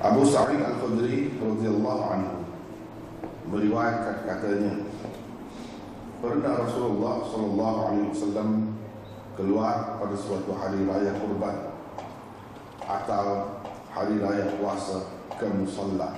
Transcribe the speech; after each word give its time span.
Abu 0.00 0.24
Sa'id 0.24 0.64
Al-Khudri 0.64 1.36
radhiyallahu 1.36 2.02
anhu 2.08 2.40
meriwayatkan 3.52 4.24
katanya 4.24 4.80
pernah 6.24 6.56
Rasulullah 6.56 7.20
sallallahu 7.28 7.80
alaihi 7.84 8.08
wasallam 8.08 8.80
keluar 9.36 10.00
pada 10.00 10.16
suatu 10.16 10.56
hari 10.56 10.88
raya 10.88 11.12
kurban 11.20 11.76
atau 12.80 13.60
hari 13.92 14.16
raya 14.24 14.48
puasa 14.56 15.04
ke 15.36 15.44
musalla. 15.52 16.16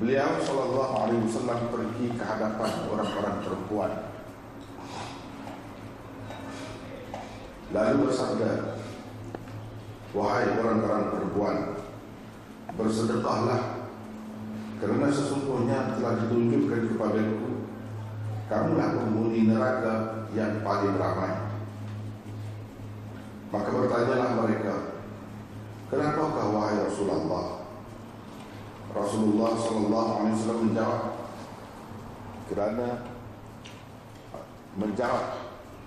Beliau 0.00 0.40
sallallahu 0.40 0.94
alaihi 1.04 1.28
wasallam 1.28 1.68
pergi 1.68 2.16
ke 2.16 2.24
hadapan 2.24 2.72
orang-orang 2.88 3.36
perempuan. 3.44 3.92
Lalu 7.76 8.08
bersabda, 8.08 8.80
Wahai 10.14 10.46
orang-orang 10.62 11.10
perempuan, 11.10 11.73
bersedekahlah 12.74 13.86
kerana 14.82 15.06
sesungguhnya 15.08 15.96
telah 15.96 16.20
ditunjukkan 16.24 16.80
kepadaku 16.94 17.50
kamulah 18.50 18.88
penghuni 18.98 19.48
neraka 19.48 20.26
yang 20.34 20.60
paling 20.60 20.98
ramai. 20.98 21.32
Maka 23.54 23.68
bertanyalah 23.70 24.30
mereka, 24.42 24.74
Kenapakah 25.86 26.50
wahai 26.50 26.90
Rasulullah? 26.90 27.62
Rasulullah 28.90 29.52
sallallahu 29.54 30.10
alaihi 30.18 30.34
wasallam 30.34 30.60
menjawab, 30.66 31.02
kerana 32.50 32.88
menjawab, 34.74 35.26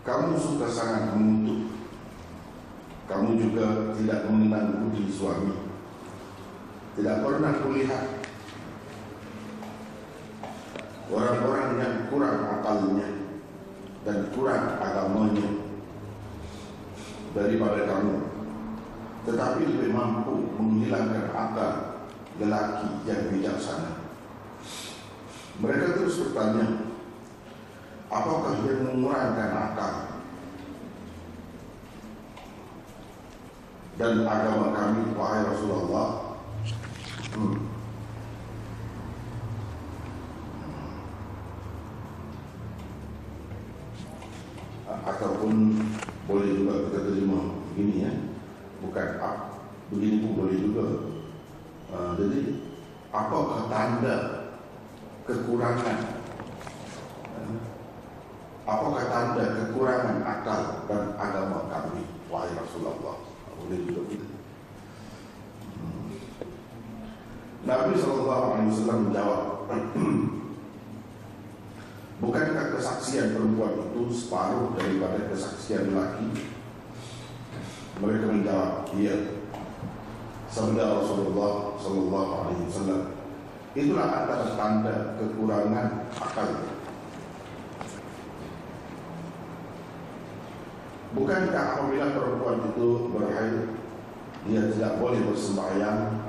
kamu 0.07 0.39
suka 0.39 0.67
sangat 0.71 1.11
mengutuk 1.11 1.75
kamu 3.07 3.39
juga 3.39 3.95
tidak 3.95 4.27
mengenal 4.27 4.83
budi 4.83 5.07
suami 5.07 5.66
Tidak 6.97 7.17
pernah 7.21 7.53
kulihat 7.61 8.03
Orang-orang 11.13 11.69
yang 11.77 11.95
kurang 12.09 12.37
akalnya 12.57 13.09
Dan 14.01 14.33
kurang 14.33 14.81
agamanya 14.81 15.49
Daripada 17.37 17.85
kamu. 17.85 18.17
Tetapi 19.29 19.61
lebih 19.61 19.93
mampu 19.93 20.57
menghilangkan 20.57 21.29
akal 21.37 21.71
Lelaki 22.41 23.05
yang 23.05 23.29
bijaksana. 23.29 24.01
Mereka 25.61 26.01
terus 26.01 26.17
bertanya 26.25 26.81
Apakah 28.09 28.57
yang 28.65 28.89
mengurangkan 28.89 29.51
akal 29.53 29.93
dan 33.97 34.29
agama 34.29 34.77
kami 34.77 35.09
wahai 35.17 35.41
Rasulullah 35.41 36.26
ataupun 45.07 45.53
boleh 46.27 46.49
juga 46.59 46.73
kita 46.91 46.99
terima. 47.09 47.39
Begini 47.71 47.95
ya. 48.03 48.11
Bukan 48.83 49.07
ah, 49.23 49.37
begini 49.89 50.15
pun 50.21 50.31
boleh 50.43 50.57
juga. 50.59 50.85
Uh, 51.87 52.11
jadi 52.19 52.39
apakah 53.15 53.71
tanda 53.71 54.15
kekurangan? 55.23 55.97
Uh, 57.31 57.55
apakah 58.67 59.03
tanda 59.07 59.45
kekurangan 59.55 60.17
akal 60.21 60.61
dan 60.91 61.15
agama 61.15 61.71
kami? 61.71 62.03
Wahai 62.27 62.51
Rasulullah. 62.59 63.23
Boleh 63.63 63.79
juga 63.87 64.01
kita. 64.11 64.26
Nabi 67.67 67.99
SAW 67.99 68.63
menjawab, 68.63 69.67
Bukankah 72.23 72.73
kesaksian 72.73 73.35
perempuan 73.35 73.77
itu 73.91 74.09
separuh 74.09 74.73
daripada 74.73 75.27
kesaksian 75.27 75.91
lelaki? 75.91 76.47
Mereka 77.99 78.25
menjawab, 78.31 78.87
iya. 78.95 79.37
Sabda 80.47 80.97
Rasulullah 80.97 81.75
Sallallahu 81.77 82.31
Alaihi 82.41 82.65
Wasallam. 82.71 83.03
Itulah 83.77 84.07
antara 84.23 84.55
tanda 84.55 84.95
kekurangan 85.19 86.07
akal. 86.17 86.49
Bukankah 91.13 91.65
apabila 91.75 92.13
perempuan 92.13 92.59
itu 92.67 93.09
berhaid 93.09 93.73
Dia 94.45 94.69
tidak 94.69 95.01
boleh 95.01 95.23
bersembahyang 95.23 96.26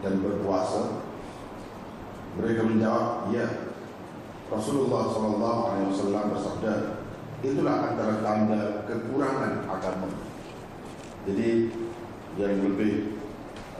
dan 0.00 0.20
berpuasa 0.24 1.04
Mereka 2.40 2.62
menjawab, 2.64 3.32
ya 3.32 3.46
Rasulullah 4.50 5.08
SAW 5.12 6.32
bersabda 6.34 6.74
Itulah 7.40 7.94
antara 7.94 8.20
tanda 8.20 8.84
kekurangan 8.84 9.64
agama. 9.64 10.12
Jadi 11.24 11.72
yang 12.36 12.62
lebih 12.64 13.20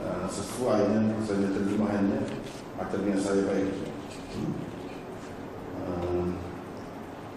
uh, 0.01 0.27
sesuainya 0.29 1.17
Saya 1.25 1.49
terjemahannya 1.55 2.21
Akhirnya 2.81 3.17
saya 3.21 3.45
baik 3.45 3.71
uh, 5.85 6.25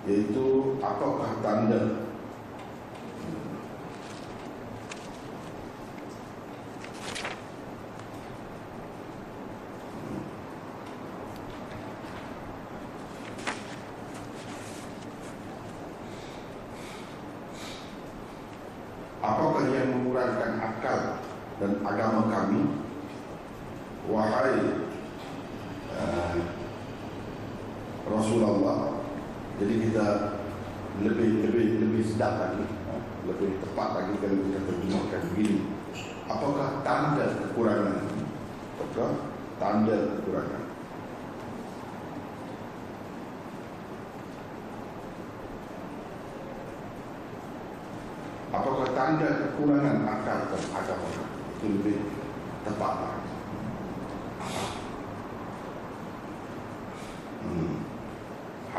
Yaitu 0.07 0.79
apakah 0.83 1.39
tanda 1.39 2.03
Apakah 19.23 19.63
yang 19.71 19.87
mengurangkan 19.95 20.59
akal 20.59 20.99
dan 21.63 21.79
agama 21.79 22.27
kami 22.27 22.75
Wahai 24.23 24.55
uh, 25.91 26.39
Rasulullah. 28.07 29.03
Jadi 29.59 29.73
kita 29.83 30.39
lebih 31.03 31.43
lebih 31.43 31.67
lebih 31.83 32.03
sedap 32.07 32.39
lagi 32.39 32.63
uh, 32.63 33.03
Lebih 33.27 33.59
tepat 33.59 33.89
lagi 33.99 34.13
kalau 34.23 34.39
kita 34.47 34.59
terjemahkan 34.63 35.21
begini. 35.35 35.59
Apakah 36.31 36.79
tanda 36.87 37.35
kekurangan? 37.35 37.99
Apakah 38.79 39.11
tanda 39.59 39.97
kekurangan? 40.15 40.63
Apakah 48.55 48.87
tanda 48.95 49.29
kekurangan 49.35 49.97
akal 50.07 50.39
dan 50.47 50.63
agama? 50.71 51.11
Itu 51.59 51.65
lebih 51.75 51.97
tepat 52.63 52.93
hmm. 53.03 53.32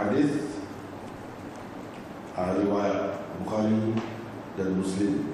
Hadis 0.05 0.61
riwayat 2.37 3.25
Bukhari 3.41 3.97
dan 4.53 4.77
Muslim. 4.77 5.33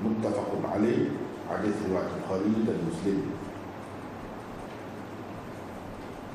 Muttafaqun 0.00 0.64
alaih 0.64 1.20
hadis 1.52 1.76
riwayat 1.84 2.16
Bukhari 2.16 2.64
dan 2.64 2.80
Muslim. 2.88 3.18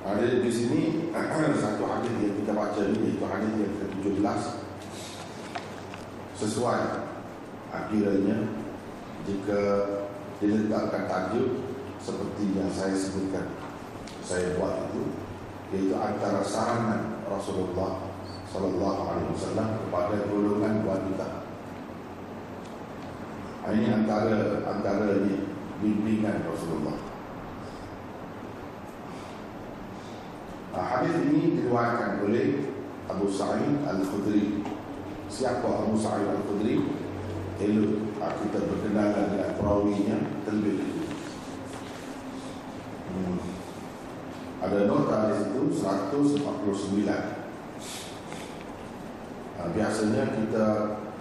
Ada 0.06 0.46
di 0.46 0.52
sini 0.54 1.10
satu 1.66 1.84
hadis 1.90 2.14
yang 2.22 2.38
kita 2.38 2.54
baca 2.54 2.82
ini 2.86 3.18
itu 3.18 3.26
hadis 3.26 3.54
yang 3.58 3.74
ke-17 3.82 4.42
sesuai 6.38 6.82
akhirnya 7.74 8.38
jika 9.26 9.62
diletakkan 10.38 11.10
tajuk 11.10 11.66
seperti 11.98 12.44
yang 12.54 12.70
saya 12.70 12.94
sebutkan 12.94 13.65
saya 14.26 14.58
buat 14.58 14.90
itu 14.90 15.14
yaitu 15.70 15.94
antara 15.94 16.42
sarangan 16.42 17.22
Rasulullah 17.30 18.10
sallallahu 18.50 19.02
alaihi 19.06 19.30
wasallam 19.38 19.70
kepada 19.86 20.16
golongan 20.26 20.82
wanita. 20.82 21.30
Ini 23.66 23.86
antara 24.02 24.66
antara 24.66 25.26
bimbingan 25.82 26.42
Rasulullah. 26.50 26.98
Hadis 30.76 31.16
ini 31.30 31.62
diriwayatkan 31.62 32.26
oleh 32.26 32.68
Abu 33.10 33.30
Sa'id 33.30 33.86
Al-Khudri. 33.86 34.66
Siapa 35.30 35.66
Abu 35.66 35.98
Sa'id 35.98 36.30
Al-Khudri? 36.30 36.82
Elok 37.62 38.06
kita 38.46 38.60
berkenalan 38.62 39.26
dengan 39.32 39.52
perawinya 39.56 40.18
terlebih 40.44 40.92
hmm. 43.16 43.40
Ada 44.66 44.90
nota 44.90 45.30
di 45.30 45.34
situ 45.46 45.62
149. 45.78 46.42
Nah, 49.56 49.68
biasanya 49.70 50.34
kita 50.34 50.66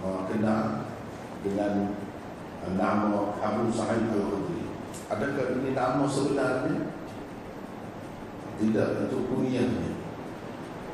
uh, 0.01 0.25
kenal 0.25 0.89
dengan 1.45 1.93
nama 2.73 3.37
Abu 3.37 3.69
Sa'id 3.69 4.09
Al-Khudri. 4.09 4.65
Adakah 5.13 5.61
ini 5.61 5.77
nama 5.77 6.09
sebenarnya? 6.09 6.89
Tidak, 8.57 8.89
itu 9.13 9.17
kunyahnya. 9.29 9.93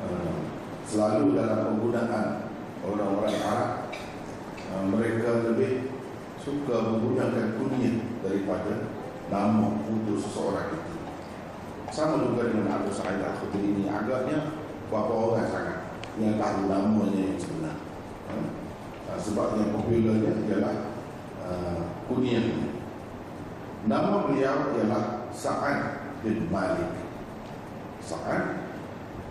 Uh, 0.04 0.44
selalu 0.84 1.32
dalam 1.32 1.72
penggunaan 1.72 2.52
orang-orang 2.84 3.36
Arab, 3.48 3.96
mereka 4.92 5.48
lebih 5.48 5.88
suka 6.36 6.84
menggunakan 6.84 7.56
kunyah 7.56 7.96
daripada 8.20 8.92
nama 9.32 9.80
untuk 9.88 10.20
seseorang 10.20 10.68
itu. 10.76 10.91
Sama 11.92 12.24
juga 12.24 12.48
dengan 12.48 12.80
Abu 12.80 12.88
Sa'id 12.88 13.20
Al-Khudri 13.20 13.76
ini, 13.76 13.84
agaknya 13.84 14.56
berapa 14.88 15.12
orang 15.12 15.44
sangat 15.44 15.78
yang 16.16 16.40
tahu 16.40 16.72
namanya 16.72 17.20
yang 17.20 17.36
sebenar. 17.36 17.76
Uh, 19.12 19.20
sebab 19.20 19.60
yang 19.60 19.76
popularnya 19.76 20.32
ialah 20.48 20.76
uh, 21.44 21.80
kunyah. 22.08 22.48
Nama 23.84 24.24
beliau 24.24 24.72
ialah 24.72 25.28
Sa'ad 25.36 26.16
bin 26.24 26.48
Malik. 26.48 26.96
Sa'ad 28.00 28.72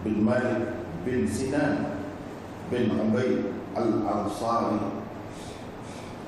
bin 0.06 0.22
Malik 0.22 0.86
bin 1.02 1.26
Sinan 1.26 1.98
bin 2.70 2.94
Ubaid 2.94 3.58
Al-Ansari 3.74 5.02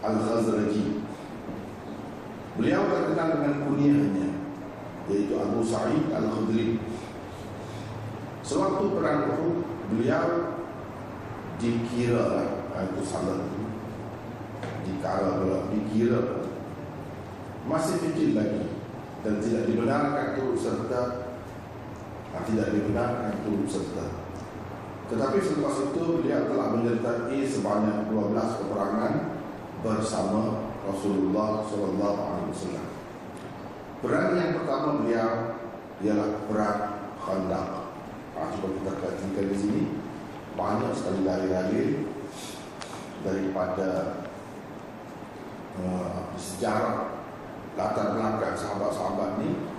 Al-Khazraji 0.02 1.06
Beliau 2.54 2.86
terkenal 2.86 3.28
dengan 3.38 3.54
kunyahnya 3.66 4.33
Iaitu 5.12 5.34
Abu 5.36 5.60
Sa'id 5.64 6.12
Al-Khudri 6.12 6.80
Sewaktu 8.44 8.86
perang 8.96 9.32
Uhud 9.36 9.58
Beliau 9.92 10.60
dikira 11.60 12.24
lah 12.24 12.48
Itu 12.88 13.02
salah 13.04 13.44
Dikara 14.84 15.44
pula 15.44 15.68
Dikira 15.72 16.48
Masih 17.68 18.00
kecil 18.00 18.36
lagi 18.36 18.64
Dan 19.24 19.40
tidak 19.44 19.68
dibenarkan 19.68 20.40
turut 20.40 20.60
serta 20.60 21.34
tidak 22.42 22.74
dibenarkan 22.74 23.34
turut 23.46 23.70
serta. 23.70 24.06
Tetapi 25.12 25.38
selepas 25.38 25.76
itu 25.92 26.02
beliau 26.20 26.50
telah 26.50 26.68
menyertai 26.74 27.40
sebanyak 27.46 28.10
12 28.10 28.60
peperangan 28.64 29.14
bersama 29.84 30.72
Rasulullah 30.88 31.62
sallallahu 31.68 32.20
alaihi 32.24 32.50
wasallam. 32.50 32.83
Perang 34.04 34.36
yang 34.36 34.60
pertama 34.60 35.00
beliau 35.00 35.56
ialah 36.04 36.44
perang 36.52 36.80
Khandaq. 37.24 37.68
Ah, 38.36 38.52
cuba 38.52 38.76
kita 38.76 38.92
perhatikan 39.00 39.48
di 39.48 39.56
sini. 39.56 39.84
Banyak 40.60 40.92
sekali 40.92 41.24
lari-lari 41.24 42.04
daripada 43.24 44.20
uh, 45.80 46.36
sejarah 46.36 47.16
latar 47.80 48.20
belakang 48.20 48.60
sahabat-sahabat 48.60 49.40
ni. 49.40 49.72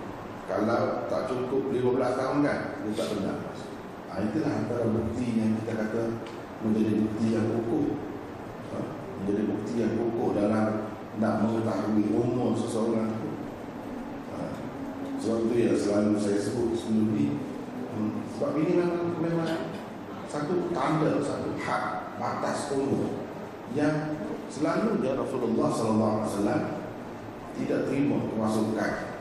Kalau 0.49 1.05
tak 1.13 1.29
cukup 1.29 1.73
15 1.73 2.21
tahun 2.21 2.39
kan 2.45 2.59
Dia 2.85 2.93
tak 2.93 3.09
benar 3.17 3.37
ha, 4.13 4.21
Itulah 4.21 4.53
antara 4.53 4.93
bukti 4.93 5.41
yang 5.41 5.57
kita 5.57 5.73
kata 5.73 6.21
Menjadi 6.61 7.01
bukti 7.01 7.33
yang 7.33 7.49
kukuh. 7.49 7.97
Ha, 8.69 8.77
Menjadi 9.25 9.43
bukti 9.49 9.73
yang 9.81 9.97
kukuh 9.97 10.37
dalam 10.37 10.93
Nak 11.17 11.35
mengetahui 11.41 12.13
umur 12.13 12.53
seseorang 12.61 13.24
Sebab 15.25 15.49
itu 15.49 15.57
yang 15.57 15.79
selalu 15.81 16.21
saya 16.21 16.37
sebut 16.37 16.77
ini 16.93 17.41
hmm, 17.97 18.13
Sebab 18.37 18.61
ini 18.61 18.73
memang, 18.77 19.17
memang 19.25 19.51
Satu 20.29 20.69
tanda, 20.69 21.17
satu 21.25 21.57
hak 21.57 21.83
Batas 22.21 22.69
umur 22.77 23.25
Yang 23.73 24.21
selalu 24.53 25.01
dia 25.01 25.17
Rasulullah 25.17 25.73
SAW 25.73 26.45
Tidak 27.57 27.81
terima 27.89 28.21
kemasukan 28.29 29.15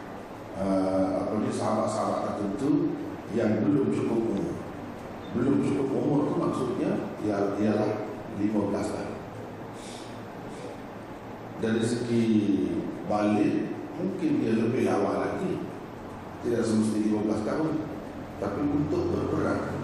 uh, 0.57 1.25
apa 1.25 1.33
ni 1.41 1.49
sahabat-sahabat 1.49 2.19
tertentu 2.29 2.93
yang 3.33 3.65
belum 3.65 3.89
cukup 3.89 4.19
umur. 4.29 4.53
Belum 5.33 5.55
cukup 5.65 5.87
umur 5.89 6.19
itu 6.29 6.33
maksudnya 6.37 6.91
ialah 7.25 7.91
15 8.37 8.93
tahun. 8.93 9.11
Dari 11.63 11.81
segi 11.81 12.25
balik 13.07 13.71
mungkin 13.97 14.31
dia 14.43 14.53
lebih 14.57 14.83
awal 14.89 15.15
lagi. 15.25 15.72
Tidak 16.43 16.63
semesti 16.63 17.11
15 17.15 17.47
tahun. 17.47 17.71
Tapi 18.43 18.59
untuk 18.67 19.03
berperang 19.15 19.83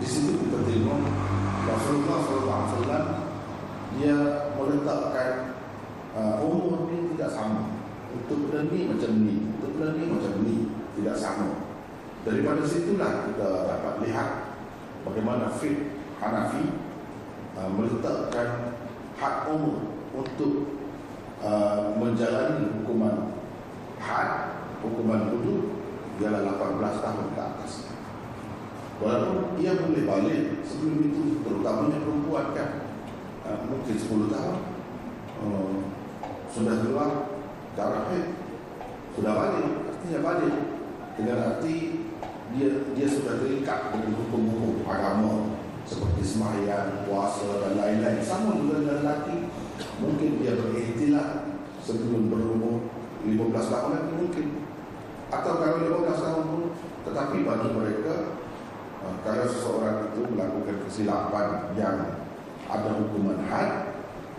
di 0.00 0.06
situ 0.08 0.32
kita 0.32 0.64
tengok 0.64 1.00
Rasulullah 1.68 2.18
SAW 2.24 3.04
dia 4.00 4.16
meletakkan 4.56 5.60
uh, 6.16 6.40
umur 6.40 6.88
ini 6.88 7.12
tidak 7.12 7.36
sama 7.36 7.80
untuk 8.10 8.50
benda 8.50 8.66
ni 8.72 8.90
macam 8.90 9.12
ni 9.22 9.36
Untuk 9.54 9.70
benda 9.78 9.94
ni 9.94 10.04
macam 10.10 10.34
ni 10.42 10.56
Tidak 10.98 11.14
sama 11.14 11.48
Daripada 12.26 12.62
situlah 12.66 13.30
kita 13.30 13.48
dapat 13.70 13.94
lihat 14.02 14.28
Bagaimana 15.06 15.46
Fit 15.54 15.94
Hanafi 16.18 16.74
uh, 17.54 17.70
Meletakkan 17.70 18.74
Hak 19.14 19.46
umur 19.46 19.94
Untuk 20.10 20.74
uh, 21.38 21.94
Menjalani 22.02 22.82
hukuman 22.82 23.30
Had 24.02 24.58
Hukuman 24.82 25.30
hudud 25.30 25.69
Ialah 26.20 26.40
18 26.52 27.04
tahun 27.04 27.26
ke 27.32 27.40
atas. 27.40 27.72
Walaupun 29.00 29.56
ia 29.56 29.72
boleh 29.80 30.04
balik 30.04 30.60
Sebelum 30.60 31.00
itu 31.08 31.40
Terutamanya 31.40 31.98
perempuan 32.04 32.52
kan. 32.52 32.70
Uh, 33.48 33.60
Mungkin 33.72 33.96
10 33.96 34.28
tahun. 34.28 34.58
Uh, 35.40 35.76
Sudah 36.52 36.84
keluar 36.84 37.40
darah 37.72 38.10
haid 38.12 38.40
sudah 39.14 39.32
balik 39.34 39.68
artinya 39.90 40.20
balik. 40.22 40.56
Dengan 41.18 41.36
arti 41.52 41.76
dia 42.56 42.70
dia 42.96 43.06
sudah 43.10 43.42
terikat 43.42 43.92
dengan 43.94 44.16
hukum-hukum 44.16 44.86
agama 44.88 45.60
seperti 45.84 46.22
sembahyang, 46.22 47.04
puasa 47.04 47.60
dan 47.60 47.74
lain-lain. 47.76 48.22
Sama 48.22 48.56
juga 48.56 48.80
dengan 48.80 48.96
lelaki. 49.02 49.36
Mungkin 50.00 50.30
dia 50.40 50.56
berikhtilat 50.56 51.50
sebelum 51.82 52.30
berumur 52.30 52.88
15 53.26 53.52
tahun 53.52 53.90
lagi 53.92 54.12
mungkin 54.16 54.46
atau 55.30 55.52
kalau 55.62 55.78
15 56.04 56.24
tahun 56.26 56.44
pun 56.50 56.64
tetapi 57.06 57.36
bagi 57.46 57.68
mereka 57.70 58.14
uh, 59.06 59.14
kalau 59.22 59.46
seseorang 59.46 60.10
itu 60.10 60.20
melakukan 60.26 60.76
kesilapan 60.86 61.46
yang 61.78 61.96
ada 62.70 62.90
hukuman 62.98 63.38
had 63.46 63.90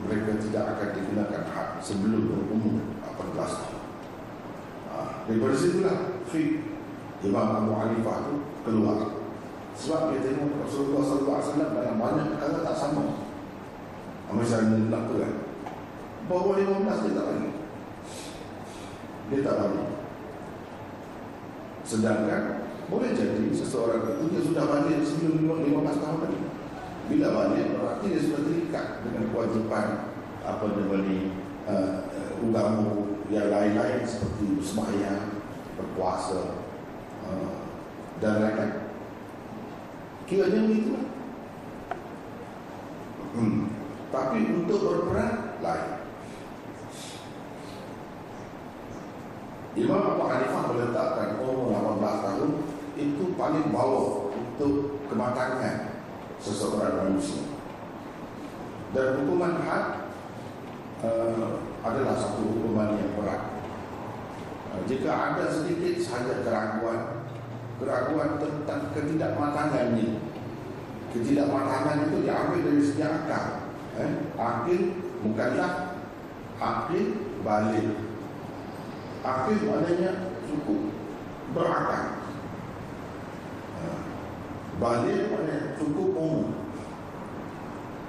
mereka 0.02 0.40
tidak 0.42 0.64
akan 0.76 0.90
digunakan 0.98 1.44
had 1.54 1.70
sebelum 1.84 2.22
berumur 2.32 2.82
18 3.06 3.38
tahun. 3.38 3.84
Ha, 4.92 4.96
daripada 5.30 5.56
situlah 5.56 5.98
Fik 6.26 6.50
Imam 7.22 7.48
Abu 7.54 7.72
Hanifah 7.78 8.18
itu 8.26 8.36
keluar. 8.66 9.00
Sebab 9.78 10.12
dia 10.12 10.26
tengok 10.26 10.68
Rasulullah 10.68 11.04
SAW 11.06 11.74
dalam 11.74 11.96
banyak 12.02 12.26
perkara 12.36 12.66
tak 12.66 12.76
sama. 12.76 13.24
Misalnya 14.32 14.90
nak 14.90 15.12
tu. 15.12 15.22
Bawa 16.30 16.56
15 16.58 17.04
dia 17.04 17.18
tak 17.18 17.26
bagi. 17.28 17.52
Dia 19.32 19.40
tak 19.44 19.56
bagi. 19.60 20.01
Sedangkan 21.82 22.68
boleh 22.92 23.16
jadi 23.16 23.48
seseorang 23.56 24.20
itu 24.20 24.24
dia 24.36 24.42
sudah 24.44 24.64
balik 24.68 25.00
sebelum 25.06 25.64
15 25.64 26.04
tahun 26.04 26.18
lagi. 26.28 26.40
Bila 27.08 27.28
balik 27.32 27.66
berarti 27.80 28.06
dia 28.12 28.22
sudah 28.22 28.42
terikat 28.46 28.88
dengan 29.08 29.24
kewajipan 29.32 29.88
apa 30.42 30.66
namanya 30.74 31.18
uh, 31.70 31.96
agama 32.42 33.14
yang 33.30 33.48
lain-lain 33.48 34.02
seperti 34.04 34.60
sembahyang, 34.60 35.40
berpuasa 35.78 36.68
uh, 37.24 37.56
dan 38.20 38.34
lain-lain. 38.44 38.74
Kiranya 40.28 40.60
begitu 40.68 40.90
lah. 40.96 41.08
Hmm. 43.32 43.62
Tapi 44.12 44.40
untuk 44.44 44.80
berperang 44.84 45.64
lain. 45.64 46.01
Imam 49.72 50.04
Abu 50.04 50.28
Hanifah 50.28 50.64
meletakkan 50.68 51.40
umur 51.40 51.72
18 51.72 52.26
tahun 52.28 52.52
itu 53.00 53.24
paling 53.40 53.72
bawah 53.72 54.28
untuk 54.36 55.00
kematangan 55.08 56.04
seseorang 56.44 57.08
manusia. 57.08 57.48
Dan 58.92 59.24
hukuman 59.24 59.64
had 59.64 60.12
uh, 61.08 61.64
adalah 61.88 62.20
satu 62.20 62.52
hukuman 62.52 63.00
yang 63.00 63.16
berat. 63.16 63.64
Uh, 64.76 64.84
jika 64.92 65.08
ada 65.08 65.48
sedikit 65.48 66.04
sahaja 66.04 66.44
keraguan, 66.44 67.24
keraguan 67.80 68.44
tentang 68.44 68.92
ketidakmatangannya, 68.92 70.20
ketidakmatangan 71.16 72.12
itu 72.12 72.28
diambil 72.28 72.60
dari 72.60 72.82
segi 72.84 73.04
akal. 73.08 73.72
Eh? 73.96 74.12
Akil 74.36 74.82
bukanlah 75.24 75.96
akil 76.60 77.06
balik. 77.48 78.11
Akil 79.22 79.70
maknanya 79.70 80.34
cukup 80.50 80.82
berakal. 81.54 82.06
Uh, 83.78 84.02
balik 84.82 85.30
maknanya 85.30 85.78
cukup 85.78 86.10
umur. 86.18 86.50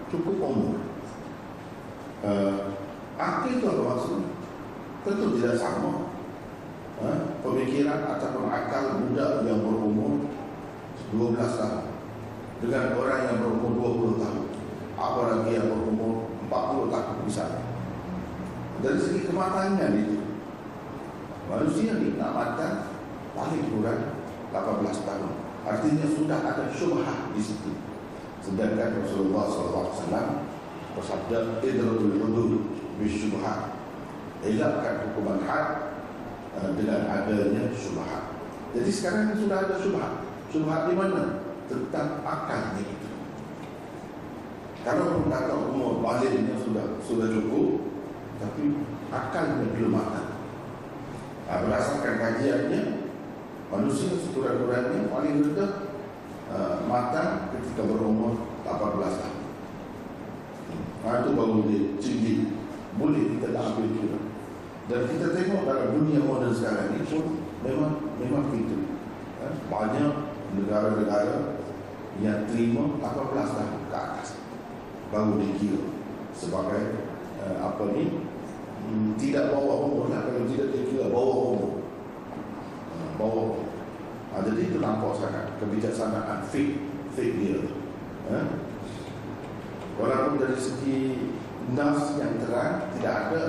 Cukup 0.09 0.37
umur. 0.41 0.77
Uh, 2.25 2.73
Akil 3.21 3.61
itu 3.61 3.67
apa 3.69 3.83
maksudnya? 3.93 4.31
Tentu 5.03 5.27
tidak 5.37 5.59
sama 5.59 6.15
ha? 7.03 7.11
Pemikiran 7.43 8.01
ataupun 8.07 8.47
akal 8.47 9.03
budak 9.03 9.43
yang 9.43 9.67
berumur 9.67 10.31
12 11.11 11.59
tahun 11.59 11.87
Dengan 12.63 12.95
orang 12.95 13.21
yang 13.27 13.37
berumur 13.43 13.71
20 14.15 14.23
tahun 14.23 14.47
Apalagi 14.95 15.51
yang 15.59 15.69
berumur 15.75 16.31
40 16.47 16.95
tahun 16.95 17.17
misalnya 17.27 17.65
Dari 18.79 18.99
segi 19.03 19.21
kematangan 19.27 19.93
itu 19.99 20.22
Manusia 21.53 21.93
matang 22.17 22.97
paling 23.37 23.69
kurang 23.69 24.17
18 24.57 25.05
tahun. 25.05 25.33
Artinya 25.69 26.07
sudah 26.09 26.41
ada 26.41 26.65
syubhat 26.73 27.29
di 27.37 27.43
situ. 27.45 27.77
Sedangkan 28.41 29.05
Rasulullah 29.05 29.45
SAW 29.53 30.49
bersabda 30.97 31.61
Idratul 31.61 32.19
hudud 32.19 32.53
bisyubhat 32.99 33.79
Elakkan 34.43 35.07
hukuman 35.07 35.45
had 35.47 35.95
uh, 36.59 36.75
dengan 36.75 37.07
adanya 37.07 37.71
syubhat 37.77 38.35
Jadi 38.75 38.91
sekarang 38.91 39.39
sudah 39.39 39.63
ada 39.63 39.79
syubhat 39.79 40.27
Syubhat 40.51 40.91
di 40.91 40.95
mana? 40.99 41.47
Tentang 41.71 42.27
akalnya 42.27 42.83
itu. 42.83 43.11
Kalau 44.83 45.23
pun 45.23 45.31
kata 45.31 45.55
umur 45.71 46.03
baliknya 46.03 46.59
sudah 46.59 46.99
sudah 47.07 47.31
cukup 47.31 47.87
Tapi 48.43 48.63
akalnya 49.15 49.71
belum 49.71 49.95
matang 49.95 50.32
nah, 51.53 51.61
Berdasarkan 51.69 52.15
kajiannya 52.17 52.83
Manusia 53.73 54.21
sekurang-kurangnya 54.21 55.09
paling 55.09 55.41
rendah 55.49 55.97
uh, 56.53 56.85
matang 56.85 57.49
ketika 57.57 57.89
berumur 57.89 58.37
18 58.69 59.01
tahun. 59.01 59.41
Nah, 61.01 61.25
itu 61.25 61.31
baru 61.33 61.57
dia 61.65 61.81
tinggi. 61.97 62.35
Boleh 63.01 63.33
kita 63.33 63.57
tak 63.57 63.73
ambil 63.73 63.89
kira. 63.97 64.21
Dan 64.93 65.01
kita 65.09 65.27
tengok 65.33 65.65
dalam 65.65 65.89
dunia 65.97 66.21
moden 66.21 66.53
sekarang 66.53 66.93
ini 66.93 67.09
pun 67.09 67.41
memang 67.65 68.13
memang 68.21 68.53
begitu. 68.53 68.93
Ya, 69.41 69.49
banyak 69.73 70.11
negara-negara 70.53 71.57
yang 72.21 72.45
terima 72.45 73.01
18 73.01 73.57
tahun 73.57 73.83
ke 73.89 73.97
atas 73.97 74.37
baru 75.09 75.41
dikira 75.41 75.81
sebagai 76.37 77.09
uh, 77.41 77.57
apa 77.73 77.83
ni 77.97 78.21
hmm, 78.87 79.15
tidak 79.19 79.55
bawa 79.55 79.87
umur 79.87 80.11
lah 80.11 80.27
kalau 80.27 80.47
tidak 80.51 80.75
dikira 80.75 81.07
bawa 81.11 81.33
umur 81.55 81.71
uh, 82.93 83.11
bawa 83.19 83.39
umur 83.47 83.73
Ha, 84.33 84.41
jadi 84.41 84.65
itu 84.65 84.81
nampak 84.81 85.13
sangat 85.21 85.45
kebijaksanaan 85.61 86.49
fake 86.49 86.81
fake 87.13 87.37
dia. 87.37 87.61
Ha? 88.33 88.41
Walaupun 90.01 90.41
dari 90.41 90.57
segi 90.57 91.29
nas 91.77 92.17
yang 92.17 92.41
terang 92.41 92.89
tidak 92.97 93.29
ada 93.29 93.45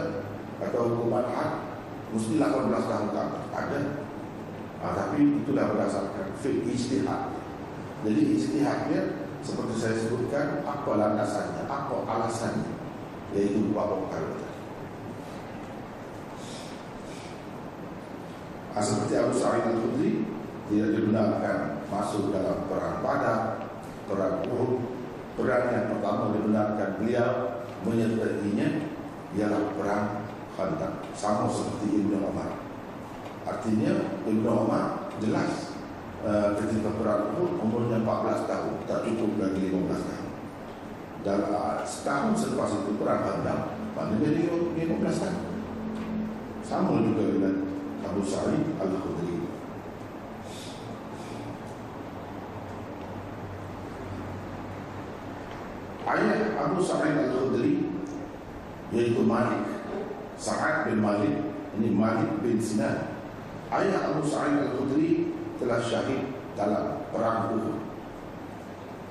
atau 0.60 0.92
hukuman 0.92 1.24
had 1.32 1.64
mesti 2.12 2.36
18 2.36 2.68
tahun 2.68 3.10
tak 3.16 3.28
ada. 3.56 3.82
Ha, 4.84 4.86
tapi 4.92 5.40
itulah 5.40 5.72
berdasarkan 5.72 6.36
fake 6.44 6.68
ijtihad. 6.68 7.32
Jadi 8.04 8.22
ijtihadnya 8.36 9.02
seperti 9.40 9.76
saya 9.80 9.96
sebutkan 10.04 10.68
apa 10.68 10.92
landasannya, 11.00 11.64
apa 11.64 11.96
alasannya 12.04 12.76
yaitu 13.32 13.72
beberapa 13.72 14.04
perkara 14.04 14.53
Ha, 18.74 18.82
seperti 18.82 19.14
Abu 19.22 19.38
Sa'id 19.38 19.70
Al-Khudri 19.70 20.26
tidak 20.74 20.90
dibenarkan 20.98 21.86
masuk 21.94 22.34
dalam 22.34 22.66
perang 22.66 23.06
Badar, 23.06 23.70
perang 24.10 24.42
Uhud. 24.50 24.82
Perang 25.38 25.66
yang 25.70 25.86
pertama 25.94 26.34
dibenarkan 26.34 26.90
beliau 26.98 27.62
menyertainya 27.86 28.90
ialah 29.38 29.62
perang 29.78 30.06
Khandaq. 30.58 30.94
Sama 31.14 31.50
seperti 31.54 32.02
Ibnu 32.02 32.18
Umar. 32.18 32.50
Artinya 33.46 33.94
Ibnu 34.26 34.50
Umar 34.50 35.10
jelas 35.22 35.78
uh, 36.26 36.58
ketika 36.58 36.90
perang 36.98 37.34
Uhud 37.38 37.62
umurnya 37.62 38.02
14 38.02 38.50
tahun, 38.50 38.74
tak 38.90 39.06
cukup 39.06 39.38
lagi 39.38 39.70
15 39.70 40.10
tahun. 40.10 40.30
Dan 41.22 41.40
uh, 41.54 41.78
setahun 41.86 42.42
selepas 42.42 42.74
itu 42.74 42.98
perang 42.98 43.22
Khandaq, 43.22 43.60
maknanya 43.94 44.30
dia 44.34 44.50
15 44.50 45.22
tahun. 45.22 45.42
Sama 46.66 47.06
juga 47.06 47.24
dengan 47.38 47.63
Abu 48.04 48.22
Sa'id 48.28 48.64
Al-Khudri. 48.78 49.48
ayah 56.04 56.40
Abu 56.60 56.80
Sa'id 56.84 57.16
Al-Khudri 57.16 57.90
yaitu 58.94 59.24
Malik. 59.26 59.64
Sa'ad 60.38 60.92
bin 60.92 61.00
Malik 61.00 61.40
ini 61.80 61.90
Malik 61.90 62.44
bin 62.44 62.60
Sinan. 62.60 63.16
Ayah 63.74 64.14
Abu 64.14 64.22
Sa'id 64.28 64.60
Al-Khudri 64.60 65.34
telah 65.58 65.82
syahid 65.82 66.30
dalam 66.54 67.08
perang 67.10 67.58
Uhud. 67.58 67.82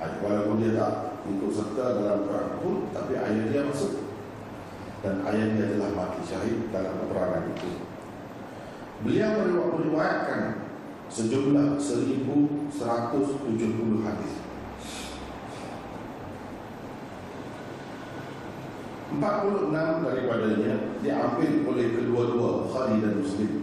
Walaupun 0.03 0.59
dia 0.59 0.75
tak 0.79 1.19
ikut 1.27 1.51
serta 1.51 1.99
dalam 1.99 2.27
perang 2.27 2.61
Uhud 2.63 2.91
tapi 2.95 3.19
ayah 3.19 3.45
dia 3.51 3.67
masuk. 3.67 3.99
Dan 5.03 5.19
ayah 5.27 5.47
dia 5.51 5.65
telah 5.75 5.91
mati 5.91 6.21
syahid 6.23 6.71
dalam 6.71 6.95
peperangan 7.03 7.51
itu 7.51 7.82
beliau 9.03 9.67
meriwayatkan 9.75 10.71
sejumlah 11.11 11.75
1170 11.75 14.07
hadis. 14.07 14.33
46 19.13 19.69
daripadanya 20.01 20.89
diambil 21.05 21.69
oleh 21.69 21.93
kedua-dua 21.93 22.65
Bukhari 22.65 22.97
dan 22.97 23.21
Muslim. 23.21 23.61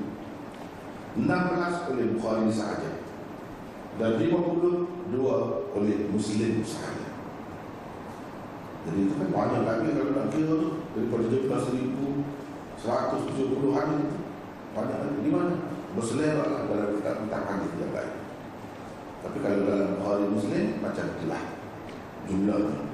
16 1.19 1.91
oleh 1.91 2.15
Bukhari 2.15 2.47
sahaja 2.55 3.03
dan 3.99 4.15
52 4.15 5.11
oleh 5.75 6.07
Muslim 6.15 6.63
sahaja. 6.63 7.11
Jadi 8.87 9.11
itu 9.11 9.15
kan 9.19 9.29
banyak 9.35 9.67
lagi 9.67 9.91
kalau 9.93 10.15
nak 10.15 10.31
kira 10.31 10.57
daripada 10.95 11.27
jumlah 11.29 11.61
1170 11.67 13.77
hadis 13.77 14.01
itu 14.07 14.20
banyak 14.73 14.99
di 15.23 15.31
mana? 15.33 15.55
Berselera 15.95 16.45
lah. 16.47 16.63
Dalam 16.71 16.89
kitab-kitab 16.99 17.43
hadis 17.51 17.73
yang 17.79 17.93
lain 17.95 18.21
tapi 19.21 19.37
kalau 19.45 19.69
dalam 19.69 19.89
Bukhari 20.01 20.27
Muslim 20.33 20.65
macam 20.81 21.05
itulah. 21.13 21.43
Jumlahnya 22.29 22.89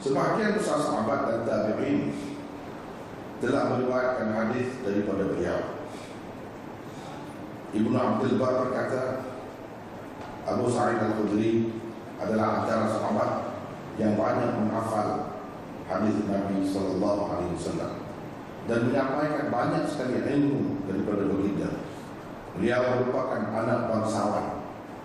Sebahagian 0.00 0.56
besar 0.56 0.80
sahabat 0.80 1.20
dan 1.28 1.40
tabi'in 1.44 2.16
telah 3.44 3.76
meriwayatkan 3.76 4.32
hadis 4.32 4.80
daripada 4.80 5.28
beliau. 5.28 5.60
Ibnu 7.76 7.92
Abdul 7.92 8.40
Bar 8.40 8.64
berkata, 8.64 9.28
Abu 10.48 10.72
Sa'id 10.72 11.04
Al-Khudri 11.04 11.84
adalah 12.16 12.64
antara 12.64 12.88
sahabat 12.88 13.30
yang 14.00 14.16
banyak 14.16 14.56
menghafal 14.56 15.29
hadis 15.90 16.16
Nabi 16.30 16.62
sallallahu 16.62 17.22
alaihi 17.26 17.54
wasallam. 17.58 17.92
Dan 18.70 18.78
menyampaikan 18.86 19.50
banyak 19.50 19.84
sekali 19.90 20.22
ilmu 20.22 20.86
daripada 20.86 21.26
baginda. 21.26 21.70
Beliau 22.54 22.82
merupakan 23.02 23.42
anak 23.50 23.90
bangsawan 23.90 24.46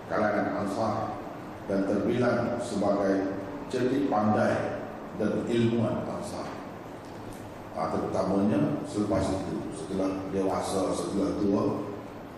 kalangan 0.06 0.46
Ansar 0.62 1.18
dan 1.66 1.82
terbilang 1.90 2.62
sebagai 2.62 3.42
cerdik 3.66 4.06
pandai 4.06 4.86
dan 5.18 5.42
ilmuwan 5.50 6.06
bangsa 6.06 6.46
ha, 7.74 7.90
terutamanya 7.90 8.86
selepas 8.86 9.26
itu 9.26 9.74
setelah 9.74 10.30
dewasa 10.30 10.94
setelah 10.94 11.34
tua 11.42 11.64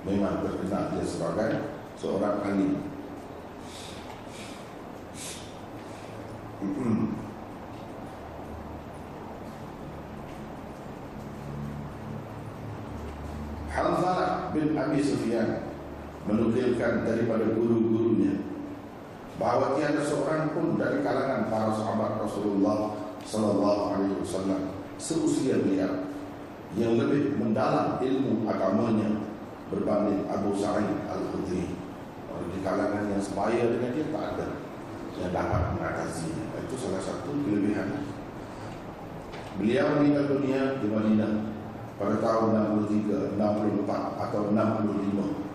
memang 0.09 0.40
terkenal 0.40 0.97
dia 0.97 1.05
sebagai 1.05 1.69
seorang 2.00 2.40
alim 2.47 2.81
Hanzalah 13.78 14.50
bin 14.50 14.75
Abi 14.75 14.99
Sufyan 14.99 15.70
menukilkan 16.26 17.06
daripada 17.06 17.47
guru-gurunya 17.54 18.42
bahawa 19.38 19.78
tiada 19.78 20.02
seorang 20.02 20.50
pun 20.50 20.75
dari 20.75 21.00
kalangan 21.06 21.47
para 21.47 21.70
sahabat 21.70 22.18
Rasulullah 22.18 22.99
sallallahu 23.23 23.80
alaihi 23.94 24.18
wasallam 24.18 24.75
seusia 24.99 25.62
beliau 25.62 26.11
yang 26.76 26.99
lebih 26.99 27.38
mendalam 27.38 28.02
ilmu 28.02 28.44
agamanya 28.50 29.25
berbanding 29.73 30.26
Abu 30.28 30.52
Sa'id 30.58 31.06
Al-Khudri. 31.08 31.64
Di 32.49 32.58
kalangan 32.64 33.12
yang 33.12 33.20
sebaya 33.20 33.66
dengan 33.66 33.92
dia 33.92 34.06
tak 34.14 34.25
ada 34.37 34.49
yang 35.20 35.30
dapat 35.35 35.62
mengatasinya. 35.76 36.44
Itu 36.64 36.76
salah 36.78 37.02
satu 37.02 37.35
kelebihan. 37.44 38.08
Beliau 39.58 39.99
meninggal 39.99 40.38
dunia 40.38 40.78
di 40.78 40.87
Madinah 40.87 41.07
pada 42.08 42.24
tahun 42.24 42.48
63, 42.88 43.36
64 43.36 44.24
atau 44.24 44.40
65 44.56 45.48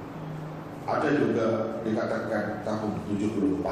ada 0.86 1.10
juga 1.18 1.46
dikatakan 1.82 2.62
tahun 2.62 2.92
74 3.10 3.66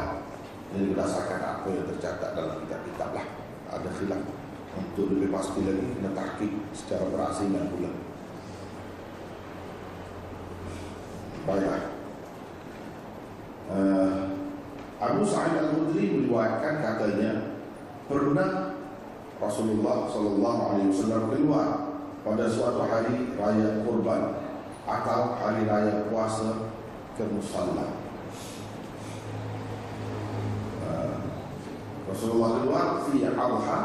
Ini 0.74 0.96
berdasarkan 0.96 1.42
apa 1.44 1.68
yang 1.70 1.86
tercatat 1.94 2.32
dalam 2.34 2.64
kitab-kitab 2.66 3.10
lah. 3.14 3.26
Ada 3.70 3.90
khilaf 4.02 4.24
Untuk 4.80 5.14
lebih 5.14 5.30
pasti 5.30 5.62
lagi 5.62 5.84
Kena 6.00 6.10
secara 6.74 7.06
berasingan 7.12 7.70
pula 7.70 7.92
Baiklah. 11.46 11.84
Uh, 13.70 14.22
Abu 14.98 15.22
Sa'id 15.28 15.54
Al-Khudri 15.54 16.18
meriwayatkan 16.18 16.74
katanya 16.82 17.62
Pernah 18.10 18.74
Rasulullah 19.38 20.10
Sallallahu 20.10 20.62
Alaihi 20.74 20.90
Wasallam 20.90 21.22
keluar 21.30 21.68
pada 22.22 22.46
suatu 22.46 22.86
hari 22.86 23.34
raya 23.34 23.82
kurban 23.82 24.38
atau 24.86 25.42
hari 25.42 25.66
raya 25.66 26.06
puasa 26.10 26.70
ke 27.18 27.26
musalla. 27.34 27.98
Uh, 30.86 31.18
Rasulullah 32.10 32.62
keluar 32.62 32.86
fi 33.10 33.26
adha 33.26 33.82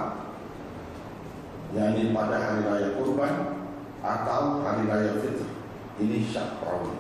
yakni 1.73 2.13
pada 2.13 2.37
hari 2.37 2.61
raya 2.65 2.89
kurban 3.01 3.35
atau 4.05 4.61
hari 4.61 4.85
raya 4.85 5.13
fitr. 5.21 5.49
Ini 5.97 6.29
syak 6.29 6.61
perawi. 6.61 6.93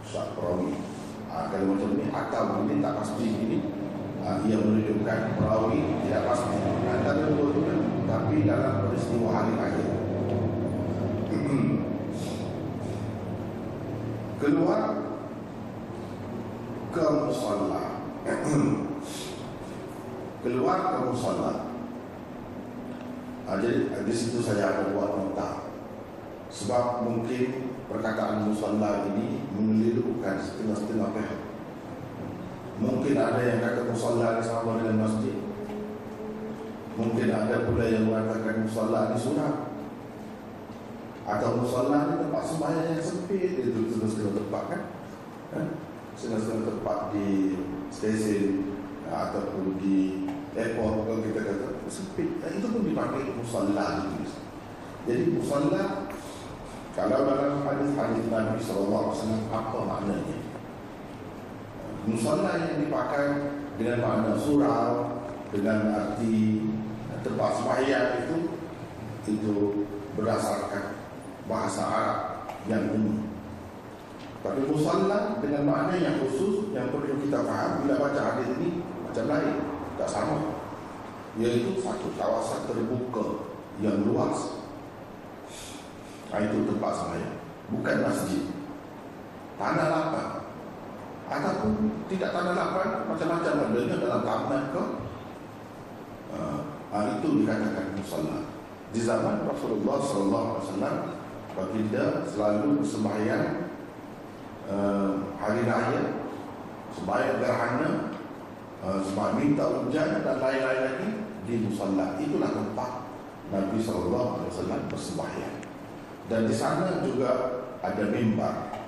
Syak 0.00 0.32
perawi. 0.32 0.72
Ha, 1.28 1.52
kalau 1.52 1.76
macam 1.76 1.92
ni 1.92 2.08
atau 2.08 2.64
ini 2.64 2.80
tak 2.80 2.96
pasti 3.04 3.26
ini 3.28 3.58
ha, 4.24 4.40
ia 4.48 4.56
menunjukkan 4.56 5.20
perawi 5.36 5.80
tidak 6.08 6.24
pasti 6.24 6.56
tapi 8.08 8.48
dalam 8.48 8.88
peristiwa 8.88 9.28
hari 9.28 9.52
raya 9.60 9.87
keluar. 14.38 14.82
Ke 16.88 17.04
musalla 17.28 18.00
keluar 20.42 20.78
ke 20.96 21.00
musalla 21.10 21.68
ha, 23.44 23.50
jadi 23.60 23.92
di 24.04 24.14
situ 24.14 24.40
saya 24.40 24.72
ada 24.72 24.82
buat 24.96 25.16
nota. 25.16 25.68
Sebab 26.48 27.04
mungkin 27.04 27.76
perkataan 27.92 28.48
musalla 28.48 29.04
ini 29.12 29.44
melilukan 29.52 30.40
setengah-setengah 30.40 31.12
pihak. 31.12 31.40
Mungkin 32.78 33.16
ada 33.20 33.40
yang 33.42 33.60
kata 33.60 33.84
musalla 33.84 34.40
ini 34.40 34.42
sama 34.44 34.80
dengan 34.80 35.04
masjid. 35.04 35.36
Mungkin 36.96 37.28
ada 37.30 37.68
pula 37.68 37.84
yang 37.84 38.08
mengatakan 38.08 38.64
musalla 38.64 39.12
ini 39.12 39.16
surah 39.20 39.67
atau 41.28 41.60
musalla 41.60 42.08
ni 42.08 42.14
tempat 42.24 42.42
sembahyang 42.48 42.88
yang 42.96 43.04
sempit. 43.04 43.52
Itu 43.60 43.80
setengah-setengah 43.92 44.34
tempat 44.40 44.64
kan? 44.72 44.82
Ha? 45.48 45.60
setengah-setengah 46.18 46.66
tempat 46.66 46.98
di 47.14 47.54
stesen 47.94 48.74
ataupun 49.06 49.78
di 49.78 50.26
airport 50.58 51.06
kalau 51.06 51.22
kita 51.22 51.40
kata 51.46 51.68
sempit. 51.86 52.42
Ha, 52.42 52.58
itu 52.58 52.66
pun 52.66 52.82
dipakai 52.82 53.38
musalla 53.38 54.02
jadi 55.08 55.24
musalla 55.32 56.10
kalau 56.92 57.24
dalam 57.24 57.64
hadis-hadis 57.64 58.28
Nabi 58.28 58.60
SAW 58.60 59.16
apa 59.48 59.78
maknanya? 59.88 60.36
Musalla 62.04 62.60
yang 62.60 62.84
dipakai 62.84 63.26
dengan 63.80 64.04
makna 64.04 64.32
surau 64.36 65.22
dengan 65.48 65.96
arti 65.96 66.66
tempat 67.24 67.50
sembahyang 67.56 68.08
itu 68.26 68.36
itu 69.32 69.56
berdasarkan 70.12 70.97
bahasa 71.48 71.82
Arab 71.82 72.18
yang 72.68 72.92
umum. 72.92 73.24
Tapi 74.38 74.70
musalla 74.70 75.42
dengan 75.42 75.66
makna 75.66 75.98
yang 75.98 76.22
khusus 76.22 76.70
yang 76.70 76.94
perlu 76.94 77.18
kita 77.18 77.42
faham 77.42 77.82
bila 77.82 77.94
baca 78.06 78.20
hadis 78.22 78.48
ini 78.60 78.84
macam 79.02 79.24
lain, 79.26 79.54
tak 79.98 80.08
sama. 80.08 80.38
Yaitu 81.40 81.82
satu 81.82 82.14
kawasan 82.14 82.70
terbuka 82.70 83.48
yang 83.82 84.06
luas. 84.06 84.62
Nah, 86.28 86.44
itu 86.44 86.60
tempat 86.68 86.92
sembahyang, 86.92 87.36
bukan 87.72 87.96
masjid. 88.04 88.42
Tanah 89.56 89.86
lapang. 89.90 90.32
Ataupun 91.28 91.72
tidak 92.06 92.30
tanah 92.36 92.54
lapang, 92.54 92.90
macam-macam 93.10 93.52
adanya 93.68 93.96
dalam 93.96 94.22
taman 94.22 94.62
ke. 94.70 94.84
Uh, 96.28 96.60
itu 97.18 97.28
dikatakan 97.42 97.96
musalla. 97.96 98.38
Di 98.92 99.00
zaman 99.04 99.44
Rasulullah 99.44 99.98
sallallahu 100.00 100.46
alaihi 100.48 100.64
wasallam 100.68 100.96
baginda 101.58 102.22
selalu 102.30 102.78
bersembahyang 102.78 103.66
uh, 104.70 105.12
hari 105.42 105.66
raya 105.66 106.02
sembahyang 106.94 107.38
gerhana 107.42 107.90
uh, 108.86 109.02
sembahyang 109.02 109.36
minta 109.42 109.64
hujan 109.66 110.22
dan 110.22 110.38
lain-lain 110.38 110.82
lagi 110.86 111.08
di 111.50 111.54
musalla 111.66 112.14
itulah 112.22 112.54
tempat 112.54 112.92
Nabi 113.50 113.78
sallallahu 113.82 114.28
alaihi 114.38 114.50
wasallam 114.54 114.80
bersembahyang. 114.92 115.56
Dan 116.28 116.44
di 116.44 116.54
sana 116.54 117.00
juga 117.00 117.64
ada 117.80 118.04
mimbar 118.12 118.78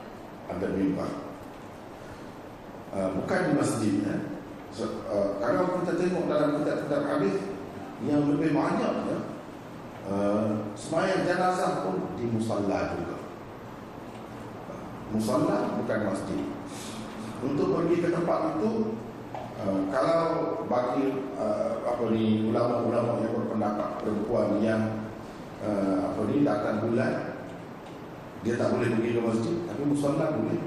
ada 0.50 0.66
mimbar. 0.74 1.10
Uh, 2.90 3.08
bukan 3.22 3.40
di 3.46 3.52
masjid 3.54 3.92
ya. 4.02 4.16
so, 4.74 5.06
uh, 5.06 5.38
kalau 5.38 5.78
kita 5.78 5.94
tengok 5.94 6.26
dalam 6.26 6.58
kitab-kitab 6.58 7.02
hadis 7.06 7.38
yang 8.02 8.26
lebih 8.26 8.50
banyak 8.50 8.94
ya, 9.06 9.18
Uh, 10.10 10.74
semayang 10.74 11.22
jenazah 11.22 11.86
pun 11.86 12.02
di 12.18 12.26
musalla 12.26 12.98
juga. 12.98 13.14
Musalla 15.14 15.78
bukan 15.78 16.00
masjid. 16.10 16.50
Untuk 17.46 17.78
pergi 17.78 18.02
ke 18.02 18.10
tempat 18.10 18.58
itu 18.58 18.98
uh, 19.62 19.80
kalau 19.94 20.66
bagi 20.66 21.30
uh, 21.38 21.86
apa 21.86 22.10
ni 22.10 22.42
ulama-ulama 22.50 23.22
yang 23.22 23.38
berpendapat 23.38 24.02
perempuan 24.02 24.58
yang 24.58 24.82
uh, 25.62 26.10
apa 26.10 26.20
ni 26.26 26.42
datang 26.42 26.90
bulan 26.90 27.38
dia 28.42 28.58
tak 28.58 28.74
boleh 28.74 28.90
pergi 28.90 29.14
ke 29.14 29.22
masjid 29.22 29.56
tapi 29.70 29.82
musalla 29.86 30.34
boleh. 30.34 30.58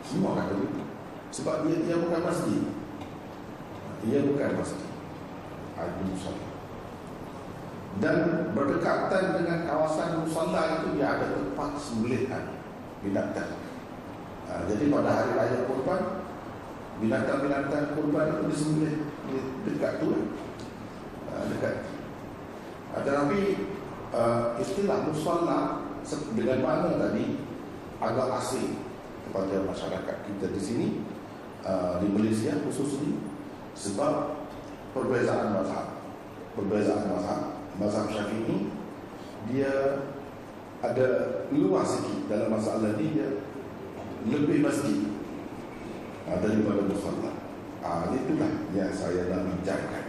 Semua 0.00 0.40
kata 0.40 0.56
begitu 0.56 0.82
sebab 1.36 1.68
dia 1.68 1.84
dia 1.84 1.96
bukan 2.00 2.20
masjid. 2.24 2.64
Dia 4.08 4.24
bukan 4.24 4.50
masjid. 4.56 4.88
Ada 5.76 6.00
musalla 6.00 6.45
dan 7.96 8.52
berdekatan 8.52 9.40
dengan 9.40 9.64
kawasan 9.64 10.20
musalla 10.24 10.80
itu 10.80 11.00
dia 11.00 11.16
ada 11.16 11.26
tempat 11.32 11.70
sembelihan 11.80 12.44
binatang. 13.00 13.56
Ha, 14.46 14.68
jadi 14.68 14.84
pada 14.92 15.10
hari 15.10 15.30
raya 15.32 15.58
kurban 15.64 16.02
binatang-binatang 17.00 17.96
kurban 17.96 18.26
itu 18.36 18.42
disembelih 18.52 18.96
di 19.28 19.36
dekat 19.64 20.04
tu 20.04 20.12
ha, 21.32 21.34
dekat. 21.48 21.74
Ha, 22.92 22.94
tetapi 23.00 23.40
uh, 24.12 24.60
istilah 24.60 25.08
musalla 25.08 25.60
dengan 26.36 26.58
mana 26.62 26.88
tadi 27.00 27.40
agak 27.98 28.28
asing 28.44 28.78
kepada 29.26 29.64
masyarakat 29.66 30.16
kita 30.28 30.46
di 30.52 30.60
sini 30.60 30.88
uh, 31.64 31.98
di 31.98 32.12
Malaysia 32.12 32.54
khususnya 32.62 33.18
sebab 33.72 34.44
perbezaan 34.92 35.56
mazhab 35.56 35.96
perbezaan 36.54 37.10
mazhab 37.10 37.55
mazhab 37.76 38.08
syafi'i 38.08 38.72
dia 39.52 40.02
ada 40.82 41.06
luas 41.52 41.86
sikit 41.98 42.28
dalam 42.28 42.52
masalah 42.52 42.96
ni 42.98 43.16
dia 43.16 43.28
lebih 44.26 44.64
masjid. 44.64 45.14
Uh, 46.26 46.42
daripada 46.42 46.82
musalla 46.82 47.30
uh, 47.86 48.10
itulah 48.10 48.50
yang 48.74 48.90
saya 48.90 49.30
nak 49.30 49.46
bincangkan. 49.46 50.04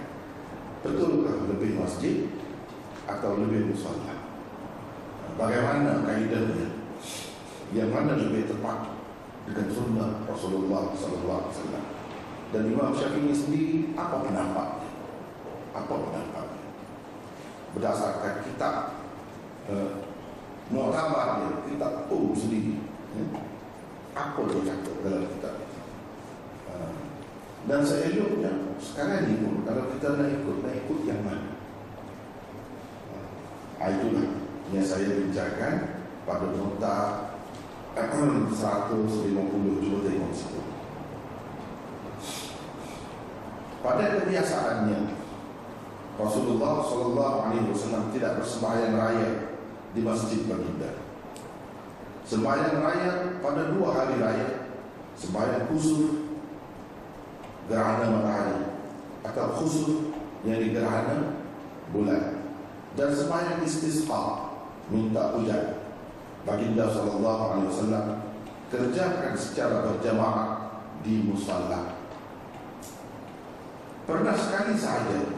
Betulkah 0.82 1.46
lebih 1.46 1.78
masjid 1.78 2.26
atau 3.06 3.38
lebih 3.38 3.70
musalla 3.70 4.18
bagaimana 5.38 6.02
kaidahnya? 6.04 6.74
Yang 7.76 7.90
mana 7.92 8.16
lebih 8.16 8.48
tepat 8.48 8.96
dengan 9.44 9.68
sunnah 9.70 10.12
Rasulullah 10.26 10.88
wasallam? 10.96 11.86
Dan 12.50 12.64
Imam 12.72 12.96
Syafi'i 12.96 13.36
sendiri 13.36 13.92
apa 13.94 14.24
pendapatnya 14.24 14.88
apa 15.76 15.94
pendapatnya 15.94 16.37
berdasarkan 17.78 18.42
kitab 18.42 18.98
uh, 19.70 20.02
Mu'tabar 20.68 21.40
dia, 21.40 21.64
kitab 21.70 22.12
Um 22.12 22.34
sendiri 22.34 22.76
ya. 23.16 23.24
apa 24.18 24.42
dia 24.50 24.74
cakap 24.74 24.96
dalam 25.06 25.24
kitab 25.38 25.56
uh, 26.74 26.92
dan 27.70 27.82
saya 27.86 28.10
eloknya 28.10 28.52
sekarang 28.82 29.30
ni 29.30 29.40
pun 29.46 29.62
kalau 29.62 29.86
kita 29.94 30.18
nak 30.18 30.30
ikut 30.42 30.58
nak 30.66 30.74
ikut 30.74 31.00
yang 31.06 31.22
mana? 31.22 31.54
Uh, 33.78 33.90
itulah 33.94 34.28
yang 34.74 34.84
saya 34.84 35.08
bincangkan 35.08 35.76
pada 36.26 36.46
nota 36.52 36.96
150 38.52 39.82
cuba 39.86 39.98
tengok 40.02 40.32
situ 40.34 40.62
pada 43.86 44.04
kebiasaannya 44.20 45.17
Rasulullah 46.18 46.82
sallallahu 46.82 47.38
alaihi 47.46 47.70
wasallam 47.70 48.10
tidak 48.10 48.42
bersembahyang 48.42 48.98
raya 48.98 49.30
di 49.94 50.02
Masjid 50.02 50.42
Baginda. 50.50 50.92
Sembahyang 52.26 52.82
raya 52.82 53.12
pada 53.40 53.72
dua 53.72 53.88
hari 53.94 54.18
raya, 54.18 54.50
sembahyang 55.14 55.70
kusuf 55.70 56.28
gerhana 57.70 58.18
matahari 58.18 58.60
atau 59.24 59.46
khusus 59.62 60.12
yang 60.42 60.58
digerhana 60.58 61.38
bulan. 61.94 62.42
Dan 62.98 63.14
sembahyang 63.14 63.62
istisqa 63.62 64.58
minta 64.90 65.38
hujan. 65.38 65.86
Baginda 66.44 66.90
sallallahu 66.90 67.44
alaihi 67.54 67.70
wasallam 67.70 68.06
kerjakan 68.74 69.38
secara 69.38 69.86
berjamaah 69.86 70.68
di 71.06 71.24
musalla 71.24 71.98
pernah 74.08 74.36
sekali 74.40 74.74
sahaja 74.80 75.37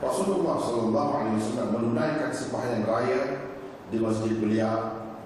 Rasulullah 0.00 0.56
sallallahu 0.56 1.10
alaihi 1.12 1.36
wasallam 1.36 1.68
menunaikan 1.76 2.32
sembahyang 2.32 2.84
raya 2.88 3.20
di 3.92 3.96
masjid 4.00 4.32
beliau 4.40 4.78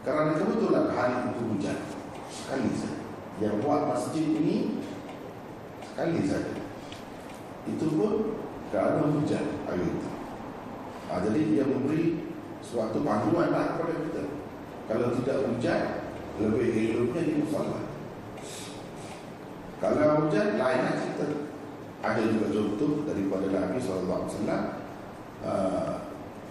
kerana 0.03 0.35
kebetulan 0.35 0.91
hari 0.91 1.31
itu 1.31 1.43
hujan. 1.47 1.79
Sekali 2.27 2.71
saja. 2.75 3.01
Yang 3.39 3.55
buat 3.63 3.83
masjid 3.87 4.27
ini 4.27 4.83
sekali 5.87 6.21
saja. 6.27 6.55
Itu 7.71 7.87
pun 7.95 8.43
kerana 8.75 9.07
hujan 9.15 9.63
hari 9.71 9.87
itu. 9.87 10.11
Ha, 11.07 11.23
jadi 11.23 11.41
dia 11.55 11.65
memberi 11.71 12.35
suatu 12.59 12.99
panduan 13.07 13.55
lah 13.55 13.79
kepada 13.79 13.95
kita. 14.11 14.23
Kalau 14.91 15.15
tidak 15.23 15.39
hujan 15.49 15.83
lebih 16.43 16.99
eloknya 16.99 17.23
di 17.23 17.35
musallah 17.47 17.95
kalau 19.85 20.25
hujan 20.25 20.57
lain 20.57 20.81
lah 20.81 20.95
cerita 20.97 21.27
ada 22.05 22.21
juga 22.29 22.53
contoh 22.53 23.09
daripada 23.09 23.49
Nabi 23.49 23.81
SAW 23.81 24.29
uh, 25.41 25.95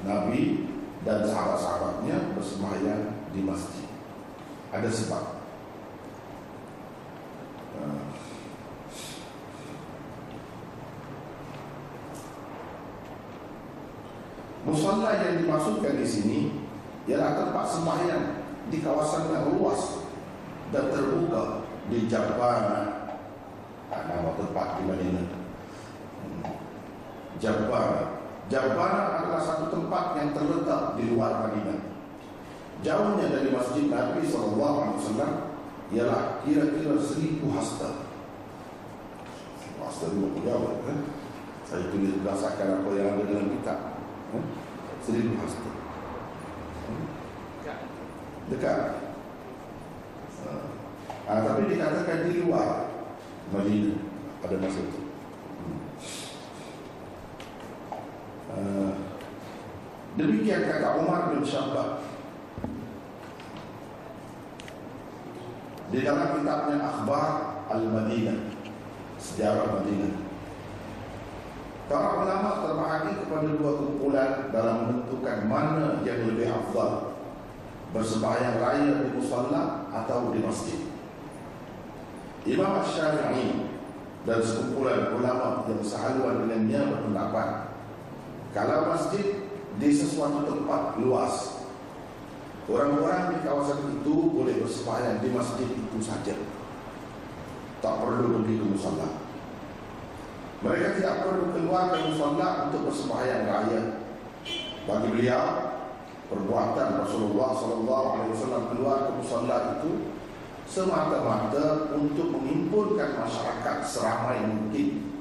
Nabi 0.02 0.74
dan 1.06 1.22
sahabat-sahabatnya 1.30 2.34
bersembahyang 2.34 3.30
di 3.30 3.46
masjid 3.46 3.86
ada 4.74 4.90
sebab 4.90 5.46
uh, 7.78 8.04
yang 15.34 15.36
dimaksudkan 15.46 15.94
di 15.98 16.08
sini 16.08 16.40
ialah 17.10 17.36
tempat 17.36 17.66
sembahyang 17.68 18.26
di 18.70 18.78
kawasan 18.80 19.34
yang 19.34 19.46
luas 19.58 20.06
dan 20.70 20.94
terbuka 20.94 21.66
di 21.90 22.06
Jabana. 22.08 23.12
Nama 23.94 24.32
tempat 24.34 24.68
di 24.82 24.84
Madinah. 24.90 25.43
Jabana. 27.44 28.24
Jabana 28.48 29.20
adalah 29.20 29.42
satu 29.44 29.68
tempat 29.68 30.16
yang 30.16 30.32
terletak 30.32 30.96
di 30.96 31.12
luar 31.12 31.44
Madinah. 31.44 31.92
Jauhnya 32.80 33.28
dari 33.28 33.52
Masjid 33.52 33.92
Nabi 33.92 34.24
SAW 34.24 35.12
ialah 35.92 36.40
kira-kira 36.48 36.96
seribu 37.04 37.52
hasta. 37.52 38.08
Hasta 39.84 40.06
itu 40.08 40.40
jauh, 40.48 40.80
kan? 40.88 41.00
Saya 41.68 41.92
tulis 41.92 42.16
berdasarkan 42.24 42.80
apa 42.80 42.90
yang 42.96 43.08
ada 43.20 43.24
dalam 43.28 43.48
kitab. 43.60 43.80
Seribu 45.04 45.36
hasta 45.36 45.70
Dekat 48.48 48.80
ha, 51.28 51.34
Tapi 51.44 51.62
dikatakan 51.72 52.28
di 52.28 52.44
luar 52.44 52.92
Madinah 53.52 54.00
Pada 54.40 54.56
masa 54.60 54.80
itu 54.84 55.03
ha, 58.54 58.94
Demikian 60.14 60.70
kata 60.70 61.02
Umar 61.02 61.34
bin 61.34 61.42
Syabbat 61.42 62.06
Di 65.94 66.02
dalam 66.06 66.42
kitabnya 66.42 66.78
Akhbar 66.82 67.30
Al-Madinah 67.70 68.54
Sejarah 69.24 69.80
Madinah. 69.80 70.20
Para 71.88 72.10
ulama 72.20 72.60
terbahagi 72.60 73.24
kepada 73.24 73.50
dua 73.56 73.72
kumpulan 73.80 74.32
dalam 74.52 74.78
menentukan 74.84 75.48
mana 75.48 76.04
yang 76.04 76.28
lebih 76.28 76.52
afdal 76.52 77.16
bersembahyang 77.96 78.60
raya 78.60 79.08
di 79.08 79.16
musalla 79.16 79.88
atau 79.96 80.36
di 80.36 80.44
masjid. 80.44 80.92
Imam 82.44 82.84
Syafi'i 82.84 83.72
dan 84.28 84.40
sekumpulan 84.44 85.16
ulama 85.16 85.64
yang 85.72 85.80
sehaluan 85.80 86.44
dengannya 86.44 86.82
berpendapat 86.92 87.73
kalau 88.54 88.94
masjid 88.94 89.44
di 89.82 89.90
sesuatu 89.90 90.46
tempat 90.46 91.02
luas 91.02 91.66
orang-orang 92.70 93.36
di 93.36 93.38
kawasan 93.44 94.00
itu 94.00 94.16
boleh 94.32 94.56
bersembahyang 94.62 95.20
di 95.20 95.30
masjid 95.34 95.68
itu 95.68 96.00
saja 96.00 96.38
tak 97.84 97.96
perlu 98.00 98.40
pergi 98.40 98.56
ke 98.62 98.66
musalla 98.70 99.24
mereka 100.64 100.96
tidak 100.96 101.28
perlu 101.28 101.52
keluar 101.52 101.92
dari 101.92 102.08
musola 102.08 102.72
untuk 102.72 102.88
bersembahyang 102.88 103.44
raya. 103.52 103.82
Bagi 104.88 105.08
beliau, 105.12 105.48
perbuatan 106.32 107.04
Rasulullah 107.04 107.52
SAW 107.52 108.72
keluar 108.72 108.98
ke 109.04 109.12
musola 109.12 109.58
itu 109.76 110.16
semata-mata 110.64 111.92
untuk 111.92 112.32
mengumpulkan 112.32 113.12
masyarakat 113.20 113.78
seramai 113.84 114.40
mungkin. 114.48 115.13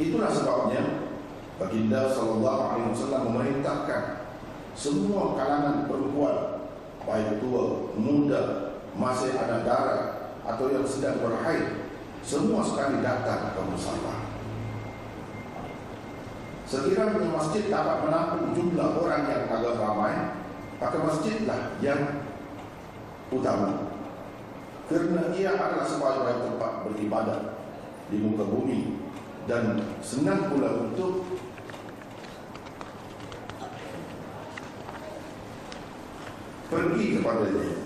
Itulah 0.00 0.32
sebabnya 0.32 1.12
baginda 1.60 2.08
Sallallahu 2.08 2.60
Alaihi 2.72 2.88
Wasallam 2.96 3.22
memerintahkan 3.28 4.02
semua 4.72 5.36
kalangan 5.36 5.84
perempuan 5.84 6.64
baik 7.04 7.44
tua, 7.44 7.92
muda, 8.00 8.42
masih 8.96 9.36
ada 9.36 9.60
darah 9.60 10.02
atau 10.48 10.72
yang 10.72 10.88
sedang 10.88 11.20
berhaid 11.20 11.92
semua 12.24 12.64
sekali 12.64 13.04
datang 13.04 13.52
ke 13.52 13.60
musafah. 13.60 14.18
Sekiranya 16.64 17.28
masjid 17.28 17.68
dapat 17.68 18.08
menampung 18.08 18.56
jumlah 18.56 18.88
orang 19.04 19.26
yang 19.28 19.42
agak 19.52 19.74
ramai, 19.76 20.14
maka 20.80 20.96
masjidlah 20.96 21.76
yang 21.84 22.24
utama. 23.28 23.90
Kerana 24.88 25.34
ia 25.36 25.60
adalah 25.60 25.84
sebagai 25.84 26.40
tempat 26.46 26.72
beribadah 26.88 27.58
di 28.08 28.16
muka 28.22 28.48
bumi 28.48 28.99
dan 29.50 29.82
senang 29.98 30.46
pula 30.46 30.86
untuk 30.86 31.26
pergi 36.70 37.18
kepadanya. 37.18 37.82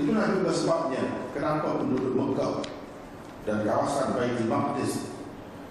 Itulah 0.00 0.32
juga 0.32 0.48
sebabnya 0.56 1.28
kenapa 1.36 1.84
penduduk 1.84 2.16
Mekah 2.16 2.64
dan 3.44 3.68
kawasan 3.68 4.16
Baitul 4.16 4.48
Maqdis 4.48 5.12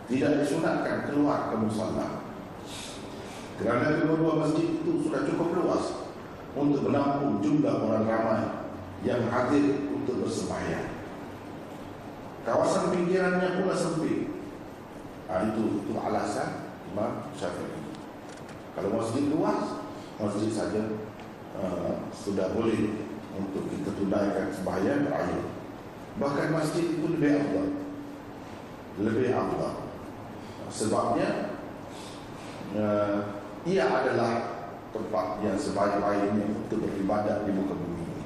tidak 0.06 0.46
disunatkan 0.46 1.10
keluar 1.10 1.50
ke 1.50 1.56
musalla. 1.58 2.22
Kerana 3.58 3.98
kedua-dua 3.98 4.46
masjid 4.46 4.70
itu 4.70 5.02
sudah 5.02 5.26
cukup 5.26 5.66
luas 5.66 6.06
untuk 6.54 6.86
menampung 6.86 7.42
jumlah 7.42 7.74
orang 7.74 8.06
ramai 8.06 8.42
yang 9.02 9.26
hadir 9.34 9.90
untuk 9.90 10.22
bersembahyang. 10.22 10.91
Kawasan 12.42 12.90
pinggirannya 12.90 13.62
pula 13.62 13.76
sempit. 13.78 14.34
Ha, 15.30 15.46
itu 15.54 15.86
itu 15.86 15.94
alasan 15.94 16.74
Imam 16.90 17.30
Syafi'i. 17.38 17.80
Kalau 18.76 18.90
masjid 18.98 19.30
luas, 19.30 19.86
masjid 20.18 20.50
saja 20.50 20.82
uh, 21.56 22.10
sudah 22.10 22.52
boleh 22.58 23.08
untuk 23.38 23.70
kita 23.70 23.94
tunaikan 23.94 24.50
sembahyang 24.50 25.08
terakhir. 25.08 25.44
Bahkan 26.20 26.48
masjid 26.52 26.86
itu 26.98 27.06
lebih 27.16 27.32
afdal. 27.40 27.68
Lebih 29.00 29.30
afdal. 29.32 29.74
Sebabnya 30.68 31.30
uh, 32.76 33.18
ia 33.64 33.86
adalah 33.86 34.66
tempat 34.92 35.40
yang 35.46 35.56
sebaik-baiknya 35.56 36.52
untuk 36.52 36.90
beribadat 36.90 37.46
di 37.48 37.52
muka 37.54 37.78
bumi. 37.78 38.26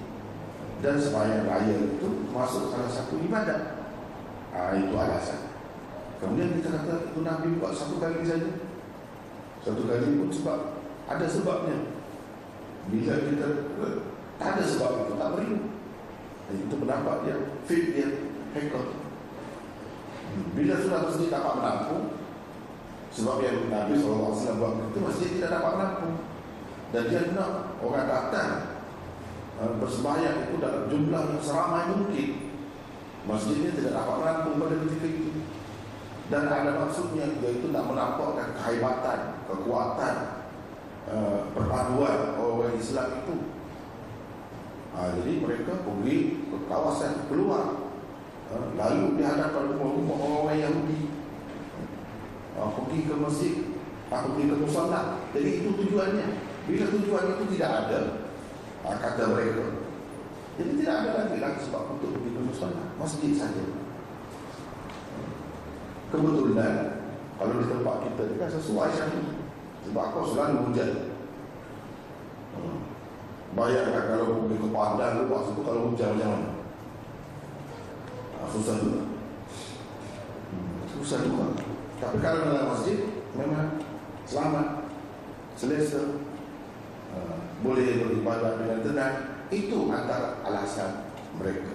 Dan 0.81 0.97
sembahyang 0.97 1.45
raya 1.45 1.75
itu 1.77 2.07
masuk 2.31 2.71
salah 2.73 2.89
satu 2.89 3.19
ibadat. 3.21 3.74
Ha, 4.55 4.71
itu 4.79 4.95
alasan. 4.95 5.51
Kemudian 6.23 6.55
kita 6.55 6.71
kata 6.71 7.11
itu 7.11 7.19
Nabi 7.27 7.59
buat 7.59 7.75
satu 7.75 7.99
kali 7.99 8.23
saja. 8.23 8.55
Satu 9.59 9.83
kali 9.83 10.15
pun 10.15 10.31
sebab 10.31 10.79
ada 11.11 11.25
sebabnya. 11.27 11.91
Bila 12.87 13.13
kita 13.19 13.47
tak 14.39 14.47
ada 14.55 14.63
sebab 14.63 14.89
itu, 15.03 15.13
tak 15.19 15.29
perlu. 15.35 15.57
Itu 16.55 16.75
pendapat 16.77 17.15
dia, 17.27 17.35
fit 17.67 17.83
dia, 17.91 18.07
hekot. 18.55 18.87
Bila 20.55 20.73
sudah 20.79 20.99
masjid 21.03 21.27
dapat 21.33 21.53
menampung, 21.59 22.05
sebab 23.11 23.37
yang 23.43 23.71
Nabi 23.71 23.95
SAW 23.99 24.59
buat 24.59 24.73
itu 24.91 24.99
masjid 25.03 25.29
tidak 25.35 25.59
dapat 25.59 25.71
menampung. 25.79 26.15
Dan 26.93 27.03
dia 27.11 27.21
nak 27.35 27.75
orang 27.83 28.07
datang 28.07 28.51
uh, 29.59 29.71
bersembahyang 29.83 30.47
itu 30.47 30.55
dalam 30.63 30.83
jumlah 30.87 31.21
yang 31.33 31.41
seramai 31.43 31.83
mungkin. 31.91 32.44
Masjidnya 33.25 33.73
tidak 33.73 33.93
dapat 33.97 34.15
menampung 34.21 34.55
pada 34.61 34.75
ketika 34.85 35.07
itu. 35.09 35.31
Dan 36.25 36.49
ada 36.49 36.71
maksudnya 36.81 37.25
itu 37.37 37.69
nak 37.69 37.85
menampakkan 37.85 38.57
kehebatan, 38.57 39.19
kekuatan, 39.45 40.15
uh, 41.09 41.49
perpaduan 41.53 42.33
orang 42.37 42.77
Islam 42.77 43.21
itu. 43.21 43.35
Ha, 44.95 45.11
Jadi 45.11 45.43
mereka 45.43 45.83
pergi 45.83 46.47
ke 46.49 46.57
kawasan 46.71 47.27
keluar 47.27 47.85
Ha, 48.45 48.61
lalu 48.77 49.17
di 49.17 49.23
hadapan 49.25 49.73
rumah-rumah 49.73 50.17
orang-orang 50.21 50.59
Yahudi. 50.61 50.99
Ha, 52.55 52.69
pergi 52.77 52.99
ke 53.09 53.13
masjid 53.17 53.55
ha, 54.13 54.21
pergi 54.21 54.43
ke 54.53 54.55
musallah 54.61 55.03
jadi 55.33 55.49
itu 55.65 55.69
tujuannya. 55.73 56.27
Bila 56.69 56.85
tujuannya 56.93 57.33
itu 57.41 57.45
tidak 57.57 57.71
ada 57.73 57.99
ha, 58.85 58.89
kata 59.01 59.23
mereka 59.33 59.84
jadi 60.55 60.71
tidak 60.79 60.95
ada 61.03 61.11
lagi 61.19 61.37
lagi 61.43 61.59
sebab 61.67 61.99
untuk 61.99 62.15
pergi 62.15 62.31
ke 62.31 62.67
masjid 62.95 63.31
saja. 63.35 63.63
Kebetulan 66.15 66.75
kalau 67.35 67.59
di 67.59 67.67
tempat 67.67 67.95
kita 68.07 68.23
kan 68.39 68.49
sesuai 68.55 68.89
saja 68.95 69.19
sebab 69.83 70.05
kau 70.15 70.23
selalu 70.23 70.71
hujan. 70.71 70.91
Hmm. 72.55 72.79
bayangkan 73.51 74.15
kalau 74.15 74.47
pergi 74.47 74.63
ke 74.63 74.69
Padang 74.71 75.27
luas 75.27 75.51
itu 75.51 75.61
kalau 75.67 75.91
hujan 75.91 76.15
macam 76.15 76.29
mana? 76.31 76.49
Susah 78.47 78.75
juga. 78.79 79.03
Hmm, 80.55 80.79
susah 80.95 81.19
juga. 81.19 81.45
Tapi 81.99 82.17
kalau 82.23 82.47
dalam 82.47 82.71
masjid 82.71 83.11
memang 83.35 83.83
selamat. 84.23 84.87
Selesa. 85.55 86.03
Uh, 87.15 87.39
boleh 87.63 88.03
beribadah 88.03 88.59
dengan 88.59 88.83
tenang 88.83 89.34
itu 89.53 89.77
antara 89.93 90.41
alasan 90.41 91.05
mereka 91.37 91.69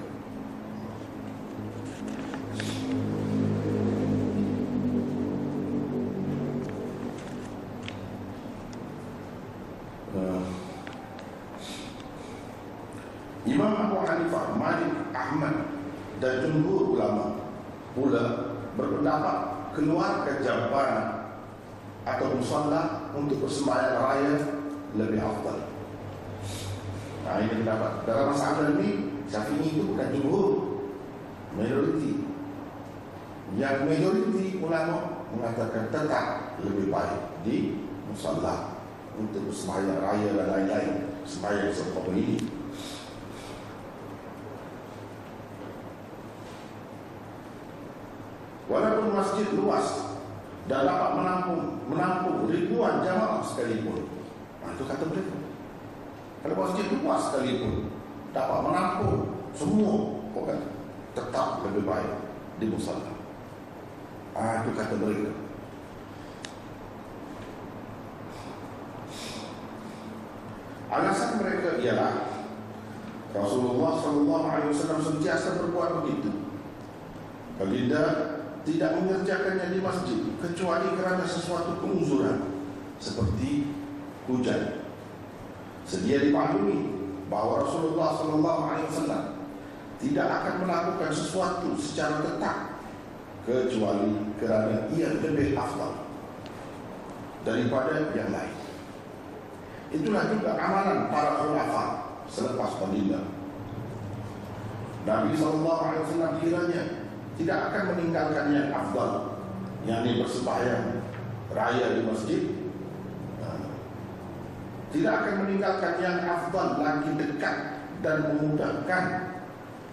uh, 10.18 10.42
Imam 13.46 13.72
Abu 13.72 13.96
Hanifah, 14.02 14.44
Malik, 14.58 14.92
Ahmad 15.14 15.54
dan 16.18 16.34
jumhur 16.44 16.98
ulama 16.98 17.38
pula 17.94 18.24
berpendapat 18.74 19.38
keluar 19.78 20.26
ke 20.26 20.42
jamban 20.42 21.22
atau 22.02 22.26
musallah 22.34 23.14
untuk 23.14 23.46
bersembahyang 23.46 23.96
raya 24.02 24.34
lebih 24.98 25.22
afdal. 25.22 25.69
Nah 27.24 27.34
ini 27.40 27.62
pendapat. 27.62 27.92
Dalam 28.08 28.32
masalah 28.32 28.72
ini, 28.76 29.20
Syafi'i 29.28 29.76
itu 29.76 29.82
bukan 29.92 30.08
jumhur, 30.16 30.48
majoriti. 31.54 32.24
Yang 33.58 33.76
majoriti 33.86 34.62
ulama 34.62 35.26
mengatakan 35.34 35.90
tetap 35.90 36.56
lebih 36.62 36.90
baik 36.90 37.22
di 37.42 37.82
musallah 38.06 38.78
untuk 39.18 39.50
bersembahyang 39.50 40.00
raya 40.00 40.28
dan 40.38 40.46
lain-lain 40.48 40.94
sembahyang 41.26 41.70
seperti 41.74 42.10
ini. 42.14 42.38
Walaupun 48.70 49.18
masjid 49.18 49.50
luas 49.58 50.14
dan 50.70 50.86
dapat 50.86 51.10
menampung 51.18 51.82
menampung 51.90 52.46
ribuan 52.46 53.02
jamaah 53.02 53.42
sekalipun. 53.42 54.06
Nah, 54.62 54.70
itu 54.78 54.86
kata 54.86 55.04
mereka. 55.10 55.39
Kalau 56.40 56.56
masjid 56.56 56.86
luas 56.88 57.20
sekalipun 57.28 57.92
dapat 58.32 58.58
menampung 58.64 59.16
semua 59.52 60.24
orang 60.32 60.64
tetap 61.12 61.60
lebih 61.68 61.84
baik 61.84 62.12
di 62.56 62.66
musallah. 62.72 63.12
Ah, 64.32 64.64
itu 64.64 64.72
kata 64.72 64.94
mereka. 64.96 65.32
Alasan 70.90 71.38
mereka 71.38 71.78
ialah 71.78 72.12
Rasulullah 73.30 73.94
Sallallahu 74.02 74.46
Alaihi 74.50 74.70
Wasallam 74.74 75.00
sentiasa 75.06 75.62
berbuat 75.62 76.02
begitu. 76.02 76.50
Baginda 77.60 78.02
tidak 78.66 78.90
mengerjakannya 78.98 79.70
di 79.70 79.78
masjid 79.78 80.18
kecuali 80.40 80.88
kerana 80.98 81.22
sesuatu 81.22 81.78
penguzuran 81.78 82.64
seperti 82.98 83.70
hujan. 84.26 84.79
Sedia 85.90 86.22
dipaklumi 86.22 86.86
bahawa 87.26 87.66
Rasulullah 87.66 88.14
sallallahu 88.14 88.62
alaihi 88.62 88.86
wasallam 88.94 89.24
tidak 89.98 90.26
akan 90.30 90.54
melakukan 90.62 91.10
sesuatu 91.10 91.74
secara 91.74 92.22
tetap 92.22 92.78
kecuali 93.42 94.14
kerana 94.38 94.86
ia 94.94 95.18
lebih 95.18 95.58
afdal 95.58 96.06
daripada 97.42 98.14
yang 98.14 98.30
lain. 98.30 98.54
Itulah 99.90 100.30
juga 100.30 100.54
amalan 100.54 101.10
para 101.10 101.42
khulafa 101.42 101.84
selepas 102.30 102.70
baginda. 102.86 103.26
Nabi 105.02 105.34
sallallahu 105.34 105.82
alaihi 105.90 106.02
wasallam 106.06 106.32
kiranya 106.38 106.82
tidak 107.34 107.58
akan 107.74 107.82
meninggalkan 107.98 108.46
yang 108.54 108.68
afdal 108.70 109.42
yang 109.82 110.06
ini 110.06 110.22
bersembahyang 110.22 111.02
raya 111.50 111.98
di 111.98 112.00
masjid 112.06 112.59
tidak 114.90 115.12
akan 115.22 115.34
meninggalkan 115.46 115.94
yang 116.02 116.18
afdal 116.26 116.82
lagi 116.82 117.10
dekat 117.14 117.56
dan 118.02 118.16
memudahkan. 118.26 119.04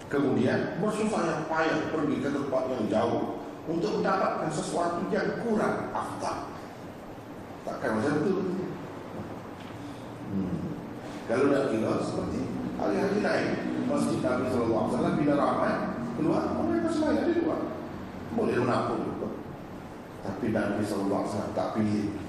Kemudian 0.08 0.80
bersusah 0.80 1.44
payah 1.46 1.92
pergi 1.92 2.16
ke 2.24 2.28
tempat 2.32 2.62
yang 2.72 2.84
jauh 2.88 3.44
untuk 3.68 4.00
mendapatkan 4.00 4.48
sesuatu 4.48 5.04
yang 5.12 5.44
kurang 5.44 5.92
afdal. 5.92 6.48
Takkan 7.68 8.00
macam 8.00 8.14
itu 8.24 8.32
hmm. 10.32 10.56
kalau 11.28 11.52
nak 11.52 11.68
kira 11.68 11.92
seperti 12.00 12.40
hari-hari 12.80 13.18
lain 13.20 13.48
masjid 13.84 14.18
Nabi 14.24 14.48
SAW 14.48 14.88
bila 15.20 15.34
ramai 15.36 15.74
keluar 16.16 16.56
mereka 16.64 16.88
semuanya 16.88 17.28
di 17.28 17.44
luar. 17.44 17.60
Boleh 18.32 18.56
menampung 18.64 19.04
juga. 19.04 19.28
Tapi 20.24 20.46
Nabi 20.56 20.80
SAW 20.80 21.52
tak 21.52 21.76
pilih 21.76 22.27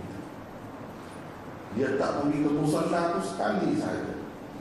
dia 1.77 1.99
tak 2.01 2.21
pergi 2.21 2.37
ke 2.41 2.51
musallah 2.53 3.01
itu 3.13 3.21
sekali 3.29 3.77
saja. 3.77 4.13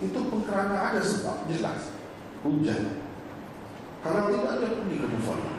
Itu 0.02 0.20
kerana 0.44 0.92
ada 0.92 1.00
sebab 1.00 1.48
jelas. 1.48 1.94
Hujan. 2.44 3.02
Kalau 4.04 4.30
tidak 4.30 4.54
dia 4.62 4.68
pergi 4.76 4.96
ke 5.00 5.08
musallah 5.10 5.58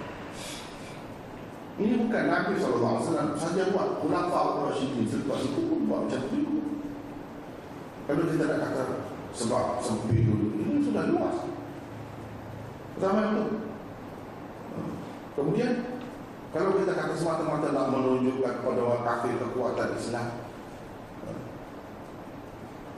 ini 1.80 1.96
bukan 1.96 2.24
Nabi 2.28 2.60
SAW 2.60 3.40
saja 3.40 3.72
buat 3.72 4.04
Khulafa 4.04 4.68
Rasyidin 4.68 5.08
Selepas 5.08 5.48
itu 5.48 5.64
pun 5.64 5.88
buat 5.88 6.12
macam 6.12 6.28
itu 6.28 6.60
Kalau 8.04 8.24
kita 8.28 8.44
nak 8.52 8.60
kata 8.68 8.84
Sebab 9.32 9.80
sempit 9.80 10.28
dulu. 10.28 10.60
Ini 10.60 10.84
sudah 10.84 11.08
luas. 11.08 11.38
Pertama 13.00 13.20
itu. 13.32 13.44
Kemudian 15.40 15.72
Kalau 16.52 16.76
kita 16.84 16.92
kata 17.00 17.16
semata-mata 17.16 17.72
nak 17.72 17.88
menunjukkan 17.96 18.54
kepada 18.60 18.80
orang 18.84 19.04
kafir 19.08 19.34
kekuatan 19.40 19.90
Islam 19.96 20.28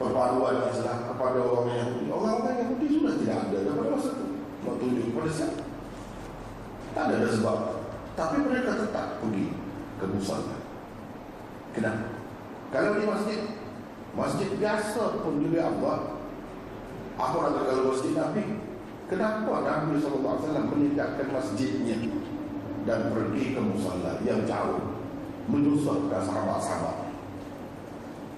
Perpaduan 0.02 0.66
Islam 0.66 0.98
kepada 1.14 1.40
orang 1.46 1.70
Yahudi. 1.78 2.06
Orang-orang 2.10 2.58
Yahudi 2.66 2.86
sudah 2.90 3.14
tidak 3.22 3.38
ada. 3.46 3.58
Dapat 3.70 3.86
masa 3.94 4.10
itu 4.18 4.26
Nak 4.66 4.76
tunjuk 4.82 5.06
kepada 5.14 5.30
siapa? 5.30 5.62
Tak 6.92 7.04
ada, 7.06 7.14
ada 7.22 7.30
sebab. 7.30 7.58
Tapi 8.18 8.36
mereka 8.42 8.72
tetap 8.82 9.22
pergi 9.24 9.46
ke 10.02 10.06
Musallah 10.10 10.60
Kenapa? 11.72 12.08
Kalau 12.74 12.98
di 12.98 13.06
masjid 13.06 13.40
Masjid 14.12 14.50
biasa 14.60 15.24
pun 15.24 15.40
juga 15.40 15.72
Allah. 15.72 16.20
Apa 17.16 17.38
nak 17.54 17.64
kalau 17.64 17.94
masjid 17.94 18.12
Nabi 18.18 18.44
Kenapa 19.12 19.68
Nabi 19.68 20.00
SAW 20.00 20.72
meninggalkan 20.72 21.36
masjidnya 21.36 22.00
dan 22.88 23.12
pergi 23.12 23.52
ke 23.52 23.60
musallah 23.60 24.16
yang 24.24 24.48
jauh? 24.48 25.04
Menyusahkan 25.52 26.24
sahabat-sahabat? 26.24 27.01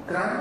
Kerana 0.03 0.39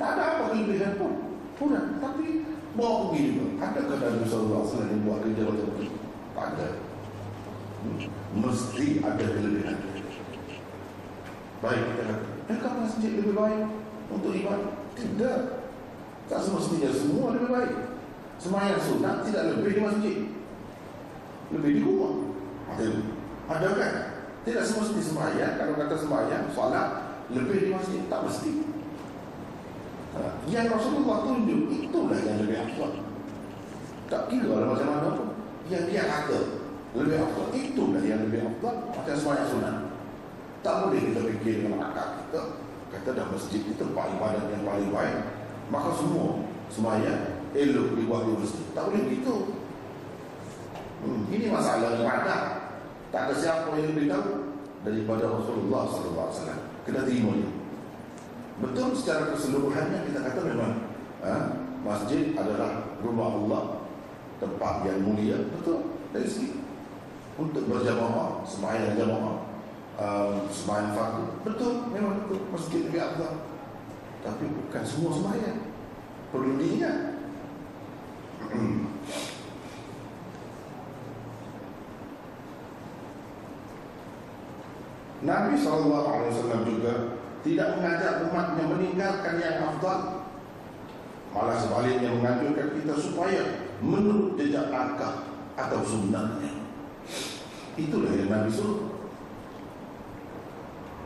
tak 0.00 0.10
ada 0.16 0.22
apa 0.24 0.42
kelebihan 0.52 0.96
pun. 0.96 1.12
Pun 1.60 1.70
tapi 2.00 2.48
bawa 2.72 3.12
pergi 3.12 3.22
juga. 3.36 3.44
Adakah 3.60 3.96
Nabi 4.00 4.24
SAW 4.24 4.88
yang 4.88 5.00
buat 5.04 5.18
kerja 5.20 5.42
macam 5.44 5.68
itu? 5.76 5.98
Tak 6.32 6.46
ada. 6.56 6.68
Hmm? 7.82 7.98
Mesti 8.40 8.86
ada 9.04 9.24
kelebihan. 9.28 9.78
Baik 11.62 11.78
kita 11.78 12.02
kata, 12.10 12.26
adakah 12.50 12.72
masjid 12.82 13.10
lebih 13.14 13.34
baik 13.38 13.62
untuk 14.10 14.32
ibadah? 14.34 14.72
Tidak. 14.98 15.38
Tak 16.26 16.40
semestinya 16.42 16.90
semua 16.90 17.36
lebih 17.36 17.50
baik. 17.54 17.74
Semayang 18.42 18.82
sunat 18.82 19.22
tidak 19.22 19.54
lebih 19.54 19.78
di 19.78 19.80
masjid 19.86 20.16
Lebih 21.54 21.70
di 21.78 21.80
rumah 21.86 22.26
Ada, 22.74 22.86
ada 23.46 23.68
kan? 23.78 23.94
Tidak 24.42 24.64
semesti 24.66 24.98
semayang 24.98 25.54
Kalau 25.62 25.78
kata 25.78 25.94
semayang, 25.94 26.50
solat 26.50 27.22
Lebih 27.30 27.56
di 27.62 27.68
masjid, 27.70 28.02
tak 28.10 28.26
mesti 28.26 28.71
Yang 30.48 30.66
Rasulullah 30.76 31.18
tunjuk 31.24 31.62
Itulah 31.72 32.18
yang 32.20 32.38
lebih 32.44 32.56
akhbar 32.60 32.92
Tak 34.12 34.22
kira 34.28 34.52
lah 34.52 34.68
macam 34.76 34.88
mana 34.88 35.08
pun 35.16 35.28
Yang 35.72 35.82
dia 35.88 36.02
kata 36.04 36.40
Lebih 36.98 37.16
akhbar 37.22 37.46
Itulah 37.56 38.02
yang 38.04 38.20
lebih 38.28 38.40
akhbar 38.44 38.74
Macam 38.92 39.14
semayang 39.16 39.48
sunat 39.48 39.76
Tak 40.60 40.74
boleh 40.84 41.00
kita 41.00 41.20
fikir 41.24 41.54
dengan 41.64 41.80
akal 41.88 42.08
kita 42.20 42.42
Kata 42.92 43.08
dah 43.16 43.26
masjid 43.32 43.60
itu 43.64 43.72
tempat 43.80 44.04
ibadat 44.12 44.46
yang 44.52 44.64
paling 44.68 44.90
baik 44.92 45.18
Maka 45.72 45.88
semua 45.96 46.44
semayang 46.68 47.42
elok 47.52 47.96
dibuat 47.96 48.24
di 48.24 48.32
masjid. 48.36 48.66
Tak 48.72 48.88
boleh 48.88 49.02
begitu. 49.08 49.34
Hmm, 51.04 51.22
ini 51.28 51.46
masalah 51.52 52.00
ibadah. 52.00 52.40
Tak 53.12 53.28
ada 53.28 53.34
siapa 53.36 53.68
yang 53.76 53.92
lebih 53.92 54.08
tahu 54.08 54.56
daripada 54.88 55.24
Rasulullah 55.28 55.84
SAW. 55.84 56.32
Kena 56.88 57.04
terima 57.04 57.36
dia. 57.36 57.61
Betul 58.60 58.92
secara 58.92 59.32
keseluruhannya 59.32 60.12
kita 60.12 60.20
kata 60.20 60.40
memang 60.44 60.72
ha, 61.24 61.34
masjid 61.80 62.36
adalah 62.36 62.92
rumah 63.00 63.28
Allah, 63.32 63.62
tempat 64.42 64.84
yang 64.84 65.00
mulia. 65.06 65.38
Betul 65.48 65.96
dari 66.12 66.28
segi 66.28 66.60
untuk 67.40 67.64
berjamaah, 67.64 68.44
sembahyang 68.44 68.94
jamaah, 69.00 69.36
um, 69.96 70.32
sembahyang 70.52 70.92
fardu. 70.92 71.24
Betul, 71.48 71.72
memang 71.88 72.28
betul 72.28 72.44
masjid 72.52 72.80
lebih 72.84 73.00
afdal. 73.00 73.34
Tapi 74.22 74.44
bukan 74.46 74.82
semua 74.84 75.10
sembahyang. 75.16 75.60
Perlu 76.28 76.52
diingat. 76.60 76.98
Nabi 85.22 85.54
SAW 85.54 86.66
juga 86.66 87.21
tidak 87.42 87.68
mengajak 87.78 88.14
umatnya 88.30 88.64
meninggalkan 88.70 89.34
yang 89.42 89.58
afdal. 89.66 90.00
Malah 91.32 91.56
sebaliknya 91.58 92.12
menganjurkan 92.12 92.68
kita 92.76 92.94
supaya 92.98 93.42
menurut 93.80 94.36
jejak 94.38 94.68
langkah 94.68 95.26
atau 95.58 95.80
sunnahnya. 95.82 96.52
Itulah 97.74 98.12
yang 98.14 98.30
Nabi 98.30 98.50
suruh. 98.52 98.92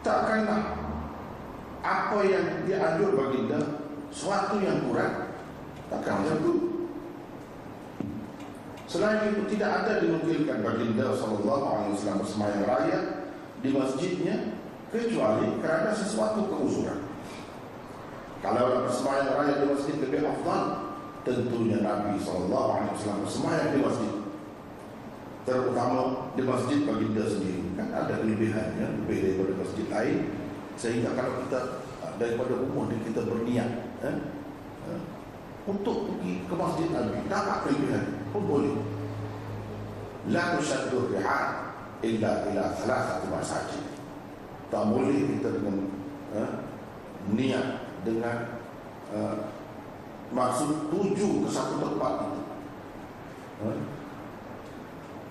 Takkanlah 0.03 0.87
apa 1.87 2.19
yang 2.27 2.67
dianjur 2.67 3.15
baginda 3.15 3.87
suatu 4.11 4.59
yang 4.59 4.83
kurang 4.91 5.31
takkan 5.87 6.23
macam 6.23 6.37
itu 6.43 6.53
selain 8.91 9.35
itu 9.35 9.43
tidak 9.55 9.71
ada 9.83 9.93
dinukilkan 10.03 10.67
baginda 10.67 11.15
wasallam 11.15 12.23
bersemayam 12.23 12.63
raya 12.67 13.01
di 13.63 13.71
masjidnya 13.71 14.57
kecuali 15.01 15.61
kerana 15.61 15.93
sesuatu 15.93 16.49
keusuran. 16.49 17.01
Kalau 18.41 18.63
nak 18.69 18.81
bersemayam 18.87 19.35
raya 19.37 19.55
di 19.59 19.67
masjid 19.73 19.95
lebih 19.99 20.23
afdal, 20.23 20.65
tentunya 21.27 21.83
Nabi 21.83 22.21
SAW 22.21 22.95
bersemayam 23.25 23.69
di 23.75 23.81
masjid. 23.83 24.13
Terutama 25.47 26.31
di 26.35 26.43
masjid 26.43 26.79
baginda 26.87 27.25
sendiri. 27.27 27.63
Kan 27.75 27.89
ada 27.91 28.23
kelebihannya, 28.23 28.87
lebih 29.05 29.19
daripada 29.23 29.53
masjid 29.63 29.87
lain. 29.91 30.19
Sehingga 30.77 31.17
kalau 31.17 31.43
kita 31.47 31.61
daripada 32.21 32.53
rumah 32.55 32.87
kita 32.93 33.21
berniat 33.25 33.71
eh, 34.05 34.17
eh, 34.93 35.01
untuk 35.67 36.07
pergi 36.13 36.45
ke 36.47 36.55
masjid 36.55 36.89
Nabi, 36.93 37.19
dapat 37.27 37.57
kelebihan 37.67 38.05
pun 38.31 38.43
boleh. 38.45 38.77
La 40.31 40.59
tushaddu 40.59 41.11
rihal 41.15 41.75
illa 42.05 42.33
ila 42.53 42.65
thalathati 42.79 43.27
masajid 43.31 43.96
tak 44.67 44.83
boleh 44.91 45.39
kita 45.39 45.49
dengan 45.63 45.77
eh, 46.35 46.53
niat 47.31 47.67
dengan 48.03 48.37
eh, 49.15 49.39
maksud 50.35 50.91
tuju 50.91 51.47
ke 51.47 51.49
satu 51.51 51.79
tempat 51.79 52.13
itu. 52.27 52.43
Eh, 53.67 53.79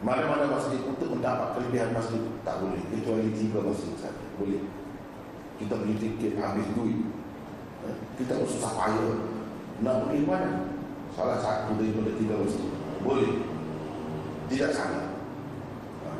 mana-mana 0.04 0.48
masjid 0.48 0.80
untuk 0.88 1.20
mendapat 1.20 1.60
kelebihan 1.60 1.92
masjid 1.92 2.22
tak 2.48 2.64
boleh. 2.64 2.80
Kecuali 2.92 3.32
tiga 3.36 3.60
masjid 3.60 3.92
saja 4.00 4.26
boleh. 4.40 4.64
Kita 5.60 5.74
beli 5.80 5.96
tiket 6.00 6.40
habis 6.40 6.68
duit. 6.76 7.04
Eh, 7.88 7.96
kita 8.20 8.40
susah 8.48 8.72
payah. 8.72 9.16
Nak 9.84 10.08
pergi 10.08 10.24
mana 10.24 10.72
salah 11.12 11.40
satu 11.44 11.76
daripada 11.76 12.16
tiga 12.16 12.40
masjid. 12.40 12.72
Boleh. 13.04 13.44
Tidak 14.48 14.72
salah. 14.72 15.12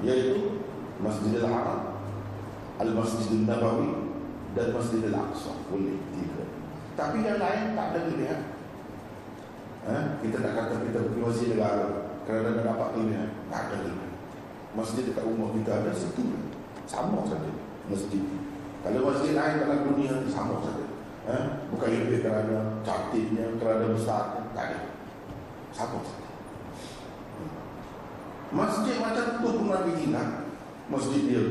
Yaitu 0.04 0.60
Masjidil 1.00 1.48
Haram 1.48 1.95
Al-Masjidil 2.76 3.48
Nabawi 3.48 3.92
dan 4.52 4.76
Masjidil 4.76 5.16
Aqsa 5.16 5.52
boleh 5.72 5.96
tiga. 6.12 6.44
Tapi 6.96 7.24
yang 7.24 7.40
lain 7.40 7.76
tak 7.76 7.88
ada 7.92 8.00
kelebihan. 8.08 8.42
Ha? 9.86 10.18
kita 10.18 10.42
tak 10.42 10.54
kata 10.58 10.82
kita 10.82 10.98
pergi 10.98 11.22
masjid 11.22 11.48
negara 11.54 11.88
kerana 12.26 12.50
dapat 12.64 12.88
kelebihan. 12.96 13.30
Tak 13.48 13.60
ada 13.70 13.76
kelebihan. 13.80 14.14
Masjid 14.76 15.04
dekat 15.08 15.24
rumah 15.24 15.50
kita 15.56 15.72
ada 15.72 15.92
situ 15.96 16.24
sama 16.84 17.24
saja. 17.24 17.52
Masjid. 17.88 18.24
Kalau 18.84 19.02
masjid 19.08 19.32
lain 19.38 19.56
dalam 19.64 19.80
dunia 19.92 20.14
sama 20.28 20.60
saja. 20.64 20.86
Ha? 21.26 21.38
bukan 21.74 21.90
lebih 21.90 22.22
kerana 22.22 22.86
cantiknya 22.86 23.50
kerana 23.58 23.90
besar 23.92 24.46
tak 24.54 24.66
ada. 24.72 24.80
Sama 25.72 26.00
saja. 26.04 26.26
Masjid 28.54 28.96
macam 29.02 29.26
tu 29.42 29.50
pun 29.58 29.68
Nabi 29.68 29.92
Gina 30.00 30.48
Masjid 30.86 31.22
dia 31.26 31.44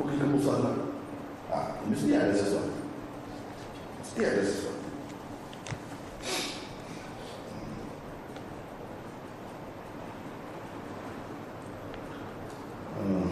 Pergi 0.00 0.16
ke 0.16 0.26
Musala 0.32 0.72
ha, 1.52 1.76
Mesti 1.84 2.16
ada 2.16 2.32
sesuatu. 2.32 2.72
Mesti 4.00 4.20
ada 4.24 4.40
sesuatu. 4.40 4.80
Hmm. 12.96 13.28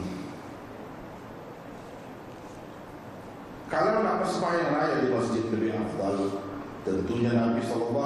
Kalau 3.72 4.04
nak 4.04 4.20
bersemayang 4.20 4.72
raya 4.76 4.96
di 5.04 5.08
masjid 5.12 5.44
lebih 5.48 5.72
afdal 5.72 6.44
Tentunya 6.84 7.32
Nabi 7.32 7.64
SAW 7.64 7.96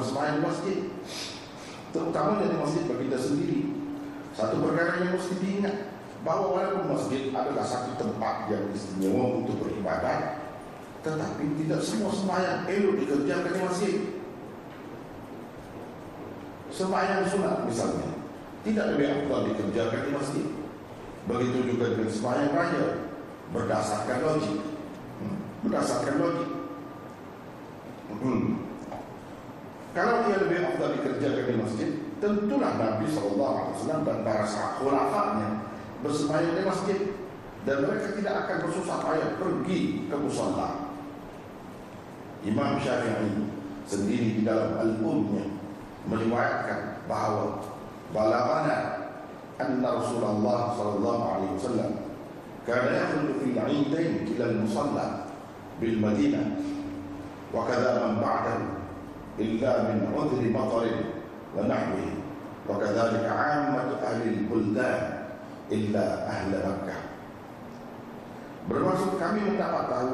bersemayang 0.00 0.40
di 0.40 0.42
masjid. 0.48 0.78
Terutamanya 1.92 2.48
di 2.48 2.56
masjid 2.56 2.82
bagi 2.88 3.04
kita 3.08 3.20
sendiri. 3.20 3.60
Satu 4.32 4.64
perkara 4.64 5.04
yang 5.04 5.12
mesti 5.16 5.36
diingat 5.44 5.91
bahawa 6.22 6.46
walaupun 6.54 6.94
masjid 6.94 7.34
adalah 7.34 7.66
satu 7.66 7.98
tempat 7.98 8.46
yang 8.46 8.70
istimewa 8.70 9.42
untuk 9.42 9.58
beribadat 9.66 10.42
tetapi 11.02 11.44
tidak 11.58 11.80
semua 11.82 12.14
sembahyang 12.14 12.62
elok 12.70 12.94
dikerjakan 13.02 13.50
di 13.50 13.60
masjid. 13.66 13.96
Sembahyang 16.70 17.26
sunat 17.26 17.66
misalnya 17.66 18.10
tidak 18.62 18.94
lebih 18.94 19.06
afdal 19.10 19.50
dikerjakan 19.50 20.00
di 20.06 20.10
masjid. 20.14 20.46
Begitu 21.26 21.58
juga 21.74 21.84
dengan 21.98 22.10
sembahyang 22.10 22.50
raya 22.54 22.86
berdasarkan 23.50 24.18
logik. 24.22 24.58
Hmm, 25.18 25.38
berdasarkan 25.66 26.16
logik. 26.22 26.50
Hmm. 28.12 28.60
kalau 29.96 30.24
dia 30.28 30.36
lebih 30.38 30.58
afdal 30.62 30.94
dikerjakan 30.94 31.44
di 31.48 31.54
masjid 31.58 31.90
tentulah 32.22 32.78
Nabi 32.78 33.08
SAW 33.10 33.66
dan 33.82 34.18
para 34.22 34.46
sahabatnya 34.46 35.71
bersemayam 36.02 36.58
di 36.58 36.62
masjid 36.66 36.98
dan 37.62 37.86
mereka 37.86 38.18
tidak 38.18 38.34
akan 38.46 38.56
bersusah 38.66 38.98
payah 39.06 39.30
pergi 39.38 39.80
ke 40.10 40.16
musalla. 40.18 40.90
Imam 42.42 42.74
Syafi'i 42.82 43.46
sendiri 43.86 44.38
di 44.38 44.42
dalam 44.42 44.74
al-Umnya 44.74 45.46
meriwayatkan 46.10 47.06
bahawa 47.06 47.62
balaghana 48.10 48.78
anna 49.62 49.88
Rasulullah 50.02 50.74
sallallahu 50.74 51.22
alaihi 51.22 51.54
wasallam 51.54 51.92
kana 52.66 52.90
yakhruju 52.90 53.32
fil 53.38 53.54
'aydain 53.54 54.26
ila 54.26 54.44
al-musalla 54.50 55.06
bil 55.78 55.96
Madinah 56.02 56.46
wa 57.54 57.62
kadha 57.70 58.02
man 58.02 58.18
ba'dahu 58.18 58.66
illa 59.38 59.72
min 59.86 59.98
'udri 60.10 60.50
matar 60.50 60.86
wa 61.54 61.62
nahwihi 61.62 62.22
وكذلك 62.68 63.26
عامة 63.26 63.98
أهل 64.02 64.22
البلدان 64.22 65.11
illa 65.72 66.28
ahla 66.28 66.58
Makkah. 66.60 67.00
Bermaksud 68.68 69.16
kami 69.16 69.40
mendapat 69.42 69.84
tahu 69.88 70.10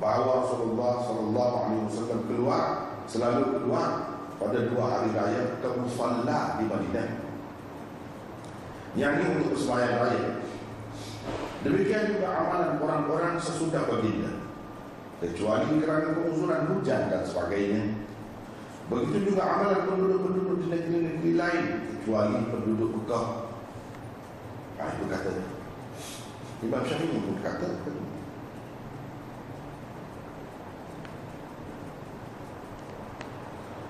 bahawa 0.00 0.42
Rasulullah 0.42 0.92
sallallahu 1.04 1.54
alaihi 1.62 1.84
wasallam 1.86 2.20
keluar 2.26 2.64
selalu 3.06 3.42
keluar 3.60 3.88
pada 4.36 4.58
dua 4.68 4.84
hari 4.84 5.08
raya 5.14 5.42
ke 5.60 5.68
musalla 5.78 6.58
di 6.58 6.64
Madinah. 6.66 7.08
Yang 8.96 9.12
ini 9.20 9.26
untuk 9.44 9.54
semayan 9.60 9.94
raya. 10.00 10.30
Demikian 11.62 12.16
juga 12.16 12.28
amalan 12.32 12.80
orang-orang 12.80 13.34
sesudah 13.36 13.84
baginda. 13.88 14.32
Kecuali 15.20 15.80
kerana 15.80 16.12
pengusuran 16.12 16.62
hujan 16.72 17.08
dan 17.08 17.22
sebagainya. 17.24 17.82
Begitu 18.86 19.32
juga 19.32 19.42
amalan 19.44 19.80
penduduk-penduduk 19.88 20.56
di 20.64 20.66
negeri-negeri 20.70 21.32
lain. 21.36 21.66
Kecuali 21.96 22.36
penduduk 22.52 22.90
Mekah 23.02 23.45
Ah 24.76 24.92
itu 24.92 25.04
kata. 25.08 25.30
Imam 26.64 26.82
Syafi'i 26.84 27.20
pun 27.20 27.36
kata 27.40 27.68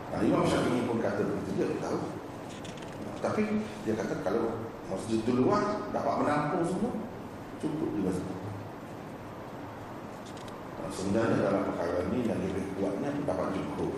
Nah, 0.07 0.21
Imam 0.23 0.47
Syafi'i 0.47 0.87
pun 0.87 0.99
kata 1.03 1.23
begitu 1.27 1.51
dia 1.59 1.77
tahu. 1.83 1.99
Tapi 3.19 3.43
dia 3.83 3.95
kata 3.99 4.15
kalau 4.23 4.71
masjid 4.87 5.19
itu 5.23 5.33
luas 5.35 5.91
dapat 5.91 6.15
menampung 6.23 6.65
semua 6.67 6.95
cukup 7.59 7.89
di 7.95 8.01
masjid. 8.07 8.39
Nah, 10.79 10.91
sebenarnya 10.95 11.37
dalam 11.43 11.63
perkara 11.67 12.07
ini 12.11 12.27
yang 12.27 12.39
lebih 12.39 12.65
kuatnya 12.79 13.11
dapat 13.27 13.49
cukup 13.59 13.93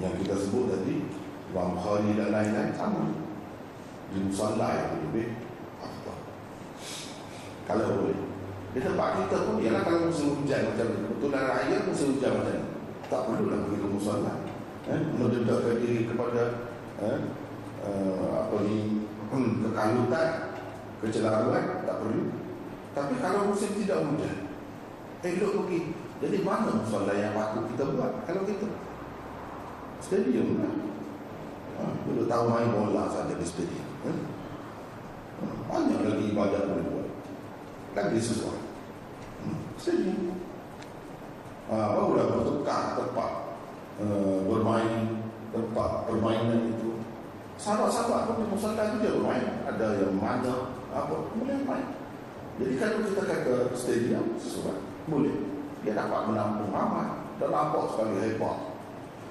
yang 0.00 0.16
kita 0.16 0.32
sebut 0.32 0.72
tadi 0.72 1.04
Imam 1.52 1.76
Bukhari 1.76 2.16
dan 2.16 2.32
lain-lain 2.32 2.72
sama 2.72 3.12
musalla 4.18 4.68
yang 4.74 4.90
lebih. 5.06 5.38
Apa 5.78 6.12
kalau 7.70 7.86
boleh. 8.02 8.18
Di 8.70 8.78
tempat 8.82 9.18
kita 9.18 9.36
pun 9.46 9.62
ialah 9.62 9.82
kalau 9.86 10.10
musim 10.10 10.42
hujan 10.42 10.74
macam 10.74 10.86
ni. 10.90 10.98
Betul 11.14 11.28
dan 11.30 11.44
raya 11.46 11.76
musim 11.86 12.06
hujan 12.18 12.32
macam 12.38 12.54
ni. 12.54 12.66
Tak 13.10 13.20
perlu 13.26 13.44
lah 13.50 13.58
pergi 13.66 13.78
ke 13.82 13.88
musalla 13.90 14.32
eh, 14.86 15.00
mendedahkan 15.18 15.76
diri 15.82 16.06
kepada 16.06 16.42
eh, 17.02 17.18
uh, 17.82 18.46
apa 18.46 18.56
ni 18.62 19.06
kekalutan 19.30 20.28
kecelaruan 21.02 21.64
tak 21.86 21.96
perlu. 21.98 22.24
Tapi 22.94 23.14
kalau 23.22 23.50
musim 23.50 23.70
tidak 23.78 24.02
hujan 24.06 24.36
elok 25.26 25.66
pergi. 25.66 25.80
Jadi 26.20 26.36
mana 26.44 26.70
musalla 26.78 27.12
yang 27.16 27.34
patut 27.34 27.64
kita 27.74 27.82
buat 27.96 28.12
kalau 28.28 28.42
kita? 28.46 28.68
Stadium 30.00 30.62
lah. 30.62 30.74
Ha, 31.80 31.84
tahu 32.28 32.44
main 32.52 32.68
bola 32.72 33.08
saja 33.08 33.34
di 33.36 33.46
stadium 33.46 33.89
Banyak 35.68 36.00
lagi 36.04 36.24
ibadat 36.32 36.62
boleh 36.68 36.86
buat? 36.88 37.08
Lagi 37.92 38.18
sesuai 38.20 38.60
hmm. 39.44 39.60
Stadium 39.76 40.36
ha, 41.68 41.96
Barulah 41.96 42.26
bertukar 42.32 42.96
tempat 42.96 43.32
uh, 44.00 44.40
Bermain 44.48 45.20
Tempat 45.50 46.06
permainan 46.06 46.78
itu. 46.78 47.02
Sahabat-sahabat 47.58 48.30
pun 48.30 48.38
di 48.38 48.46
musyawarah 48.54 48.86
itu 48.86 48.96
dia 49.02 49.18
bermain. 49.18 49.46
Ada 49.66 49.86
yang 49.98 50.14
mana 50.14 50.70
Apa 50.94 51.26
boleh 51.34 51.66
main. 51.66 51.90
Jadi 52.54 52.78
kalau 52.78 53.02
kita 53.02 53.22
kata 53.26 53.54
stadium 53.74 54.38
Sesuai. 54.38 54.78
Boleh. 55.10 55.34
Dia 55.82 55.98
dapat 55.98 56.30
menampung 56.30 56.70
ramai. 56.70 57.34
Dan 57.42 57.50
nampak 57.50 57.90
sekali 57.90 58.14
hebat. 58.22 58.70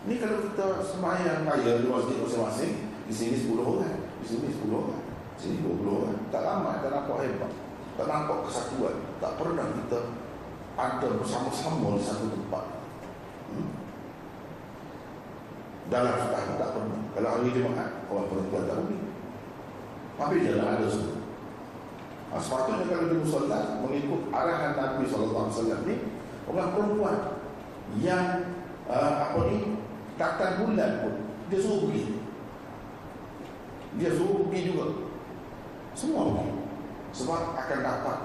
Ini 0.04 0.16
kalau 0.20 0.44
kita 0.44 0.68
semayang 0.84 1.48
kaya 1.48 1.72
di 1.80 1.88
masjid 1.88 2.18
masing-masing, 2.24 2.74
di 3.08 3.14
sini 3.14 3.36
10 3.36 3.60
orang, 3.60 4.09
sini 4.26 4.48
10 4.52 4.72
orang, 4.72 5.04
sini 5.40 5.64
20 5.64 5.98
orang. 6.04 6.18
Tak 6.34 6.42
lama, 6.44 6.72
tak 6.84 6.92
nampak 6.92 7.18
hebat. 7.24 7.52
Tak 8.00 8.08
nampak 8.08 8.38
kesatuan. 8.48 8.96
Tak 9.20 9.32
pernah 9.36 9.68
kita 9.76 10.00
ada 10.80 11.08
bersama-sama 11.20 12.00
di 12.00 12.04
satu 12.04 12.26
tempat. 12.32 12.66
Hmm? 13.52 13.70
Dalam 15.92 16.16
setahun 16.16 16.56
tak 16.56 16.70
pernah. 16.76 17.00
Kalau 17.16 17.30
hari 17.36 17.50
Jumaat, 17.52 17.90
orang 18.08 18.28
perempuan 18.32 18.64
tak 18.68 18.78
pergi. 18.84 18.98
Tapi 20.20 20.36
jalan 20.44 20.68
ada 20.68 20.88
semua. 20.88 21.20
Nah, 22.30 22.38
sepatutnya 22.38 22.86
kalau 22.86 23.10
di 23.10 23.18
musallat 23.26 23.66
mengikut 23.82 24.22
arahan 24.30 24.78
Nabi 24.78 25.04
SAW 25.10 25.50
ni 25.90 25.96
orang 26.46 26.70
perempuan 26.78 27.18
yang 27.98 28.54
uh, 28.86 29.14
apa 29.26 29.40
ni 29.50 29.82
takkan 30.14 30.62
bulan 30.62 31.02
pun 31.02 31.14
dia 31.50 31.58
suruh 31.58 31.90
pergi 31.90 32.19
dia 33.98 34.10
suruh 34.14 34.46
pergi 34.46 34.70
juga. 34.70 34.86
Semua 35.98 36.30
pergi 36.36 36.60
sebab 37.10 37.58
akan 37.58 37.80
dapat 37.82 38.18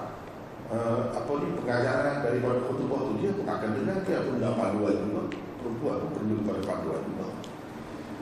uh, 0.69 1.09
apa 1.09 1.31
ni 1.41 1.47
pengajaran 1.57 2.15
daripada 2.21 2.59
khutbah 2.69 3.01
tu. 3.09 3.13
Dia 3.21 3.31
pun 3.33 3.47
akan 3.49 3.69
dengar 3.73 3.97
dia 4.05 4.19
pun 4.21 4.37
dapat 4.37 4.67
dua 4.77 4.89
juga. 4.93 5.21
Perempuan 5.61 5.95
pun 6.05 6.09
perlu 6.13 6.35
pada 6.45 6.61
panduan 6.61 7.01
juga. 7.09 7.27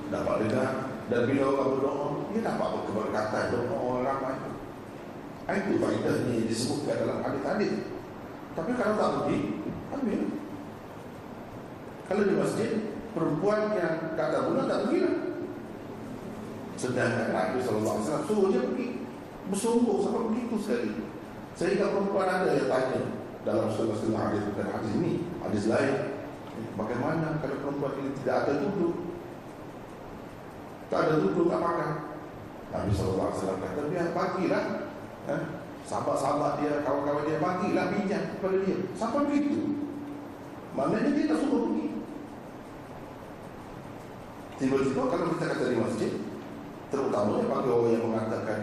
Dapat 0.08 0.36
dengar 0.48 0.70
dan 1.12 1.22
bila 1.28 1.44
orang 1.52 1.70
berdoa 1.76 2.06
dia 2.32 2.42
dapat 2.48 2.70
keberkatan 2.88 3.44
doa 3.52 3.76
orang 3.76 4.04
ramai 4.08 4.36
itu 5.44 5.76
faedah 5.76 6.16
ni 6.32 6.48
disebutkan 6.48 6.96
dalam 7.04 7.20
hadis-hadis. 7.20 7.74
Tapi 8.56 8.72
kalau 8.80 8.96
tak 8.96 9.10
pergi 9.20 9.38
ambil. 9.92 10.22
Kalau 12.08 12.24
di 12.24 12.36
masjid 12.40 12.72
perempuan 13.12 13.62
yang 13.76 14.16
kata 14.16 14.38
bulan 14.48 14.66
tak 14.72 14.80
pergi 14.88 15.00
lah. 15.04 15.16
Sedangkan 16.84 17.32
Nabi 17.32 17.64
SAW 17.64 18.28
suruh 18.28 18.52
dia 18.52 18.60
pergi. 18.68 19.08
Bersungguh 19.48 20.04
sampai 20.04 20.28
begitu 20.36 20.56
sekali. 20.60 20.92
Sehingga 21.56 21.96
perempuan 21.96 22.28
ada 22.28 22.52
yang 22.52 22.68
tanya 22.68 23.02
dalam 23.48 23.72
setengah-setengah 23.72 24.20
hadis 24.20 24.44
bukan 24.52 24.68
hadis 24.68 24.92
ini, 25.00 25.12
hadis 25.40 25.64
lain. 25.72 25.96
Bagaimana 26.76 27.40
kalau 27.40 27.58
perempuan 27.64 27.96
ini 28.04 28.12
tidak 28.20 28.36
ada 28.44 28.54
duduk? 28.60 28.96
Tak 30.92 31.00
ada 31.08 31.16
duduk, 31.24 31.48
apakah? 31.56 32.20
Nabi 32.74 32.92
SAW 32.92 33.32
kata, 33.32 33.82
biar 33.88 34.12
pagilah. 34.12 34.64
Eh? 35.32 35.42
Sahabat-sahabat 35.88 36.64
dia, 36.64 36.84
kawan-kawan 36.84 37.24
dia, 37.28 37.40
pagilah 37.40 37.86
minyak 37.96 38.24
kepada 38.36 38.58
dia. 38.60 38.78
Sampai 39.00 39.24
begitu. 39.32 39.88
Maknanya 40.76 41.16
dia 41.16 41.32
tak 41.32 41.40
suruh 41.48 41.72
pergi. 41.72 41.88
Tiba-tiba 44.60 45.04
kalau 45.08 45.26
kita 45.36 45.46
kata 45.48 45.64
di 45.72 45.78
masjid 45.80 46.12
Terutamanya 46.94 47.50
bagi 47.50 47.70
orang 47.74 47.90
yang 47.90 48.06
mengatakan 48.06 48.60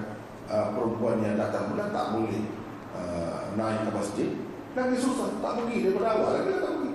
uh, 0.47 0.71
Perempuan 0.71 1.19
yang 1.19 1.35
datang 1.35 1.75
bulan 1.75 1.91
tak 1.91 2.07
boleh 2.15 2.47
uh, 2.95 3.51
naik 3.59 3.83
ke 3.83 3.91
masjid 3.91 4.31
Lagi 4.79 4.97
susah, 5.03 5.43
tak 5.43 5.53
pergi 5.59 5.91
daripada 5.91 6.15
awal. 6.15 6.47
Bila 6.47 6.59
tak 6.63 6.73
pergi? 6.79 6.93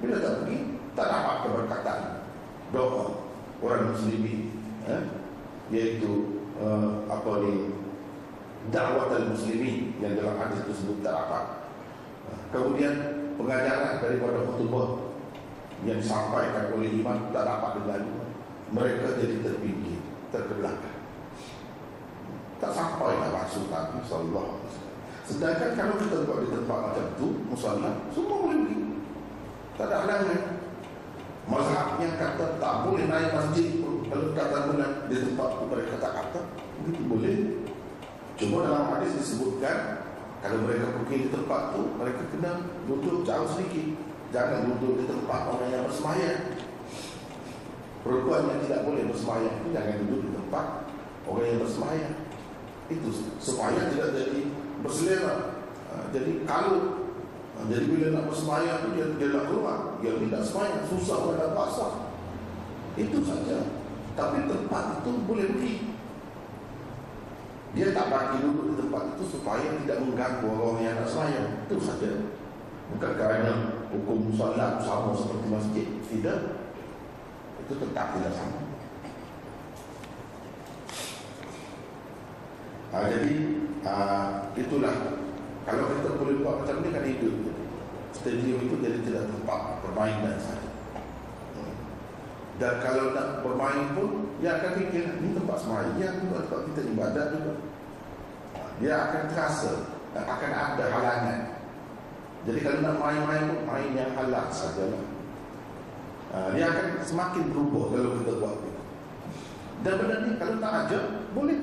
Bila 0.00 0.16
tak 0.16 0.32
pergi, 0.40 0.58
tak 0.96 1.06
dapat 1.12 1.36
keberkatan. 1.44 2.00
Doa 2.72 3.04
orang 3.60 3.92
muslimin 3.92 4.40
eh? 4.88 5.04
Iaitu 5.68 6.40
uh, 6.56 7.04
Apa 7.12 7.44
ni 7.44 7.76
Da'wat 8.72 9.12
muslimin 9.28 9.92
Yang 10.00 10.24
dalam 10.24 10.40
hadis 10.40 10.64
tersebut 10.64 11.04
tak 11.04 11.12
dapat. 11.12 11.44
Uh, 12.32 12.40
Kemudian 12.48 12.94
pengajaran 13.36 14.00
daripada 14.00 14.40
khutbah 14.56 15.04
yang 15.84 16.00
disampaikan 16.00 16.74
oleh 16.74 16.90
imam 16.90 17.28
tak 17.30 17.44
dapat 17.44 17.70
dengar 17.78 18.00
juga 18.02 18.26
mereka 18.68 19.16
jadi 19.16 19.40
terpinggir, 19.40 19.97
terbelakang. 20.28 20.98
Tak 22.58 22.70
sampai 22.74 23.14
lah 23.22 23.30
maksud 23.30 23.70
Nabi 23.70 24.02
Wasallam. 24.02 24.48
Sedangkan 25.28 25.70
kalau 25.76 25.94
kita 26.00 26.24
buat 26.24 26.38
di 26.40 26.48
tempat 26.50 26.78
macam 26.88 27.06
tu, 27.20 27.26
musallam, 27.46 27.94
semua 28.10 28.36
boleh 28.48 28.58
pergi. 28.64 28.78
Tak 29.76 29.86
ada 29.86 29.96
halangan. 30.02 30.42
Mazhabnya 31.48 32.08
kata 32.16 32.46
tak 32.60 32.74
boleh 32.84 33.04
naik 33.08 33.32
masjid 33.32 33.80
pun 33.80 34.04
kalau 34.08 34.36
kata 34.36 34.56
bulan 34.68 34.92
di 35.08 35.16
tempat 35.16 35.48
tu 35.56 35.64
mereka 35.68 35.94
tak 35.96 36.12
kata, 36.12 36.40
begitu 36.80 37.02
boleh. 37.08 37.36
Cuma 38.36 38.56
dalam 38.68 38.84
hadis 38.92 39.16
disebutkan 39.16 40.04
kalau 40.44 40.64
mereka 40.64 40.92
pergi 40.92 41.16
di 41.24 41.28
tempat 41.32 41.72
tu 41.72 41.80
mereka 41.96 42.22
kena 42.32 42.52
duduk 42.84 43.24
jauh 43.24 43.48
sedikit. 43.48 43.86
Jangan 44.28 44.68
duduk 44.68 45.00
di 45.00 45.04
tempat 45.08 45.40
orang 45.48 45.70
yang 45.72 45.84
bersemayam 45.88 46.36
Perempuan 48.06 48.46
yang 48.46 48.60
tidak 48.62 48.80
boleh 48.86 49.04
bersemayam 49.10 49.52
itu 49.58 49.68
jangan 49.74 49.94
duduk 50.06 50.20
di 50.22 50.30
tempat 50.30 50.66
orang 51.26 51.46
yang 51.50 51.60
bersemayam. 51.66 52.12
Itu 52.88 53.08
supaya 53.42 53.90
tidak 53.90 54.08
jadi 54.14 54.40
berselera. 54.80 55.36
Ha, 55.90 55.94
jadi 56.14 56.46
kalau 56.46 57.04
ha, 57.52 57.58
jadi 57.66 57.84
bila 57.90 58.06
nak 58.14 58.24
bersemayam 58.30 58.76
itu 58.80 58.88
dia, 58.94 59.06
dia 59.18 59.28
nak 59.34 59.44
keluar. 59.50 59.78
Dia 60.00 60.12
tidak 60.14 60.42
semayam, 60.46 60.80
susah 60.86 61.18
pada 61.26 61.46
basah. 61.52 61.92
Itu 62.94 63.18
saja. 63.26 63.58
Tapi 64.14 64.46
tempat 64.46 64.84
itu 65.02 65.10
boleh 65.26 65.46
pergi. 65.54 65.74
Dia 67.76 67.92
tak 67.92 68.08
bagi 68.08 68.42
duduk 68.42 68.64
di 68.72 68.74
tempat 68.80 69.02
itu 69.14 69.24
supaya 69.38 69.68
tidak 69.84 69.98
mengganggu 70.00 70.48
orang 70.48 70.78
yang 70.80 70.94
nak 70.96 71.08
semayam. 71.10 71.46
Itu 71.68 71.76
saja. 71.82 72.10
Bukan 72.88 73.12
kerana 73.20 73.84
hukum 73.92 74.32
salat 74.32 74.80
sama 74.80 75.12
seperti 75.12 75.46
masjid. 75.52 75.86
Tidak 76.08 76.57
itu 77.68 77.76
tetap 77.76 78.16
tidak 78.16 78.32
sama. 78.32 78.60
Uh, 82.88 83.04
jadi 83.12 83.32
uh, 83.84 84.28
itulah 84.56 84.96
kalau 85.68 85.84
kita 85.92 86.08
boleh 86.16 86.40
buat 86.40 86.64
macam 86.64 86.80
ni 86.80 86.88
kan 86.88 87.04
hidup 87.04 87.36
stadium 88.16 88.64
itu 88.64 88.80
jadi 88.80 88.98
tidak 89.04 89.28
tempat 89.28 89.84
permainan 89.84 90.40
saja. 90.40 90.72
Dan 92.56 92.72
kalau 92.80 93.12
nak 93.12 93.44
bermain 93.44 93.92
pun 93.92 94.32
dia 94.40 94.56
akan 94.56 94.72
fikir 94.80 95.04
ini 95.20 95.36
tempat 95.36 95.60
semayang 95.60 96.16
juga 96.24 96.48
tempat 96.48 96.60
kita 96.72 96.80
ibadat 96.96 97.26
juga. 97.36 97.52
Dia 98.80 98.94
akan 98.96 99.22
terasa 99.28 99.72
akan 100.16 100.52
ada 100.56 100.84
halangan. 100.88 101.40
Jadi 102.48 102.58
kalau 102.64 102.80
nak 102.80 102.96
main-main 102.96 103.44
pun 103.52 103.60
main 103.68 103.90
yang 103.92 104.10
halal 104.16 104.48
sajalah. 104.48 105.04
Ha, 106.28 106.52
dia 106.52 106.68
akan 106.68 106.86
semakin 107.00 107.44
berubah 107.48 107.84
kalau 107.88 108.10
kita 108.20 108.32
buat 108.36 108.56
itu. 108.60 108.82
Dan 109.80 109.94
benda 109.96 110.16
ni 110.26 110.30
kalau 110.36 110.56
tak 110.60 110.74
ajak, 110.84 111.04
boleh. 111.32 111.58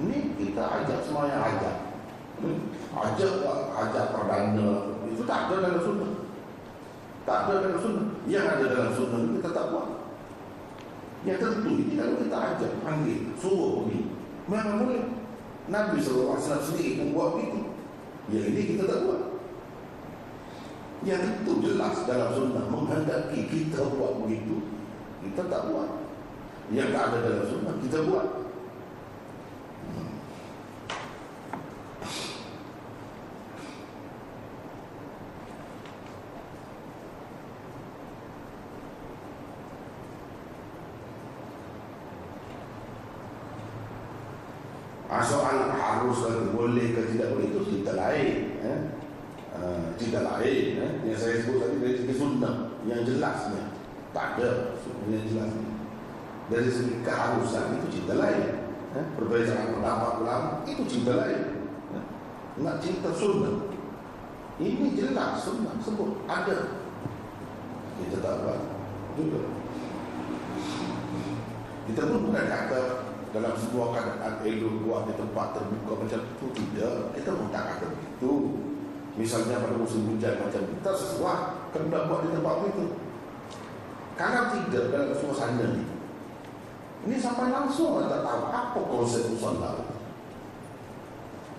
Ni 0.00 0.18
kita 0.36 0.64
ajak 0.82 0.98
semua 1.04 1.30
yang 1.32 1.40
ajak. 1.40 1.76
Hmm. 2.40 2.60
Ajak, 2.92 3.32
ajak 3.72 4.04
perdana. 4.12 4.70
Itu 5.08 5.22
tak 5.24 5.48
ada 5.48 5.54
dalam 5.64 5.80
sunnah. 5.80 6.12
Tak 7.24 7.38
ada 7.46 7.54
dalam 7.64 7.78
sunnah. 7.80 8.06
Yang 8.28 8.44
ada 8.48 8.64
dalam 8.68 8.92
sunnah 8.92 9.20
kita 9.38 9.48
tak 9.52 9.66
buat. 9.72 9.88
Yang 11.20 11.38
tentu 11.44 11.70
ini 11.76 12.00
kalau 12.00 12.16
kita 12.16 12.36
ajak, 12.36 12.72
panggil, 12.80 13.20
suruh 13.36 13.84
pergi. 13.84 14.00
Memang 14.48 14.76
boleh. 14.80 15.04
Nabi 15.68 16.02
SAW 16.02 16.40
sendiri 16.40 16.98
membuat 16.98 17.38
itu. 17.38 17.60
Yang 18.32 18.44
ini 18.50 18.60
kita 18.74 18.84
tak 18.88 19.00
buat 19.04 19.29
yang 21.00 21.24
itu 21.24 21.52
jelas 21.64 22.04
dalam 22.04 22.36
sunnah 22.36 22.68
menghendaki 22.68 23.48
kita 23.48 23.88
buat 23.96 24.20
begitu 24.20 24.68
kita 25.24 25.48
tak 25.48 25.72
buat 25.72 25.88
yang 26.68 26.92
tak 26.92 27.08
ada 27.08 27.18
dalam 27.24 27.46
sunnah 27.48 27.74
kita 27.80 28.04
buat 28.04 28.26
ah, 45.08 45.24
Asal 45.24 45.42
harus 45.74 46.22
boleh 46.54 46.94
ke 46.94 47.02
tidak 47.10 47.34
boleh 47.34 47.50
itu 47.50 47.60
cerita 47.66 47.98
lain. 47.98 48.49
Uh, 49.60 49.92
cerita 50.00 50.24
lain. 50.24 50.80
Eh? 50.80 50.92
Yang 51.04 51.18
saya 51.20 51.34
sebut 51.44 51.60
tadi 51.60 51.76
dari 51.84 51.94
segi 52.00 52.14
sunnah. 52.16 52.72
Yang 52.88 53.00
jelasnya. 53.12 53.64
Tak 54.16 54.40
ada 54.40 54.72
yang 55.04 55.24
jelas. 55.28 55.52
Dari 56.48 56.70
segi 56.72 56.94
keharusan 57.04 57.76
itu 57.76 57.86
cerita 57.92 58.14
lain. 58.16 58.44
Eh? 58.96 59.04
Perbezaan 59.20 59.76
pendapat 59.76 60.12
ulama 60.24 60.50
itu 60.64 60.82
cerita 60.88 61.12
lain. 61.20 61.42
Eh? 61.92 62.04
Nak 62.64 62.80
cerita 62.80 63.12
sunnah. 63.12 63.68
Ini 64.56 64.96
jelas 64.96 65.44
sunnah 65.44 65.76
sebut. 65.84 66.24
Ada. 66.24 66.80
Kita 68.00 68.16
tak 68.24 68.34
buat. 68.40 68.60
Juga. 69.20 69.40
Kita 71.84 72.00
pun 72.08 72.32
bukan 72.32 72.46
kata 72.48 72.82
dalam 73.30 73.54
sebuah 73.54 73.88
keadaan 73.94 74.34
elok 74.42 74.74
buat 74.82 75.02
di 75.06 75.14
tempat 75.14 75.46
terbuka 75.54 75.92
macam 76.02 76.20
itu 76.26 76.46
tidak 76.50 77.14
kita 77.14 77.30
pun 77.30 77.46
tak 77.54 77.64
kata 77.74 77.86
begitu 77.94 78.32
misalnya 79.18 79.62
pada 79.62 79.74
musim 79.78 80.06
hujan 80.10 80.38
macam 80.42 80.62
kita 80.66 80.92
sesuai. 80.94 81.40
Kena 81.70 82.10
buat 82.10 82.26
di 82.26 82.34
tempat 82.34 82.56
itu. 82.66 82.86
Kalau 84.18 84.42
tidak 84.52 84.84
dalam 84.92 85.14
suasana 85.16 85.66
ini 85.70 85.84
ini 87.00 87.16
sampai 87.16 87.48
langsung 87.48 88.04
kita 88.04 88.20
tahu 88.20 88.40
apa 88.52 88.80
konsep 88.84 89.32
musallah 89.32 89.88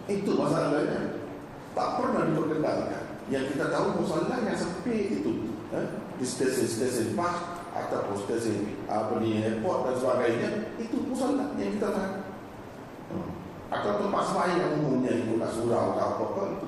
itu 0.06 0.32
masalahnya. 0.38 1.18
Tak 1.72 1.90
pernah 2.04 2.28
diperkenalkan. 2.28 3.04
Yang 3.32 3.56
kita 3.56 3.66
tahu 3.72 4.04
musallah 4.04 4.38
yang 4.44 4.60
sepi 4.60 5.24
itu. 5.24 5.32
Eh? 5.72 5.88
di 6.22 6.30
stesen-stesen 6.30 7.18
pas 7.18 7.66
atau 7.74 8.14
stesen 8.14 8.78
apa 8.86 9.18
ni 9.18 9.42
airport 9.42 9.90
dan 9.90 9.96
sebagainya 9.98 10.50
itu 10.78 11.02
musola 11.10 11.58
yang 11.58 11.74
kita 11.74 11.90
tahu. 11.90 12.14
Hmm. 13.12 13.28
atau 13.74 13.92
tempat 13.98 14.24
sembahyang 14.30 14.60
yang 14.62 14.74
umumnya 14.86 15.12
itu 15.18 15.42
nak 15.42 15.50
surau 15.50 15.98
atau 15.98 16.06
apa 16.14 16.24
apa 16.30 16.42
itu 16.54 16.66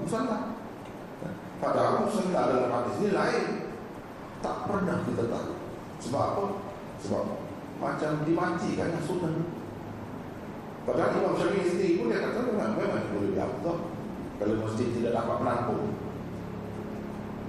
padahal 1.63 2.03
musola 2.03 2.41
dalam 2.51 2.71
hadis 2.75 2.95
ini 2.99 3.09
lain. 3.15 3.45
Tak 4.43 4.67
pernah 4.67 4.97
kita 5.07 5.23
tahu. 5.31 5.51
Sebab 6.03 6.23
apa? 6.35 6.45
Sebab 6.99 7.23
macam 7.79 8.11
dimatikan 8.27 8.91
yang 8.91 9.05
sunnah. 9.07 9.31
Padahal 10.83 11.15
Imam 11.15 11.39
Syafi'i 11.39 11.63
sendiri 11.63 11.95
pun 11.95 12.11
dia 12.11 12.19
kata 12.19 12.39
memang 12.43 12.75
memang 12.75 13.07
boleh 13.15 13.31
diambil 13.31 13.77
kalau 14.35 14.55
masjid 14.67 14.87
tidak 14.91 15.15
dapat 15.15 15.37
menampung. 15.39 15.95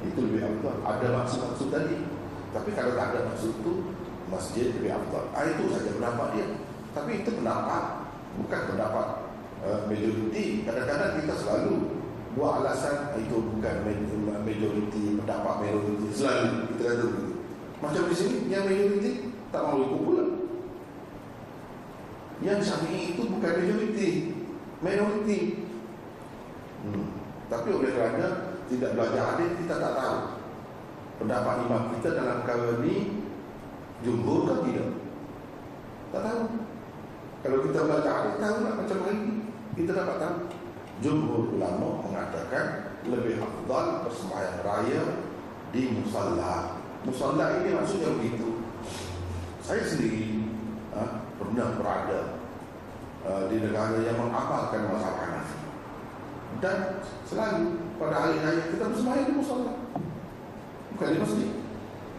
Itu 0.06 0.20
lebih 0.22 0.42
abdul 0.46 0.78
ada 0.86 1.06
maksud-maksud 1.18 1.68
tadi. 1.74 1.98
Tapi 2.54 2.70
kalau 2.70 2.94
tak 2.94 3.06
ada 3.10 3.20
maksud 3.34 3.50
itu 3.50 3.72
Masjid 4.30 4.72
lebih 4.72 4.94
afdal 4.94 5.26
ah, 5.34 5.42
Itu 5.44 5.68
saja 5.74 5.90
pendapat 5.98 6.28
dia. 6.38 6.46
Tapi 6.94 7.10
itu 7.20 7.30
pendapat 7.34 7.84
Bukan 8.34 8.60
pendapat 8.70 9.06
uh, 9.62 9.80
majoriti. 9.86 10.66
Kadang-kadang 10.66 11.22
kita 11.22 11.34
selalu 11.38 11.74
Buat 12.35 12.66
alasan 12.66 13.14
itu 13.18 13.37
bukan 13.39 13.76
majoriti 14.43 15.05
Pendapat 15.22 15.55
majoriti 15.62 16.07
Selalu 16.11 16.74
kita 16.74 16.82
kata 16.82 17.05
begitu. 17.07 17.35
Macam 17.78 18.03
di 18.11 18.14
sini 18.14 18.37
yang 18.51 18.64
majoriti 18.66 19.12
Tak 19.55 19.62
mahu 19.62 19.78
ikut 19.87 20.01
pula. 20.03 20.24
Yang 22.43 22.59
syafi'i 22.66 23.14
itu 23.14 23.22
bukan 23.22 23.53
majoriti. 23.55 24.09
Minoriti 24.82 25.39
hmm. 26.82 27.07
Tapi 27.47 27.68
oleh 27.70 27.91
kerana 27.95 28.28
Tidak 28.66 28.91
belajar 28.99 29.24
hadis 29.35 29.51
kita 29.62 29.74
tak 29.78 29.95
tahu 29.95 30.18
pendapat 31.14 31.55
imam 31.66 31.82
kita 31.95 32.09
dalam 32.18 32.43
perkara 32.43 32.82
ini 32.82 33.22
jumhur 34.03 34.51
kan 34.51 34.59
tidak. 34.66 34.89
Tak 36.11 36.20
tahu. 36.26 36.43
Kalau 37.45 37.59
kita 37.68 37.80
baca 37.87 38.11
hadis 38.11 38.35
tahu 38.41 38.57
nak 38.64 38.74
macam 38.82 38.99
mana 39.05 39.22
kita 39.74 39.91
dapat 39.95 40.16
tahu 40.18 40.37
jumhur 41.03 41.59
ulama 41.59 42.05
mengatakan 42.07 42.95
lebih 43.09 43.42
afdal 43.42 44.07
persembahyang 44.07 44.61
raya 44.62 45.03
di 45.74 45.90
musalla. 45.90 46.78
Musalla 47.03 47.61
ini 47.62 47.74
maksudnya 47.74 48.14
begitu. 48.14 48.62
Saya 49.64 49.82
sendiri 49.82 50.45
ha, 50.92 51.24
pernah 51.40 51.74
berada 51.80 52.20
uh, 53.24 53.49
di 53.49 53.57
negara 53.64 53.97
yang 54.05 54.20
mengamalkan 54.20 54.92
masalah 54.92 55.20
Hanafi. 55.24 55.59
Dan 56.62 56.78
selalu 57.26 57.64
pada 57.99 58.16
hari 58.28 58.36
raya 58.45 58.62
kita 58.70 58.84
bersembahyang 58.92 59.28
di 59.28 59.34
musalla. 59.34 59.72
Bukan 60.95 61.09
di 61.11 61.18
masjid. 61.18 61.51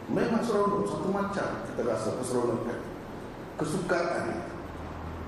Memang 0.05 0.45
seronok 0.45 0.85
Satu 0.85 1.09
macam 1.09 1.65
kita 1.65 1.81
rasa 1.81 2.13
keseronokan 2.21 2.77
Kesukaan 3.57 4.37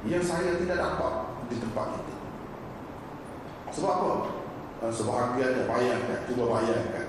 Yang 0.05 0.29
saya 0.29 0.53
tidak 0.61 0.77
dapat 0.77 1.13
Di 1.49 1.57
tempat 1.57 1.97
itu 1.97 2.16
Sebab 3.71 3.91
apa? 3.91 4.11
Ah, 4.77 4.93
sebahagian 4.93 5.57
yang 5.57 5.67
bayangkan 5.67 6.19
Cuba 6.29 6.43
bayangkan. 6.61 7.07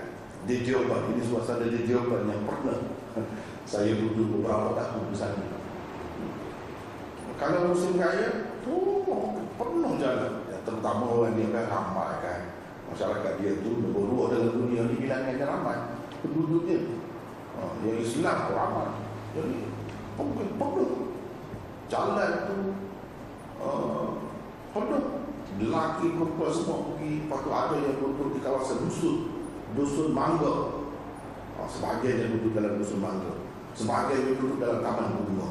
Di 0.48 0.64
Dioban 0.64 1.12
Ini 1.12 1.22
suasana 1.28 1.68
di 1.68 1.84
Dioban 1.84 2.24
yang 2.24 2.42
pernah 2.48 2.78
Saya 3.70 3.92
duduk 3.92 4.40
beberapa 4.40 4.72
tahun 4.72 5.12
di 5.12 5.16
sana. 5.18 5.44
Kalau 7.36 7.70
musim 7.70 8.00
kaya 8.00 8.48
Oh, 8.68 9.32
penuh 9.56 9.96
jalan. 9.96 10.44
Ya, 10.48 10.59
Terutama 10.64 11.04
orang 11.09 11.36
dia 11.36 11.48
kan 11.52 11.64
ramai 11.68 12.12
kan. 12.24 12.40
Masyarakat 12.92 13.32
dia 13.40 13.52
tu 13.61 13.80
Berburuh 13.80 14.32
dengan 14.32 14.52
dunia 14.56 14.82
ni 14.88 14.94
Bilangnya 15.04 15.44
ramai. 15.44 15.76
Penduduknya 16.24 16.76
ha, 17.61 17.62
yang 17.84 17.98
Islam 18.00 18.38
ramai. 18.52 18.88
Jadi 19.36 19.56
penuh 20.16 20.48
penuh. 20.56 20.92
Jalan 21.88 22.32
tu 22.48 22.56
uh, 23.61 24.09
penuh 24.72 25.18
lelaki 25.59 26.06
perempuan 26.14 26.52
semua 26.54 26.78
pergi 26.94 27.26
lepas 27.26 27.40
tu 27.42 27.50
ada 27.50 27.76
yang 27.76 27.96
duduk 27.98 28.28
di 28.34 28.40
kawasan 28.40 28.86
dusun 28.86 29.16
dusun 29.74 30.14
mangga. 30.14 30.86
Ha, 31.59 31.66
sebahagian 31.66 32.16
yang 32.22 32.30
duduk 32.38 32.52
dalam 32.54 32.78
dusun 32.78 33.02
mangga. 33.02 33.42
Sebahagian 33.74 34.32
yang 34.32 34.36
duduk 34.38 34.59
dalam 34.62 34.78
taman 34.80 35.18
bunga. 35.26 35.48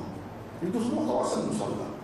Itu 0.63 0.79
semua 0.79 1.03
kawasan 1.05 1.51
musola 1.51 1.97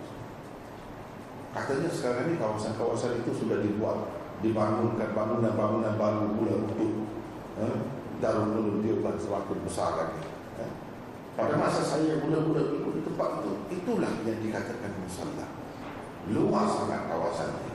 katanya 1.54 1.86
sekarang 1.86 2.34
ini 2.34 2.34
kawasan-kawasan 2.42 3.22
itu 3.22 3.30
sudah 3.30 3.62
dibuat 3.62 4.10
dibangunkan 4.42 5.14
bangunan-bangunan 5.14 5.94
baru 5.94 6.34
pula 6.34 6.54
untuk 6.66 7.06
eh, 7.62 7.76
Darul 8.18 8.58
Ulum 8.58 8.82
Deoban 8.82 9.14
semakin 9.14 9.62
besar 9.62 9.94
lagi 9.94 10.26
ya. 10.58 10.66
Pada 11.38 11.54
masa 11.54 11.82
saya 11.86 12.18
mula-mula 12.18 12.74
ikut 12.78 12.92
di 12.98 13.02
tempat 13.06 13.42
itu 13.42 13.52
Itulah 13.74 14.12
yang 14.26 14.38
dikatakan 14.38 14.92
musalla 15.02 15.46
Luas 16.30 16.68
sangat 16.74 17.06
kawasan 17.06 17.50
ini 17.54 17.73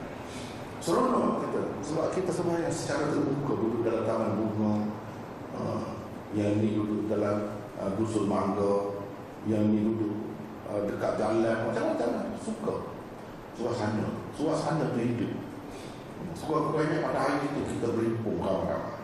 Seronok 0.80 1.44
kita. 1.44 1.62
Sebab 1.84 2.06
kita 2.16 2.32
semua 2.32 2.56
yang 2.60 2.72
secara 2.72 3.12
terbuka 3.12 3.54
Duduk 3.60 3.82
dalam 3.84 4.04
taman 4.08 4.32
bunga 4.40 4.74
uh, 5.60 5.84
Yang 6.32 6.52
ini 6.60 6.68
duduk 6.80 7.02
dalam 7.12 7.38
uh, 7.76 7.92
Dusun 8.00 8.32
mangga 8.32 8.96
Yang 9.44 9.64
ini 9.76 9.80
duduk 9.92 10.16
uh, 10.72 10.82
dekat 10.88 11.20
jalan. 11.20 11.58
Macam-macam 11.68 12.10
Suka. 12.40 12.76
Suasana. 13.60 14.08
Suasana 14.32 14.96
berhidup 14.96 15.36
Sebab 16.40 16.72
banyak 16.72 17.04
pada 17.04 17.20
hari 17.28 17.44
itu 17.44 17.62
Kita 17.76 17.88
berimpung 17.92 18.40
kawan-kawan. 18.40 19.04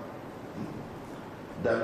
Dan 1.60 1.80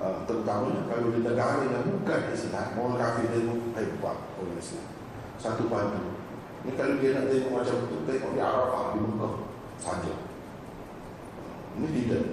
uh, 0.00 0.24
terutamanya 0.24 0.88
kalau 0.88 1.12
di 1.12 1.20
negara 1.20 1.60
yang 1.66 1.84
bukan 1.92 2.20
Islam 2.32 2.78
orang 2.78 2.96
kafir 3.00 3.26
dia 3.32 3.52
hebat 3.76 4.16
orang 4.40 4.56
Islam. 4.56 4.88
Satu 5.36 5.68
padu 5.68 6.15
ini 6.66 6.74
kalau 6.74 6.98
dia 6.98 7.14
nak 7.14 7.30
tengok 7.30 7.52
macam 7.54 7.76
itu 7.78 7.96
tengok 8.10 8.30
di 8.34 8.40
Arafah 8.42 8.84
di 8.90 8.98
Mekah 8.98 9.34
saja. 9.78 10.14
Ini 11.78 11.88
tidak. 11.94 12.24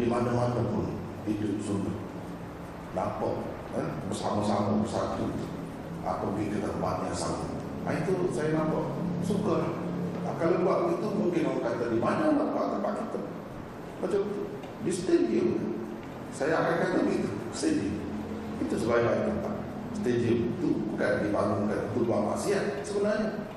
Di 0.00 0.04
mana-mana 0.08 0.64
pun 0.72 0.96
hidup 1.28 1.60
sunnah 1.60 1.96
nampak 2.96 3.36
eh? 3.76 3.88
bersama-sama 4.08 4.80
bersatu. 4.80 5.28
Apa 6.00 6.32
pergi 6.32 6.48
ke 6.48 6.64
tempat 6.64 7.04
yang 7.04 7.12
sama. 7.12 7.44
Nah, 7.84 7.92
itu 7.92 8.32
saya 8.32 8.56
nampak. 8.56 9.04
Suka 9.20 9.68
nah, 10.24 10.32
kalau 10.40 10.64
buat 10.64 10.96
itu 10.96 11.08
mungkin 11.12 11.44
orang 11.44 11.64
kata 11.76 11.84
di 11.92 11.98
mana 12.00 12.32
buat 12.32 12.80
tempat 12.80 12.92
kita? 13.04 13.20
Macam 14.00 14.22
di 14.80 14.92
stadium. 14.96 15.48
Saya 16.32 16.56
akan 16.56 16.74
kata 16.80 16.98
begitu. 17.04 17.30
Stadium. 17.52 18.00
Itu 18.64 18.80
sebaik-baik 18.80 19.28
tempat 19.28 19.55
Stadium 19.96 20.52
itu 20.52 20.68
bukan 20.92 21.12
dibangunkan 21.24 21.80
Untuk 21.92 22.04
buat 22.04 22.22
maksiat 22.36 22.84
sebenarnya. 22.84 23.48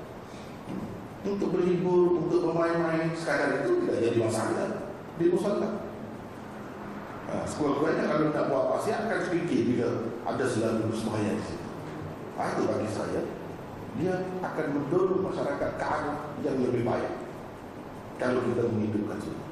Untuk 1.20 1.52
berhibur 1.52 2.24
Untuk 2.24 2.48
bermain-main 2.48 3.12
Sekarang 3.12 3.60
itu 3.60 3.84
tidak 3.84 3.98
jadi 4.08 4.18
masalah. 4.24 4.68
Di 5.20 5.24
Musalla 5.28 5.68
nah, 7.28 7.44
Sekurang-kurangnya 7.44 8.04
kalau 8.08 8.32
nak 8.32 8.46
buat 8.48 8.64
maksiat 8.76 8.98
Akan 9.04 9.20
sedikit 9.28 9.60
bila 9.68 9.88
ada 10.24 10.44
selalu 10.48 10.88
semuanya 10.96 11.36
di 11.36 11.44
situ. 11.44 11.68
Nah, 12.40 12.46
Itu 12.56 12.62
bagi 12.64 12.88
saya 12.88 13.22
Dia 14.00 14.14
akan 14.40 14.66
mendorong 14.72 15.22
masyarakat 15.28 15.70
ke 15.76 15.84
arah 15.84 16.18
yang 16.40 16.56
lebih 16.62 16.88
baik. 16.88 17.12
Kalau 18.16 18.40
kita 18.48 18.68
menghidupkan 18.70 19.18
semua. 19.20 19.48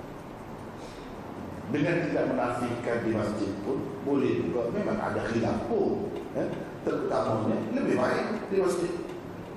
Dengan 1.69 1.97
tidak 2.01 2.25
menafikan 2.33 2.99
di 3.05 3.11
masjid 3.13 3.51
pun 3.61 3.77
boleh 4.07 4.41
juga. 4.41 4.73
Memang 4.73 4.97
ada 4.97 5.21
khilaf 5.29 5.69
pun 5.69 6.09
eh? 6.39 6.49
Terutamanya 6.87 7.57
lebih 7.75 7.95
baik 7.99 8.27
di 8.51 8.57
masjid 8.63 8.93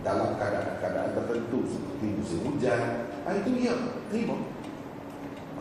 dalam 0.01 0.33
keadaan-keadaan 0.37 1.13
tertentu 1.13 1.59
seperti 1.69 2.05
musim 2.17 2.39
hujan, 2.49 3.05
ah, 3.21 3.33
itu 3.37 3.49
ia 3.61 3.73
terima. 4.09 4.37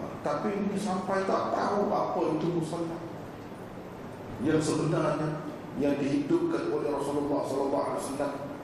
Ah, 0.00 0.10
tapi 0.24 0.56
ini 0.56 0.76
sampai 0.80 1.28
tak 1.28 1.52
tahu 1.52 1.92
apa 1.92 2.20
itu 2.40 2.46
musallah. 2.56 3.00
Yang 4.40 4.72
sebenarnya 4.72 5.44
yang 5.76 6.00
dihidupkan 6.00 6.72
oleh 6.72 6.88
Rasulullah 6.88 7.44
SAW 7.44 8.08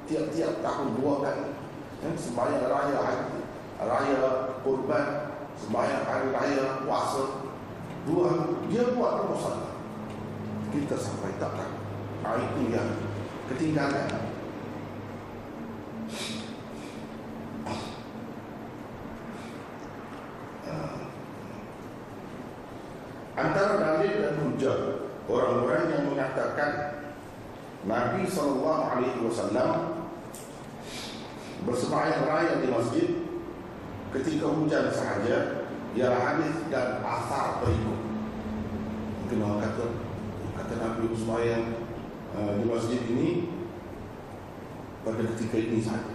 tiap-tiap 0.09 0.65
tahun 0.65 0.89
dua 0.97 1.15
kali. 1.21 1.53
Ya, 2.01 2.09
sembahyang 2.17 2.69
raya 2.69 2.99
haji, 3.01 3.41
raya 3.81 4.21
kurban, 4.61 5.07
sembahyang 5.57 6.05
hari 6.05 6.29
raya 6.33 6.67
puasa, 6.85 7.25
dua 8.09 8.57
dia 8.69 8.85
buat 8.97 9.29
musallah. 9.29 9.77
Kita 10.73 10.97
sampai 10.97 11.37
tak 11.37 11.53
tahu. 11.57 11.76
Ah, 12.27 12.43
itu 12.43 12.75
yang 12.75 12.91
ketinggalan 13.47 14.11
Antara 23.37 23.77
dalil 23.79 24.15
dan 24.27 24.35
hujah 24.43 24.79
orang-orang 25.29 25.93
yang 25.93 26.05
mengatakan 26.09 26.73
Nabi 27.87 28.25
sallallahu 28.27 28.83
alaihi 28.91 29.23
wasallam 29.23 30.03
bersembahyang 31.63 32.27
raya 32.27 32.65
di 32.65 32.69
masjid 32.73 33.09
ketika 34.11 34.51
hujan 34.51 34.89
sahaja 34.91 35.69
ialah 35.95 36.21
hadis 36.33 36.65
dan 36.73 37.05
asar 37.05 37.61
berikut. 37.63 38.01
Mungkin 39.23 39.39
orang 39.45 39.61
kata 39.69 39.85
kata 40.57 40.75
Nabi 40.81 41.03
bersembahyang 41.13 41.86
di 42.37 42.65
masjid 42.69 43.01
ini 43.09 43.29
pada 45.07 45.23
ketika 45.33 45.57
ini 45.57 45.81
saja 45.81 46.15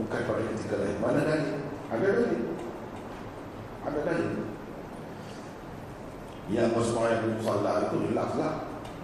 bukan 0.00 0.20
pada 0.24 0.42
ketika 0.56 0.74
lain. 0.80 0.96
Mana 1.04 1.20
dalil? 1.26 1.56
Ada 1.92 2.06
dalil. 2.06 2.42
Ada 3.84 4.00
dalil 4.04 4.32
yang 6.48 6.72
bersemayam 6.72 7.28
di 7.28 7.28
musalla 7.36 7.92
itu 7.92 8.08
jelaslah 8.08 8.52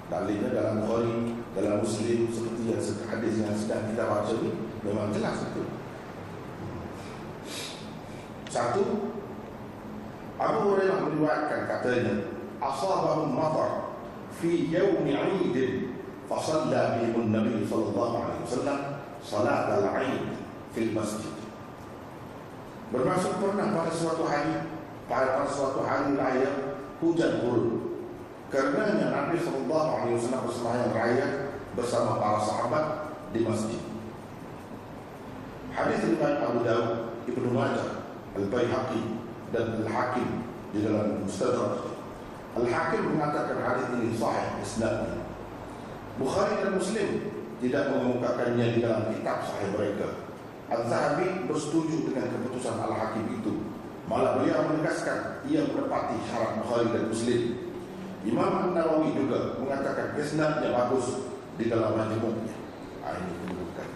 dalilnya 0.09 0.49
dalam 0.53 0.81
Bukhari 0.81 1.37
dalam 1.53 1.85
Muslim 1.85 2.33
seperti 2.33 2.62
yang 2.73 2.81
hadis 2.81 3.35
yang 3.45 3.53
sedang 3.53 3.85
kita 3.93 4.05
baca 4.09 4.33
ini 4.33 4.51
memang 4.81 5.12
jelas 5.12 5.45
itu 5.53 5.62
satu 8.49 9.12
Abu 10.41 10.61
Hurairah 10.73 10.99
meriwayatkan 11.05 11.61
katanya 11.69 12.15
asabahum 12.65 13.37
matar 13.37 13.93
fi 14.41 14.73
yawmi 14.73 15.12
'id 15.12 15.57
fa 16.31 16.37
shalla 16.41 16.99
bihim 16.99 17.29
an-nabi 17.29 17.64
sallallahu 17.64 18.14
alaihi 18.25 18.43
wasallam 18.45 18.81
salat 19.25 19.68
al-'id 19.81 20.37
fil 20.72 20.91
masjid 20.93 21.35
bermaksud 22.93 23.43
pernah 23.43 23.75
pada 23.75 23.91
suatu 23.91 24.22
hari 24.29 24.75
pada 25.09 25.45
suatu 25.49 25.85
hari 25.85 26.16
raya 26.16 26.81
hujan 27.05 27.45
turun. 27.45 27.68
Karenanya 28.49 29.11
Nabi 29.11 29.37
Sallallahu 29.41 29.89
Alaihi 29.99 30.14
Wasallam 30.16 30.43
bersemayam 30.47 30.91
raya 30.95 31.27
bersama 31.75 32.22
para 32.22 32.39
sahabat 32.39 32.85
di 33.35 33.43
masjid. 33.43 33.83
Hadis 35.75 36.07
riwayat 36.07 36.39
Abu 36.39 36.62
Dawud, 36.62 37.18
Ibnu 37.27 37.51
Majah, 37.51 38.07
Al 38.39 38.47
Baihaqi 38.47 39.18
dan 39.51 39.83
Al 39.83 39.89
Hakim 39.91 40.47
di 40.70 40.87
dalam 40.87 41.27
Mustadrak. 41.27 41.99
Al 42.55 42.66
Hakim 42.70 43.03
mengatakan 43.11 43.59
hadis 43.59 43.87
ini 43.99 44.14
sahih 44.14 44.62
isnadnya. 44.62 45.24
Bukhari 46.15 46.62
dan 46.62 46.79
Muslim 46.79 47.09
tidak 47.59 47.85
mengemukakannya 47.91 48.67
di 48.75 48.79
dalam 48.83 49.11
kitab 49.11 49.43
sahih 49.47 49.71
mereka. 49.75 50.09
Al-Zahabi 50.71 51.45
bersetuju 51.51 52.09
dengan 52.09 52.31
keputusan 52.33 52.77
Al-Hakim 52.81 53.27
itu 53.37 53.53
Malah 54.05 54.37
beliau 54.37 54.69
menegaskan 54.69 55.41
ia 55.49 55.65
menepati 55.65 56.17
syarat 56.29 56.61
Bukhari 56.61 56.93
dan 56.93 57.09
Muslim. 57.09 57.41
Imam 58.25 58.53
An-Nawawi 58.69 59.17
juga 59.17 59.57
mengatakan 59.61 60.17
isnadnya 60.17 60.73
bagus 60.73 61.29
di 61.57 61.73
dalam 61.73 61.97
majmu'nya. 61.97 62.57
Ah, 63.01 63.17
ini 63.21 63.33
menunjukkan. 63.33 63.89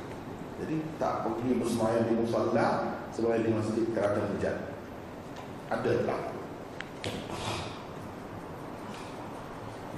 Jadi 0.64 0.77
tak 0.97 1.25
perlu 1.25 1.61
bersemayam 1.61 2.09
di 2.09 2.14
musalla 2.25 2.69
sebagai 3.12 3.49
di 3.49 3.51
masjid 3.53 3.85
kerana 3.93 4.21
hujan. 4.33 4.57
Ada 5.69 5.93
tak? 6.09 6.23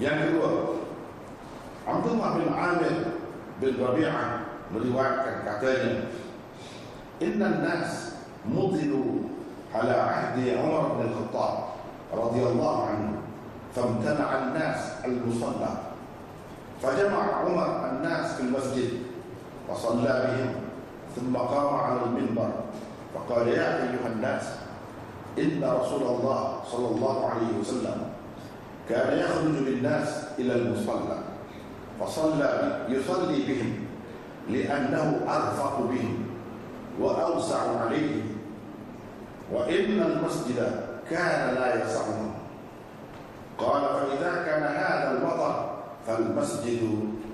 Yang 0.03 0.17
kedua, 0.27 0.49
Abdullah 1.91 2.39
bin 2.39 2.49
Amir 2.55 2.97
bin 3.59 3.73
Rabi'ah 3.77 4.47
meriwayatkan 4.71 5.37
katanya, 5.43 6.07
Inna 7.19 7.49
nas 7.61 8.17
mudilu 8.47 9.27
على 9.71 9.95
عهد 9.95 10.59
عمر 10.59 10.99
بن 10.99 11.03
الخطاب 11.07 11.55
رضي 12.11 12.43
الله 12.43 12.77
عنه 12.91 13.11
فامتنع 13.71 14.29
الناس 14.39 15.07
المصلى. 15.07 15.73
فجمع 16.83 17.23
عمر 17.47 17.69
الناس 17.95 18.35
في 18.35 18.43
المسجد 18.51 18.91
فصلى 19.71 20.11
بهم 20.27 20.51
ثم 21.15 21.35
قام 21.37 21.71
على 21.75 22.01
المنبر. 22.03 22.51
فقال 23.15 23.49
يا 23.49 23.87
أيها 23.87 24.07
الناس 24.19 24.45
إن 25.39 25.63
رسول 25.63 26.03
الله 26.03 26.43
صلى 26.67 26.89
الله 26.91 27.17
عليه 27.31 27.51
وسلم 27.63 27.99
كان 28.91 29.19
يخرج 29.23 29.55
بالناس 29.71 30.09
إلى 30.39 30.53
المصلى. 30.67 31.30
فصلى 32.00 32.52
يصلي 32.90 33.40
بهم 33.48 33.72
لأنه 34.50 35.08
أرفق 35.28 35.76
بهم 35.80 36.16
وأوسع 37.00 37.80
عليهم 37.80 38.24
وإن 39.52 40.00
المسجد 40.02 40.60
كان 41.10 41.56
لا 41.56 41.84
يسعهم 41.84 42.32
قال 43.58 43.82
فإذا 43.82 44.44
كان 44.46 44.64
هذا 44.64 45.12
المطر 45.18 45.56
فالمسجد 46.08 46.82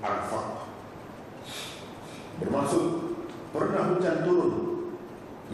أرفق 0.04 0.62
bermaksud 2.42 3.14
pernah 3.54 3.94
hujan 3.94 4.26
turun 4.26 4.52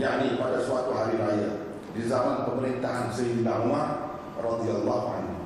yakni 0.01 0.41
pada 0.41 0.57
suatu 0.63 0.97
hari 0.97 1.21
raya 1.21 1.69
di 1.93 2.01
zaman 2.07 2.49
pemerintahan 2.49 3.13
Sayyidina 3.13 3.61
Umar 3.67 4.17
radhiyallahu 4.41 5.07
anhu 5.13 5.37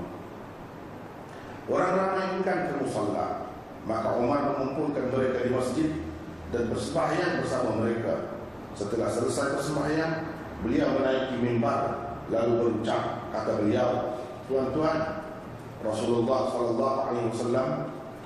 orang 1.72 1.92
ramai 1.98 2.24
ingin 2.38 2.58
ke 2.70 2.74
musalla 2.78 3.45
maka 3.87 4.19
Umar 4.19 4.53
mengumpulkan 4.53 5.09
mereka 5.09 5.47
di 5.47 5.51
masjid 5.55 5.89
dan 6.51 6.67
bersembahyang 6.67 7.39
bersama 7.41 7.69
mereka 7.79 8.13
setelah 8.75 9.09
selesai 9.09 9.57
bersembahyang 9.57 10.37
Beliau 10.65 10.89
menaiki 10.97 11.37
mimbar 11.37 12.17
lalu 12.33 12.81
berucap 12.81 13.29
kata 13.29 13.61
beliau, 13.61 14.17
tuan-tuan, 14.49 15.29
Rasulullah 15.85 16.49
sallallahu 16.49 16.97
alaihi 17.13 17.29
wasallam 17.29 17.69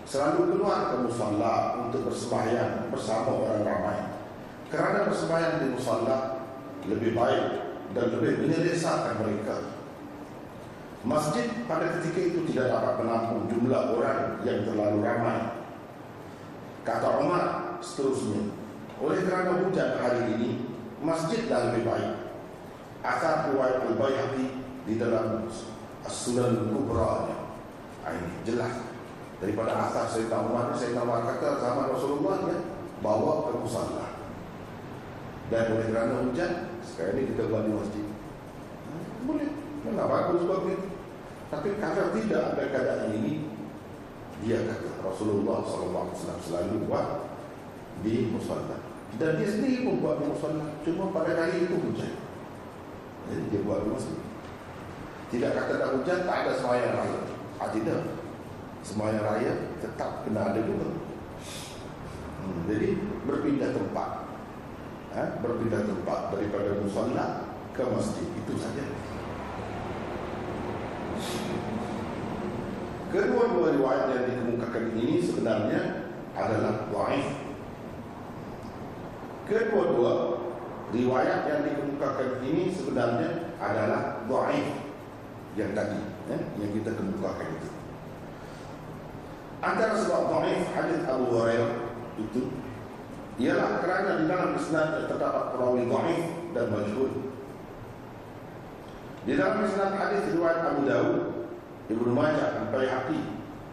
selalu 0.08 0.56
keluar 0.56 0.96
ke 0.96 1.12
musalla 1.12 1.56
untuk 1.84 2.08
bersembahyang 2.08 2.88
bersama 2.88 3.36
orang 3.36 3.68
ramai. 3.68 4.00
Kerana 4.72 5.12
bersembahyang 5.12 5.56
di 5.60 5.68
musalla 5.76 6.40
lebih 6.88 7.12
baik 7.12 7.46
dan 7.92 8.06
lebih 8.16 8.48
menyelesaikan 8.48 9.20
mereka. 9.20 9.81
Masjid 11.02 11.50
pada 11.66 11.98
ketika 11.98 12.22
itu 12.22 12.40
tidak 12.54 12.78
dapat 12.78 12.94
menampung 13.02 13.50
jumlah 13.50 13.98
orang 13.98 14.38
yang 14.46 14.62
terlalu 14.70 15.02
ramai. 15.02 15.40
Kata 16.86 17.26
Umar 17.26 17.78
seterusnya, 17.82 18.54
oleh 19.02 19.26
kerana 19.26 19.66
hujan 19.66 19.98
hari 19.98 20.22
ini, 20.38 20.50
masjid 21.02 21.50
dah 21.50 21.74
lebih 21.74 21.90
baik. 21.90 22.14
Asal 23.02 23.50
riwayat 23.50 23.82
Al-Bayhaqi 23.82 24.46
di 24.86 24.94
dalam 25.02 25.50
As-Sunan 26.06 26.70
Kubra 26.70 27.34
ah, 28.06 28.12
ini 28.14 28.46
jelas. 28.46 28.78
Daripada 29.42 29.74
asal 29.90 30.06
saya 30.06 30.26
tahu 30.30 30.54
mana 30.54 30.78
saya 30.78 30.94
tahu 30.94 31.10
kata 31.10 31.50
zaman 31.58 31.86
Rasulullah 31.90 32.46
ya 32.46 32.58
bawa 33.02 33.50
ke 33.50 33.58
musalla 33.58 34.22
dan 35.52 35.76
oleh 35.76 35.86
kerana 35.92 36.24
hujan 36.24 36.72
sekarang 36.80 37.20
ini 37.20 37.36
kita 37.36 37.52
buat 37.52 37.68
di 37.68 37.74
masjid. 37.76 38.06
Hmm, 39.26 39.50
boleh 39.82 39.98
memang 39.98 40.10
bagus 40.10 40.42
bagus 40.46 40.82
tapi 41.50 41.70
kalau 41.82 42.14
tidak 42.16 42.44
ada 42.56 42.64
keadaan 42.70 43.10
ini 43.18 43.50
dia 44.42 44.62
kata 44.66 45.06
Rasulullah 45.06 45.62
SAW 45.66 46.14
selalu 46.42 46.86
buat 46.86 47.30
di 48.06 48.30
musalla 48.30 48.78
dan 49.20 49.38
dia 49.42 49.50
sendiri 49.50 49.84
pun 49.86 50.00
buat 50.00 50.22
di 50.22 50.26
musalla 50.30 50.66
cuma 50.86 51.12
pada 51.12 51.36
kali 51.36 51.68
itu 51.68 51.76
hujan. 51.76 52.14
Jadi 53.30 53.42
dia 53.54 53.62
buat 53.64 53.86
rumah 53.86 54.02
sendiri 54.02 54.28
Tidak 55.32 55.52
kata 55.56 55.74
tak 55.78 55.90
hujan 55.94 56.20
Tak 56.26 56.36
ada 56.44 56.52
semayang 56.58 56.94
raya. 56.98 57.20
Ah, 57.62 57.70
Tidak. 57.70 58.02
Semayang 58.82 59.24
raya 59.24 59.52
tetap 59.78 60.26
kena 60.26 60.52
ada 60.52 60.60
juga. 60.60 60.90
Hmm, 62.42 62.66
Jadi 62.66 62.98
berpindah 63.30 63.72
tempat. 63.72 64.10
Ha? 65.14 65.24
Berpindah 65.40 65.86
tempat 65.86 66.20
Daripada 66.34 66.82
musalla 66.82 67.26
ke 67.72 67.84
masjid. 67.88 68.26
Itu 68.42 68.58
saja 68.58 68.84
Kedua-dua 73.12 73.76
riwayat 73.76 74.06
yang 74.16 74.24
dikemukakan 74.32 74.86
ini 74.96 75.16
sebenarnya 75.20 75.82
adalah 76.32 76.88
waif. 76.96 77.42
kedua-dua 79.52 80.14
riwayat 80.96 81.44
yang 81.48 81.62
dikemukakan 81.68 82.40
ini 82.48 82.72
sebenarnya 82.72 83.56
adalah 83.60 84.24
dhaif 84.24 84.68
yang 85.60 85.76
tadi 85.76 86.00
ya, 86.32 86.40
yang 86.64 86.72
kita 86.72 86.96
kemukakan 86.96 87.48
itu 87.60 87.70
antara 89.60 89.94
sebab 90.00 90.24
dhaif 90.32 90.62
hadis 90.72 91.04
Abu 91.04 91.26
Hurairah 91.36 91.74
itu 92.16 92.42
ialah 93.40 93.84
kerana 93.84 94.24
di 94.24 94.26
dalam 94.32 94.56
isnad 94.56 95.08
terdapat 95.12 95.44
perawi 95.56 95.84
dhaif 95.88 96.24
dan 96.56 96.66
majhul 96.72 97.12
di 99.22 99.38
dalam 99.38 99.62
isnad 99.62 99.94
hadis 99.94 100.34
riwayat 100.34 100.66
Abu 100.66 100.82
Dawud 100.90 101.42
Ibnu 101.92 102.10
Majah 102.16 102.66
Al-Baihaqi 102.66 103.22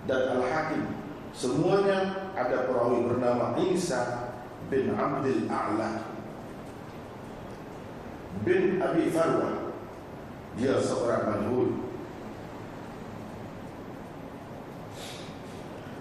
dan 0.05 0.37
Al-Hakim 0.37 0.85
semuanya 1.33 2.33
ada 2.35 2.67
perawi 2.67 3.07
bernama 3.07 3.55
Isa 3.71 4.35
bin 4.69 4.93
Abdul 4.93 5.47
A'la. 5.47 6.11
Bin 8.43 8.83
Abi 8.83 9.09
Farwa 9.15 9.73
dia 10.59 10.75
seorang 10.83 11.23
majhul. 11.31 11.69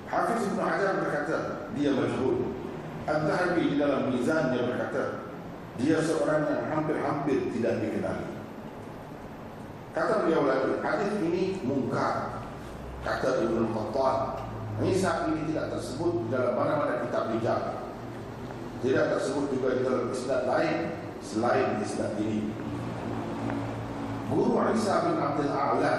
Hafiz 0.08 0.42
Ibn 0.50 0.60
Hajar 0.60 0.94
berkata 1.04 1.38
dia 1.78 1.92
majhul. 1.94 2.58
Al-Zahabi 3.08 3.64
di 3.72 3.76
dalam 3.80 4.12
mizan 4.12 4.52
dia 4.52 4.68
berkata 4.68 5.32
dia 5.78 6.02
seorang 6.02 6.50
yang 6.50 6.64
hampir-hampir 6.74 7.54
tidak 7.54 7.80
dikenali 7.80 8.37
kata 9.98 10.14
beliau 10.22 10.46
lagi 10.46 10.78
hadis 10.86 11.12
ini 11.26 11.58
mungkar 11.66 12.46
kata 13.02 13.50
Ibn 13.50 13.74
Khattab 13.74 14.46
Nisa 14.78 15.26
ini 15.34 15.50
tidak 15.50 15.74
tersebut 15.74 16.30
dalam 16.30 16.54
mana-mana 16.54 17.02
kitab 17.02 17.34
bijak 17.34 17.88
tidak 18.86 19.18
tersebut 19.18 19.50
juga 19.58 19.70
di 19.74 19.82
dalam 19.82 20.06
isnad 20.14 20.46
lain 20.46 20.78
selain 21.18 21.82
isnad 21.82 22.14
ini. 22.22 22.54
Guru 24.30 24.60
Isa 24.76 25.08
bin 25.08 25.18
Abdul 25.18 25.50
A'la 25.50 25.94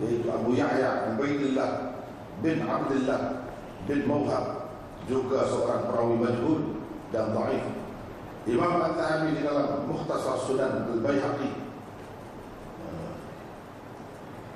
yaitu 0.00 0.32
Abu 0.32 0.56
Yahya 0.56 1.12
Ubaidillah 1.12 2.00
bin 2.40 2.64
Abdullah 2.64 3.52
bin 3.84 4.00
Mawhab 4.06 4.74
juga 5.10 5.44
seorang 5.50 5.90
perawi 5.90 6.16
majhul 6.16 6.60
dan 7.10 7.34
dhaif. 7.36 7.64
Imam 8.48 8.80
Al-Tahabi 8.80 9.38
di 9.38 9.42
dalam 9.46 9.86
Mukhtasar 9.86 10.40
Sunan 10.46 10.88
Al-Baihaqi 10.88 11.61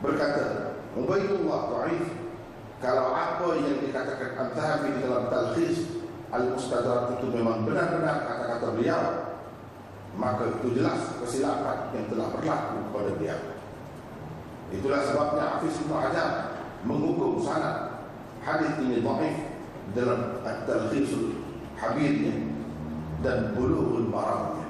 berkata, 0.01 0.77
Ubaidullah 0.97 1.61
dhaif 1.73 2.05
kalau 2.81 3.17
apa 3.17 3.57
yang 3.61 3.81
dikatakan 3.81 4.37
Al-Tahabi 4.37 4.97
di 4.97 5.01
dalam 5.05 5.33
Talkhis 5.33 5.77
Al-Mustadrak 6.29 7.21
itu 7.21 7.27
memang 7.33 7.65
benar-benar 7.65 8.29
kata-kata 8.29 8.77
beliau 8.77 9.05
Maka 10.17 10.49
itu 10.49 10.81
jelas 10.81 11.21
kesilapan 11.21 11.93
yang 11.93 12.09
telah 12.09 12.33
berlaku 12.33 12.77
kepada 12.89 13.11
beliau 13.17 13.41
Itulah 14.73 15.01
sebabnya 15.05 15.45
Hafiz 15.57 15.79
Ibn 15.85 15.93
Hajar 15.95 16.31
menghukum 16.85 17.41
sanad 17.41 18.09
hadis 18.43 18.73
ini 18.83 19.01
dhaif 19.03 19.37
dalam 19.95 20.43
At-Talkhisul 20.43 21.39
Habibnya 21.77 22.35
dan 23.21 23.55
Bulughul 23.55 24.09
Maramnya. 24.11 24.67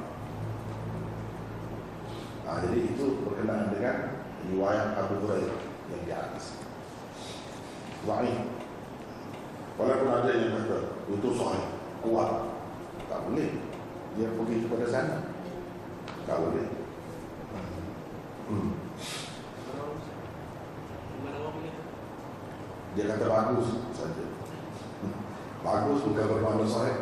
Nah, 2.47 2.57
jadi 2.63 2.79
itu 2.95 3.27
berkenaan 3.27 3.75
dengan 3.75 4.16
riwayat 4.51 4.95
Abu 4.99 5.27
Hurairah 5.27 5.61
yang 5.91 6.03
di 6.07 6.13
atas. 6.13 6.59
Dhaif 8.07 8.57
Walaupun 9.77 10.09
ada 10.09 10.33
yang 10.33 10.57
kata 10.57 10.79
itu 11.13 11.29
sahih, 11.37 11.65
kuat. 12.01 12.49
Tak 13.13 13.21
boleh. 13.29 13.61
Dia 14.17 14.33
pergi 14.33 14.65
kepada 14.65 14.87
sana. 14.89 15.17
Tak 16.25 16.37
boleh. 16.41 16.67
Hmm. 18.49 18.73
Dia 22.97 23.05
kata 23.05 23.25
bagus 23.29 23.69
saja. 23.93 24.25
Bagus 25.61 26.01
bukan 26.09 26.25
bermakna 26.25 26.65
sahih. 26.65 26.99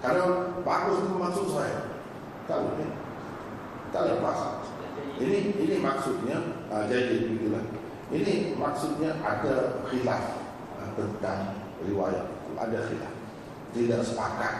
Kalau 0.00 0.56
bagus 0.64 1.04
itu 1.04 1.14
maksud 1.20 1.46
saya. 1.52 1.78
Tak 2.48 2.58
boleh. 2.64 2.90
Tak 3.92 4.02
lepas. 4.08 4.61
Ini 5.20 5.38
ini 5.60 5.76
maksudnya 5.80 6.38
uh, 6.72 6.84
jadi 6.88 7.28
begitulah. 7.28 7.64
Ini 8.12 8.56
maksudnya 8.56 9.16
ada 9.24 9.84
khilaf 9.88 10.24
tentang 10.94 11.56
riwayat 11.84 12.24
itu. 12.28 12.50
Ada 12.56 12.78
khilaf. 12.88 13.14
Tidak 13.72 14.00
sepakat. 14.04 14.54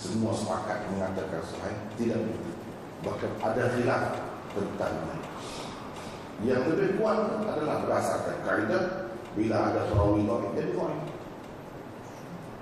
Semua 0.00 0.32
sepakat 0.32 0.88
mengatakan 0.96 1.44
sahih 1.44 1.76
tidak 2.00 2.24
begitu. 2.24 2.52
Bahkan 3.04 3.32
ada 3.40 3.64
khilaf 3.76 4.02
tentangnya 4.56 5.20
yang 6.40 6.64
lebih 6.72 6.96
kuat 6.96 7.44
adalah 7.44 7.84
berdasarkan 7.84 8.36
kaidah 8.48 8.84
bila 9.36 9.56
ada 9.70 9.80
perawi 9.92 10.24
dhaif 10.24 10.50
jadi 10.56 10.72
dhaif 10.72 11.00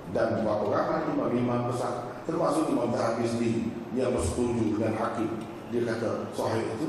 dan 0.09 0.27
beberapa 0.41 0.63
orang 0.67 1.05
imam-imam 1.15 1.61
besar 1.71 2.11
termasuk 2.27 2.67
Imam 2.73 2.91
Zahabi 2.91 3.23
sendiri 3.29 3.71
yang 3.95 4.11
bersetuju 4.11 4.75
dengan 4.75 4.93
hakim 4.99 5.29
dia 5.71 5.81
kata 5.87 6.27
sahih 6.35 6.65
itu 6.75 6.87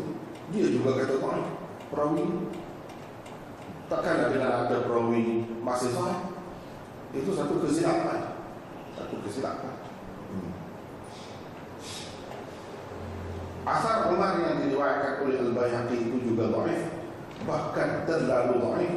dia 0.51 0.67
juga 0.67 0.91
kata 0.99 1.15
dhaif 1.23 1.47
perawi 1.91 2.27
Takkan 3.91 4.31
bila 4.31 4.49
ada 4.67 4.77
perawi 4.87 5.51
masih 5.67 5.91
sahih 5.91 6.19
Itu 7.11 7.35
satu 7.35 7.59
kesilapan. 7.59 8.39
Satu 8.95 9.19
kesilapan. 9.27 9.75
Asar 13.67 14.15
Umar 14.15 14.39
yang 14.39 14.63
diriwayatkan 14.63 15.27
oleh 15.27 15.37
Al-Bayhaqi 15.43 15.97
itu 16.07 16.17
juga 16.23 16.55
dhaif 16.55 16.83
Bahkan 17.47 18.07
terlalu 18.07 18.55
dhaif. 18.63 18.95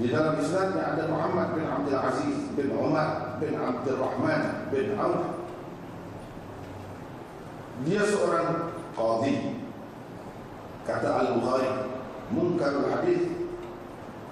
Di 0.00 0.08
dalam 0.08 0.40
Islamnya 0.40 0.96
ada 0.96 1.04
Muhammad 1.12 1.52
bin 1.52 1.68
Abdul 1.68 2.00
Aziz 2.00 2.36
bin 2.56 2.72
Umar 2.72 3.36
bin 3.36 3.52
Abdul 3.52 4.00
Rahman 4.00 4.72
bin 4.72 4.96
Auf. 4.96 5.36
Dia 7.84 8.08
seorang 8.08 8.72
qadhi 8.96 9.59
Kata 10.88 11.08
Al-Bukhari 11.08 11.90
Munkarul 12.30 12.86
hadis 12.94 13.26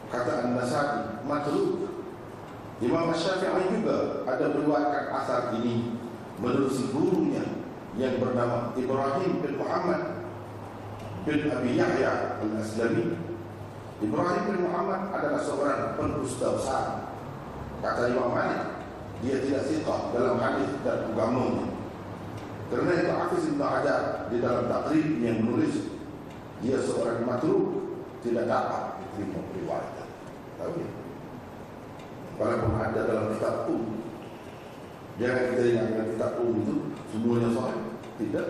kata 0.09 0.46
An-Nasai 0.46 1.20
makruh 1.26 1.90
Imam 2.78 3.11
Syafi'i 3.11 3.74
juga 3.74 4.22
ada 4.22 4.55
meriwayatkan 4.55 5.05
asar 5.18 5.42
ini 5.59 5.99
menurut 6.38 6.70
gurunya 6.94 7.42
yang 7.99 8.22
bernama 8.22 8.70
Ibrahim 8.78 9.42
bin 9.42 9.55
Muhammad 9.59 10.30
bin 11.26 11.51
Abi 11.51 11.74
Yahya 11.74 12.38
Al-Aslami. 12.38 13.18
Ibrahim 13.99 14.42
bin 14.46 14.59
Muhammad 14.62 15.11
adalah 15.11 15.42
seorang 15.42 15.99
pendusta 15.99 16.55
besar. 16.55 16.86
Kata 17.82 18.14
Imam 18.14 18.30
Malik 18.30 18.62
dia 19.26 19.42
tidak 19.42 19.66
siqah 19.66 20.14
dalam 20.14 20.38
hadis 20.38 20.70
dan 20.86 21.11
agama 21.11 21.66
kerana 22.70 22.92
itu 23.01 23.11
Hafiz 23.11 23.44
Ibn 23.49 23.62
Hajar 23.64 24.03
di 24.28 24.36
dalam 24.38 24.70
takrib 24.70 25.09
yang 25.24 25.42
menulis 25.42 25.97
dia 26.59 26.77
seorang 26.83 27.23
matruh 27.23 27.87
tidak 28.19 28.51
dapat 28.51 28.99
diterima 28.99 29.41
riwayat 29.55 30.09
Tahu 30.59 30.75
ya? 30.75 30.91
Walaupun 32.35 32.73
ada 32.75 33.01
dalam 33.07 33.27
kitab 33.35 33.71
um 33.71 34.03
Jangan 35.19 35.55
kita 35.55 35.63
ingat 35.71 35.87
dengan 35.91 36.07
kitab 36.11 36.33
um 36.43 36.55
itu 36.59 36.75
Semuanya 37.15 37.49
sahih? 37.55 37.83
Tidak. 38.19 38.49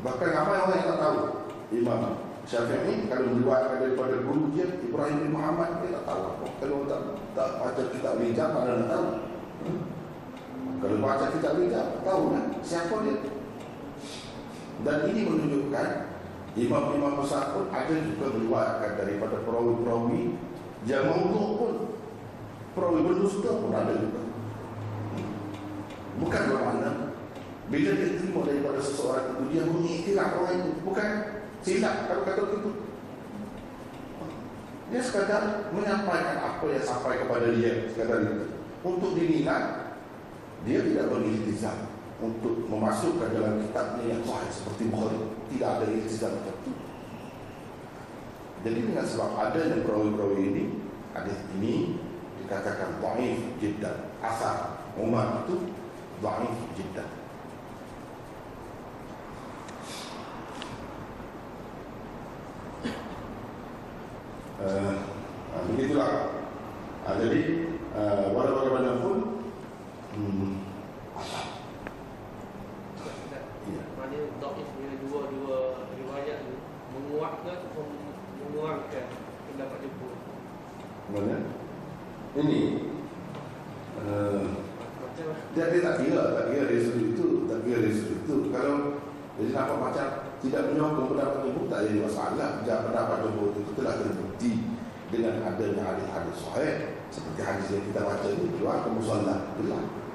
Bahkan 0.00 0.30
apa 0.32 0.50
yang 0.56 0.66
orang 0.72 0.88
tak 0.88 0.98
tahu? 0.98 1.18
Imam 1.68 2.00
Syafi'i 2.48 3.12
kalau 3.12 3.36
meriwayatkan 3.36 3.76
daripada 3.84 4.16
guru 4.24 4.48
dia 4.56 4.64
Ibrahim 4.80 5.20
bin 5.20 5.36
Muhammad 5.36 5.84
dia 5.84 6.00
tak 6.00 6.04
tahu 6.08 6.20
apa. 6.32 6.44
Kalau 6.64 6.78
tak, 6.88 7.00
tak 7.36 7.48
baca 7.60 7.82
kitab 7.92 8.14
bijak 8.16 8.48
mana 8.56 8.72
nak 8.72 8.88
tahu? 8.88 9.06
Kalau 10.80 10.96
baca 11.04 11.26
kitab 11.28 11.52
bijak 11.60 11.86
tahu 12.00 12.22
kan? 12.32 12.44
Siapa 12.64 12.94
dia? 13.04 13.16
Dan 14.80 14.98
ini 15.12 15.20
menunjukkan 15.28 15.88
Imam-imam 16.56 17.20
besar 17.20 17.52
pun 17.52 17.68
ada 17.68 17.92
juga 17.92 18.32
meriwayatkan 18.32 18.92
daripada 18.96 19.36
perawi-perawi 19.44 20.38
yang 20.88 21.04
maudhu 21.10 21.44
pun 21.60 21.72
perawi 22.72 23.00
berdusta 23.04 23.50
pun 23.60 23.72
ada 23.74 23.92
juga. 23.98 24.22
Bukan 26.18 26.42
bermakna 26.50 26.90
bila 27.68 27.90
dia 27.94 28.16
terima 28.16 28.40
daripada 28.48 28.80
seseorang 28.80 29.26
itu 29.28 29.42
dia 29.52 29.62
mengiktiraf 29.68 30.30
orang 30.40 30.56
itu 30.56 30.70
bukan 30.82 31.08
silap 31.60 31.94
kalau 32.08 32.24
kata 32.24 32.42
begitu. 32.48 32.70
Dia 34.88 35.04
sekadar 35.04 35.68
menyampaikan 35.68 36.36
apa 36.40 36.64
yang 36.64 36.80
sampai 36.80 37.20
kepada 37.20 37.52
dia 37.52 37.92
sekadar 37.92 38.24
itu. 38.24 38.56
Untuk 38.80 39.12
dinilai 39.14 39.92
dia 40.64 40.80
tidak 40.80 41.12
beriltizam 41.12 41.97
untuk 42.18 42.66
memasukkan 42.66 43.30
dalam 43.30 43.62
kitabnya 43.62 44.04
yang 44.18 44.22
sahih 44.26 44.50
seperti 44.50 44.90
Bukhari 44.90 45.22
tidak 45.54 45.68
ada 45.78 45.86
iltizam 45.86 46.32
tertentu 46.42 46.72
jadi 48.66 48.78
dengan 48.82 49.06
sebab 49.06 49.30
ada 49.38 49.60
yang 49.62 49.86
perawi-perawi 49.86 50.42
ini 50.50 50.64
hadis 51.14 51.38
ini 51.54 51.74
katakan 52.50 52.98
dhaif 52.98 53.38
jiddan 53.62 54.10
asar 54.18 54.82
Umar 54.98 55.46
itu 55.46 55.70
dhaif 56.22 56.58
jiddan 56.74 57.10
Uh, 64.58 64.90
begitulah. 65.70 66.34
Uh, 67.06 67.14
jadi 67.22 67.70
uh, 67.94 68.34
walau 68.34 68.58
bagaimanapun, 68.58 69.46
hmm, 70.18 70.58
Ya. 71.18 71.47
Maknanya 74.08 74.40
dhaif 74.40 74.68
bila 74.72 74.94
dua-dua 75.04 75.58
riwayat 75.92 76.38
ni 76.48 76.56
menguatkan 76.96 77.60
atau 77.60 77.84
mengurangkan 78.40 79.04
pendapat 79.44 79.78
jumhur. 79.84 80.12
mana? 81.12 81.36
Ini 82.32 82.60
uh, 84.00 84.48
dia, 85.52 85.64
dia 85.68 85.80
tak 85.84 85.96
kira, 86.00 86.24
tak 86.40 86.44
kira 86.48 86.64
dari 86.72 86.80
sudut 86.88 87.04
itu, 87.12 87.28
tak 87.52 87.60
kira 87.68 87.84
dari 87.84 87.92
sudut 88.00 88.20
itu. 88.24 88.36
Kalau 88.48 88.76
jadi 89.36 89.50
nampak 89.52 89.76
macam 89.76 90.08
tidak 90.40 90.62
menyokong 90.72 91.08
pendapat 91.12 91.38
jumhur 91.44 91.64
tak 91.68 91.80
jadi 91.84 91.98
masalah. 92.00 92.48
Jika 92.64 92.84
pendapat 92.88 93.16
jumhur 93.28 93.48
itu 93.60 93.72
telah 93.76 93.94
terbukti 94.00 94.52
dengan 95.12 95.34
adanya 95.44 95.82
hadis-hadis 95.84 96.36
sahih 96.48 96.74
seperti 97.12 97.40
hadis 97.44 97.66
yang 97.76 97.84
kita 97.92 98.00
baca 98.08 98.24
ini 98.24 98.56
keluar 98.56 98.76
ke 98.80 98.88
musallah 98.88 99.52
jelas. 99.60 100.07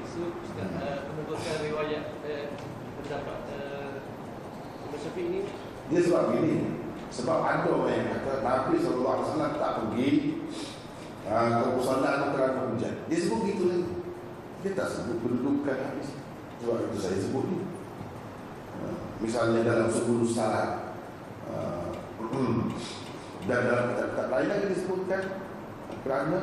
Isu 0.00 0.32
Ustaz 0.40 0.70
uh, 0.80 0.98
penubusan 1.04 1.56
riwayat 1.68 2.04
uh, 2.24 2.46
pendapat 3.00 3.40
uh, 3.52 3.92
Imam 4.88 4.98
Syafi'i 4.98 5.28
ni 5.28 5.40
Dia 5.92 6.00
sebab 6.00 6.24
gini 6.32 6.80
Sebab 7.12 7.38
ada 7.44 7.68
orang 7.68 7.92
yang 7.92 8.08
kata 8.16 8.40
Nabi 8.40 8.80
SAW 8.80 9.36
tak 9.36 9.72
pergi 9.84 10.08
uh, 11.28 11.48
Ke 11.60 11.64
musallah 11.76 12.10
itu 12.16 12.26
kerana 12.32 12.60
hujan. 12.72 12.94
Dia 13.12 13.18
sebut 13.20 13.40
gitu 13.44 13.64
lagi. 13.68 13.92
Dia 14.64 14.70
tak 14.72 14.88
sebut 14.88 15.16
kedudukan 15.20 15.76
habis 15.76 16.08
Sebab 16.64 16.76
itu 16.88 16.96
saya 16.96 17.18
sebut 17.20 17.44
ni. 17.52 17.58
Uh, 18.80 18.96
Misalnya 19.20 19.60
dalam 19.60 19.88
sebelum 19.92 20.24
salat 20.24 20.96
uh, 21.52 21.92
Dan 23.48 23.60
dalam 23.68 23.84
kitab-kitab 23.92 24.26
lain 24.32 24.48
lagi 24.48 24.66
disebutkan 24.72 25.22
Kerana 26.00 26.40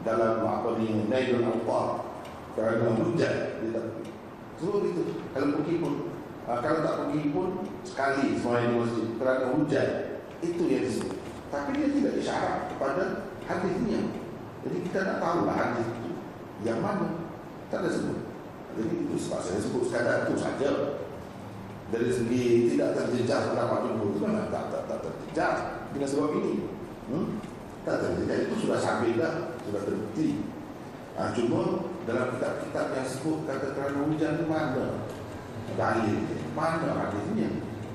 dalam 0.00 0.40
apa 0.44 0.80
ni 0.80 1.08
Nailul 1.12 1.44
Alpar 1.44 2.09
Kerana 2.58 2.92
hujan 2.98 3.34
Dia 3.62 3.68
tak 3.74 3.84
pergi. 3.94 4.10
Sebut 4.58 4.80
gitu 4.86 5.02
Kalau 5.32 5.48
pergi 5.60 5.74
pun 5.78 5.92
uh, 6.48 6.58
Kalau 6.58 6.78
tak 6.82 6.96
pergi 7.04 7.22
pun 7.30 7.48
Sekali 7.86 8.24
semuanya 8.36 8.66
di 8.70 8.76
masjid. 8.78 9.06
Kerana 9.16 9.44
hujan 9.54 9.88
Itu 10.42 10.62
yang 10.66 10.82
disebut 10.84 11.16
Tapi 11.50 11.70
dia 11.78 11.88
tidak 11.90 12.12
isyarat 12.20 12.60
kepada 12.74 13.04
hadisnya 13.46 14.00
Jadi 14.66 14.76
kita 14.86 14.98
nak 15.06 15.16
tahu 15.22 15.38
lah 15.48 15.56
hadis 15.56 15.86
itu 15.88 16.10
Yang 16.66 16.80
mana. 16.84 17.08
Tak 17.70 17.86
ada 17.86 17.90
sebut. 17.94 18.18
Jadi 18.74 18.94
itu 19.06 19.14
sebab 19.14 19.40
saya 19.46 19.58
sebut 19.62 19.82
sekadar 19.86 20.26
itu 20.26 20.34
saja. 20.34 20.70
Dari 21.90 22.06
segi 22.10 22.70
tidak 22.74 22.94
terjejas 22.94 23.50
pendapat 23.50 23.78
jumhur 23.82 24.14
itu 24.14 24.18
memang 24.22 24.46
tak, 24.50 24.70
tak, 24.70 24.82
tak 24.86 24.98
terjejas 25.02 25.58
Dengan 25.90 26.08
sebab 26.10 26.30
ini. 26.38 26.54
Hmm? 27.10 27.26
Tak 27.86 27.96
terjejas 28.02 28.38
itu 28.46 28.54
sudah 28.66 28.78
sampai 28.78 29.18
dah. 29.18 29.54
Sudah 29.62 29.82
terbukti. 29.86 30.28
Ha, 31.18 31.34
Cuma 31.34 31.89
dalam 32.08 32.36
kitab-kitab 32.36 32.86
yang 32.96 33.06
sebut 33.06 33.38
kata 33.44 33.66
kerana 33.76 33.98
hujan 34.08 34.40
itu 34.40 34.44
mana? 34.48 34.86
Dalil 35.76 36.18
mana 36.56 36.88
hadisnya 36.96 37.48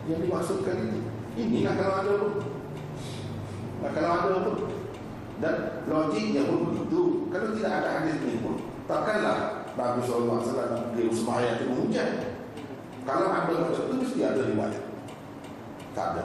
yang 0.05 0.19
dimaksudkan 0.21 0.77
itu 0.85 0.99
inilah 1.35 1.73
kalau 1.75 1.95
ada 1.99 2.13
pun 2.21 2.33
nah, 3.83 3.91
kalau 3.91 4.11
ada 4.15 4.35
pun 4.45 4.57
dan 5.43 5.55
logiknya 5.89 6.47
pun 6.47 6.71
begitu. 6.71 7.01
Kalau 7.33 7.51
tidak 7.51 7.73
ada 7.83 7.89
hadis 7.99 8.15
ini 8.23 8.39
pun 8.39 8.55
takkanlah 8.87 9.67
Nabi 9.75 9.99
SAW 10.07 10.39
nak 10.39 10.95
pergi 10.95 11.11
sembahyang 11.11 11.55
itu 11.59 11.73
hujan 11.75 12.09
kalau 13.05 13.27
ada 13.29 13.53
macam 13.53 13.83
itu 13.85 13.95
mesti 14.01 14.19
ada 14.25 14.41
riwayat. 14.49 14.83
Tak 15.93 16.07
ada. 16.17 16.23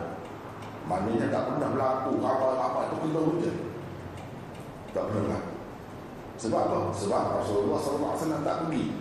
Maknanya 0.89 1.29
tak 1.29 1.43
pernah 1.47 1.69
berlaku 1.77 2.11
apa-apa 2.25 2.81
itu 2.89 2.97
kena 3.05 3.21
hujan. 3.21 3.57
Tak 4.97 5.05
pernah. 5.13 5.19
berlaku 5.29 5.50
sebab 6.41 6.61
apa? 6.73 6.79
Sebab 6.97 7.45
Rasulullah 7.45 7.77
SAW 7.77 8.41
tak 8.41 8.65
pergi. 8.65 8.97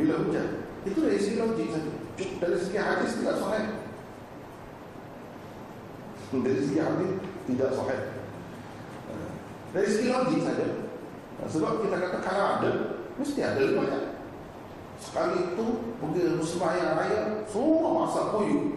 Bila 0.00 0.24
hujan. 0.24 0.64
Itu 0.88 1.04
dari 1.04 1.20
segi 1.20 1.36
logik 1.36 1.68
saja. 1.76 1.92
Dari 2.16 2.56
segi 2.56 2.78
hadis 2.80 3.20
tidak 3.20 3.36
sahih. 3.36 3.66
Dari 6.46 6.62
segi 6.62 6.80
hadis 6.80 7.10
tidak 7.44 7.70
sahih. 7.76 8.00
Dari 9.76 9.88
segi 9.92 10.08
logik 10.08 10.40
saja. 10.40 10.66
Sebab 11.40 11.84
kita 11.84 11.96
kata 11.96 12.18
kalau 12.20 12.46
ada 12.60 12.70
Mesti 13.16 13.40
ada 13.40 13.64
riwayat 13.64 14.12
Sekali 15.00 15.40
itu 15.40 15.66
Pergi 15.96 16.36
sembahyang 16.36 17.00
raya 17.00 17.20
Semua 17.48 18.04
masak 18.04 18.36
puyuh 18.36 18.76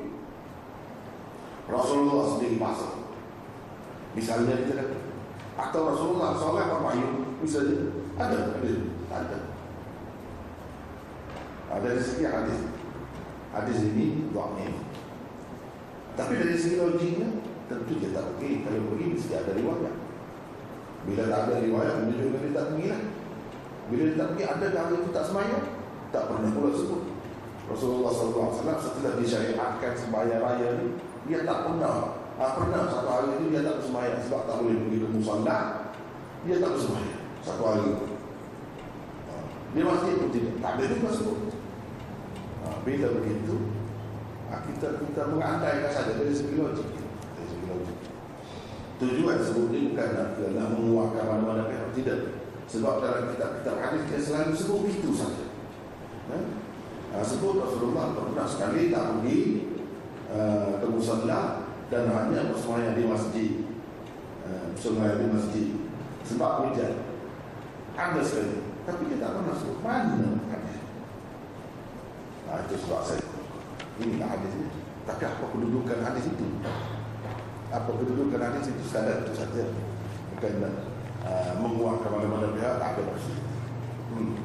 Rasulullah 1.63 2.23
sendiri 2.35 2.55
masak. 2.55 3.03
Misalnya 4.15 4.63
kita 4.63 4.79
kata 4.79 4.97
Atau 5.59 5.91
Rasulullah 5.91 6.39
SAW 6.39 6.71
bermayu 6.71 7.32
Misalnya 7.43 7.91
ada 8.15 8.55
hadis 8.55 8.79
ada. 9.11 9.37
Ada 11.67 11.83
dari 11.83 12.01
segi 12.01 12.23
hadis. 12.23 12.59
Hadis 13.51 13.77
ini 13.91 14.31
dhaif 14.31 14.93
tapi 16.13 16.37
dari 16.37 16.53
segi 16.53 16.77
logiknya 16.77 17.29
tentu 17.65 17.97
dia 17.97 18.13
tak 18.13 18.37
pergi. 18.37 18.61
Kalau 18.61 18.81
pergi 18.93 19.05
mesti 19.17 19.33
ada 19.33 19.51
riwayat. 19.57 19.95
Bila 21.03 21.23
tak 21.27 21.39
ada 21.49 21.55
riwayat 21.59 21.95
menunjukkan 22.05 22.41
dia 22.45 22.51
tak 22.53 22.65
pergi 22.69 22.85
lah. 22.93 23.01
Bila 23.89 24.01
dia 24.05 24.15
tak 24.17 24.27
pergi 24.33 24.45
ada 24.45 24.65
ahli 24.77 24.95
itu 25.01 25.09
tak 25.09 25.25
semayang 25.25 25.65
tak 26.13 26.23
pernah 26.29 26.49
pula 26.53 26.69
sebut. 26.77 27.01
Rasulullah 27.63 28.11
SAW 28.11 28.53
setelah 28.77 29.13
disyariatkan 29.17 29.93
sembahyang 29.97 30.41
raya 30.43 30.67
ni 30.77 30.87
dia 31.25 31.41
tak 31.41 31.65
pernah. 31.65 32.21
Ah, 32.33 32.57
pernah 32.57 32.89
satu 32.89 33.09
hari 33.09 33.29
itu 33.37 33.45
dia 33.53 33.61
tak 33.61 33.77
bersembahyang 33.81 34.21
sebab 34.25 34.41
tak 34.49 34.55
boleh 34.61 34.77
pergi 34.85 34.97
ke 35.05 35.07
musallah 35.13 35.61
dia 36.49 36.57
tak 36.57 36.69
bersembahyang 36.73 37.12
satu 37.43 37.63
hari 37.67 37.83
itu. 37.91 38.07
Dia 39.73 39.83
masjid 39.89 40.13
pun 40.21 40.29
tidak. 40.29 40.55
Tak 40.61 40.71
ada 40.77 40.83
juga 40.85 41.09
sebut. 41.11 41.39
Ha, 42.63 42.65
bila 42.85 43.07
begitu, 43.19 43.55
ha, 44.47 44.61
kita 44.63 44.87
kita 45.01 45.21
mengandaikan 45.33 45.91
saja 45.91 46.13
dari 46.15 46.31
segi 46.31 46.55
logik. 46.55 46.87
Dari 47.35 47.47
segi 47.49 47.65
logik. 47.67 47.97
Tujuan 49.01 49.37
sebut 49.41 49.67
ini 49.73 49.91
bukan 49.91 50.09
nak, 50.13 50.29
nak 50.39 50.67
menguatkan 50.77 51.23
mana-mana 51.25 51.63
pihak. 51.67 51.89
Tidak. 51.97 52.19
Sebab 52.69 53.03
dalam 53.03 53.33
kitab-kitab 53.35 53.75
hadis 53.81 54.01
dia 54.07 54.19
selalu 54.21 54.53
sebut 54.55 54.81
itu 54.87 55.09
saja. 55.11 55.45
Ha? 56.31 56.37
Ha, 57.13 57.15
sebut 57.25 57.59
Rasulullah 57.59 58.13
pernah 58.13 58.47
sekali 58.47 58.93
tak 58.93 59.19
pergi 59.19 59.41
uh, 60.31 60.79
ke 60.79 60.87
musalla 60.87 61.65
dan 61.89 62.09
hanya 62.13 62.53
bersemayam 62.53 62.93
di 62.93 63.03
masjid. 63.09 63.51
Uh, 64.45 64.71
bersemayam 64.77 65.17
di 65.17 65.27
masjid. 65.33 65.67
Sebab 66.23 66.51
hujan. 66.69 67.12
Ada 67.93 68.21
sekali 68.25 68.57
Tapi 68.89 69.01
kita 69.05 69.21
tak 69.21 69.31
pernah 69.37 69.55
sebut 69.57 69.77
Mana 69.85 70.17
hadis 70.49 70.77
Nah 72.49 72.57
itu 72.65 72.75
sebab 72.85 73.01
saya. 73.05 73.23
Ini 74.01 74.17
tak 74.17 74.29
hadis 74.37 74.51
ini 74.57 74.69
Tapi 75.05 75.23
apa 75.29 75.43
kedudukan 75.53 75.99
hadis 76.01 76.25
itu 76.25 76.47
Apa 77.69 77.89
kedudukan 77.93 78.41
hadis 78.41 78.65
itu 78.73 78.81
Sekadar 78.81 79.21
itu 79.21 79.33
saja. 79.37 79.63
Bukan 80.33 80.53
uh, 81.21 81.53
menguatkan 81.61 82.09
mana-mana 82.09 82.57
pihak 82.57 82.81
Tak 82.81 82.89
ada 82.97 83.01
maksud. 83.05 83.37
Hmm. 84.13 84.35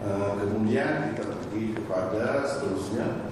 Uh, 0.00 0.32
kemudian 0.40 1.12
kita 1.12 1.28
pergi 1.28 1.76
kepada 1.76 2.48
seterusnya 2.48 3.28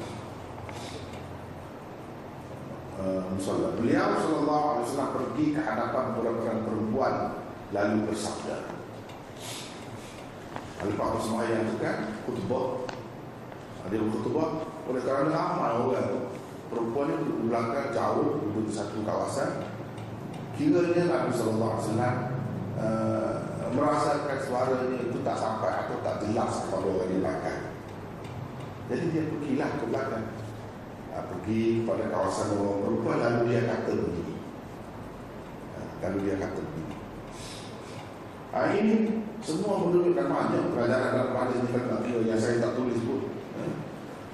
musallam. 3.38 3.72
Beliau 3.78 4.18
sallallahu 4.18 4.66
alaihi 4.74 4.84
wasallam 4.90 5.10
pergi 5.14 5.44
ke 5.54 5.60
hadapan 5.62 6.04
beberapa 6.18 6.42
perempuan 6.66 7.14
lalu 7.70 7.96
bersabda. 8.10 8.56
Pak 10.78 11.18
Sembahyang 11.22 11.66
itu 11.66 11.76
kan 11.82 11.96
khutbah. 12.26 12.86
Dia 13.88 14.04
berkhutbah 14.04 14.48
oleh 14.90 15.02
kerana 15.02 15.30
ramai 15.32 15.70
orang 15.80 16.28
perempuan 16.68 17.08
itu 17.14 17.32
belakang 17.48 17.88
jauh 17.94 18.42
di 18.52 18.72
satu 18.72 19.00
kawasan. 19.02 19.64
Kiranya 20.58 21.02
Nabi 21.06 21.30
sallallahu 21.34 21.72
alaihi 21.72 21.86
wasallam 21.86 22.14
uh, 22.78 23.32
merasakan 23.74 24.38
suaranya 24.42 24.98
itu 25.06 25.18
tak 25.22 25.38
sampai 25.38 25.70
atau 25.86 25.96
tak 26.02 26.16
jelas 26.26 26.52
kepada 26.66 26.86
orang 26.90 27.10
di 27.10 27.16
belakang. 27.22 27.60
Jadi 28.88 29.04
dia 29.12 29.22
pergilah 29.28 29.70
ke 29.76 29.84
belakang 29.86 30.24
pergi 31.28 31.84
pada 31.84 32.08
kawasan 32.08 32.56
orang 32.56 32.78
perempuan 32.80 33.18
lalu 33.20 33.40
dia 33.52 33.60
kata 33.68 33.92
begini. 33.92 34.34
Ha, 35.76 35.78
lalu 36.04 36.18
dia 36.24 36.34
kata 36.40 36.60
begini. 36.64 36.96
Ha, 38.48 38.58
ini 38.72 38.94
semua 39.44 39.74
menunjukkan 39.84 40.26
banyak 40.26 40.64
pelajaran 40.72 41.12
dalam 41.12 41.36
hadis 41.36 41.58
ini 41.62 41.70
kan 41.76 42.00
kira 42.00 42.20
yang 42.24 42.40
saya 42.40 42.56
tak 42.64 42.72
tulis 42.80 42.98
pun. 43.04 43.20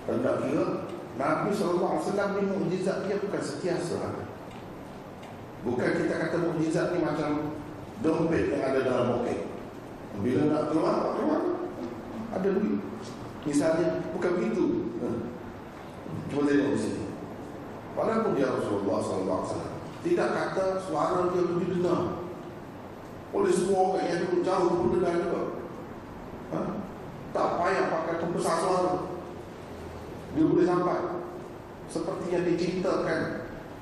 Ha, 0.06 0.10
tak 0.22 0.36
kira 0.46 0.66
Nabi 1.14 1.54
SAW 1.54 2.02
ni 2.34 2.42
mukjizat 2.50 3.06
dia 3.06 3.22
bukan 3.22 3.38
setiasa 3.38 4.02
Bukan 5.62 5.90
kita 5.94 6.14
kata 6.18 6.36
mukjizat 6.42 6.90
ni 6.90 7.06
macam 7.06 7.54
dompet 8.02 8.50
yang 8.50 8.62
ada 8.66 8.80
dalam 8.82 9.06
poket 9.16 9.46
Bila 10.18 10.50
nak 10.50 10.74
keluar, 10.74 11.14
keluar 11.14 11.42
Ada 12.34 12.48
duit. 12.50 12.82
Misalnya, 13.46 14.02
bukan 14.10 14.30
begitu 14.42 14.64
Cuba 16.30 16.42
tengok 16.48 16.70
di 16.74 16.80
sini 16.80 17.04
Walaupun 17.94 18.34
dia 18.34 18.50
Rasulullah 18.50 18.98
SAW 18.98 19.70
Tidak 20.02 20.28
kata 20.34 20.64
suara 20.82 21.30
dia 21.32 21.46
itu 21.46 21.54
didengar. 21.64 22.20
Oleh 23.32 23.52
semua 23.54 23.96
orang 23.96 24.04
yang 24.04 24.20
duduk 24.28 24.42
jauh 24.44 24.70
pun 24.76 24.88
dengar. 24.98 25.14
Juga 25.16 25.42
ha? 26.52 26.60
Tak 27.32 27.48
payah 27.56 27.84
pakai 27.88 28.14
pembesar 28.20 28.56
suara. 28.60 28.94
Dia 30.34 30.44
boleh 30.44 30.66
sampai. 30.66 31.00
Seperti 31.84 32.26
yang 32.32 32.44
diceritakan 32.48 33.20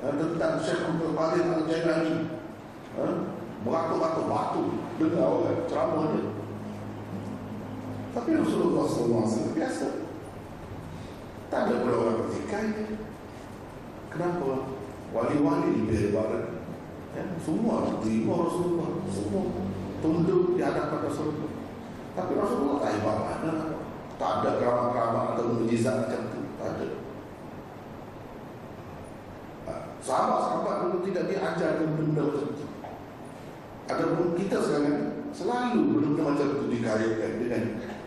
ha, 0.02 0.06
Tentang 0.10 0.54
Syekh 0.60 0.82
Abdul 0.84 1.14
Qadir 1.16 1.44
Al-Jainani 1.48 2.14
ha? 3.00 3.06
Beratus-ratus 3.64 4.26
batu. 4.28 4.64
Dengar 5.00 5.26
orang 5.26 5.64
ceramah 5.66 6.06
dia. 6.14 6.26
Tapi 8.12 8.30
Rasulullah 8.36 8.84
SAW 8.84 9.56
biasa 9.56 10.01
Tak 11.52 11.68
ada 11.68 11.84
pula 11.84 11.96
orang 12.00 12.16
bertikai 12.24 12.96
Kenapa? 14.08 14.72
Wali-wali 15.12 15.84
lebih 15.84 16.08
hebat 16.08 16.48
ya, 17.12 17.28
Semua 17.44 18.00
terima 18.00 18.48
Rasulullah 18.48 18.88
Semua. 19.12 19.68
Tunduk 20.00 20.56
di 20.56 20.64
hadapan 20.64 21.04
Rasulullah. 21.04 21.52
Tapi 22.16 22.32
Rasulullah 22.40 22.80
tak 22.80 22.90
hebat 22.96 23.16
mana 23.20 23.52
Tak 24.16 24.32
ada 24.40 24.50
keramat-keramat 24.56 25.24
atau 25.36 25.44
mujizat 25.60 26.08
macam 26.08 26.20
tu. 26.32 26.40
Tak 26.56 26.68
ada. 26.72 26.86
Ha, 29.68 29.72
Sahabat-sahabat 30.00 30.74
dulu 30.88 30.96
tidak 31.04 31.24
diajar 31.28 31.84
benda 31.84 32.22
macam 32.32 32.48
tu. 32.56 32.66
Adapun 33.92 34.28
kita 34.40 34.56
sekarang 34.56 34.96
Selalu 35.36 36.00
benda 36.00 36.22
macam 36.32 36.48
itu 36.48 36.64
dikaitkan 36.80 37.32
dengan 37.44 37.64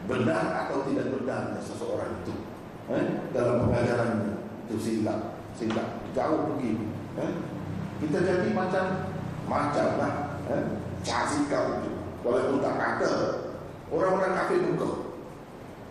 Benar 0.10 0.66
atau 0.66 0.82
tidak 0.90 1.14
benar 1.14 1.62
seseorang 1.62 2.26
itu 2.26 2.45
eh? 2.92 3.06
Dalam 3.32 3.70
pengajarannya. 3.70 4.34
Itu 4.68 4.76
silap. 4.78 5.40
Sehingga 5.56 6.04
jauh 6.14 6.54
pergi. 6.54 6.72
Eh? 7.16 7.32
kita 7.96 8.20
jadi 8.28 8.50
macam 8.52 9.08
macam 9.48 9.88
lah. 9.98 10.14
Eh? 10.52 10.64
cari 11.02 11.40
kau 11.48 11.68
itu. 11.82 11.92
Walaupun 12.26 12.60
tak 12.60 12.76
kata. 12.76 13.12
Orang-orang 13.94 14.34
kafir 14.34 14.60
buka 14.74 15.06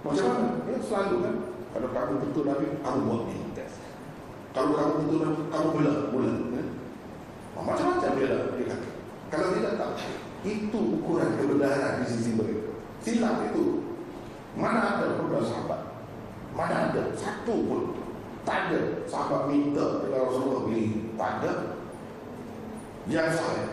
macam 0.05 0.25
mana? 0.37 0.69
Ya 0.69 0.77
selalu 0.85 1.17
kan? 1.25 1.35
Kalau 1.73 1.89
kamu 1.91 2.15
betul 2.29 2.43
Nabi 2.45 2.67
kamu 2.85 3.01
buat 3.09 3.23
ini 3.33 3.49
kalau 4.55 4.73
kamu 4.79 4.93
betul 5.03 5.19
Nabi 5.25 5.43
kamu 5.51 5.69
belah 5.75 5.97
bulan 6.15 6.35
eh? 6.55 6.69
macam-macam 7.57 8.11
dia 8.21 8.27
dah 8.29 8.41
dia 8.55 8.65
kata. 8.69 8.89
Kalau 9.33 9.49
tidak 9.57 9.75
tak 9.81 9.91
itu 10.45 10.79
ukuran 11.01 11.31
kebenaran 11.41 12.05
di 12.05 12.07
sisi 12.07 12.37
mereka. 12.37 12.77
Silap 13.01 13.49
itu. 13.49 13.65
Mana 14.55 15.01
ada 15.01 15.19
pun 15.19 15.33
sahabat 15.41 15.94
mana 16.55 16.95
ada 16.95 17.03
satu 17.19 17.55
pun 17.67 17.83
tak 18.45 18.69
ada 18.71 18.81
sahabat 19.09 19.49
minta 19.49 20.05
kepada 20.05 20.29
Rasulullah 20.29 20.69
beli. 20.69 21.17
Tak 21.17 21.31
ada. 21.41 21.53
Yang 23.09 23.41
saya. 23.41 23.67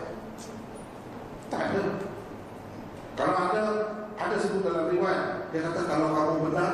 Tak 1.52 1.62
ada. 1.72 1.82
Kalau 3.12 3.36
ada, 3.36 3.62
ada 4.16 4.36
sebut 4.40 4.64
dalam 4.64 4.88
riwayat. 4.88 5.52
Dia 5.52 5.68
kata 5.68 5.80
kalau 5.84 6.08
kamu 6.16 6.34
benar, 6.48 6.72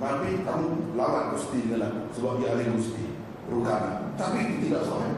Nabi 0.00 0.40
kamu 0.40 0.96
lawan 0.96 1.36
Gusti 1.36 1.68
dengan 1.68 2.08
sebab 2.16 2.40
dia 2.40 2.56
ahli 2.56 2.72
Gusti. 2.72 3.12
Rukana. 3.52 4.16
Tapi 4.16 4.36
itu 4.40 4.56
tidak 4.72 4.88
sahih. 4.88 5.14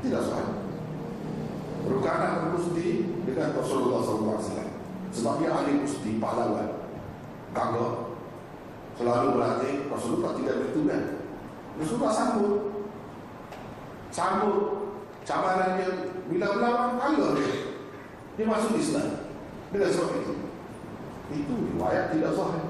Tidak 0.00 0.22
sahih. 0.24 0.56
Rukana 1.84 2.56
Gusti 2.56 2.88
dengan 3.28 3.52
Rasulullah 3.52 4.00
SAW. 4.00 4.72
Sebab 5.12 5.34
dia 5.44 5.52
ahli 5.52 5.84
Gusti, 5.84 6.16
pahlawan. 6.16 6.79
Gagah 7.50 7.92
selalu 8.94 9.26
berlatih 9.34 9.74
Rasulullah 9.90 10.32
tidak 10.38 10.56
bertugas. 10.66 11.04
Rasulullah 11.80 12.14
sambut 12.14 12.52
sambut 14.10 14.56
cabaran 15.24 15.80
bila 16.30 16.46
melawan 16.54 16.90
kalah 16.98 17.30
dia. 17.38 17.54
Dia 18.38 18.44
masuk 18.46 18.78
Islam. 18.78 19.08
Dengan 19.70 19.90
sebab 19.94 20.18
itu 20.18 20.34
itu 21.30 21.52
riwayat 21.74 22.10
tidak 22.10 22.34
sahih. 22.34 22.66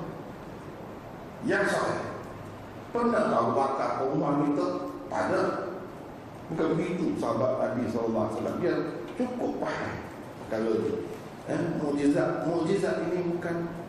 Yang 1.49 1.67
sahih 1.73 2.01
pernah 2.93 3.33
tahu 3.33 3.49
bakar 3.57 4.05
Umar 4.13 4.45
minta 4.45 4.93
pada 5.09 5.73
bukan 6.53 6.69
begitu 6.77 7.17
sahabat 7.17 7.57
Nabi 7.63 7.87
SAW 7.89 8.35
dia 8.61 8.75
cukup 9.17 9.63
paham 9.63 9.93
kalau 10.53 10.73
itu. 10.77 10.95
Eh, 11.49 11.61
mujizat 11.81 12.47
mujizat 12.47 13.11
ini 13.11 13.33
bukan 13.35 13.80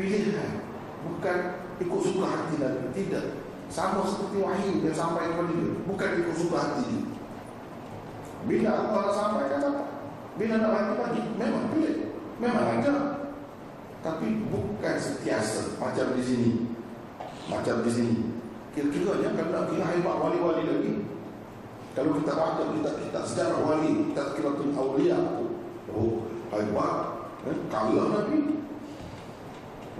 pilihan 0.00 0.64
bukan 1.04 1.38
ikut 1.76 2.00
suka 2.00 2.24
hati 2.24 2.54
Nabi 2.56 2.88
tidak. 2.96 3.44
Sama 3.70 4.02
seperti 4.02 4.42
wahyu 4.42 4.82
yang 4.82 4.96
sampai 4.96 5.30
kepada 5.30 5.52
dia. 5.54 5.70
Bukan 5.86 6.08
ikut 6.24 6.36
suka 6.40 6.56
hati 6.58 6.82
dia. 6.88 7.02
Bila 8.48 8.70
Allah 8.72 9.04
sampai 9.12 9.52
apa 9.52 9.70
bila 10.40 10.54
nak 10.56 10.70
bagi 10.72 10.92
bagi 10.96 11.22
memang 11.36 11.64
pilih. 11.76 11.96
Memang 12.40 12.66
aja 12.80 12.94
tapi 14.00 14.48
bukan 14.48 14.96
setiasa 14.96 15.76
macam 15.76 16.16
di 16.16 16.22
sini. 16.24 16.50
Macam 17.52 17.84
di 17.84 17.90
sini. 17.92 18.16
Kira-kiranya 18.72 19.36
kalau 19.36 19.52
nak 19.52 19.64
kira 19.68 19.84
hebat 19.92 20.16
wali-wali 20.16 20.64
lagi 20.64 20.94
kalau 21.90 22.14
kita 22.22 22.32
baca 22.38 22.70
kita 22.70 22.90
kita 23.02 23.20
sejarah 23.26 23.60
wali 23.66 24.14
kita 24.14 24.22
kira 24.38 24.54
tu 24.54 24.70
awliya 24.78 25.18
oh 25.90 26.22
hebat. 26.54 27.18
Eh? 27.50 27.56
kalah 27.66 28.06
Nabi 28.14 28.59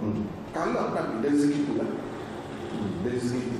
hmm 0.01 0.41
kalah 0.51 0.91
Nabi 0.95 1.23
dari 1.23 1.37
segi 1.39 1.57
itu 1.63 1.73
lah. 1.79 1.89
Hmm, 2.75 2.91
dari 3.07 3.19
segi 3.19 3.39
itu. 3.39 3.59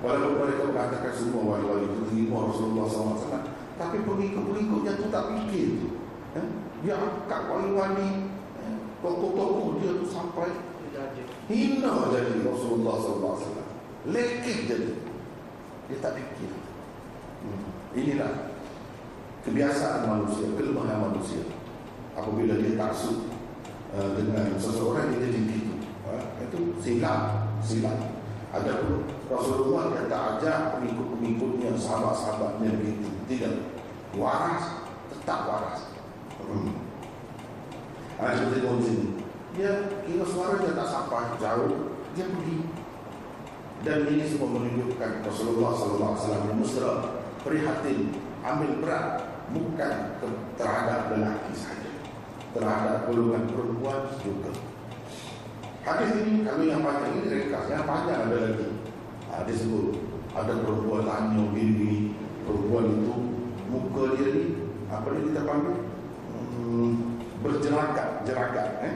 Walaupun 0.00 0.36
mereka 0.42 0.62
mengatakan 0.70 1.12
semua 1.12 1.42
wali-wali 1.56 1.86
itu 1.86 1.98
terima 2.10 2.50
Rasulullah 2.50 2.86
SAW. 2.88 3.46
Tapi 3.80 3.96
pengikut-pengikutnya 4.04 4.92
itu 4.96 5.06
tak 5.08 5.24
fikir 5.32 5.66
itu. 5.78 5.88
Eh? 6.36 6.46
Dia 6.84 6.94
angkat 6.98 7.42
wali-wali. 7.48 8.10
Eh? 8.60 8.76
Tokoh-tokoh 9.00 9.80
dia 9.80 9.96
tu 9.96 10.06
sampai 10.08 10.50
hina 11.48 11.92
jadi 12.12 12.34
Rasulullah 12.44 12.96
SAW. 12.98 13.64
Lekeh 14.08 14.58
jadi. 14.66 14.92
Dia 15.88 15.96
tak 16.00 16.16
fikir. 16.16 16.50
Hmm. 17.44 17.62
Inilah 17.96 18.56
kebiasaan 19.44 20.08
manusia, 20.08 20.46
kelemahan 20.56 21.12
manusia. 21.12 21.44
Apabila 22.16 22.56
dia 22.56 22.76
taksub 22.76 23.29
uh, 23.94 24.10
dengan 24.18 24.46
seseorang, 24.58 25.14
dia 25.14 25.30
jadi 25.30 25.40
begitu 25.46 25.70
itu 26.50 26.74
silap 26.82 27.46
silap. 27.62 27.98
Ada 28.50 28.82
pun 28.82 29.06
Rasulullah 29.30 29.94
yang 29.94 30.10
tak 30.10 30.22
ajar 30.34 30.74
pengikut-pengikutnya 30.74 31.78
sahabat-sahabatnya 31.78 32.74
begitu. 32.82 33.06
Tidak. 33.30 33.54
Waras 34.18 34.82
tetap 35.14 35.46
waras. 35.46 35.86
Hmm. 36.50 36.82
ada 38.18 38.50
di 38.50 38.58
sini 38.82 39.06
dia 39.54 39.86
kira 40.02 40.24
suara 40.26 40.58
dia 40.58 40.74
tak 40.74 40.88
sampai 40.90 41.38
jauh 41.38 41.94
dia 42.18 42.26
pergi. 42.26 42.58
Dan 43.80 44.04
ini 44.12 44.28
semua 44.28 44.60
menunjukkan 44.60 45.24
Rasulullah 45.24 45.72
Sallallahu 45.72 46.14
Alaihi 46.20 46.58
musra 46.58 46.92
prihatin 47.40 48.12
ambil 48.44 48.82
berat 48.82 49.06
bukan 49.56 49.94
terhadap 50.58 51.16
lelaki 51.16 51.52
saja 51.56 51.79
terhadap 52.50 53.06
golongan 53.06 53.46
perempuan 53.46 54.10
juga 54.22 54.50
Hadis 55.80 56.12
ini 56.12 56.44
kalau 56.44 56.60
yang 56.60 56.84
panjang 56.84 57.12
ini 57.16 57.28
ringkas, 57.32 57.72
yang 57.72 57.88
panjang 57.88 58.28
ada 58.28 58.36
lagi. 58.36 58.68
Ha, 59.32 59.48
dia 59.48 59.56
sebut 59.56 59.96
ada 60.36 60.52
perempuan 60.60 61.08
tanya 61.08 61.40
begini, 61.50 62.12
perempuan 62.44 63.00
itu 63.00 63.14
muka 63.72 64.04
dia 64.20 64.28
ni 64.28 64.44
apa 64.92 65.06
ni 65.08 65.20
kita 65.32 65.40
panggil 65.48 65.76
hmm, 66.36 66.92
berjeragat, 67.40 68.08
jeragat. 68.28 68.68
Eh? 68.84 68.94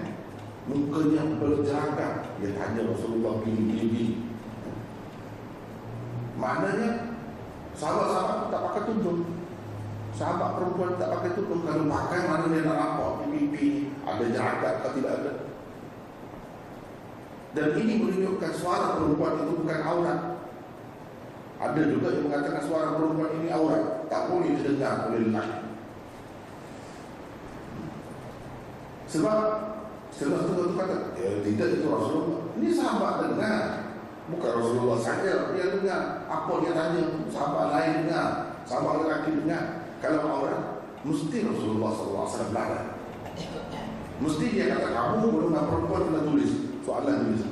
Mukanya 0.69 1.25
berjeragat. 1.41 2.15
Dia 2.39 2.51
tanya 2.53 2.81
Rasulullah 2.85 3.41
begini, 3.41 3.63
begini. 3.75 4.05
Maknanya 6.37 7.17
sahabat-sahabat 7.75 8.39
tak 8.53 8.63
pakai 8.71 8.83
tuntun. 8.93 9.19
Sahabat 10.15 10.51
perempuan 10.55 10.95
tak 10.95 11.11
pakai 11.11 11.35
tuntun. 11.35 11.67
Kalau 11.67 11.85
pakai 11.91 12.21
mana 12.31 12.47
dia 12.47 12.63
nak 12.63 12.77
nampak 12.79 13.27
pipi, 13.27 13.91
ada 14.07 14.25
jeragat 14.31 14.73
atau 14.79 14.91
tidak 14.95 15.13
ada. 15.19 15.33
Dan 17.55 17.69
ini 17.83 17.93
menunjukkan 18.03 18.53
suara 18.55 18.99
perempuan 18.99 19.43
itu 19.43 19.53
bukan 19.59 19.81
aurat. 19.83 20.21
Ada 21.59 21.81
juga 21.87 22.09
yang 22.15 22.25
mengatakan 22.31 22.63
suara 22.67 22.89
perempuan 22.95 23.31
ini 23.43 23.49
aurat. 23.51 24.07
Tak 24.07 24.31
boleh 24.31 24.55
didengar 24.55 25.11
oleh 25.11 25.31
lelaki. 25.31 25.61
Sebab 29.11 29.39
Sebab 30.15 30.47
itu 30.47 30.79
kata 30.79 31.15
ya, 31.19 31.43
Tidak 31.43 31.69
itu 31.75 31.87
Rasulullah 31.91 32.51
Ini 32.55 32.71
sahabat 32.71 33.15
dengar 33.31 33.85
Bukan 34.25 34.51
Rasulullah 34.57 34.99
saja 35.03 35.53
dia 35.53 35.69
dengar 35.69 36.25
apa 36.25 36.53
dia 36.65 36.73
tanya 36.73 37.03
sahabat 37.29 37.67
lain 37.77 37.93
dengar, 38.09 38.57
sahabat 38.65 39.05
lelaki 39.05 39.31
dengar. 39.37 39.84
Kalau 40.05 40.45
orang 40.45 40.85
mesti 41.01 41.49
Rasulullah 41.49 41.97
SAW 41.97 42.53
berada. 42.53 43.01
Mesti 44.21 44.45
dia 44.53 44.77
kata 44.77 44.93
kamu 44.93 45.33
belum 45.33 45.51
nak 45.57 45.65
perempuan 45.73 46.13
kena 46.13 46.21
tulis 46.29 46.53
soalan 46.85 47.25
tulis. 47.25 47.45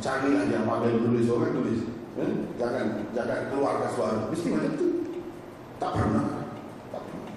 Carilah 0.00 0.48
yang 0.48 0.64
pandai 0.64 0.96
tulis 0.96 1.28
orang 1.28 1.52
tulis. 1.52 1.80
Eh? 2.16 2.30
Jangan 2.56 3.04
jangan 3.12 3.52
keluarkan 3.52 3.90
suara. 3.92 4.20
Mesti 4.32 4.48
macam 4.48 4.72
tu. 4.80 4.88
Tak 5.76 5.90
pernah. 5.92 6.26
Tak 6.88 7.02
pernah. 7.04 7.28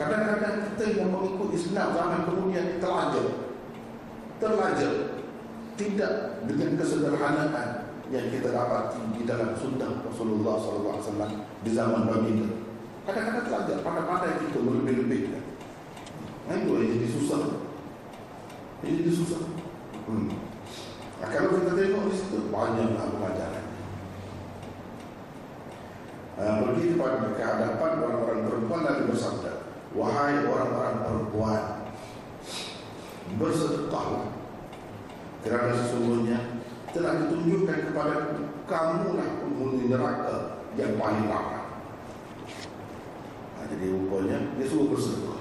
Kadang-kadang 0.00 0.56
kita 0.72 0.84
yang 0.96 1.12
mengikut 1.12 1.48
Islam 1.52 1.88
zaman 1.92 2.20
kemudian 2.24 2.66
terlajar. 2.80 3.26
Terlajar 4.40 4.92
tidak 5.76 6.12
dengan 6.48 6.70
kesederhanaan 6.80 7.68
yang 8.08 8.26
kita 8.32 8.48
dapati 8.56 9.00
di 9.20 9.22
dalam 9.28 9.52
sunnah 9.56 10.00
Rasulullah 10.00 10.56
SAW 10.56 11.28
di 11.60 11.70
zaman 11.76 12.08
Baginda. 12.08 12.63
Kadang-kadang 13.04 13.44
terlajar, 13.44 13.78
pandai-pandai 13.84 14.40
kita 14.40 14.58
melebih-lebihkan. 14.64 15.44
Nah, 16.48 16.54
itu 16.56 16.72
yang 16.72 16.90
jadi 16.96 17.08
susah. 17.12 17.40
Yang 18.80 18.92
jadi 19.00 19.12
susah. 19.12 19.40
Hmm. 20.08 20.32
Nah, 21.20 21.28
kalau 21.28 21.48
kita 21.60 21.72
tengok 21.76 22.04
di 22.08 22.14
situ, 22.16 22.38
banyaklah 22.48 23.06
pengajaran. 23.12 23.66
Nah, 26.34 26.54
pergi 26.66 26.84
kepada 26.96 27.16
kehadapan 27.36 27.92
orang-orang 28.02 28.40
perempuan 28.48 28.80
lalu 28.82 29.02
bersabda, 29.12 29.52
Wahai 29.94 30.42
orang-orang 30.42 30.96
perempuan, 31.06 31.62
bersedekahlah 33.38 34.26
kerana 35.44 35.70
sesungguhnya 35.76 36.38
telah 36.90 37.12
ditunjukkan 37.24 37.78
kepada 37.90 38.14
kamu 38.64 39.08
lah 39.18 39.28
penghuni 39.44 39.92
neraka 39.92 40.36
yang 40.74 40.96
paling 40.96 41.26
ramai. 41.28 41.63
Jadi 43.70 43.86
rupanya 43.92 44.38
dia 44.56 44.66
suruh 44.68 44.88
bersedekah. 44.92 45.40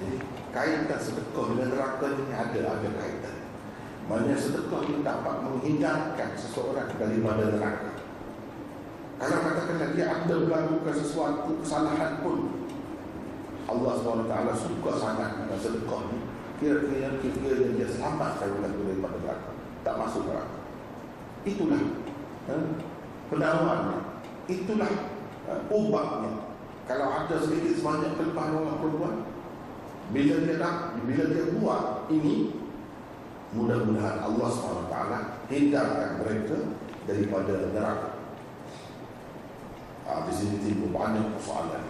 Jadi 0.00 0.16
kaitkan 0.52 1.00
sedekah 1.00 1.44
dengan 1.52 1.68
neraka 1.72 2.06
ini 2.12 2.32
ada 2.32 2.60
ada 2.76 2.88
kaitan. 2.96 3.36
Maksudnya 4.06 4.36
sedekah 4.38 4.80
ini 4.86 4.96
dapat 5.02 5.34
menghindarkan 5.42 6.30
seseorang 6.38 6.88
daripada 6.96 7.44
neraka. 7.52 7.90
Kalau 9.16 9.38
katakanlah 9.40 9.90
dia 9.96 10.06
ada 10.12 10.34
melakukan 10.36 10.94
sesuatu 10.94 11.56
kesalahan 11.64 12.20
pun 12.20 12.66
Allah 13.66 13.92
SWT 13.98 14.34
suka 14.62 14.92
sangat 14.94 15.30
dengan 15.42 15.58
sedekah 15.58 16.00
ini 16.06 16.18
kira-kira 16.56 17.18
kira-kira 17.20 17.74
dia 17.74 17.88
selamat 17.90 18.40
daripada 18.40 19.16
neraka 19.20 19.50
tak 19.82 19.94
masuk 19.98 20.22
neraka 20.30 20.58
itulah 21.42 21.82
eh, 22.48 22.64
penawarannya 23.28 23.98
itulah 24.46 24.92
eh, 25.50 25.60
ubatnya 25.74 26.32
kalau 26.86 27.06
ada 27.10 27.36
sedikit 27.42 27.82
sebanyak 27.82 28.14
kelepahan 28.14 28.62
orang 28.62 28.78
perempuan 28.78 29.16
bila 30.14 30.34
dia 30.46 30.54
nak 30.62 31.02
bila 31.02 31.24
dia 31.34 31.44
buat 31.58 32.06
ini 32.14 32.54
mudah-mudahan 33.54 34.22
Allah 34.22 34.48
SWT 34.54 34.94
hindarkan 35.50 36.10
mereka 36.22 36.58
daripada 37.06 37.54
neraka. 37.74 38.10
Ah, 40.06 40.22
di 40.26 40.32
sini 40.34 40.62
timbul 40.62 40.94
banyak 40.94 41.34
persoalan. 41.34 41.82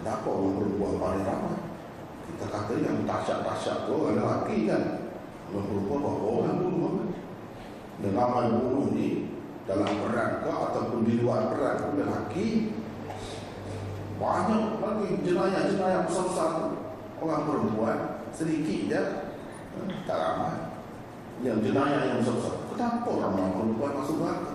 Kenapa 0.00 0.24
orang 0.24 0.56
perempuan 0.56 0.96
paling 0.96 1.24
ramai? 1.28 1.60
Kita 2.32 2.44
kata 2.48 2.72
yang 2.80 3.04
dahsyat-dahsyat 3.04 3.84
tu 3.84 3.92
orang 3.92 4.16
lelaki 4.16 4.56
kan? 4.64 4.84
Orang 5.52 5.66
perempuan 5.68 6.00
berapa 6.00 6.24
orang 6.40 6.56
bunuh 6.64 6.94
dan 8.00 8.12
ramai 8.16 8.44
bunuh 8.48 8.86
ni 8.96 9.08
dalam 9.68 9.92
perang 10.00 10.40
ke 10.40 10.48
ataupun 10.48 11.00
di 11.04 11.20
luar 11.20 11.52
perang 11.52 11.76
pun 11.84 11.94
lelaki 12.00 12.72
banyak 14.20 14.84
lagi 14.84 15.08
jenayah-jenayah 15.24 16.04
besar-besar 16.04 16.76
orang 17.24 17.42
perempuan 17.48 17.98
sedikit 18.36 18.80
je 18.92 19.02
tak 20.04 20.18
ramai. 20.20 20.76
Yang 21.40 21.72
jenayah 21.72 22.00
yang 22.04 22.18
besar-besar. 22.20 22.54
Kenapa 22.76 23.08
orang 23.08 23.56
perempuan 23.56 23.92
masuk 23.96 24.16
neraka? 24.20 24.54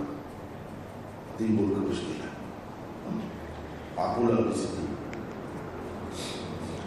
Timbul 1.36 1.74
kemiskinan 1.74 2.36
apalah 3.96 4.44
di 4.52 4.54
situ. 4.54 4.84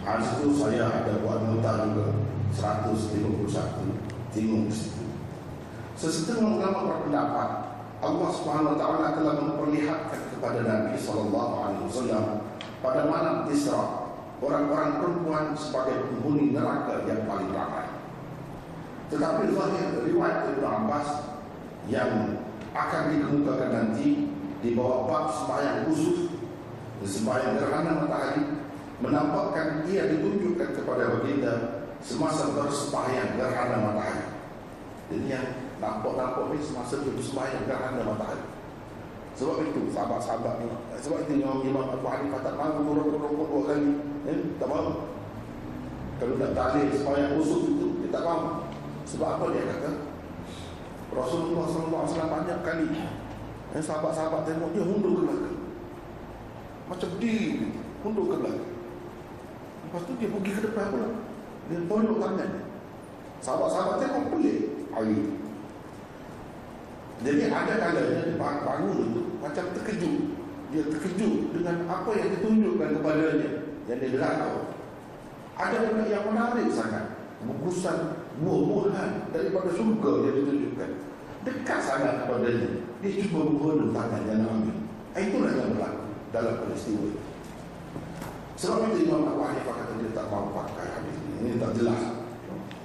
Hari 0.06 0.24
itu 0.24 0.48
saya 0.56 0.86
ada 0.86 1.12
buat 1.20 1.44
nota 1.44 1.72
juga. 1.90 2.08
151 2.50 4.34
Tengok 4.34 4.62
di 4.66 4.74
situ. 4.74 5.04
Sesetengah 5.94 6.58
ulama 6.58 6.80
berpendapat 6.90 7.48
Allah 8.02 8.28
Subhanahu 8.34 8.74
Wa 8.74 8.78
Taala 8.78 9.06
telah 9.14 9.34
memperlihatkan 9.38 10.34
kepada 10.34 10.66
Nabi 10.66 10.98
Sallallahu 10.98 11.54
Alaihi 11.62 11.84
Wasallam 11.86 12.24
pada 12.80 13.04
malam 13.08 13.48
Isra 13.52 14.08
orang-orang 14.40 14.90
perempuan 15.00 15.44
sebagai 15.52 16.08
penghuni 16.08 16.56
neraka 16.56 17.04
yang 17.04 17.28
paling 17.28 17.52
ramai. 17.52 17.86
Tetapi 19.12 19.52
zahir 19.52 19.88
riwayat 20.08 20.56
Ibn 20.56 20.64
Abbas 20.64 21.08
yang 21.92 22.40
akan 22.72 23.02
dikemukakan 23.12 23.70
nanti 23.72 24.32
di 24.60 24.70
bawah 24.76 25.08
bab 25.08 25.24
sembahyang 25.32 25.88
khusus 25.88 26.30
sembahyang 27.00 27.56
gerhana 27.56 28.04
matahari 28.04 28.44
menampakkan 29.00 29.88
ia 29.88 30.04
ditunjukkan 30.12 30.76
kepada 30.76 31.16
baginda 31.16 31.54
semasa 32.04 32.52
bersembahyang 32.52 33.40
gerhana 33.40 33.76
matahari. 33.80 34.26
Jadi 35.08 35.26
yang 35.26 35.46
nampak-nampak 35.80 36.52
ni 36.52 36.60
semasa 36.60 37.00
dia 37.00 37.12
bersembahyang 37.16 37.64
gerhana 37.64 38.02
matahari. 38.04 38.44
Sebab 39.38 39.56
itu 39.62 39.88
sahabat-sahabat 39.94 40.60
ni 40.60 40.66
Sebab 41.00 41.24
itu 41.24 41.32
Imam 41.40 41.64
Imam 41.64 41.86
Abu 41.90 42.06
Hanifah 42.06 42.40
tak 42.44 42.54
mahu 42.58 42.92
Rokok-rokok 42.92 43.46
dua 43.48 43.62
kali 43.72 43.90
eh? 44.28 44.38
Tak 44.58 44.68
mahu 44.68 44.90
Kalau 46.20 46.34
nak 46.36 46.52
tahlil 46.52 46.86
sembahyang 46.92 47.32
khusus 47.38 47.60
itu 47.72 47.86
Dia 48.04 48.08
tak 48.12 48.22
mahu 48.26 48.68
Sebab 49.08 49.28
apa 49.38 49.44
dia 49.54 49.62
kata? 49.70 49.90
Rasulullah 51.10 51.66
SAW 51.66 52.06
banyak 52.30 52.58
kali 52.62 52.86
eh, 53.74 53.82
Sahabat-sahabat 53.82 54.46
tengok 54.46 54.70
dia 54.74 54.82
hundur 54.86 55.12
ke 55.18 55.22
belakang. 55.26 55.58
Macam 56.90 57.10
di 57.22 57.34
Hundur 58.00 58.24
ke 58.32 58.36
belakang. 58.42 58.70
Lepas 59.86 60.02
tu 60.06 60.12
dia 60.18 60.28
pergi 60.30 60.50
ke 60.54 60.60
depan 60.70 60.86
pula. 60.90 61.08
Dia 61.70 61.78
tolok 61.86 62.18
tangan 62.18 62.50
Sahabat-sahabat 63.42 63.96
tengok 64.02 64.24
pelik. 64.34 64.60
Air 64.90 65.22
Jadi 67.20 67.52
ada 67.52 67.74
kalanya 67.76 68.32
bangun 68.40 68.98
itu 69.12 69.22
Macam 69.44 69.64
terkejut. 69.76 70.18
Dia 70.70 70.82
terkejut 70.86 71.52
dengan 71.52 71.76
apa 71.90 72.10
yang 72.16 72.28
ditunjukkan 72.38 72.88
kepadanya. 73.00 73.50
Yang 73.88 73.98
dia 74.00 74.10
berlaku 74.16 74.54
Ada 75.58 75.76
benda 75.88 76.04
yang 76.08 76.24
menarik 76.30 76.68
sangat. 76.72 77.04
Bukusan 77.40 77.98
buah-buahan 78.40 79.10
Daripada 79.32 79.70
surga 79.72 80.12
yang 80.24 80.34
ditunjukkan. 80.44 80.90
Dekat 81.44 81.80
sangat 81.84 82.14
kepadanya. 82.24 82.68
Dia 83.00 83.10
cuba 83.24 83.38
menghulung 83.48 83.92
tangan 83.92 84.22
yang 84.28 84.44
ambil. 84.44 84.76
Itulah 85.16 85.52
yang 85.56 85.70
berlaku 85.76 86.04
dalam 86.30 86.54
peristiwa 86.62 87.02
itu 87.10 87.30
sebab 88.60 88.92
itu 88.92 89.08
Imam 89.08 89.40
Hanifah 89.40 89.72
kata 89.72 89.92
dia 90.04 90.12
tak 90.12 90.28
mahu 90.28 90.52
pakai 90.52 90.84
hadis 90.92 91.16
ini. 91.24 91.32
Ini 91.40 91.52
tak 91.56 91.72
jelas. 91.80 92.00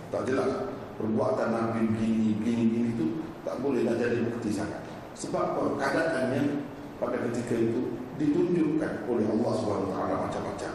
Tak 0.08 0.24
jelas. 0.24 0.72
Perbuatan 0.96 1.52
Nabi 1.52 1.92
begini, 1.92 2.40
begini, 2.40 2.64
begini 2.72 2.90
itu 2.96 3.06
tak 3.46 3.62
boleh 3.62 3.86
nak 3.86 4.02
jadi 4.02 4.26
bukti 4.26 4.50
sangat. 4.50 4.82
Sebab 5.14 5.78
keadaannya 5.78 6.66
pada 6.98 7.22
ketika 7.30 7.54
itu 7.56 7.94
ditunjukkan 8.18 9.06
oleh 9.06 9.26
Allah 9.30 9.52
SWT 9.54 9.94
macam-macam. 9.94 10.74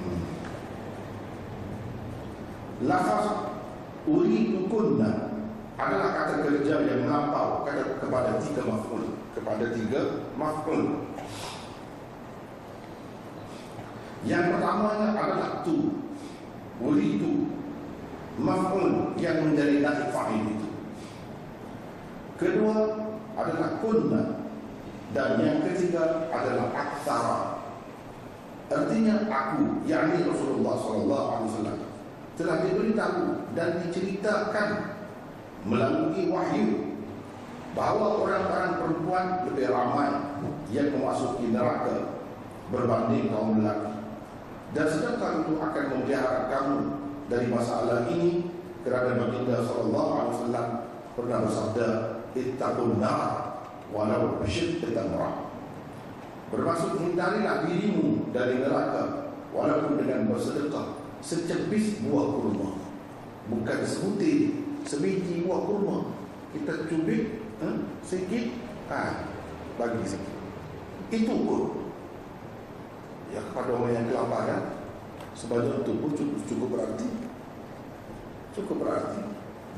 Hmm. 0.00 0.20
Lafaz 2.88 3.26
uri 4.08 4.56
kunna 4.72 5.36
adalah 5.76 6.10
kata 6.16 6.34
kerja 6.48 6.74
yang 6.88 7.04
melampau 7.04 7.64
kata 7.68 8.00
kepada 8.00 8.40
tiga 8.40 8.62
maf'ul 8.68 9.04
kepada 9.36 9.64
tiga 9.72 10.00
maf'ul 10.36 11.08
yang 14.24 14.52
pertamanya 14.52 15.16
adalah 15.16 15.50
tu. 15.64 16.00
Uridu 16.80 17.52
maf'ul 18.40 19.12
yang 19.20 19.44
menjadi 19.44 19.84
naib 19.84 20.08
fa'il 20.16 20.48
itu 20.48 20.70
kedua 22.40 22.76
adalah 23.36 23.76
kunna. 23.84 24.40
Dan 25.10 25.42
yang 25.42 25.58
ketiga 25.66 26.30
adalah 26.30 26.70
aksara. 26.70 27.40
Artinya 28.70 29.26
aku 29.26 29.82
yakni 29.82 30.22
Rasulullah 30.22 30.78
wasallam 30.78 31.82
telah 32.38 32.62
diberitahu 32.62 33.50
dan 33.58 33.82
diceritakan 33.82 34.68
melalui 35.66 36.30
wahyu 36.30 36.94
bahawa 37.74 38.22
orang-orang 38.22 38.70
perempuan 38.78 39.26
lebih 39.50 39.66
ramai 39.74 40.08
yang 40.70 40.94
memasuki 40.94 41.50
neraka 41.50 42.22
berbanding 42.70 43.34
kaum 43.34 43.58
lelaki 43.58 43.89
dan 44.70 44.86
sedangkan 44.86 45.46
itu 45.46 45.54
akan 45.58 45.84
memelihara 45.94 46.40
kamu 46.50 46.78
dari 47.26 47.46
masalah 47.50 48.06
ini 48.10 48.50
kerana 48.86 49.18
baginda 49.18 49.62
sallallahu 49.66 50.10
alaihi 50.14 50.34
wasallam 50.38 50.68
pernah 51.14 51.38
bersabda 51.44 51.88
ittaqun 52.38 53.02
nar 53.02 53.30
walau 53.90 54.38
bisyiddatin 54.40 54.94
tamrah 54.94 55.50
bermaksud 56.50 56.98
hindarilah 56.98 57.66
dirimu 57.66 58.30
dari 58.34 58.58
neraka 58.62 59.30
walaupun 59.54 59.98
dengan 60.02 60.30
bersedekah 60.30 61.00
secepis 61.20 62.00
buah 62.04 62.26
kurma. 62.36 62.68
Bukan 63.50 63.78
sebutir 63.84 64.56
sebiji 64.88 65.44
buah 65.46 65.62
kurma. 65.68 65.98
Kita 66.50 66.90
cubit 66.90 67.38
eh, 67.62 67.76
sikit 68.02 68.44
ah, 68.90 69.30
bagi 69.78 70.02
sikit. 70.02 70.38
Itu 71.14 71.34
pun 71.46 71.79
ya 73.30 73.40
kepada 73.50 73.70
orang 73.74 73.94
yang 73.94 74.06
kelaparan 74.10 74.62
sebanyak 75.38 75.86
itu 75.86 75.92
pun 75.96 76.10
cukup, 76.12 76.40
cukup 76.46 76.68
berarti. 76.76 77.08
Cukup 78.50 78.76
berarti. 78.82 79.22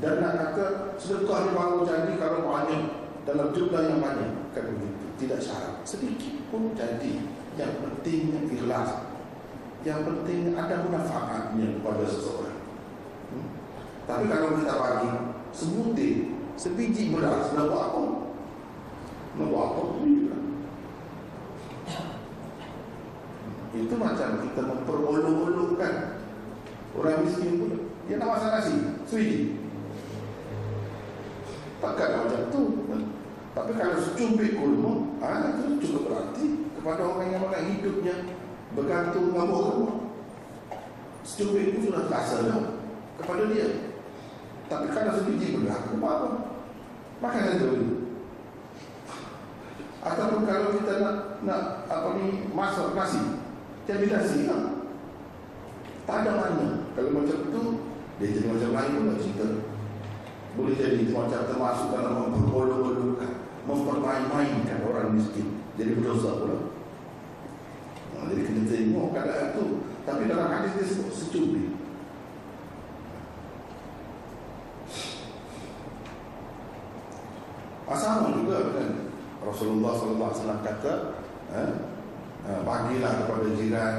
Dan 0.01 0.13
nak 0.19 0.33
kata 0.35 0.65
sedekah 0.97 1.53
baru 1.53 1.85
jadi 1.85 2.17
kalau 2.17 2.49
banyak 2.49 2.83
dalam 3.23 3.53
jumlah 3.53 3.81
yang 3.85 3.99
banyak 4.01 4.31
kan 4.51 4.65
begitu. 4.73 5.05
Tidak 5.21 5.39
syarat. 5.39 5.85
Sedikit 5.85 6.33
pun 6.49 6.73
jadi. 6.73 7.21
Yang 7.53 7.73
penting 7.85 8.49
ikhlas. 8.49 9.05
Yang 9.85 9.99
penting 10.09 10.57
ada 10.57 10.83
manfaatnya 10.89 11.67
kepada 11.79 12.03
seseorang. 12.09 12.59
Hmm? 13.33 13.47
tapi 14.03 14.27
kalau 14.27 14.59
kita 14.59 14.73
bagi 14.77 15.11
sebutir 15.55 16.15
sebiji 16.59 17.15
beras 17.15 17.55
nak 17.55 17.71
buat 17.71 17.81
apa? 17.87 18.03
Nak 19.39 19.47
buat 19.47 19.65
apa 19.73 19.83
itu 23.73 23.93
macam 23.97 24.29
kita 24.45 24.61
memperolok-olokkan. 24.61 25.93
Orang 26.93 27.25
miskin 27.25 27.57
pun 27.57 27.71
dia 28.05 28.21
nak 28.21 28.37
masak 28.37 28.51
nasi 28.53 28.75
sebiji 29.09 29.57
takkan 31.81 32.29
macam 32.29 32.41
tu. 32.53 32.63
Tapi 33.53 33.71
kalau 33.77 33.97
secubit 34.01 34.57
kurma 34.57 34.93
ah, 35.21 35.53
itu 35.57 35.77
cukup 35.81 36.03
berarti 36.09 36.69
kepada 36.77 37.01
orang 37.05 37.29
yang 37.33 37.41
makan 37.45 37.69
hidupnya 37.69 38.15
bergantung 38.77 39.33
kurma 39.33 40.05
secubit 41.25 41.73
itu 41.73 41.89
sudah 41.89 42.05
terasa 42.05 42.45
dah 42.45 42.61
kepada 43.17 43.49
dia. 43.49 43.67
Tapi 44.69 44.85
kalau 44.93 45.17
sebiji 45.17 45.57
berlaku 45.57 45.97
apa 46.01 46.29
makan 47.21 47.43
itu 47.57 47.69
ataupun 50.03 50.41
kalau 50.43 50.75
kita 50.75 50.93
nak 50.99 51.15
nak 51.47 51.61
apa 51.87 52.19
ni 52.19 52.51
masak 52.51 52.91
nasi 52.91 53.42
jadi 53.83 54.05
nasi 54.07 54.47
lah. 54.47 54.63
Tak 56.03 56.17
ada 56.23 56.31
mana 56.35 56.67
kalau 56.95 57.11
macam 57.15 57.39
tu 57.47 57.63
dia 58.19 58.27
jadi 58.31 58.47
macam 58.47 58.71
lain 58.75 58.91
pun 58.95 59.19
cerita. 59.19 59.47
Boleh 60.53 60.75
jadi 60.77 61.09
macam 61.09 61.41
termasuk 61.49 61.87
dalam 61.91 62.13
memperbolok-bolokkan 62.29 63.31
mempermain-mainkan 63.63 64.79
orang 64.85 65.15
miskin. 65.15 65.63
Jadi 65.79 65.97
berdosa 65.97 66.37
pula. 66.37 66.57
Nah, 68.13 68.29
jadi 68.29 68.41
kena 68.45 68.61
tengok 68.69 69.11
keadaan 69.15 69.47
tu. 69.57 69.65
Tapi 70.03 70.21
dalam 70.27 70.47
hadis 70.51 70.71
dia 70.77 70.85
sebut 70.87 71.13
secubit. 71.15 71.71
Sama 77.93 78.35
juga 78.35 78.75
kan. 78.75 78.89
Rasulullah 79.39 79.95
wasallam 79.95 80.59
kata 80.59 80.93
eh, 81.55 81.92
bagilah 82.43 83.13
kepada 83.23 83.47
jiran. 83.55 83.95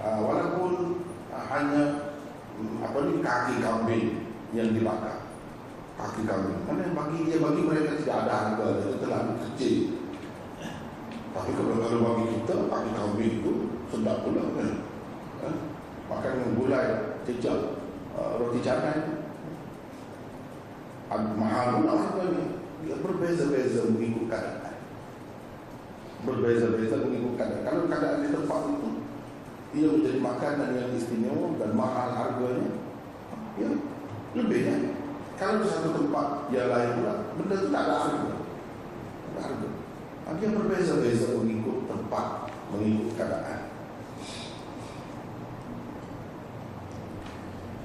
Eh, 0.00 0.20
walaupun 0.24 1.02
eh, 1.28 1.44
hanya 1.52 1.82
hmm, 2.56 2.80
apa 2.80 2.98
ni 3.04 3.14
kaki 3.20 3.54
kambing 3.60 4.06
yang 4.56 4.72
dibakar. 4.72 5.28
Kaki 5.98 6.24
kambing. 6.24 6.64
Mana 6.64 6.94
bagi 6.96 7.28
dia 7.28 7.36
bagi 7.42 7.62
mereka 7.66 8.00
tidak 8.00 8.16
ada 8.24 8.32
harga. 8.32 8.66
Dia 8.80 8.96
terlalu 8.96 9.32
kecil. 9.44 9.76
Tapi 11.30 11.50
kalau 11.54 12.00
bagi 12.00 12.24
kita 12.32 12.54
kaki 12.70 12.90
kambing 12.96 13.32
itu 13.42 13.52
sedap 13.92 14.24
pula 14.24 14.44
kan? 14.56 14.70
Eh, 15.44 15.54
makan 16.08 16.32
dengan 16.36 16.50
gulai 16.58 16.86
cecak 17.22 17.58
uh, 18.18 18.34
roti 18.34 18.60
canai 18.64 19.20
mahal 21.36 21.82
pula 21.82 21.92
harganya. 21.98 22.46
Dia 22.80 22.96
berbeza-beza 23.04 23.92
mengikut 23.92 24.32
keadaan 24.32 24.59
berbeza-beza 26.24 26.96
mengikut 27.00 27.32
keadaan. 27.40 27.64
Kalau 27.64 27.82
keadaan 27.88 28.24
di 28.24 28.28
tempat 28.32 28.60
itu 28.68 28.88
ia 29.70 29.86
menjadi 29.86 30.18
makanan 30.18 30.70
yang 30.74 30.90
istimewa 30.98 31.54
dan 31.62 31.70
mahal 31.78 32.08
harganya 32.10 32.74
ya 33.54 33.70
lebihnya 34.34 34.98
kalau 35.38 35.62
di 35.62 35.66
satu 35.70 35.90
tempat 35.94 36.52
yang 36.52 36.68
lain 36.68 36.90
pula 37.00 37.14
benda 37.38 37.54
itu 37.56 37.68
tak 37.72 37.82
ada 37.88 37.94
harga. 37.96 38.32
Ada 39.30 39.40
harga. 39.40 39.68
Dia 40.30 40.48
berbeza-beza 40.54 41.28
mengikut 41.40 41.78
tempat 41.88 42.26
mengikut 42.70 43.10
keadaan. 43.16 43.60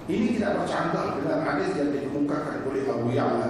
Ini 0.06 0.38
tidak 0.38 0.62
bercanda 0.62 1.18
dengan 1.18 1.40
hadis 1.42 1.74
yang 1.74 1.90
dikemukakan 1.90 2.62
oleh 2.70 2.86
Abu 2.86 3.10
Ya'la 3.10 3.50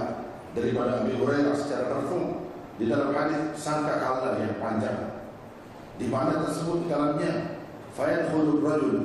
daripada 0.55 1.03
Abi 1.03 1.19
Hurairah 1.19 1.51
secara 1.51 1.91
marfu 1.91 2.44
di 2.75 2.91
dalam 2.91 3.15
hadis 3.15 3.55
sangka 3.55 4.03
kalah 4.03 4.35
yang 4.35 4.59
panjang. 4.59 5.23
Di 5.95 6.11
mana 6.11 6.43
tersebut 6.43 6.91
dalamnya? 6.91 7.63
Fayadkhulu 7.95 8.59
rajul 8.59 8.97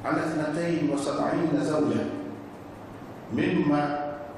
ala 0.00 0.24
thnatain 0.24 0.88
wa 0.88 0.96
sab'ina 0.96 1.60
zawja 1.60 2.08
mimma 3.28 3.80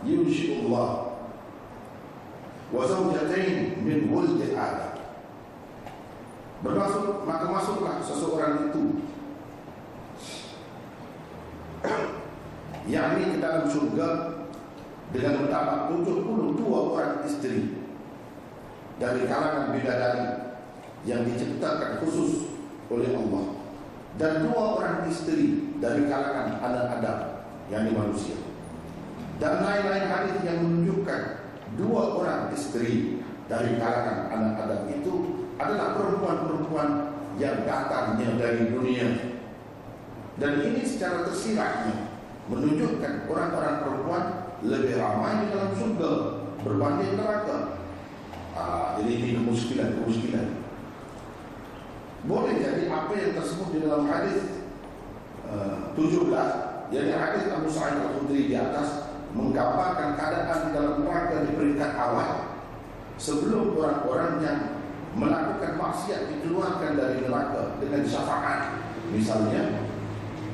yunshi'u 0.03 0.67
Allah 0.67 1.15
wa 2.75 2.83
zawjatain 2.83 3.79
min 3.87 4.11
wuldi 4.11 4.59
Adam. 4.59 4.99
Bermaksud 6.67 7.23
maka 7.23 7.47
masuklah 7.47 8.03
seseorang 8.03 8.75
itu 8.75 8.99
yakni 12.91 13.23
ke 13.31 13.39
dalam 13.39 13.71
surga 13.71 14.43
dengan 15.15 15.47
mendapat 15.47 15.95
72 15.95 16.59
orang 16.67 17.23
istri 17.23 17.78
dari 18.99 19.27
kalangan 19.31 19.75
bidadari 19.75 20.27
yang 21.07 21.23
diciptakan 21.25 22.03
khusus 22.03 22.51
oleh 22.91 23.15
Allah 23.15 23.47
dan 24.19 24.51
dua 24.51 24.83
orang 24.83 25.07
istri 25.07 25.71
dari 25.79 26.11
kalangan 26.11 26.59
anak 26.59 26.87
Adam 26.99 27.19
yang 27.71 27.87
di 27.87 27.93
manusia 27.95 28.37
dan 29.39 29.63
lain-lain 29.63 30.07
hadis 30.11 30.37
yang 30.43 30.59
menunjukkan 30.67 31.21
dua 31.79 32.03
orang 32.19 32.43
istri 32.53 33.23
dari 33.47 33.79
kalangan 33.79 34.35
anak 34.35 34.55
Adam 34.67 34.83
itu 34.91 35.15
adalah 35.59 35.95
perempuan-perempuan 35.95 36.89
yang 37.39 37.63
datangnya 37.63 38.35
dari 38.35 38.75
dunia 38.75 39.39
dan 40.39 40.63
ini 40.63 40.83
secara 40.83 41.27
tersiratnya 41.27 42.15
menunjukkan 42.49 43.29
orang-orang 43.29 43.77
perempuan 43.85 44.25
lebih 44.63 44.99
ramai 44.99 45.45
di 45.45 45.47
dalam 45.55 45.71
surga 45.75 46.11
berbanding 46.63 47.15
neraka. 47.15 47.78
Ah, 48.59 48.99
jadi 48.99 49.11
ini 49.23 49.31
kemuskilan, 49.39 50.03
kemuskilan. 50.03 50.67
Boleh 52.27 52.59
jadi 52.59 52.91
apa 52.91 53.15
yang 53.15 53.39
tersebut 53.39 53.69
di 53.71 53.79
dalam 53.87 54.11
hadis 54.11 54.67
uh, 55.47 55.95
17 55.95 56.27
yang 56.91 57.23
hadis 57.23 57.47
Abu 57.55 57.71
Sa'id 57.71 58.03
Al-Khudri 58.03 58.51
di 58.51 58.59
atas 58.59 59.15
menggambarkan 59.31 60.19
keadaan 60.19 60.59
di 60.67 60.71
dalam 60.75 60.95
neraka 61.07 61.47
di 61.47 61.55
peringkat 61.55 61.93
awal 61.95 62.59
sebelum 63.15 63.79
orang-orang 63.79 64.43
yang 64.43 64.59
melakukan 65.15 65.79
maksiat 65.79 66.27
dikeluarkan 66.35 66.99
dari 66.99 67.23
neraka 67.23 67.79
dengan 67.79 68.03
syafaat 68.03 68.83
misalnya 69.15 69.87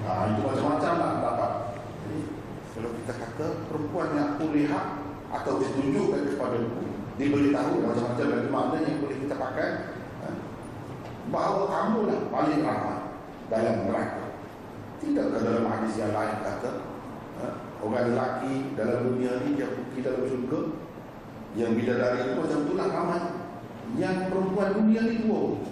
uh, 0.04 0.28
itu 0.36 0.40
macam-macam 0.44 0.92
lah 1.00 1.12
dapat 1.24 1.52
kalau 2.74 2.90
kita 3.00 3.12
kata 3.16 3.46
perempuan 3.72 4.08
yang 4.12 4.26
aku 4.36 4.52
lihat 4.52 5.00
atau 5.32 5.62
ditunjukkan 5.62 6.22
kepada 6.34 6.58
aku 6.60 6.93
diberitahu 7.14 7.72
macam-macam 7.86 8.26
dari 8.26 8.48
makna 8.50 8.76
yang 8.82 8.98
boleh 8.98 9.18
kita 9.22 9.34
pakai 9.38 9.68
ha? 10.22 10.28
bahawa 11.30 11.62
kamu 11.70 11.98
lah 12.10 12.20
paling 12.30 12.60
ramai 12.66 12.98
dalam 13.46 13.74
neraka 13.86 14.24
tidak 14.98 15.26
ke 15.30 15.38
dalam 15.38 15.64
hadis 15.70 15.94
yang 15.94 16.10
lain 16.10 16.36
kata 16.42 16.70
ha? 17.38 17.46
orang 17.78 18.06
lelaki 18.10 18.54
dalam 18.74 18.98
dunia 19.14 19.32
ini 19.46 19.50
dia 19.54 19.68
pergi 19.70 19.98
dalam 20.02 20.22
syurga 20.26 20.60
yang 21.54 21.70
bidadari 21.78 22.18
itu 22.18 22.34
macam 22.34 22.58
itulah 22.66 22.88
ramai 22.90 23.22
yang 23.94 24.16
perempuan 24.26 24.74
dunia 24.74 25.00
ini 25.06 25.16
dua 25.22 25.62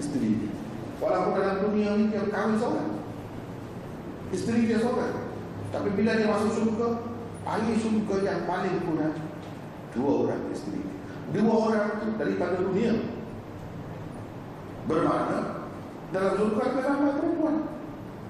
isteri 0.00 0.48
walaupun 0.96 1.32
dalam 1.36 1.56
dunia 1.60 1.88
ini 1.92 2.04
dia 2.08 2.24
kahwin 2.32 2.56
seorang 2.56 2.90
isteri 4.32 4.64
dia 4.64 4.80
seorang 4.80 5.28
tapi 5.68 5.92
bila 5.92 6.16
dia 6.16 6.30
masuk 6.30 6.52
surga 6.56 6.88
Ahli 7.46 7.78
surga 7.78 8.16
yang 8.26 8.40
paling 8.42 8.82
kurang 8.82 9.25
Dua 9.96 10.28
orang 10.28 10.52
isteri. 10.52 10.84
Dua 11.32 11.52
orang 11.56 11.84
itu 11.96 12.06
daripada 12.20 12.60
dunia. 12.60 12.92
Bermakna 14.86 15.66
Dalam 16.14 16.32
surga 16.38 16.62
ada 16.62 16.80
ramai 16.86 17.16
perempuan. 17.18 17.56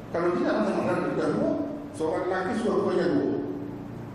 Kalau 0.09 0.28
tidak 0.38 0.55
mana 0.64 1.12
kita 1.12 1.26
dua 1.36 1.51
Seorang 1.93 2.24
lelaki 2.32 2.52
suara-suaranya 2.64 3.06
dua 3.12 3.36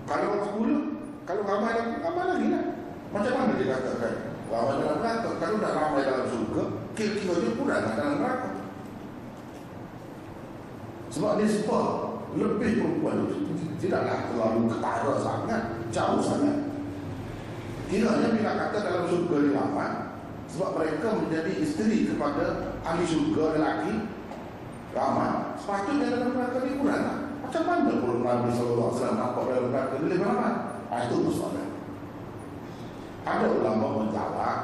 Kalau 0.09 0.41
sepuluh 0.41 0.81
Kalau 1.29 1.41
ramai 1.45 1.71
lagi, 1.77 1.93
ramai 2.01 2.25
lagi 2.25 2.47
lah. 2.49 2.63
Macam 3.11 3.33
mana 3.35 3.51
dia 3.59 3.67
katakan? 3.77 4.13
Ramai 4.49 4.73
dalam 4.81 4.97
neraka. 5.03 5.29
Kalau 5.37 5.55
dah 5.61 5.71
ramai 5.75 6.01
dalam 6.01 6.25
surga 6.25 6.63
Kira-kira 6.97 7.33
dia 7.37 7.51
kurang 7.59 7.83
dalam 7.93 8.15
neraka. 8.17 8.49
Sebab 11.11 11.31
dia 11.37 11.47
sebab 11.51 11.87
Lebih 12.33 12.71
perempuan. 12.79 13.15
Itu 13.29 13.63
Tidaklah 13.77 14.17
terlalu 14.33 14.61
ketara 14.71 15.13
sangat 15.21 15.61
Jauh 15.93 16.23
sangat 16.23 16.70
Kiranya 17.91 18.31
bila 18.31 18.51
kata 18.55 18.77
dalam 18.79 19.05
surga 19.11 19.35
dia 19.43 19.51
ramai 19.59 19.91
Sebab 20.47 20.69
mereka 20.79 21.07
menjadi 21.19 21.51
isteri 21.59 22.07
kepada 22.07 22.79
Ahli 22.87 23.03
surga 23.03 23.59
lelaki 23.59 23.93
Ramai 24.95 25.59
Sepatutnya 25.59 26.07
dalam 26.07 26.31
neraka 26.31 26.63
dia 26.63 26.79
kurang 26.79 27.31
macam 27.51 27.67
mana 27.67 27.91
kalau 27.99 28.23
Nabi 28.23 28.49
SAW 28.55 29.19
nampak 29.19 29.43
dalam 29.51 29.75
neraka 29.75 29.99
dia 29.99 30.07
lebih 30.07 30.23
ramai? 30.23 30.53
Ah, 30.87 31.03
itu 31.03 31.19
persoalan. 31.19 31.67
Ada 33.27 33.47
ulama 33.59 33.87
menjawab, 33.99 34.57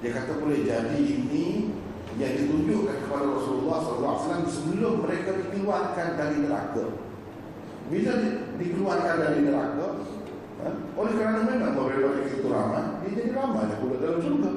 dia 0.00 0.10
kata 0.16 0.40
boleh 0.40 0.64
jadi 0.64 0.96
ini 0.96 1.76
yang 2.16 2.32
ditunjukkan 2.32 3.04
kepada 3.04 3.36
Rasulullah 3.36 3.84
SAW 3.84 4.48
sebelum 4.48 5.04
mereka 5.04 5.36
dikeluarkan 5.44 6.08
dari 6.16 6.36
neraka. 6.40 6.84
Bila 7.92 8.12
di, 8.16 8.28
dikeluarkan 8.64 9.16
dari 9.20 9.38
neraka, 9.44 9.86
ha? 10.62 10.70
oleh 10.70 11.12
kerana 11.18 11.40
memang 11.44 11.74
mereka 11.74 12.26
itu 12.26 12.48
ramai, 12.48 13.02
dia 13.04 13.10
jadi 13.18 13.30
ramai 13.34 13.68
dia 13.68 13.80
pula 13.82 13.96
dalam 13.98 14.20
surga. 14.22 14.50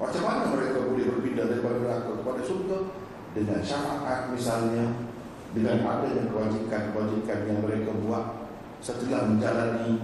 Macam 0.00 0.22
mana 0.24 0.42
mereka 0.56 0.78
boleh 0.88 1.04
berpindah 1.12 1.46
daripada 1.50 1.76
neraka 1.82 2.10
kepada 2.24 2.42
surga? 2.42 2.78
Dengan 3.30 3.60
syafaat 3.62 4.34
misalnya, 4.34 4.84
dengan 5.50 5.82
adanya 5.82 6.24
kewajikan-kewajikan 6.30 7.38
yang 7.46 7.58
mereka 7.62 7.90
buat 8.06 8.24
setelah 8.80 9.28
menjalani 9.28 9.98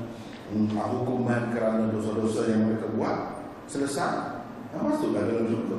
hmm, 0.53 0.75
hukuman 0.75 1.55
kerana 1.55 1.89
dosa-dosa 1.91 2.51
yang 2.51 2.71
mereka 2.71 2.91
buat 2.99 3.47
selesai 3.71 4.45
masuklah 4.77 5.25
dalam 5.25 5.49
surga 5.49 5.79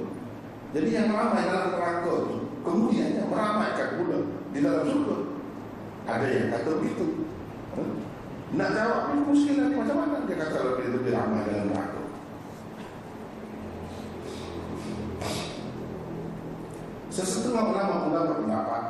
jadi 0.73 0.89
yang 0.89 1.07
meramai 1.13 1.45
dalam 1.45 1.69
neraka 1.77 2.11
itu 2.25 2.35
kemudiannya 2.65 3.23
meramaikan 3.29 3.89
pula 4.01 4.19
di 4.55 4.59
dalam 4.63 4.83
surga 4.87 5.15
ada 6.07 6.25
yang 6.25 6.47
kata 6.49 6.69
begitu 6.81 7.05
hmm? 7.77 7.93
Nak 8.55 8.69
jawab 8.71 9.11
ini 9.11 9.21
muskil 9.27 9.59
lagi 9.59 9.75
macam 9.75 9.95
mana 9.99 10.23
dia 10.23 10.39
kata 10.39 10.57
lebih 10.63 10.87
lebih 10.95 11.11
ramai 11.11 11.43
dalam 11.51 11.67
neraka? 11.67 12.01
Sesetengah 17.11 17.63
ulama-ulama 17.75 18.29
berpendapat 18.31 18.83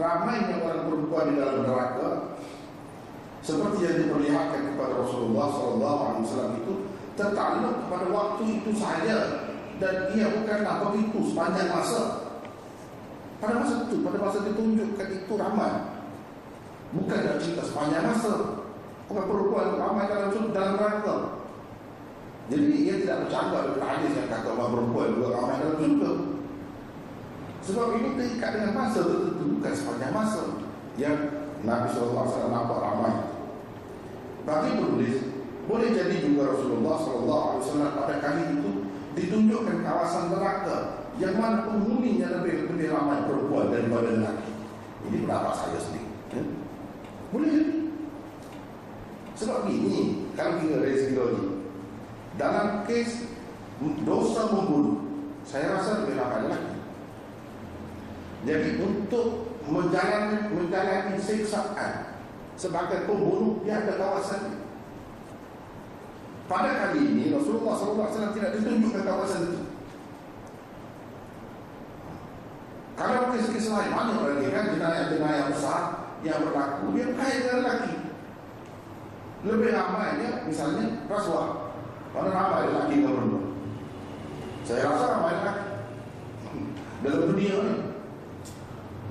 ramainya 0.00 0.64
orang 0.64 0.88
perempuan 0.88 1.28
di 1.28 1.34
dalam 1.36 1.56
neraka 1.60 2.08
seperti 3.44 3.78
yang 3.84 3.96
diperlihatkan 4.00 4.62
kepada 4.72 4.92
Rasulullah 5.04 5.46
SAW 5.50 6.56
itu 6.62 6.72
tertakluk 7.12 7.90
pada 7.92 8.06
waktu 8.08 8.42
itu 8.48 8.70
sahaja. 8.72 9.50
Dan 9.82 10.14
ia 10.14 10.30
bukanlah 10.30 10.78
begitu 10.88 11.34
sepanjang 11.34 11.74
masa. 11.74 12.30
Pada 13.42 13.58
masa 13.58 13.90
itu, 13.90 13.98
pada 14.06 14.18
masa 14.22 14.46
ditunjukkan 14.46 15.08
itu 15.10 15.32
ramai. 15.34 15.74
Bukan 16.94 17.18
dah 17.18 17.36
cerita 17.42 17.66
sepanjang 17.66 18.06
masa 18.06 18.61
orang 19.10 19.26
perempuan 19.26 19.66
ramai 19.80 20.04
dalam 20.06 20.30
dalam 20.52 20.72
neraka 20.78 21.16
jadi 22.50 22.64
ia 22.74 22.94
tidak 23.00 23.18
bercanda 23.26 23.58
dengan 23.70 23.86
hadis 23.86 24.12
yang 24.18 24.28
kata 24.28 24.48
orang 24.52 24.70
perempuan 24.76 25.08
juga 25.16 25.28
ramai 25.34 25.54
dalam 25.62 25.78
surga 25.80 26.10
sebab 27.62 27.86
ini 27.94 28.08
terikat 28.18 28.50
dengan 28.58 28.72
masa 28.74 29.00
tertentu 29.06 29.44
bukan 29.58 29.72
sepanjang 29.72 30.12
masa 30.12 30.42
yang 30.98 31.18
Nabi 31.62 31.86
SAW 31.94 32.50
nampak 32.50 32.78
ramai. 32.82 33.14
Bagi 34.42 34.74
penulis, 34.74 35.16
boleh 35.70 35.94
jadi 35.94 36.26
juga 36.26 36.50
Rasulullah 36.50 36.98
SAW 36.98 37.94
pada 37.94 38.18
kali 38.18 38.58
itu 38.58 38.70
ditunjukkan 39.14 39.86
kawasan 39.86 40.34
neraka 40.34 41.06
yang 41.22 41.38
mana 41.38 41.62
penghuninya 41.68 42.42
lebih 42.42 42.66
lebih 42.74 42.90
ramai 42.90 43.22
perempuan 43.30 43.70
daripada 43.70 44.10
lelaki. 44.10 44.52
Ini 45.06 45.16
pendapat 45.22 45.54
saya 45.54 45.78
sendiri. 45.78 46.10
Ya? 46.34 46.42
Boleh 47.30 47.48
jadi. 47.54 47.81
Sebab 49.32 49.68
ini, 49.68 50.28
kalau 50.36 50.60
kita 50.60 50.76
dari 50.82 50.96
segi 50.96 51.14
logik, 51.16 51.48
dalam 52.36 52.84
kes 52.84 53.28
dosa 54.04 54.42
membunuh, 54.52 54.98
saya 55.42 55.76
rasa 55.76 56.04
lebih 56.04 56.20
ramai 56.20 56.46
lelaki. 56.46 56.76
Jadi 58.42 58.68
untuk 58.82 59.52
menjalani 59.70 60.50
menjalani 60.50 61.14
siksaan 61.18 62.18
sebagai 62.58 63.06
pembunuh 63.06 63.62
dia 63.62 63.82
ada 63.86 63.94
kawasan. 63.94 64.66
Pada 66.50 66.70
kali 66.74 67.00
ini 67.06 67.24
Rasulullah 67.32 67.78
SAW 67.78 68.34
tidak 68.34 68.58
ditunjukkan 68.58 69.02
kawasan 69.06 69.42
itu. 69.50 69.60
Kalau 72.92 73.32
kes-kes 73.32 73.72
lain 73.72 73.90
banyak 73.94 74.18
lagi 74.20 74.46
kan 74.52 74.64
jenayah-jenayah 74.76 75.46
besar 75.48 75.82
yang 76.22 76.44
berlaku 76.44 76.92
dia 76.92 77.06
kait 77.14 77.46
dengan 77.46 77.58
lelaki. 77.62 78.01
Lebih 79.42 79.70
ramainya 79.74 80.46
misalnya 80.46 81.06
rasuah. 81.10 81.74
Mana 82.12 82.30
ramai 82.30 82.68
lelaki 82.70 83.02
dan 83.02 83.12
perempuan. 83.16 83.46
Saya 84.62 84.86
rasa 84.86 85.06
ramai 85.18 85.32
lelaki. 85.40 85.66
Dalam 87.02 87.22
dunia 87.34 87.54
ini 87.58 87.74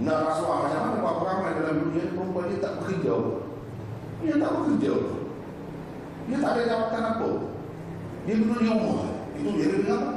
nak 0.02 0.18
rasuah 0.26 0.58
macam 0.66 0.82
mana 0.82 0.98
Berapa 1.03 1.24
ramai 1.28 1.52
dalam 1.60 1.76
dunia 1.86 2.02
ni 2.08 2.14
Perempuan 2.16 2.49
dia 2.49 2.64
tak 2.64 2.74
bekerja 2.82 3.14
Dia 4.24 4.36
tak 4.40 4.52
bekerja 4.58 4.94
Dia 6.26 6.38
tak 6.41 6.52
ada 6.56 6.62
jawatan 6.66 7.03
apa 7.06 7.30
Dia 8.26 8.36
di 8.40 8.45
rumah 8.48 9.12
Itu 9.38 9.49
dia 9.60 9.68
lebih 9.70 9.91
apa 9.91 10.12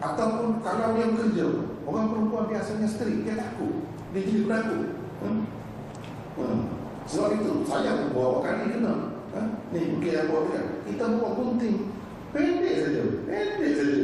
Ataupun 0.00 0.48
kalau 0.64 0.96
dia 0.96 1.12
bekerja 1.12 1.46
Orang 1.84 2.06
perempuan 2.14 2.44
biasanya 2.48 2.88
strik 2.88 3.26
Dia 3.26 3.34
takut 3.36 3.84
Dia 4.16 4.20
jadi 4.24 4.40
berlaku 4.48 4.78
hmm? 5.26 5.40
Hmm. 6.38 6.62
Sebab 7.04 7.30
itu 7.36 7.52
Saya 7.68 8.08
bawa 8.12 8.40
kali 8.40 8.72
kena 8.72 8.94
ha? 9.36 9.40
Ni 9.72 9.96
bukit 9.96 10.12
yang 10.16 10.28
bawa 10.32 10.52
Kita 10.88 11.04
bawa 11.16 11.28
gunting 11.36 11.92
Pendek 12.32 12.74
saja 12.80 13.02
Pendek 13.28 13.70
saja 13.76 13.96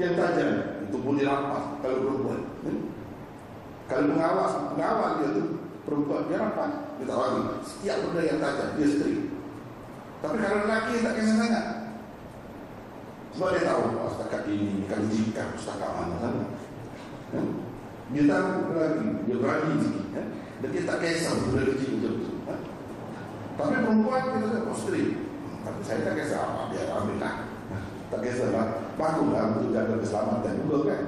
Yang 0.00 0.12
tajam 0.16 0.50
Itu 0.88 0.96
boleh 1.00 1.24
rampas 1.24 1.64
Kalau 1.84 1.96
perempuan 2.00 2.40
hmm? 2.64 2.96
Kalau 3.86 4.10
pengawas, 4.10 4.52
pengawal 4.74 5.10
dia 5.22 5.28
tu 5.30 5.42
perempuan 5.86 6.26
dia 6.26 6.42
rapat, 6.42 6.70
dia 6.98 7.06
tak 7.06 7.18
lagi. 7.22 7.40
Setiap 7.62 7.96
benda 8.02 8.22
yang 8.26 8.38
tajam 8.42 8.68
dia 8.74 8.86
straight. 8.90 9.20
Tapi 10.18 10.36
kalau 10.42 10.58
lelaki 10.66 10.94
tak 11.06 11.14
kisah 11.14 11.36
sangat. 11.38 11.64
Sebab 13.36 13.48
dia 13.54 13.68
tahu 13.68 13.82
oh, 14.00 14.10
setakat 14.10 14.42
ini 14.50 14.88
kan 14.90 15.06
jika 15.06 15.54
setakat 15.54 15.90
mana 15.94 16.14
sana. 16.18 16.44
Ya? 17.30 17.40
Dia 18.10 18.22
tahu 18.26 18.74
lagi, 18.74 19.06
dia 19.28 19.36
berani 19.38 19.72
sikit. 19.78 20.06
Ya? 20.18 20.24
Dan 20.64 20.68
dia 20.72 20.82
tak 20.88 20.98
kisah 21.04 21.32
benda 21.36 21.62
kecil 21.68 21.90
betul-betul. 22.00 22.36
Ya? 22.48 22.56
Tapi 23.56 23.74
perempuan 23.76 24.22
kita 24.24 24.46
tak 24.52 24.64
oh, 24.68 24.76
straight. 24.76 25.12
Tapi 25.66 25.80
saya 25.84 25.98
tak 26.06 26.14
kisah 26.16 26.40
apa, 26.40 26.60
dia 26.72 26.82
ambil 26.96 27.16
tak. 27.20 27.34
Tak 28.08 28.20
kisah 28.24 28.48
lah. 28.54 28.66
Baguslah 28.96 29.42
untuk 29.52 29.70
jaga 29.76 29.94
keselamatan 30.00 30.54
juga 30.64 30.78
kan. 30.88 31.02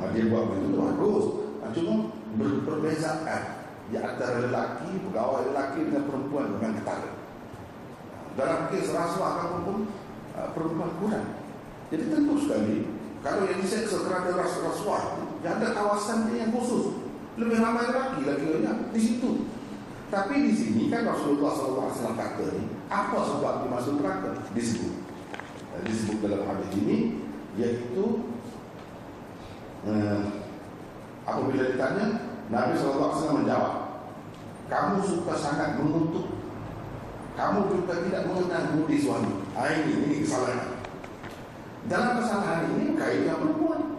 Nah, 0.00 0.08
dia 0.16 0.24
buat 0.32 0.44
begitu 0.48 0.76
bagus. 0.80 1.26
Cuma 1.72 1.94
berbezaan 2.36 3.42
di 3.88 3.96
antara 3.96 4.44
lelaki, 4.44 4.92
pegawai 5.08 5.52
lelaki 5.52 5.80
dengan 5.88 6.04
perempuan 6.04 6.46
dengan 6.56 6.72
ketara. 6.80 7.10
Dalam 8.36 8.60
kes 8.72 8.92
rasuah 8.92 9.60
pun 9.64 9.88
uh, 10.36 10.48
perempuan 10.56 10.92
kurang. 11.00 11.28
Jadi 11.92 12.08
tentu 12.08 12.40
sekali 12.40 12.88
kalau 13.20 13.44
yang 13.44 13.60
diseksa 13.60 14.08
kerana 14.08 14.32
ras 14.32 14.56
rasuah 14.64 15.20
yang 15.44 15.60
ada 15.60 15.76
kawasan 15.76 16.32
yang 16.32 16.48
khusus 16.48 17.01
lebih 17.40 17.56
ramai 17.60 17.88
lelaki 17.88 18.20
lagi 18.28 18.44
banyak 18.44 18.76
di 18.92 19.00
situ. 19.00 19.30
Tapi 20.12 20.34
di 20.44 20.52
sini 20.52 20.82
kan 20.92 21.08
Rasulullah 21.08 21.56
SAW 21.56 22.12
kata 22.12 22.44
ni 22.52 22.68
apa 22.92 23.16
sebab 23.16 23.64
dimasuk 23.64 24.04
neraka 24.04 24.36
disebut 24.52 24.92
disebut 25.88 26.20
dalam 26.20 26.44
hadis 26.44 26.68
ini 26.76 27.16
iaitu 27.56 28.28
uh, 29.88 30.42
Apabila 31.22 31.70
ditanya, 31.70 32.06
Nabi 32.50 32.74
SAW 32.74 33.38
menjawab, 33.38 33.74
kamu 34.66 34.98
suka 35.06 35.38
sangat 35.38 35.78
mengutuk, 35.78 36.34
kamu 37.38 37.70
juga 37.70 38.02
tidak 38.02 38.26
mengenal 38.26 38.74
budi 38.74 38.98
suami. 38.98 39.46
Ah, 39.54 39.70
ini, 39.70 40.02
ini 40.02 40.26
kesalahan. 40.26 40.82
Dalam 41.86 42.18
kesalahan 42.18 42.74
ini 42.74 42.98
kait 42.98 43.22
yang 43.26 43.38
perempuan. 43.38 43.91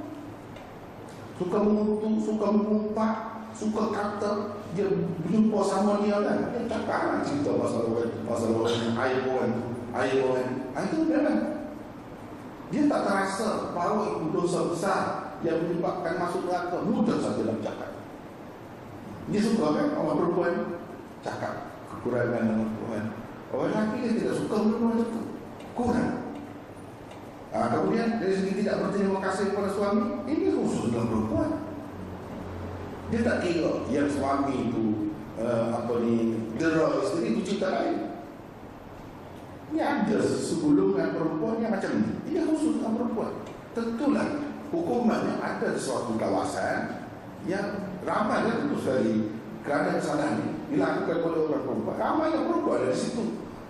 Suka 1.33 1.57
mengutuk, 1.65 2.21
suka 2.21 2.45
mengumpat, 2.53 3.13
suka 3.57 3.89
kata, 3.89 4.31
dia 4.77 4.89
berjumpa 4.89 5.59
sama 5.65 6.05
dia 6.05 6.17
kan. 6.21 6.53
Dia 6.53 6.61
tak 6.69 6.81
kalah 6.85 7.21
cerita 7.25 7.57
pasal 7.57 7.81
orang, 7.89 8.13
pasal 8.25 8.49
orang, 8.57 8.93
air 8.97 9.19
orang, 9.25 9.53
air 9.97 10.15
orang. 10.25 10.49
Ah, 10.73 10.81
itu 10.85 11.05
memang. 11.05 11.39
Dia 12.73 12.89
tak 12.89 13.05
terasa 13.05 13.49
bahawa 13.77 14.17
itu 14.17 14.33
dosa 14.33 14.65
besar 14.73 15.01
yang 15.45 15.61
menyebabkan 15.61 16.17
masuk 16.17 16.49
neraka 16.49 16.81
mudah 16.81 17.21
saja 17.21 17.45
nak 17.45 17.61
cakap 17.61 17.91
Dia 19.29 19.41
suka 19.43 19.65
kan 19.77 19.87
orang 19.93 20.17
perempuan 20.17 20.53
cakap 21.21 21.53
kekurangan 21.93 22.49
orang 22.49 22.69
perempuan. 22.73 23.03
Orang 23.53 23.69
lelaki 23.69 23.97
dia 24.01 24.13
tidak 24.17 24.35
suka 24.41 24.55
perempuan 24.57 25.05
itu. 25.05 25.21
Kurang. 25.77 26.22
Ha, 27.53 27.69
kemudian 27.69 28.17
dari 28.17 28.33
segi 28.33 28.65
tidak 28.65 28.81
berterima 28.81 29.21
kasih 29.21 29.53
kepada 29.53 29.69
suami, 29.69 30.25
ini 30.25 30.57
khusus 30.57 30.89
dengan 30.89 31.05
perempuan. 31.05 31.51
Dia 33.13 33.21
tak 33.21 33.37
kira 33.45 33.73
yang 33.93 34.09
suami 34.09 34.73
itu 34.73 35.13
uh, 35.37 35.69
apa 35.69 35.93
ni 36.01 36.33
dera 36.57 36.97
isteri 37.05 37.37
itu 37.37 37.41
cinta 37.45 37.69
lain. 37.69 37.97
Ini 39.69 39.79
ada 39.85 40.17
segulungan 40.25 41.13
perempuan 41.13 41.61
yang 41.61 41.77
macam 41.77 41.93
ini. 41.93 42.13
Ini 42.33 42.39
khusus 42.49 42.81
dengan 42.81 42.97
perempuan. 42.97 43.31
Tentulah 43.77 44.27
hukumannya 44.73 45.37
ada 45.37 45.69
suatu 45.77 46.17
kawasan 46.17 47.05
yang 47.45 47.93
ramai 48.01 48.49
lah 48.49 48.65
tentu 48.65 48.81
sekali 48.81 49.29
kerana 49.61 50.01
kesalahan 50.01 50.41
ini 50.41 50.53
dilakukan 50.73 51.17
oleh 51.21 51.39
orang 51.53 51.63
perempuan. 51.69 51.95
Ramai 52.01 52.27
yang 52.33 52.45
perempuan 52.49 52.77
ada 52.81 52.89
di 52.89 52.97
situ. 52.97 53.23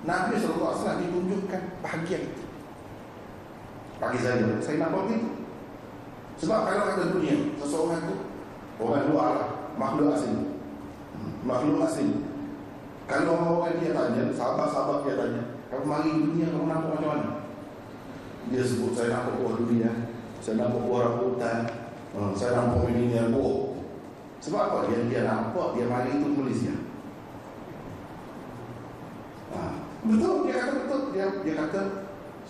Nabi 0.03 0.35
SAW 0.39 0.99
ditunjukkan 1.03 1.61
bahagian 1.83 2.23
itu. 2.31 2.42
Bagi 4.03 4.19
saya, 4.19 4.59
saya 4.59 4.75
nampak 4.83 5.07
begitu. 5.07 5.29
Sebab 6.43 6.59
kalau 6.67 6.83
ada 6.91 7.15
dunia, 7.15 7.55
seseorang 7.55 8.03
itu 8.03 8.15
orang 8.83 9.07
luar 9.07 9.29
lah, 9.31 9.49
makhluk 9.79 10.11
asing. 10.11 10.59
Makhluk 11.47 11.87
asing. 11.87 12.27
Kalau 13.07 13.63
orang 13.63 13.79
dia 13.79 13.95
tanya, 13.95 14.27
sahabat-sahabat 14.35 15.07
dia 15.07 15.15
tanya, 15.15 15.43
kalau 15.71 15.87
mari 15.87 16.11
dunia, 16.11 16.51
kamu 16.51 16.67
nampak 16.67 16.91
macam 16.99 17.09
mana? 17.15 17.29
Dia 18.51 18.59
sebut, 18.59 18.91
saya 18.91 19.15
nampak 19.15 19.39
buah 19.39 19.55
dunia, 19.55 19.91
saya 20.43 20.55
nampak 20.59 20.83
buah 20.83 21.01
rambutan, 21.07 21.59
hmm, 22.11 22.31
saya 22.35 22.51
nampak 22.59 22.91
ini 22.91 23.15
yang 23.15 23.31
buah. 23.31 23.71
Sebab 24.43 24.59
apa? 24.59 24.77
Dia, 24.91 24.99
dia 25.07 25.21
nampak, 25.23 25.79
dia 25.79 25.87
mari 25.87 26.11
itu 26.19 26.27
Malaysia. 26.27 26.75
Ha, 29.55 29.59
betul, 30.03 30.43
dia 30.43 30.55
kata 30.59 30.71
betul. 30.83 31.01
Dia, 31.15 31.25
dia 31.39 31.55
kata, 31.55 31.81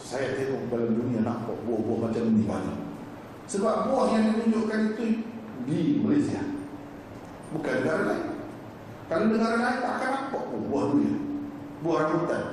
saya 0.04 0.36
tengok 0.36 0.68
dalam 0.68 1.00
dunia 1.00 1.24
nampak 1.24 1.56
buah-buah 1.64 2.12
macam 2.12 2.24
ni 2.36 2.44
banyak. 2.44 2.80
Sebab 3.48 3.88
buah 3.88 4.08
yang 4.12 4.24
ditunjukkan 4.36 4.82
itu 4.94 5.06
di 5.64 5.80
Malaysia. 6.04 6.44
Bukan 7.56 7.74
negara 7.80 8.04
lain. 8.12 8.28
Kalau 9.08 9.26
negara 9.32 9.56
lain 9.64 9.80
tak 9.80 9.94
akan 9.96 10.10
nampak 10.12 10.44
buah 10.52 10.84
dunia. 10.92 11.16
Buah 11.80 11.98
rambutan. 12.04 12.44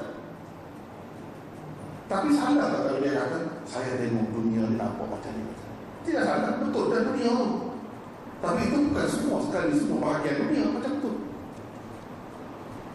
Tapi 2.11 2.29
salah 2.35 2.67
tak 2.71 2.81
kalau 2.87 2.99
dia 3.03 3.13
kata, 3.19 3.39
saya 3.67 3.99
tengok 3.99 4.35
dunia 4.35 4.67
ni 4.67 4.77
nampak 4.79 5.07
macam 5.11 5.31
ni. 5.35 5.47
Tidak 6.07 6.23
salah, 6.27 6.59
betul 6.59 6.91
dan 6.91 7.03
dunia. 7.15 7.35
Tapi 8.41 8.61
itu 8.67 8.79
bukan 8.91 9.07
semua 9.07 9.39
sekali 9.47 9.73
semua 9.79 9.99
bahagian 10.03 10.43
dunia 10.47 10.65
macam 10.75 10.93
tu. 11.03 11.13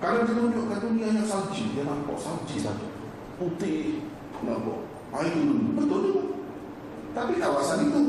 Kalau 0.04 0.20
ditunjukkan 0.28 0.80
dunia 0.84 1.08
yang 1.16 1.28
salji, 1.28 1.76
dia 1.76 1.84
nampak 1.88 2.20
salji 2.20 2.56
saja. 2.60 2.88
Putih, 3.40 4.04
air 5.16 5.34
dulu. 5.34 5.56
Betul 5.80 6.00
juga. 6.12 6.24
Tapi 7.16 7.34
kawasan 7.40 7.80
itu, 7.88 8.02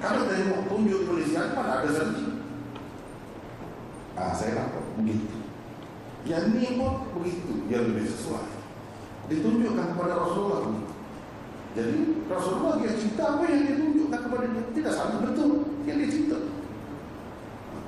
kalau 0.00 0.24
tengok 0.24 0.60
tunjuk 0.72 1.00
Malaysia, 1.04 1.52
mana 1.52 1.84
ada 1.84 1.90
salji? 1.92 2.26
Ah, 4.16 4.32
saya 4.32 4.56
nampak 4.56 4.84
begitu. 4.96 5.36
Yang 6.24 6.44
ni 6.56 6.66
pun 6.80 7.12
begitu, 7.20 7.52
yang 7.68 7.92
lebih 7.92 8.08
sesuai. 8.08 8.46
Ditunjukkan 9.28 9.86
kepada 9.92 10.14
Rasulullah 10.16 10.60
ini. 10.72 10.82
Jadi 11.72 11.98
Rasulullah 12.28 12.76
dia 12.84 12.92
cinta 13.00 13.24
apa 13.36 13.48
yang 13.48 13.60
dia 13.64 13.76
tunjukkan 13.80 14.20
kepada 14.28 14.44
dia 14.44 14.62
Tidak 14.76 14.92
salah 14.92 15.24
betul 15.24 15.72
yang 15.88 15.96
dia 16.04 16.10
cinta 16.12 16.36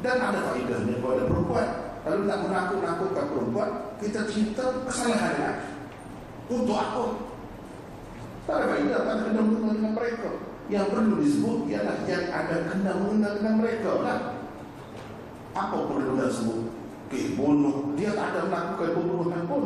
Dan 0.00 0.16
ada 0.24 0.40
faedahnya 0.40 1.04
kepada 1.04 1.22
perempuan 1.28 1.68
Kalau 2.00 2.24
nak 2.24 2.38
menakut-nakutkan 2.48 3.24
perempuan 3.28 3.70
Kita 4.00 4.24
cinta 4.24 4.64
kesalahan 4.88 5.36
lagi 5.36 5.73
Untuk 6.44 6.76
tak 8.44 8.60
ada 8.60 9.24
kena 9.24 9.40
dengan 9.40 9.92
mereka. 9.96 10.30
Yang 10.68 10.86
perlu 10.92 11.14
disebut 11.20 11.56
ialah 11.68 11.96
yang 12.08 12.24
ada 12.32 12.56
dengan 12.72 13.54
mereka 13.60 14.00
lah 14.00 14.18
Apa 15.52 15.76
perlu 15.88 16.16
kita 16.16 16.28
sebut? 16.32 16.60
Kes 17.12 17.36
bunuh, 17.36 17.92
dia 18.00 18.16
tak 18.16 18.32
ada 18.32 18.48
melakukan 18.48 18.96
pembunuhan 18.96 19.44
pun. 19.44 19.64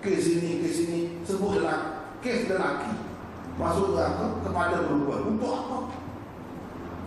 Kes 0.00 0.38
ini, 0.38 0.62
kes 0.62 0.86
ini, 0.86 1.00
sebutlah 1.26 2.08
kes 2.22 2.46
lelaki. 2.46 2.94
Masuk 3.58 3.98
neraka 3.98 4.38
kepada 4.46 4.86
perempuan. 4.86 5.20
Untuk 5.34 5.50
apa? 5.50 5.78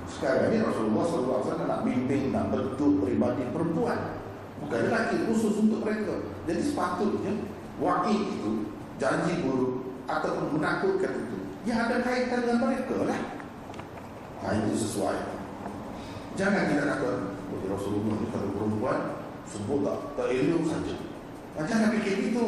Sekarang 0.09 0.51
ini 0.51 0.65
Rasulullah 0.65 1.05
SAW 1.07 1.63
nak 1.63 1.81
bimbing, 1.87 2.35
nak 2.35 2.51
bentuk 2.51 3.01
peribadi 3.01 3.43
perempuan. 3.49 4.19
Bukan 4.59 4.79
lelaki 4.91 5.15
khusus 5.31 5.63
untuk 5.63 5.79
mereka. 5.87 6.19
Jadi 6.43 6.61
sepatutnya 6.69 7.33
wakil 7.79 8.19
itu 8.19 8.51
janji 8.99 9.43
buruk 9.43 9.87
ataupun 10.05 10.59
menakutkan 10.59 11.11
itu 11.15 11.37
yang 11.63 11.87
ada 11.87 12.03
kaitan 12.03 12.43
dengan 12.43 12.59
mereka 12.67 12.95
lah 13.07 13.21
nah, 14.43 14.51
itu 14.55 14.71
sesuai 14.75 15.19
jangan 16.35 16.69
kita 16.71 16.83
kata 16.83 17.09
Rasulullah 17.71 18.15
itu 18.19 18.27
kata 18.31 18.47
perempuan 18.55 18.99
sebut 19.49 19.79
tak, 19.81 19.97
tak 20.19 20.27
elok 20.29 20.63
saja 20.67 20.95
jangan 21.65 21.89
fikir 21.97 22.31
itu 22.31 22.45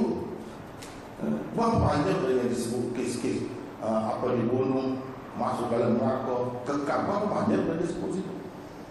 Berapa 1.53 1.77
banyak 1.77 2.17
yang 2.25 2.49
disebut 2.49 2.97
kes-kes 2.97 3.45
apa 3.81 4.25
dibunuh, 4.33 4.97
masuk 5.37 5.69
dalam 5.69 6.01
neraka, 6.01 6.65
kekal. 6.65 6.99
Berapa 7.05 7.25
banyak 7.29 7.61
yang 7.61 7.77
disebut 7.77 8.17
situ? 8.17 8.33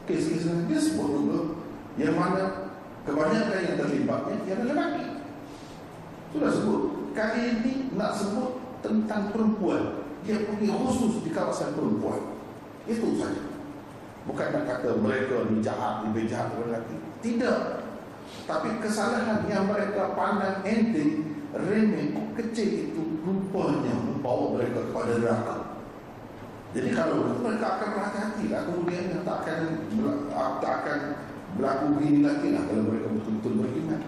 Kes-kes 0.06 0.46
yang 0.46 0.70
dia 0.70 0.78
sebut 0.78 1.08
juga. 1.10 1.40
Yang 1.98 2.14
mana 2.14 2.42
kebanyakan 3.02 3.60
yang 3.66 3.76
terlibatnya 3.82 4.36
yang 4.46 4.60
lelaki. 4.62 5.04
Sudah 6.31 6.51
sebut. 6.51 6.81
Kali 7.11 7.40
ini 7.59 7.73
nak 7.98 8.15
sebut 8.15 8.62
tentang 8.81 9.35
perempuan. 9.35 10.07
Dia 10.23 10.47
punya 10.47 10.73
khusus 10.78 11.27
di 11.27 11.31
kawasan 11.35 11.74
perempuan. 11.74 12.39
Itu 12.86 13.19
saja. 13.19 13.51
Bukan 14.28 14.48
nak 14.52 14.65
kata 14.69 15.01
mereka 15.01 15.48
ni 15.51 15.65
jahat, 15.65 16.07
lebih 16.07 16.28
jahat 16.31 16.55
lelaki. 16.55 16.97
Tidak. 17.24 17.61
Tapi 18.47 18.69
kesalahan 18.78 19.43
yang 19.51 19.66
mereka 19.66 20.15
pandang 20.15 20.62
enteng 20.62 21.40
remeh 21.51 22.15
kecil 22.39 22.70
itu 22.90 23.02
rupanya 23.27 23.94
membawa 24.07 24.55
mereka 24.55 24.86
kepada 24.86 25.19
neraka. 25.19 25.57
Jadi 26.70 26.94
kalau 26.94 27.35
mereka 27.43 27.66
akan 27.66 27.89
berhati-hati 27.98 28.44
lah 28.55 28.62
kemudian 28.70 29.27
tak 29.27 29.36
akan 29.43 29.61
tak 30.62 30.73
akan 30.82 30.98
berlaku 31.59 31.85
begini 31.98 32.20
lagi 32.23 32.48
lah 32.55 32.62
kalau 32.70 32.82
mereka 32.86 33.09
betul-betul 33.19 33.52
beriman. 33.59 34.01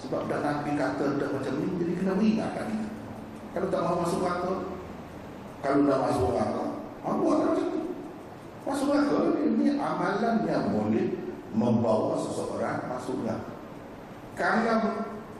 Sebab 0.00 0.26
dah 0.26 0.40
Nabi 0.40 0.70
kata 0.74 1.20
dah 1.20 1.28
macam 1.28 1.52
ni 1.60 1.66
jadi 1.76 1.92
kena 2.00 2.12
beringatkan 2.16 2.66
kita. 2.72 2.88
Kalau 3.50 3.66
tak 3.68 3.80
mau 3.82 3.96
masuk 4.00 4.20
neraka, 4.22 4.54
kalau 5.60 5.80
dah 5.84 5.98
masuk 6.00 6.28
neraka, 6.32 6.64
apa 7.04 7.18
buat 7.20 7.38
macam 7.44 7.66
tu? 7.68 7.80
Masuk 8.64 8.86
neraka 8.88 9.18
ini 9.44 9.66
amalan 9.76 10.36
yang 10.48 10.64
boleh 10.72 11.06
membawa 11.52 12.16
seseorang 12.16 12.88
masuk 12.88 13.22
neraka. 13.22 13.52
Kalau 14.38 14.78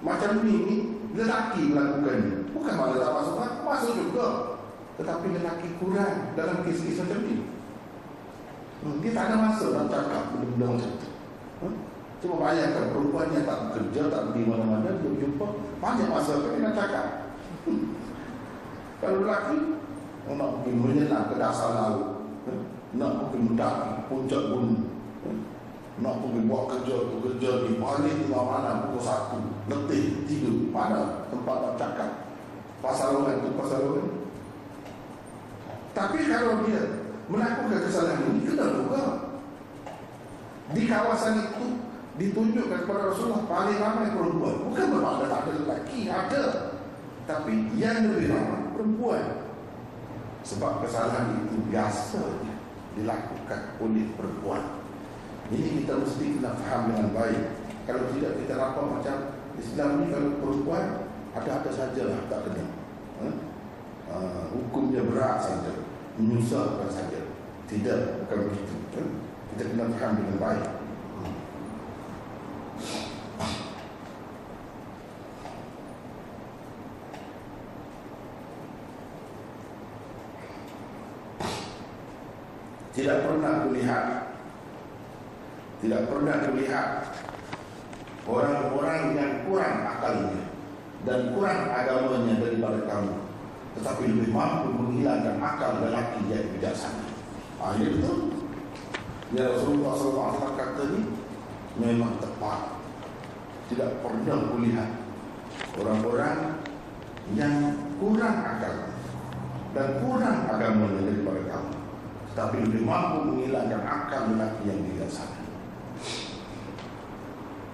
macam 0.01 0.45
ni 0.45 1.01
lelaki 1.13 1.75
melakukannya 1.75 2.49
bukan 2.55 2.75
malah 2.77 2.97
tak 2.97 3.13
masuk 3.19 3.35
kan 3.37 3.53
masuk 3.67 3.93
juga 3.99 4.27
tetapi 5.01 5.27
lelaki 5.37 5.69
kurang 5.81 6.37
dalam 6.39 6.63
kes-kes 6.63 7.03
macam 7.03 7.21
ni 7.27 7.37
hmm, 8.85 8.97
dia 9.03 9.11
tak 9.17 9.25
ada 9.33 9.37
masa 9.41 9.67
nak 9.75 9.87
cakap 9.91 10.23
benda-benda 10.33 10.67
macam 10.77 10.91
tu 10.97 11.09
hmm? 11.65 11.77
Cuma 12.21 12.37
bayangkan 12.37 12.93
perempuan 12.93 13.33
yang 13.33 13.49
tak 13.49 13.59
bekerja 13.73 14.13
tak 14.13 14.23
pergi 14.31 14.43
mana-mana 14.45 14.93
dia 15.01 15.11
jumpa 15.25 15.47
banyak 15.81 16.09
masa 16.13 16.33
dia 16.37 16.61
nak 16.61 16.77
cakap 16.77 17.07
hmm. 17.65 17.85
kalau 19.01 19.25
lelaki 19.25 19.59
oh, 20.29 20.35
nak 20.37 20.51
pergi 20.61 20.73
menyelam 20.77 21.23
ke 21.33 21.35
dasar 21.41 21.71
laut 21.73 22.29
hmm? 22.45 22.63
nak 23.01 23.13
pergi 23.25 23.39
mendaki 23.41 23.91
puncak 24.13 24.43
gunung 24.53 24.85
hmm? 25.25 25.41
nak 26.05 26.15
pergi 26.21 26.41
buat 26.45 26.65
kerja 26.69 26.97
kerja 27.09 27.51
di 27.65 27.73
balik 27.81 28.15
di 28.21 28.27
mana 28.29 28.85
pukul 28.85 29.01
satu 29.01 29.39
letih 29.73 30.05
tidur 30.29 30.69
mana 30.69 31.25
tempat 31.33 31.57
nak 31.57 31.75
cakap 31.81 32.11
pasal 32.85 33.25
orang 33.25 33.41
tu 33.41 33.49
pasal 33.57 33.81
orang 33.81 34.13
tapi 35.97 36.19
kalau 36.29 36.69
dia 36.69 36.83
melakukan 37.33 37.81
kesalahan 37.81 38.29
ini 38.29 38.45
kena 38.45 38.67
juga 38.77 39.03
di 40.71 40.83
kawasan 40.85 41.35
itu 41.49 41.90
ditunjukkan 42.19 42.79
kepada 42.87 43.03
Rasulullah 43.13 43.45
paling 43.47 43.79
ramai 43.79 44.09
perempuan 44.11 44.55
bukan 44.67 44.87
bermakna 44.91 45.25
tak 45.31 45.41
ada 45.47 45.53
lelaki 45.63 46.01
ada 46.11 46.45
tapi 47.29 47.53
yang 47.79 48.11
lebih 48.11 48.35
ramai 48.35 48.71
perempuan 48.75 49.25
sebab 50.43 50.83
kesalahan 50.83 51.47
itu 51.47 51.57
biasanya 51.71 52.55
dilakukan 52.99 53.61
oleh 53.79 54.07
perempuan 54.19 54.81
ini 55.51 55.83
kita 55.83 55.99
mesti 55.99 56.39
kena 56.39 56.55
faham 56.63 56.95
dengan 56.95 57.11
baik. 57.11 57.43
Kalau 57.83 58.07
tidak 58.15 58.39
kita 58.39 58.55
nampak 58.55 58.87
macam 58.87 59.17
Islam 59.59 59.91
ni 59.99 60.07
kalau 60.15 60.31
perempuan 60.39 60.85
ada-ada 61.35 61.71
sajalah 61.75 62.23
tak 62.31 62.41
kena. 62.47 62.67
Ha? 63.19 63.29
Uh, 64.11 64.43
hukumnya 64.55 65.03
berat 65.03 65.43
saja, 65.43 65.75
menyusahkan 66.15 66.87
saja. 66.87 67.21
Tidak 67.67 68.23
bukan 68.23 68.39
begitu. 68.47 68.75
Ha? 68.95 69.03
Kita 69.55 69.63
kena 69.75 69.85
faham 69.99 70.13
dengan 70.23 70.37
baik. 70.39 70.67
Tidak 82.91 83.23
pernah 83.25 83.65
kulihat 83.65 84.05
Tidak 85.81 86.03
pernah 86.11 86.37
kulihat 86.45 86.89
Orang-orang 88.29 89.03
yang 89.17 89.33
kurang 89.49 89.89
akalnya 89.89 90.43
Dan 91.09 91.33
kurang 91.33 91.71
agamanya 91.73 92.35
daripada 92.45 92.81
kamu 92.85 93.17
Tetapi 93.81 94.03
lebih 94.05 94.29
mampu 94.35 94.69
menghilangkan 94.75 95.39
akal 95.39 95.79
lelaki 95.81 96.27
yang 96.29 96.45
bijaksana. 96.59 97.07
Ah, 97.63 97.79
Ini 97.79 97.97
betul. 97.97 98.35
Ya 99.31 99.47
Rasulullah 99.49 99.95
SAW 99.97 100.59
kata 100.59 100.83
ini 100.91 101.01
Memang 101.81 102.19
tepat 102.19 102.70
Tidak 103.71 104.03
pernah 104.03 104.51
kulihat 104.51 104.91
Orang-orang 105.79 106.67
yang 107.39 107.79
kurang 108.03 108.43
akal 108.43 108.91
dan 109.71 109.89
kurang 110.03 110.51
agamanya 110.51 111.07
daripada 111.07 111.43
kamu 111.47 111.75
tapi 112.35 112.63
lebih 112.63 112.83
mampu 112.87 113.27
menghilangkan 113.27 113.83
akal 113.83 114.35
lelaki 114.35 114.63
yang 114.71 114.81
bijaksana. 114.87 115.43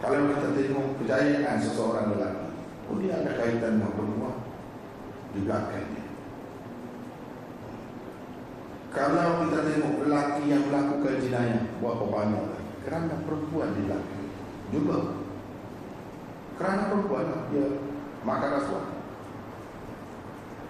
Kalau 0.00 0.28
kita 0.32 0.48
tengok 0.52 0.86
kejayaan 1.00 1.56
seseorang 1.60 2.16
lelaki, 2.16 2.48
oh 2.88 2.96
dia 3.00 3.20
ada 3.20 3.32
kaitan 3.36 3.80
dengan 3.80 3.92
perempuan 3.96 4.36
di 5.32 5.40
belakangnya. 5.44 6.04
Kalau 8.92 9.44
kita 9.44 9.58
tengok 9.60 9.94
lelaki 10.04 10.42
yang 10.48 10.62
melakukan 10.72 11.20
jenayah, 11.20 11.62
berapa 11.80 12.04
banyak 12.08 12.44
kerana 12.84 13.14
perempuan 13.28 13.76
di 13.76 13.80
belakang 13.88 14.24
juga. 14.72 14.96
Kerana 16.56 16.88
perempuan 16.88 17.52
dia 17.52 17.66
makan 18.24 18.50
rasuah. 18.56 18.86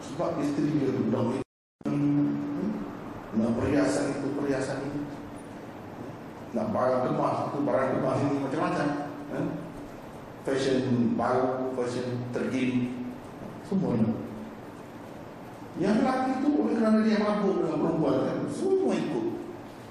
Sebab 0.02 0.38
isteri 0.42 0.70
dia 0.78 0.90
duduk 0.94 1.46
nak 3.36 3.52
perhiasan 3.52 4.16
itu, 4.16 4.32
perhiasan 4.32 4.80
ini 4.88 5.00
Nak 6.56 6.72
barang 6.72 7.02
kemas 7.04 7.36
itu, 7.52 7.58
barang 7.68 7.90
kemas 8.00 8.18
ini 8.24 8.36
macam-macam 8.40 8.86
eh? 9.36 9.46
Fashion 10.48 11.12
baru, 11.20 11.76
fashion 11.76 12.24
terkini 12.32 12.96
Semuanya 13.68 14.08
Yang 15.76 16.00
lelaki 16.00 16.30
itu 16.40 16.48
oleh 16.56 16.74
kerana 16.80 16.98
dia 17.04 17.20
mabuk 17.20 17.60
dengan 17.60 17.78
perempuan 17.84 18.16
kan? 18.24 18.38
Semua 18.48 18.92
ikut 18.96 19.26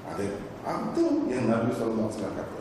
Ada 0.09 0.25
Itu 0.89 1.03
yang 1.29 1.45
Nabi 1.45 1.69
SAW 1.69 2.09
kata 2.09 2.54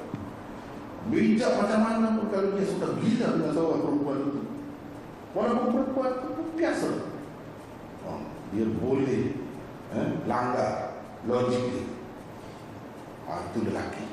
Bijak 1.12 1.52
macam 1.60 1.80
mana 1.84 2.06
pun 2.16 2.26
kalau 2.32 2.56
dia 2.56 2.64
sudah 2.64 2.90
gila 2.96 3.26
dengan 3.36 3.52
seorang 3.52 3.82
perempuan 3.84 4.18
itu 4.24 4.40
Walaupun 5.34 5.68
perempuan 5.74 6.10
itu 6.16 6.42
biasa 6.56 6.88
oh, 8.08 8.20
Dia 8.54 8.66
boleh 8.78 9.20
eh, 9.92 10.08
langgar 10.24 10.94
logik 11.24 11.62
dia. 11.72 11.84
Ha, 13.24 13.32
itu 13.50 13.58
lelaki. 13.64 14.04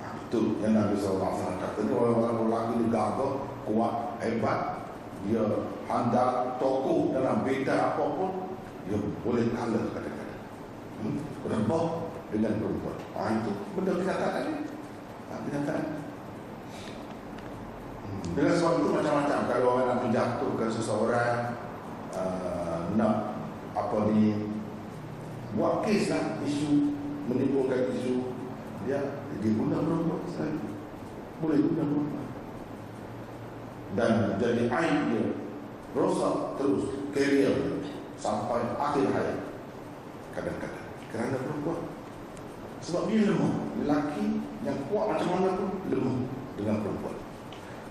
Ha, 0.00 0.06
itu 0.16 0.40
yang 0.64 0.72
Nabi 0.72 0.96
SAW 0.96 1.60
kata 1.60 1.80
ni 1.84 1.92
orang-orang 1.92 2.36
lelaki 2.48 2.72
ni 2.80 2.86
gagah, 2.88 3.32
kuat, 3.68 3.94
hebat. 4.24 4.60
Dia 5.26 5.44
handal 5.90 6.56
tokoh 6.60 7.12
dalam 7.12 7.42
beda 7.42 7.74
apapun, 7.92 8.56
dia 8.86 9.00
boleh 9.24 9.44
kalah 9.52 9.84
kadang-kadang. 9.92 10.42
Hmm? 11.02 11.16
Rebah 11.44 11.86
dengan 12.32 12.52
perempuan. 12.56 12.96
Ha, 13.16 13.20
itu 13.42 13.52
benda 13.76 13.92
kenyataan 14.00 14.44
ni. 14.48 14.54
Kenyataan. 15.46 15.84
Hmm. 18.02 18.22
Dengan 18.34 18.54
sebab 18.58 18.72
itu 18.82 18.88
macam-macam. 18.90 19.40
Kalau 19.46 19.66
orang 19.78 19.86
nak 19.86 20.02
menjatuhkan 20.02 20.68
seseorang 20.74 21.34
uh, 22.10 22.90
Nak 22.98 23.14
Apa 23.78 24.10
ni 24.10 24.50
buat 25.56 25.86
kes 25.86 26.12
lah 26.12 26.36
isu 26.44 26.92
menimbulkan 27.30 27.88
isu 27.96 28.28
dia 28.84 29.24
dia 29.40 29.50
guna 29.56 29.80
perempuan 29.80 30.20
saya 30.28 30.52
boleh 31.40 31.64
guna 31.64 31.82
perempuan. 31.86 32.26
Dan 33.96 34.12
jadi 34.36 34.68
aib 34.68 34.98
dia 35.08 35.24
rosak 35.96 36.60
terus 36.60 37.08
karier 37.16 37.80
sampai 38.20 38.76
akhir 38.76 39.06
hayat. 39.16 39.38
Kadang-kadang 40.36 40.88
kerana 41.08 41.36
perempuan 41.40 41.95
sebab 42.84 43.02
dia 43.08 43.28
lemah 43.28 43.54
lelaki 43.82 44.40
yang 44.64 44.78
kuat 44.88 45.04
macam 45.16 45.28
mana 45.36 45.48
pun 45.56 45.70
lemah 45.88 46.16
dengan 46.56 46.76
perempuan 46.82 47.16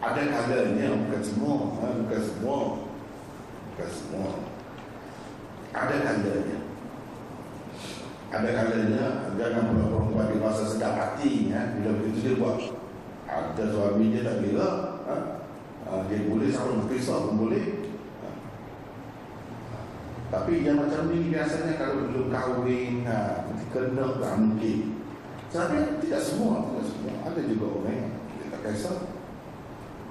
ada 0.01 0.21
kalanya 0.21 0.87
bukan 1.05 1.21
semua 1.23 1.55
ha, 1.81 1.85
bukan 2.03 2.21
semua 2.21 2.57
bukan 3.73 3.89
semua 3.89 4.27
ada 5.75 5.95
kalanya 6.01 6.57
ada 8.33 8.49
kalanya 8.51 9.05
jangan 9.39 9.63
pula 9.71 9.85
perempuan 9.87 10.27
di 10.33 10.37
masa 10.41 10.63
sedap 10.67 10.93
hati 10.97 11.53
ya. 11.53 11.77
bila 11.77 12.01
begitu 12.01 12.17
dia 12.19 12.33
buat 12.41 12.57
ada 13.25 13.63
suami 13.71 14.11
dia 14.11 14.21
tak 14.27 14.43
bila 14.43 14.67
ha? 15.07 15.15
Dia 16.09 16.25
boleh 16.25 16.49
sama 16.49 16.81
berpisah 16.81 17.29
pun 17.29 17.45
boleh. 17.45 17.84
Tapi 20.35 20.67
yang 20.67 20.83
macam 20.83 21.07
ni 21.15 21.31
biasanya 21.31 21.79
kalau 21.79 22.11
belum 22.11 22.27
kahwin 22.27 23.07
ha, 23.07 23.47
kena 23.71 24.19
tak 24.19 24.33
mungkin 24.35 24.99
tapi 25.47 26.03
tidak 26.03 26.21
semua 26.27 26.67
tidak 26.67 26.85
semua 26.91 27.13
ada 27.23 27.39
juga 27.39 27.65
orang 27.79 27.95
yang 27.95 28.11
dia 28.35 28.45
tak 28.51 28.61
kisah 28.67 28.99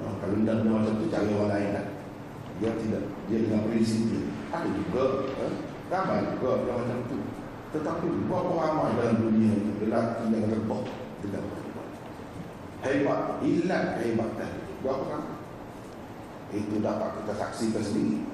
ha, 0.01 0.05
kalau 0.25 0.35
tidak 0.41 0.55
benda 0.65 0.71
macam 0.81 0.95
tu 0.97 1.07
cari 1.13 1.29
orang 1.37 1.51
lain 1.53 1.69
kan 1.77 1.87
dia 2.57 2.71
tidak 2.73 3.03
dia 3.29 3.39
dengan 3.45 3.61
prinsip 3.69 4.01
dia 4.09 4.25
ada 4.49 4.69
juga 4.73 5.05
ha? 5.37 5.47
ramai 5.93 6.25
juga 6.33 6.51
yang 6.65 6.79
macam 6.81 7.01
tu 7.13 7.19
tetapi 7.77 8.07
berapa 8.25 8.53
ramai 8.57 8.97
dalam 8.97 9.17
dunia 9.21 9.53
ini 9.53 9.73
lelaki 9.85 10.31
yang 10.31 10.47
rebah 10.47 10.83
dengan 11.19 11.43
perempuan. 11.43 11.89
Hebat, 12.87 13.21
hilang 13.43 13.87
kehebatan. 13.99 14.53
Berapa 14.79 15.05
ramai? 15.11 15.39
Itu 16.55 16.79
dapat 16.79 17.19
kita 17.19 17.33
saksikan 17.35 17.83
sendiri. 17.83 18.34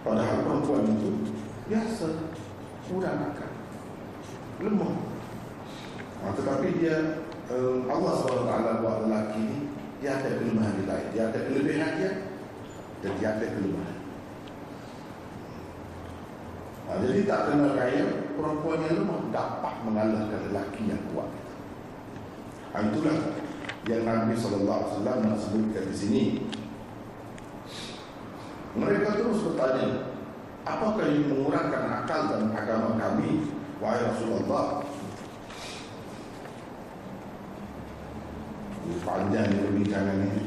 Padahal 0.00 0.38
perempuan 0.48 0.84
itu 0.96 1.10
biasa, 1.68 2.08
kurang 2.88 3.18
akan 3.30 3.50
lemah. 4.64 4.94
Nah, 6.20 6.32
tetapi 6.36 6.66
dia 6.80 6.96
um, 7.52 7.88
Allah 7.88 8.12
SWT 8.20 8.52
buat 8.80 8.96
lelaki 9.08 9.40
ini 9.40 9.58
dia 10.00 10.16
ada 10.16 10.40
kelemahan 10.40 10.74
di 10.80 10.84
lain. 10.88 11.06
Dia 11.12 11.22
ada 11.28 11.38
kelebihan 11.44 11.92
dia 12.00 12.12
dan 13.04 13.12
dia 13.20 13.28
ada 13.36 13.46
kelemahan. 13.52 13.98
Ha, 16.88 16.90
jadi 17.06 17.20
tak 17.28 17.40
kena 17.52 17.68
kaya 17.76 18.02
perempuan 18.34 18.80
yang 18.82 18.96
lemah 19.04 19.20
dapat 19.30 19.74
mengalahkan 19.84 20.40
lelaki 20.50 20.82
yang 20.88 21.02
kuat. 21.12 21.30
Ha, 22.72 22.76
itulah 22.88 23.16
yang 23.86 24.02
Nabi 24.08 24.32
SAW 24.34 24.88
sebutkan 25.36 25.84
di 25.86 25.96
sini. 25.96 26.24
Mereka 28.70 29.18
terus 29.18 29.42
bertanya, 29.42 30.14
apakah 30.62 31.02
yang 31.10 31.26
mengurangkan 31.26 31.84
akal 31.90 32.30
dan 32.30 32.54
agama 32.54 32.94
kami? 32.94 33.50
Wahai 33.82 34.06
Rasulullah. 34.06 34.86
Ini 38.86 38.96
panjang 39.02 39.50
perbincangan 39.50 40.18
ini. 40.22 40.42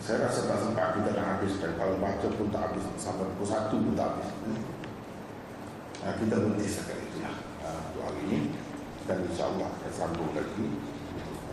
Saya 0.00 0.26
rasa 0.26 0.50
tak 0.50 0.58
sempat 0.58 0.98
kita 0.98 1.14
dah 1.14 1.22
habiskan 1.22 1.70
Kalau 1.78 1.94
baca 2.02 2.28
pun 2.34 2.50
tak 2.50 2.72
habis 2.72 2.82
Sampai 2.98 3.30
pukul 3.30 3.46
satu 3.46 3.78
pun 3.78 3.94
tak 3.94 4.10
habis 4.10 4.28
nah, 6.02 6.16
Kita 6.18 6.34
berhenti 6.40 6.66
sekali 6.66 7.04
itulah 7.04 7.36
uh, 7.62 7.78
Untuk 7.78 8.02
hari 8.08 8.20
ini 8.26 8.38
Dan 9.06 9.22
insyaAllah 9.30 9.70
akan 9.70 9.92
sambung 9.94 10.34
lagi 10.34 10.66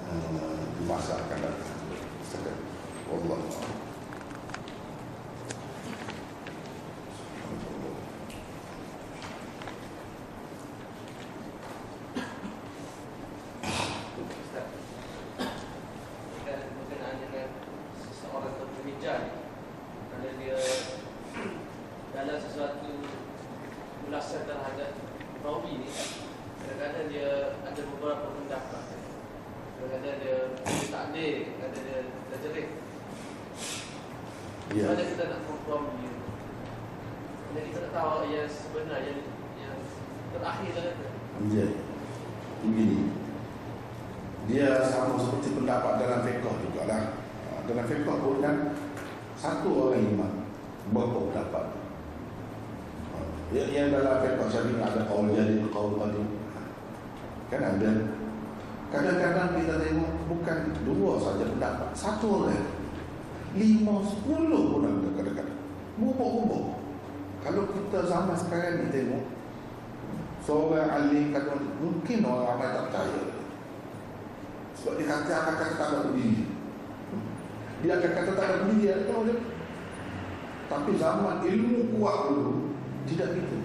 uh, 0.10 0.64
Di 0.74 0.84
masa 0.90 1.22
akan 1.22 1.38
datang 1.38 1.82
Sekali 2.26 2.58
terakhir 3.06 3.87
mungkin 72.08 72.24
orang 72.24 72.48
ramai 72.56 72.72
tak 72.72 72.84
percaya. 72.88 73.24
Sebab 74.80 74.94
dia 74.96 75.08
kata 75.12 75.32
akan 75.36 75.56
kata 75.60 75.74
tak 75.76 75.88
ada 75.92 76.00
berdiri. 76.08 76.44
Dia 77.84 77.92
akan 78.00 78.12
kata 78.16 78.32
tak 78.32 78.46
ada 78.48 78.56
berdiri. 78.64 78.80
Dia 78.88 78.96
tahu 79.04 79.22
dia. 79.28 79.36
Tapi 80.72 80.92
zaman 80.96 81.44
ilmu 81.44 81.80
kuat 81.92 82.18
dulu, 82.32 82.56
tidak 83.12 83.36
gitu. 83.36 83.58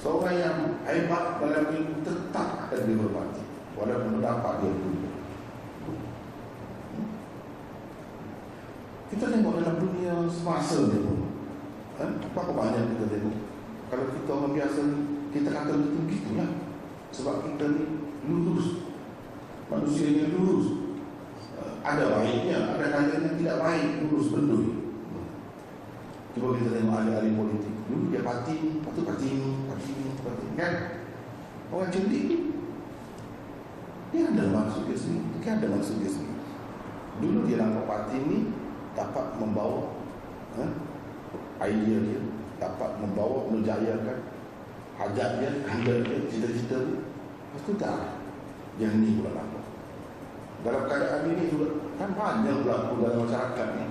Seorang 0.00 0.36
yang 0.40 0.56
hebat 0.88 1.36
dalam 1.36 1.64
ilmu 1.68 2.00
tetap 2.00 2.48
akan 2.64 2.80
dihormati. 2.88 3.44
Walaupun 3.76 4.10
mendapat 4.16 4.64
dia 4.64 4.72
dulu. 4.72 5.04
Kita 9.12 9.24
tengok 9.28 9.54
dalam 9.60 9.76
dunia 9.84 10.14
semasa 10.32 10.80
ni 10.88 10.96
pun. 10.96 11.28
Ha? 12.00 12.08
Berapa 12.08 12.52
banyak 12.56 12.96
kita 12.96 13.04
tengok. 13.04 13.36
Kalau 13.92 14.04
kita 14.16 14.30
orang 14.32 14.52
biasa 14.56 14.80
kita 15.28 15.48
kata 15.52 15.72
betul 15.76 16.08
begitulah. 16.08 16.63
Sebab 17.14 17.46
kita 17.46 17.64
ni 17.70 17.84
lurus. 18.26 18.82
Manusia 19.70 20.06
yang 20.10 20.34
lurus. 20.34 20.66
Uh, 21.54 21.78
ada 21.86 22.10
baiknya, 22.18 22.74
ada 22.74 22.90
kalanya 22.90 23.38
tidak 23.38 23.56
baik 23.62 24.02
lurus 24.02 24.34
bendul. 24.34 24.64
Cuba 26.34 26.58
kita 26.58 26.70
tengok 26.74 26.98
ahli-ahli 26.98 27.30
politik. 27.38 27.74
Dulu 27.86 28.04
dia 28.10 28.26
parti 28.26 28.54
ni, 28.58 28.70
lepas 28.82 28.90
tu 28.90 29.02
parti 29.06 29.26
ni, 29.30 29.50
parti 29.70 29.90
ni, 29.94 30.08
parti 30.18 30.44
ni. 30.50 30.54
Kan? 30.58 30.74
Orang 31.70 31.94
cerdik 31.94 32.22
ni. 32.26 32.36
Dia 34.10 34.34
ada 34.34 34.44
maksud 34.50 34.82
dia 34.90 34.98
sendiri. 34.98 35.26
Dia 35.38 35.50
ada 35.54 35.66
maksud 35.70 35.94
dia 36.02 36.10
sendiri. 36.10 36.42
Dulu 37.22 37.38
dia 37.46 37.62
nampak 37.62 37.86
parti 37.86 38.16
ni 38.18 38.38
dapat 38.98 39.26
membawa 39.38 39.90
ha, 40.58 40.66
idea 41.66 41.98
dia, 42.02 42.20
dapat 42.58 42.90
membawa 42.98 43.46
menjayakan 43.50 44.18
hajat 44.98 45.30
dia, 45.42 45.50
cita-cita 46.30 46.76
dia. 46.86 47.00
Lepas 47.02 47.62
tu 47.66 47.72
tak. 47.78 47.98
Yang 48.78 48.94
ni 48.98 49.08
pula 49.18 49.30
nampak. 49.38 49.64
Dalam 50.66 50.82
keadaan 50.90 51.30
ini 51.30 51.52
juga 51.52 51.68
kan 52.00 52.10
banyak 52.16 52.66
berlaku 52.66 53.04
dalam 53.04 53.18
masyarakat 53.22 53.68
ni. 53.78 53.86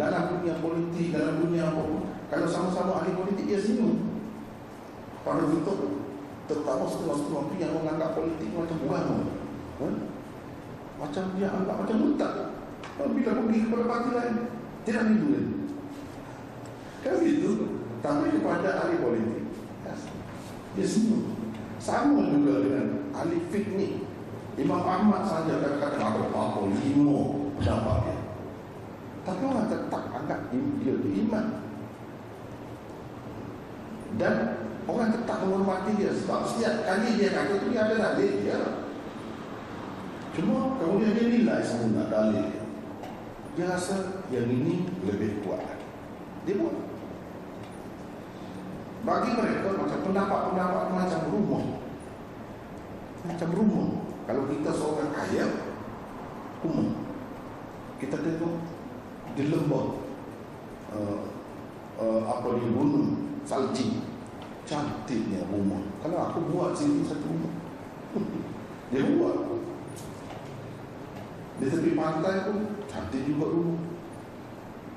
Dalam 0.00 0.22
dunia 0.32 0.54
politik, 0.64 1.06
dalam 1.12 1.34
dunia 1.44 1.68
apa 1.68 1.82
pun. 1.84 2.02
Kalau 2.32 2.48
sama-sama 2.48 3.04
ahli 3.04 3.12
politik, 3.12 3.44
dia 3.44 3.60
senyum. 3.60 4.00
Pada 5.20 5.44
kita, 5.44 5.72
terutama 6.48 6.88
setengah-setengah 6.88 7.42
tu 7.44 7.54
yang 7.60 7.72
menganggap 7.76 8.10
politik 8.16 8.48
macam 8.56 8.76
bukan. 8.80 9.04
Ha? 9.84 9.86
Macam 10.96 11.24
dia 11.36 11.48
anggap 11.52 11.76
macam 11.84 11.96
mutak. 12.00 12.32
Bila 12.96 13.30
pergi 13.36 13.60
kepada 13.68 13.84
parti 13.84 14.10
lain, 14.16 14.34
tidak 14.88 15.02
lagi. 15.04 15.44
Kan 17.02 17.12
begitu. 17.20 17.50
Tapi 18.00 18.26
kepada 18.34 18.68
ahli 18.82 18.96
politik, 18.98 19.41
dia 20.76 20.86
senyum. 20.86 21.24
Sama 21.82 22.30
juga 22.30 22.62
dengan 22.62 22.86
ahli 23.12 23.42
fiknik. 23.50 24.06
Imam 24.52 24.84
Ahmad 24.84 25.24
saja 25.24 25.64
kata-kata 25.64 25.96
ada 25.96 26.28
apa 26.28 26.60
lima 26.68 27.50
pendapat 27.56 27.96
dia. 28.04 28.18
Tapi 29.24 29.42
orang 29.48 29.66
tetap 29.72 30.02
anggap 30.12 30.40
dia 30.52 30.92
itu 30.92 31.08
iman. 31.26 31.46
Dan 34.20 34.34
orang 34.84 35.08
tetap 35.16 35.36
menghormati 35.40 35.96
dia 35.96 36.12
sebab 36.12 36.44
setiap 36.44 36.84
kali 36.84 37.16
dia 37.16 37.32
kata 37.32 37.52
tu 37.64 37.66
dia 37.72 37.80
ada 37.88 37.96
dalil 37.96 38.32
dia. 38.44 38.60
Cuma 40.36 40.76
kemudian 40.80 41.16
dia 41.16 41.26
nilai 41.32 41.60
semua 41.64 42.12
dalil 42.12 42.44
dia. 42.52 42.64
Dia 43.56 43.64
rasa 43.72 44.24
yang 44.28 44.48
ini 44.48 44.84
lebih 45.04 45.44
kuat. 45.44 45.80
Dia 46.44 46.60
buat. 46.60 46.91
Bagi 49.02 49.30
mereka 49.34 49.74
macam 49.74 49.98
pendapat-pendapat 50.06 50.84
macam 50.94 51.20
rumah. 51.34 51.64
Macam 53.26 53.48
rumah. 53.50 53.86
Kalau 54.30 54.42
kita 54.46 54.70
seorang 54.70 55.10
kaya, 55.10 55.46
rumah. 56.62 57.02
Kita 57.98 58.16
tengok 58.22 58.54
di 59.34 59.42
lembah 59.50 59.86
uh, 60.94 61.22
uh, 61.98 62.20
apa 62.30 62.48
di 62.62 62.66
gunung 62.70 63.42
salji 63.42 64.06
cantiknya 64.62 65.50
rumah. 65.50 65.82
Kalau 65.98 66.18
aku 66.30 66.38
buat 66.54 66.70
sini 66.78 67.02
satu 67.02 67.26
rumah, 67.26 67.52
dia 68.94 69.02
buat. 69.18 69.38
Di 71.58 71.66
tepi 71.70 71.98
pantai 71.98 72.46
pun 72.46 72.86
cantik 72.86 73.26
juga 73.26 73.50
rumah. 73.50 73.82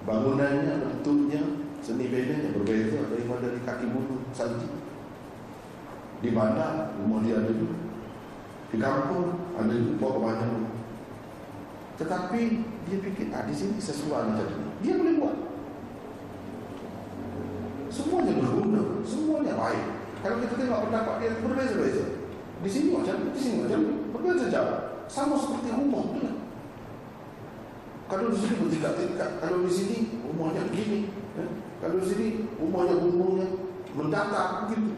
Bangunannya, 0.06 0.74
bentuknya, 0.86 1.65
seni 1.86 2.10
bedanya 2.10 2.50
berbeza 2.50 2.98
daripada 3.14 3.54
di 3.54 3.62
kaki 3.62 3.86
gunung 3.94 4.26
salji. 4.34 4.66
Di 6.18 6.34
bandar 6.34 6.98
rumah 6.98 7.22
dia 7.22 7.38
ada 7.38 7.54
juga. 7.54 7.78
Di 8.74 8.82
kampung 8.82 9.54
ada 9.54 9.70
juga 9.70 9.94
berapa 10.02 10.18
banyak 10.18 10.50
rumah. 10.50 10.74
Tetapi 12.02 12.42
dia 12.90 12.98
fikir, 13.06 13.30
ah 13.30 13.46
di 13.46 13.54
sini 13.54 13.78
sesuai 13.78 14.34
macam 14.34 14.50
ini. 14.50 14.70
Dia 14.82 14.98
boleh 14.98 15.16
buat. 15.22 15.38
Semuanya 17.94 18.34
berguna, 18.34 18.82
semuanya 19.06 19.54
baik. 19.54 19.86
Kalau 20.26 20.42
kita 20.42 20.54
tengok 20.58 20.90
pendapat 20.90 21.16
dia 21.22 21.38
berbeza-beza. 21.38 22.06
Di 22.66 22.70
sini 22.74 22.98
macam 22.98 23.30
di 23.30 23.38
sini 23.38 23.56
macam 23.62 24.10
berbeza 24.10 24.50
jauh. 24.50 25.06
Sama 25.06 25.38
seperti 25.38 25.70
rumah 25.70 26.02
tu 26.02 26.18
lah. 26.26 26.36
Kalau 28.10 28.34
di 28.34 28.38
sini 28.42 28.58
bertingkat-tingkat, 28.58 29.30
kalau 29.38 29.62
di 29.62 29.72
sini 29.72 29.98
rumahnya 30.26 30.66
begini? 30.74 31.15
Kalau 31.84 32.00
sini 32.02 32.48
rumahnya 32.56 32.96
bumbunya 33.04 33.48
mendatar 33.96 34.68
begitu. 34.68 34.96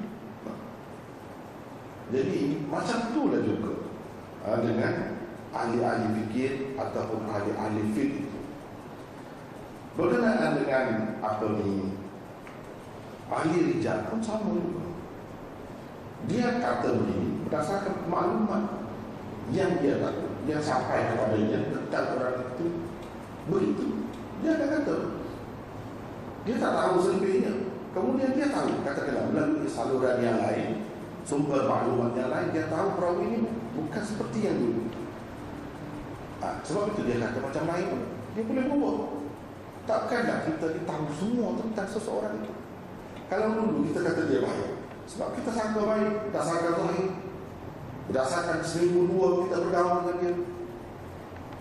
Jadi 2.07 2.63
macam 2.71 3.11
itulah 3.11 3.41
juga 3.43 3.73
ha, 4.47 4.63
dengan 4.63 4.93
ahli-ahli 5.51 6.07
fikir 6.23 6.79
ataupun 6.79 7.27
ahli-ahli 7.27 7.83
fikir. 7.91 8.27
Berkenaan 9.97 10.61
dengan 10.61 11.17
apa 11.19 11.45
ni 11.59 11.91
ahli 13.27 13.57
rijal 13.73 14.07
pun 14.07 14.23
sama 14.23 14.55
juga. 14.55 14.85
Dia 16.31 16.61
kata 16.63 16.95
begini 16.95 17.43
berdasarkan 17.45 18.07
maklumat 18.07 18.63
yang 19.51 19.79
dia 19.79 19.99
tahu, 19.99 20.27
yang 20.47 20.63
sampai 20.63 21.11
kepada 21.11 21.37
dia 21.39 21.59
tentang 21.71 22.07
orang 22.19 22.37
itu 22.55 22.67
begitu. 23.47 23.85
Dia 24.43 24.55
akan 24.55 24.69
kata 24.79 24.95
dia 26.47 26.55
tak 26.55 26.71
tahu 26.79 26.95
selebihnya. 27.03 27.51
Kemudian 27.91 28.31
dia 28.39 28.47
tahu 28.47 28.79
katakanlah 28.87 29.27
melalui 29.35 29.67
saluran 29.67 30.23
yang 30.23 30.39
lain, 30.39 30.87
sumber 31.27 31.67
maklumat 31.67 32.15
yang 32.15 32.31
lain, 32.31 32.55
dia 32.55 32.71
tahu 32.71 32.95
perawi 32.95 33.23
ini 33.35 33.39
bukan 33.75 33.99
seperti 33.99 34.47
yang 34.47 34.55
dulu. 34.55 34.87
Ha, 36.39 36.63
sebab 36.63 36.95
itu 36.95 37.03
dia 37.03 37.19
kata 37.19 37.43
macam 37.43 37.63
lain. 37.67 37.87
Dia 38.31 38.43
boleh 38.47 38.63
buat. 38.71 38.97
Takkanlah 39.87 40.47
kita 40.47 40.67
tahu 40.87 41.05
semua 41.19 41.59
tentang 41.59 41.87
seseorang 41.91 42.39
itu? 42.39 42.53
Kalau 43.27 43.59
dulu 43.59 43.91
kita 43.91 44.07
kata 44.07 44.27
dia 44.27 44.39
baik 44.39 44.71
Sebab 45.03 45.35
kita 45.35 45.51
sangka 45.51 45.83
baik 45.83 46.31
Tak 46.31 46.43
sangka 46.43 46.71
baik. 46.79 47.07
Berdasarkan 48.07 48.59
seminggu 48.63 49.11
dua 49.11 49.47
kita 49.47 49.67
bergaul 49.67 49.99
dengan 50.03 50.15
dia. 50.19 50.33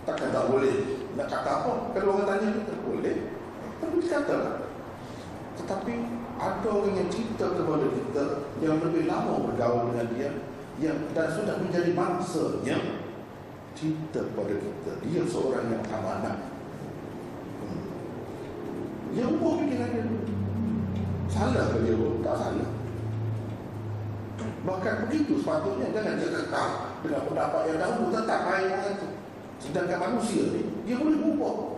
Takkan 0.07 0.31
tak 0.31 0.47
boleh 0.47 0.75
Nak 1.15 1.27
kata 1.27 1.49
apa 1.59 1.71
Kalau 1.91 2.19
orang 2.19 2.27
tanya 2.27 2.47
kita 2.55 2.73
Boleh? 2.83 3.15
Tapi 3.79 3.95
kita 3.99 4.15
kata 4.23 4.35
lah 4.35 4.66
Tetapi 5.57 5.93
ada 6.37 6.67
orang 6.69 6.93
yang 6.93 7.09
cerita 7.09 7.49
kepada 7.49 7.89
kita 7.89 8.25
Yang 8.61 8.77
lebih 8.85 9.03
lama 9.09 9.41
bergaul 9.41 9.89
dengan 9.89 10.07
dia 10.13 10.29
yang 10.77 10.97
Dan 11.17 11.27
sudah 11.33 11.57
menjadi 11.57 11.91
mangsanya 11.97 12.77
cinta 13.77 14.21
pada 14.33 14.55
kita. 14.57 14.91
Dia 15.05 15.21
seorang 15.29 15.69
yang 15.69 15.85
amanah. 15.85 16.49
Hmm. 17.61 17.81
dia 19.13 19.25
ubah 19.29 19.53
fikiran 19.61 19.89
dia. 19.93 20.05
Salah 21.29 21.65
ke 21.69 21.77
dia? 21.85 21.93
Tak 22.25 22.35
salah. 22.41 22.71
Bahkan 24.65 24.95
begitu 25.07 25.37
sepatutnya 25.37 25.93
jangan 25.93 26.17
dia 26.17 26.29
kekal 26.33 26.69
dengan 27.05 27.21
pendapat 27.29 27.61
yang 27.69 27.77
dahulu 27.77 28.07
tetap 28.09 28.39
baik 28.49 28.73
itu 28.97 29.07
sedangkan 29.57 29.97
manusia 29.97 30.53
ni 30.53 30.61
dia 30.85 31.01
boleh 31.01 31.17
ubah 31.17 31.76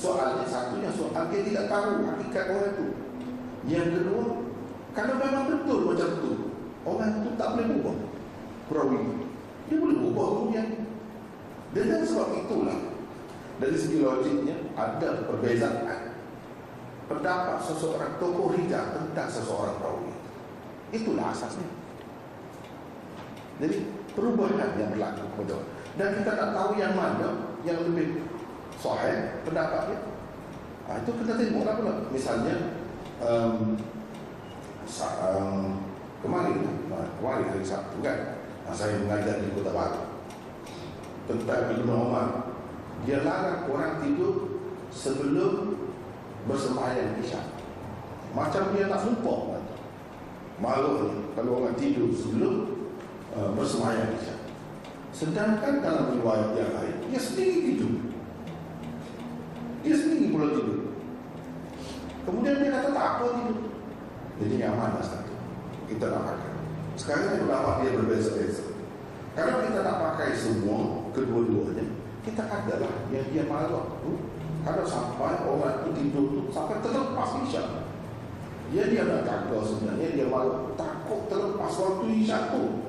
soalnya 0.00 0.48
satunya 0.48 0.88
soal 0.96 1.28
dia 1.28 1.44
tidak 1.44 1.68
tahu 1.68 2.08
hakikat 2.08 2.44
orang 2.48 2.72
itu 2.72 2.86
yang 3.68 3.92
kedua 3.92 4.48
Kalau 4.90 5.14
memang 5.22 5.46
betul 5.46 5.86
macam 5.86 6.10
tu, 6.18 6.32
orang 6.82 7.22
itu 7.22 7.30
tak 7.38 7.48
boleh 7.54 7.66
berubah. 7.70 7.96
Perawi. 8.66 9.00
Dia 9.70 9.76
boleh 9.78 9.96
berubah 10.02 10.26
kemudian. 10.34 10.68
Dengan 11.70 12.02
sebab 12.02 12.28
itulah, 12.34 12.78
dari 13.62 13.76
segi 13.78 14.02
logiknya, 14.02 14.56
ada 14.74 15.30
perbezaan 15.30 16.18
pendapat 17.06 17.58
seseorang 17.62 18.18
tokoh 18.18 18.50
hijab 18.58 18.98
tentang 18.98 19.30
seseorang 19.30 19.78
perawi. 19.78 20.14
Itulah 20.90 21.30
asasnya. 21.30 21.70
Jadi 23.62 23.86
perubahan 24.18 24.74
yang 24.74 24.90
berlaku 24.90 25.22
kepada 25.36 25.58
dan 25.94 26.16
kita 26.18 26.32
tak 26.32 26.50
tahu 26.56 26.70
yang 26.80 26.96
mana 26.96 27.54
yang 27.62 27.78
lebih 27.82 28.24
sahih 28.80 29.44
pendapatnya. 29.44 29.98
Ha, 30.88 31.04
itu 31.04 31.10
kita 31.20 31.36
tengok 31.36 31.62
lah 31.68 31.74
pula. 31.76 31.92
Misalnya 32.08 32.80
um, 33.20 33.76
um, 34.98 35.60
kemarin, 36.24 36.56
kemarin 37.20 37.46
hari 37.52 37.64
Sabtu 37.64 38.00
kan, 38.00 38.40
saya 38.72 38.98
mengajar 39.04 39.44
di 39.44 39.52
Kota 39.52 39.70
Batu 39.76 40.02
tentang 41.28 41.76
Ibn 41.76 41.90
Umar. 41.92 42.28
Dia 43.04 43.24
larang 43.24 43.68
orang 43.68 44.00
tidur 44.04 44.60
sebelum 44.92 45.76
bersembahyang 46.44 47.16
isyak. 47.20 47.46
Macam 48.32 48.72
dia 48.74 48.88
nak 48.88 49.04
sumpah. 49.04 49.60
Malu 50.60 51.24
kalau 51.32 51.64
orang 51.64 51.72
tidur 51.80 52.12
sebelum 52.12 52.84
uh, 53.32 53.50
bersemayam 53.56 54.12
Isya. 54.12 54.36
Sedangkan 55.10 55.80
dalam 55.80 56.20
riwayat 56.20 56.52
yang 56.52 56.72
lain, 56.76 56.96
dia 57.08 57.20
sendiri 57.20 57.56
tidur. 57.72 58.09
Dia 59.80 59.94
sendiri 59.96 60.28
pula 60.32 60.52
tidur. 60.52 60.92
Kemudian 62.28 62.60
dia 62.60 62.70
kata 62.76 62.88
tak 62.92 63.06
apa 63.16 63.24
tidur. 63.40 63.60
Jadi 64.40 64.54
yang 64.56 64.76
mana 64.76 65.00
satu? 65.00 65.32
Kita 65.88 66.04
nak 66.12 66.22
pakai. 66.28 66.52
Sekarang 66.96 67.48
ulama 67.48 67.80
dia 67.80 67.96
berbeza-beza. 67.96 68.76
Kalau 69.32 69.62
kita 69.64 69.80
nak 69.80 69.96
pakai 70.04 70.36
semua, 70.36 71.08
kedua-duanya, 71.16 71.86
kita 72.20 72.44
adalah 72.44 72.92
yang 73.08 73.26
dia 73.32 73.44
malu 73.48 73.80
waktu. 73.80 74.10
Kalau 74.60 74.84
sampai 74.84 75.40
orang 75.48 75.80
itu 75.80 75.90
tidur 75.96 76.24
tu 76.28 76.40
sampai 76.52 76.84
terlepas 76.84 77.30
isyak. 77.48 77.88
Dia 78.70 78.84
dia 78.92 79.08
nak 79.08 79.24
jaga 79.24 79.58
sebenarnya 79.64 80.08
dia 80.12 80.26
malu 80.28 80.76
takut 80.76 81.24
terlepas 81.32 81.72
waktu 81.80 82.04
isyak 82.20 82.52
tu 82.52 82.84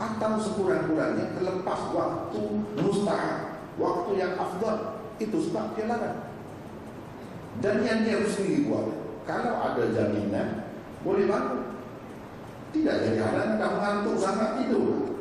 atau 0.00 0.32
sekurang-kurangnya 0.40 1.36
terlepas 1.36 1.80
waktu 1.92 2.42
mustahab, 2.80 3.60
waktu 3.76 4.10
yang 4.16 4.32
afdal. 4.40 4.99
Itu 5.20 5.36
sebab 5.36 5.76
dia 5.76 5.84
larang. 5.84 6.32
Dan 7.60 7.84
yang 7.84 8.08
dia 8.08 8.16
harus 8.16 8.32
sendiri 8.32 8.72
buat, 8.72 8.88
kalau 9.28 9.52
ada 9.60 9.84
jaminan, 9.92 10.72
boleh 11.04 11.28
bangun. 11.28 11.76
Tidak 12.70 12.96
jadi 13.04 13.18
halang, 13.20 13.58
tak 13.60 13.70
mengantuk 13.76 14.16
sangat 14.16 14.50
tidur. 14.62 15.12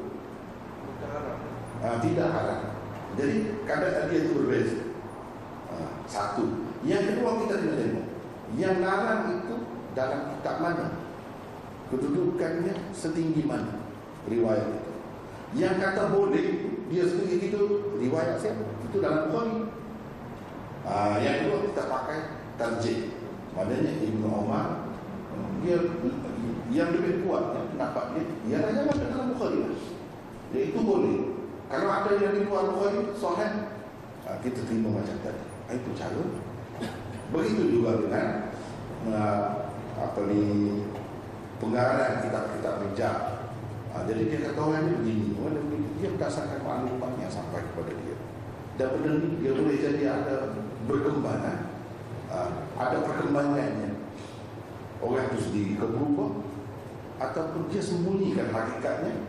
Ha, 1.83 1.99
tidak 1.99 2.29
halang. 2.31 2.63
Jadi 3.19 3.35
kadang 3.67 4.07
dia 4.07 4.19
itu 4.23 4.31
berbeza. 4.37 4.79
Ha, 5.73 5.75
satu. 6.07 6.45
Yang 6.87 7.03
kedua 7.11 7.43
kita 7.43 7.55
tidak 7.59 7.75
tengok. 7.83 8.07
Yang 8.55 8.75
larang 8.85 9.21
itu 9.35 9.55
dalam 9.97 10.21
kitab 10.37 10.55
mana? 10.63 10.87
Kedudukannya 11.89 12.73
setinggi 12.93 13.43
mana? 13.43 13.79
riwayat 14.27 14.67
itu. 14.67 14.91
Yang 15.57 15.75
kata 15.81 16.03
boleh 16.13 16.45
dia 16.93 17.03
sendiri 17.07 17.49
itu 17.49 17.61
riwayat 17.97 18.37
siapa? 18.41 18.65
Itu 18.89 19.01
dalam 19.01 19.33
Bukhari. 19.33 19.78
Ah, 20.89 21.21
yang 21.21 21.45
kedua 21.45 21.69
kita 21.69 21.83
pakai 21.85 22.19
tarjih. 22.57 23.13
Maknanya 23.53 23.91
Ibnu 24.01 24.25
Umar 24.25 24.89
dia 25.59 25.75
yang 26.71 26.95
lebih 26.95 27.27
kuat 27.27 27.51
yang 27.53 27.67
pendapat 27.75 28.05
dia 28.15 28.25
ialah 28.49 28.69
yang 28.73 28.87
ada 28.89 29.05
dalam 29.13 29.27
Bukhari. 29.37 29.61
Dia 30.49 30.61
itu 30.73 30.79
boleh. 30.81 31.17
Kalau 31.69 31.89
ada 31.93 32.11
yang 32.17 32.33
di 32.33 32.41
luar 32.49 32.73
Bukhari, 32.73 33.13
sahih. 33.13 33.53
Ah, 34.25 34.37
kita 34.41 34.65
terima 34.65 34.97
macam 34.97 35.17
tadi. 35.21 35.43
Ah, 35.69 35.73
itu 35.77 35.89
cara. 35.93 36.23
Begitu 37.29 37.63
juga 37.77 38.01
dengan 38.01 38.49
uh, 39.05 39.69
apa 39.93 40.19
ni 40.25 40.41
pengarang 41.61 42.25
kitab-kitab 42.25 42.73
bijak 42.89 43.39
jadi 44.07 44.21
dia 44.31 44.39
kata 44.49 44.59
orang 44.63 44.83
ni 44.85 44.93
begini, 45.01 45.27
orang 45.41 45.53
ni 45.53 45.61
begini. 45.65 45.87
Dia 45.99 46.09
berdasarkan 46.15 46.59
maklumat 46.61 47.13
yang 47.19 47.33
sampai 47.33 47.61
kepada 47.61 47.91
dia. 47.99 48.17
Dan 48.79 48.87
benda 48.95 49.11
ni 49.19 49.27
dia 49.43 49.51
boleh 49.51 49.75
jadi 49.75 50.01
ada 50.07 50.35
berkembang. 50.87 51.43
Ha, 52.29 52.37
ada 52.77 52.97
perkembangannya. 53.03 53.97
Orang 55.01 55.25
itu 55.33 55.49
sendiri 55.49 55.73
ke 55.75 55.85
berubah. 55.89 56.45
Ataupun 57.19 57.67
dia 57.67 57.81
sembunyikan 57.83 58.53
hakikatnya. 58.53 59.27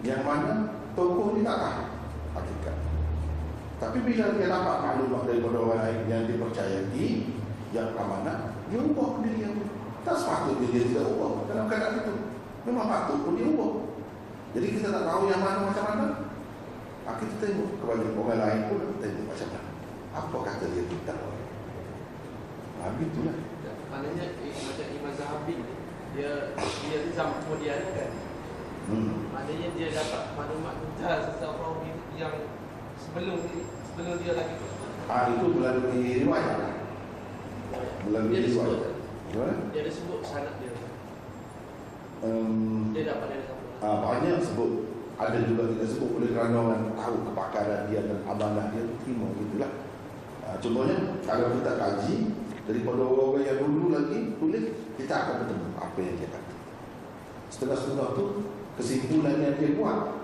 Yang 0.00 0.22
mana 0.24 0.52
tokoh 0.96 1.36
ni 1.36 1.44
tak 1.44 1.60
tahu 1.60 1.84
hakikat. 2.38 2.76
Tapi 3.80 3.98
bila 4.04 4.36
dia 4.36 4.48
dapat 4.48 4.76
maklumat 4.84 5.22
daripada 5.24 5.56
orang 5.56 5.80
lain 5.84 6.00
yang 6.08 6.24
dipercayai, 6.28 7.08
yang 7.72 7.96
amanah, 7.96 8.52
dia 8.68 8.80
ubah 8.80 9.24
diri 9.24 9.44
dia. 9.44 9.50
Tak 10.00 10.16
sepatutnya 10.16 10.68
dia 10.72 10.84
tidak 10.88 11.12
ubah 11.16 11.44
dalam 11.48 11.68
keadaan 11.68 12.00
itu. 12.00 12.14
Memang 12.64 12.88
patut 12.88 13.18
pun 13.24 13.36
dia 13.36 13.48
ubah. 13.48 13.72
Jadi 14.56 14.66
kita 14.76 14.88
tak 14.92 15.04
tahu 15.04 15.28
yang 15.28 15.40
mana 15.44 15.68
macam 15.68 15.84
mana. 15.84 16.06
Ha, 17.04 17.16
kita 17.16 17.34
tengok 17.40 17.80
kepada 17.80 18.04
orang 18.12 18.40
lain 18.40 18.60
pun 18.68 18.80
tengok 19.00 19.24
macam 19.28 19.48
mana. 19.52 19.69
Apa 20.10 20.36
kata 20.42 20.64
dia 20.74 20.84
kita? 20.90 21.14
Ha, 22.80 22.82
begitulah. 22.98 23.36
Maknanya 23.90 24.24
eh, 24.42 24.54
macam 24.54 24.86
Imam 24.90 25.12
Zahabi 25.14 25.54
dia 26.10 26.30
dia 26.58 26.98
zaman 27.14 27.38
kemudian 27.46 27.78
kan. 27.94 28.10
Hmm. 28.90 29.30
Maknanya 29.30 29.68
dia 29.78 29.88
dapat 29.94 30.22
maklumat 30.34 30.74
tentang 30.82 31.22
seseorang 31.30 31.86
yang 32.18 32.34
sebelum 32.98 33.38
sebelum 33.86 34.14
dia 34.18 34.32
lagi 34.34 34.54
tu. 34.58 34.66
Ha, 35.06 35.14
itu 35.30 35.46
melalui 35.54 36.26
riwayat. 36.26 36.58
Melalui 38.06 38.30
dia 38.34 38.42
riwayat. 38.50 38.92
Dia 39.70 39.80
ada 39.86 39.90
sebut 39.94 40.20
sanad 40.26 40.54
dia. 40.58 40.74
Um, 42.20 42.92
dia 42.92 43.08
dapat 43.08 43.32
dari 43.32 43.44
uh, 43.80 43.96
banyak 44.04 44.44
sebut 44.44 44.70
ada 45.20 45.38
juga 45.44 45.72
kita 45.72 45.84
sebut 45.88 46.10
oleh 46.20 46.30
kerana 46.32 46.56
orang 46.60 46.84
tahu 46.96 47.16
kepakaran 47.32 47.88
dia 47.88 48.00
dan 48.04 48.20
amanah 48.28 48.72
dia 48.72 48.84
terima 49.04 49.28
gitulah 49.36 49.72
uh, 50.50 50.58
contohnya 50.58 50.96
kalau 51.22 51.54
kita 51.54 51.72
kaji 51.78 52.16
daripada 52.66 53.02
orang-orang 53.06 53.44
yang 53.46 53.58
dulu 53.62 53.86
lagi 53.94 54.18
tulis 54.42 54.64
kita 54.98 55.14
akan 55.14 55.34
bertemu 55.46 55.66
apa 55.78 55.98
yang 56.02 56.14
dia 56.18 56.28
kata. 56.34 56.54
Setelah-setelah 57.50 58.08
tu 58.18 58.24
kesimpulan 58.74 59.38
yang 59.38 59.54
dia 59.58 59.78
buat. 59.78 60.18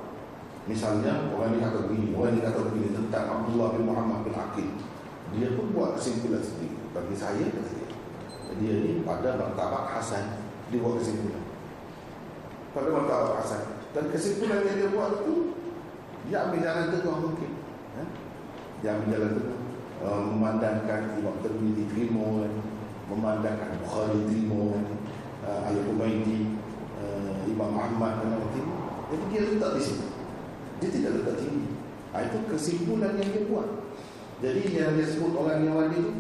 Misalnya 0.67 1.31
orang 1.31 1.55
ini 1.55 1.63
kata 1.63 1.79
begini 1.87 2.11
orang 2.11 2.35
ini 2.35 2.43
kata 2.43 2.59
begini 2.67 2.91
tentang 2.91 3.25
Abdullah 3.31 3.79
bin 3.79 3.87
Muhammad 3.87 4.27
bin 4.27 4.35
Aqil. 4.35 4.69
Dia 5.39 5.55
pun 5.55 5.71
buat 5.71 5.95
kesimpulan 5.95 6.43
sendiri. 6.43 6.75
Bagi 6.91 7.15
saya 7.15 7.47
kata 7.47 7.71
dia 7.71 7.91
dia 8.57 8.75
ni 8.83 8.91
pada 9.07 9.39
martabat 9.39 9.95
Hasan 9.95 10.43
dia 10.71 10.83
buat 10.83 10.99
kesimpulan. 10.99 11.45
Pada 12.75 12.89
martabat 12.91 13.41
hasan. 13.41 13.63
Dan 13.95 14.05
kesimpulan 14.13 14.67
yang 14.67 14.77
dia 14.77 14.89
buat 14.91 15.23
itu 15.23 15.55
dia 16.27 16.39
ambil 16.43 16.59
jalan 16.59 16.87
tengah 16.91 17.19
mungkin. 17.23 17.51
Ya? 17.97 18.05
dia 18.83 18.89
ambil 18.99 19.09
jalan 19.15 19.31
tengah 19.39 19.66
uh, 20.03 20.21
memandangkan 20.27 21.17
Imam 21.21 21.37
Tirmidhi 21.41 21.85
terima 21.93 22.45
kan? 22.45 22.53
memandangkan 23.07 23.71
Bukhari 23.85 24.21
terima 24.27 24.61
kan? 24.75 24.85
uh, 25.47 25.61
Al-Humaydi 25.71 26.59
uh, 26.99 27.47
Imam 27.47 27.73
Ahmad 27.77 28.25
dan 28.25 28.37
Al-Humaydi 28.37 28.63
jadi 29.07 29.25
dia 29.31 29.41
letak 29.55 29.71
di 29.79 29.83
sini 29.83 30.07
dia 30.77 30.89
tidak 30.93 31.11
letak 31.23 31.37
tinggi 31.41 31.71
ha, 32.13 32.17
itu 32.27 32.39
kesimpulan 32.51 33.13
yang 33.17 33.31
dia 33.31 33.43
buat 33.49 33.69
jadi 34.43 34.61
yang 34.69 34.93
dia 34.99 35.07
sebut 35.09 35.33
orang 35.33 35.65
yang 35.65 35.77
lain 35.79 35.93
itu 35.97 36.13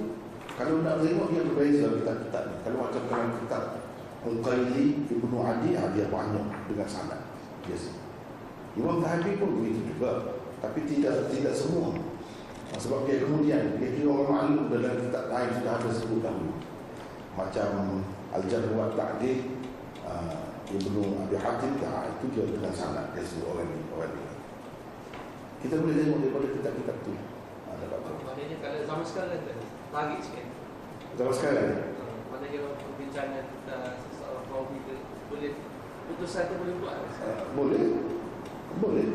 kalau 0.57 0.81
nak 0.81 1.05
tengok 1.05 1.28
dia 1.36 1.43
berbeza 1.44 1.86
kitab-kitab 2.01 2.43
ni 2.48 2.57
kalau 2.65 2.78
macam 2.89 3.03
kerana 3.12 3.28
kitab 3.44 3.62
Al-Qaili 4.27 5.07
Ibnu 5.07 5.39
Adi 5.39 5.78
ah, 5.78 5.86
dia 5.94 6.11
banyak 6.11 6.47
dengan 6.66 6.89
sanad 6.89 7.20
biasa. 7.62 7.90
Imam 8.74 8.98
Zahabi 9.05 9.39
pun 9.39 9.61
begitu 9.61 9.94
juga 9.94 10.40
tapi 10.65 10.82
tidak 10.89 11.28
tidak 11.31 11.55
semua. 11.55 11.94
Ah, 12.77 12.81
sebab 12.85 13.09
dia 13.09 13.24
kemudian 13.24 13.81
dia 13.81 13.89
kira 13.89 14.12
orang 14.12 14.53
maklum 14.53 14.69
dalam 14.69 15.01
kitab 15.01 15.32
lain 15.32 15.48
sudah 15.48 15.73
ada 15.81 15.89
sebut 15.97 16.20
dahulu. 16.20 16.61
Macam 17.32 18.05
Al-Jarh 18.36 18.69
wa 18.77 18.93
Ta'dil 18.93 19.65
uh, 20.05 20.61
Ibnu 20.69 21.24
Abi 21.24 21.40
Hatim 21.40 21.81
ya, 21.81 22.05
itu 22.05 22.36
dia 22.36 22.44
dengan 22.44 22.77
sanad 22.77 23.16
dia 23.16 23.24
sebut 23.24 23.48
orang 23.48 23.73
ini 23.73 23.81
orang 23.97 24.12
ini. 24.12 24.36
Kita 25.65 25.81
boleh 25.81 25.94
tengok 26.05 26.20
daripada 26.20 26.47
kitab-kitab 26.53 26.97
tu. 27.01 27.12
Ada 27.65 27.85
apa? 27.97 28.09
Maknanya 28.12 28.57
kalau 28.61 28.78
zaman 28.85 29.05
sekarang 29.09 29.31
kan 29.32 29.59
lagi 29.97 30.16
sikit. 30.20 30.47
Zaman 31.16 31.32
sekarang. 31.32 31.69
Maknanya 32.28 32.59
perbincangan 32.77 33.44
kita 33.57 33.77
kau 34.53 34.69
kita 34.69 34.94
boleh 35.32 35.53
putusan 36.12 36.44
tu 36.44 36.55
boleh 36.61 36.74
buat 36.85 36.97
boleh 37.57 37.85
boleh 38.85 39.07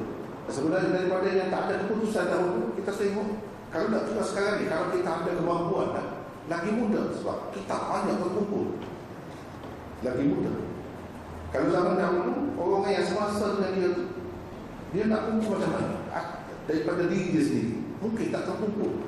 sebenarnya 0.49 0.89
daripada 0.97 1.29
yang 1.29 1.53
tak 1.53 1.61
ada 1.69 1.73
keputusan 1.85 2.25
dahulu 2.25 2.73
kita 2.73 2.89
tengok 2.89 3.51
kalau 3.72 3.88
nak 3.88 4.03
tugas 4.03 4.27
sekarang 4.35 4.56
ni 4.60 4.65
kalau 4.68 4.91
kita 4.91 5.10
ada 5.10 5.31
kemampuan 5.31 5.88
dah, 5.95 6.07
lagi 6.52 6.69
mudah 6.76 7.15
sebab 7.15 7.56
kita 7.56 7.76
banyak 7.88 8.19
berkumpul 8.19 8.76
lagi 10.03 10.23
muda. 10.27 10.53
Kalau 11.56 11.68
zaman 11.72 11.95
dahulu 11.95 12.31
orang 12.60 12.91
yang 12.91 13.06
semasa 13.07 13.60
dengan 13.60 13.72
dia 13.80 13.89
tu 13.95 14.03
dia 14.91 15.03
nak 15.07 15.31
kumpul 15.31 15.56
macam 15.56 15.72
mana? 15.72 15.98
Ah, 16.11 16.26
daripada 16.68 17.07
diri 17.07 17.31
dia 17.31 17.43
sendiri. 17.48 17.73
Mungkin 18.03 18.27
tak 18.34 18.43
terkumpul. 18.43 19.07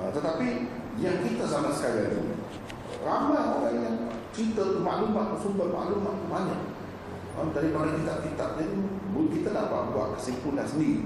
Uh, 0.00 0.08
tetapi 0.16 0.70
yang 0.96 1.20
kita 1.20 1.44
sama 1.44 1.76
sekali 1.76 2.08
itu 2.08 2.40
ramai 3.04 3.36
orang 3.36 3.76
yang 3.84 3.96
cerita 4.32 4.80
maklumat, 4.80 5.36
sumber 5.44 5.68
maklumat 5.68 6.16
banyak. 6.30 6.62
Uh, 7.36 7.52
daripada 7.52 7.92
kitab-kitab 8.00 8.64
itu 8.64 8.80
kita 9.36 9.52
dapat 9.52 9.92
buat 9.92 10.16
kesimpulan 10.16 10.64
sendiri 10.64 11.04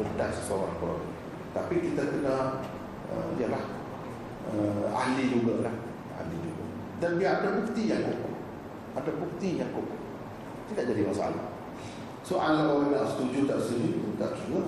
tentang 0.00 0.32
seseorang 0.34 0.74
Quran. 0.80 1.11
Tapi 1.52 1.74
kita 1.84 2.02
kena 2.08 2.64
uh, 3.12 3.28
ialah 3.36 3.64
uh, 4.48 4.88
ahli 4.96 5.28
juga 5.28 5.68
lah. 5.68 5.74
Ahli 6.16 6.36
juga. 6.40 6.64
Dan 7.00 7.20
dia 7.20 7.40
ada 7.40 7.48
bukti 7.60 7.92
yang 7.92 8.02
kokoh. 8.08 8.34
Ada 8.96 9.10
bukti 9.20 9.60
yang 9.60 9.70
kokoh. 9.76 10.00
Tidak 10.72 10.84
jadi 10.88 11.02
masalah. 11.04 11.44
Soal 12.24 12.64
orang 12.64 12.94
nak 12.94 13.12
setuju 13.12 13.44
tak 13.44 13.60
setuju 13.60 14.16
tak 14.16 14.32
kira. 14.40 14.62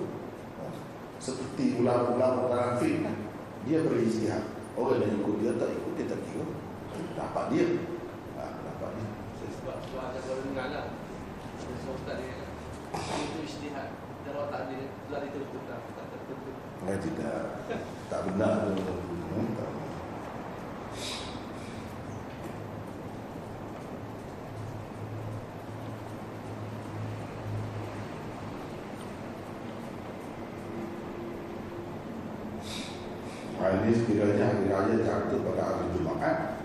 Seperti 1.17 1.81
ulama-ulama 1.81 2.53
dalam 2.53 2.77
fiqh 2.77 3.01
kan. 3.01 3.17
Dia 3.65 3.81
beristihad. 3.81 4.45
Orang 4.77 5.01
yang 5.01 5.17
ikut 5.23 5.35
dia 5.41 5.51
tak 5.57 5.73
ikut 5.73 5.93
dia 5.97 6.05
tak 6.05 6.21
kira. 6.29 6.45
Dapat 7.17 7.45
dia. 7.49 7.65
Ha, 8.37 8.43
dapat 8.61 8.89
dia. 8.99 9.07
Sebab 9.57 9.75
sebab 9.89 10.01
ada. 10.05 10.19
Ada 10.19 10.19
seorang 10.21 10.53
ustaz 11.95 12.15
dia 12.21 12.33
kata, 12.37 13.13
itu 13.25 13.39
istihad. 13.47 14.04
Eh, 16.85 16.97
tidak. 17.01 17.65
Tak 18.13 18.21
benar 18.29 18.73
tu. 18.73 18.77
Hmm, 18.77 19.49
tak. 19.57 19.69
Ini 33.65 33.91
sekiranya 34.01 34.49
hari 34.49 34.65
raya 34.65 34.95
jatuh 34.97 35.45
pada 35.45 35.61
hari 35.61 35.93
Jumaat 35.93 36.57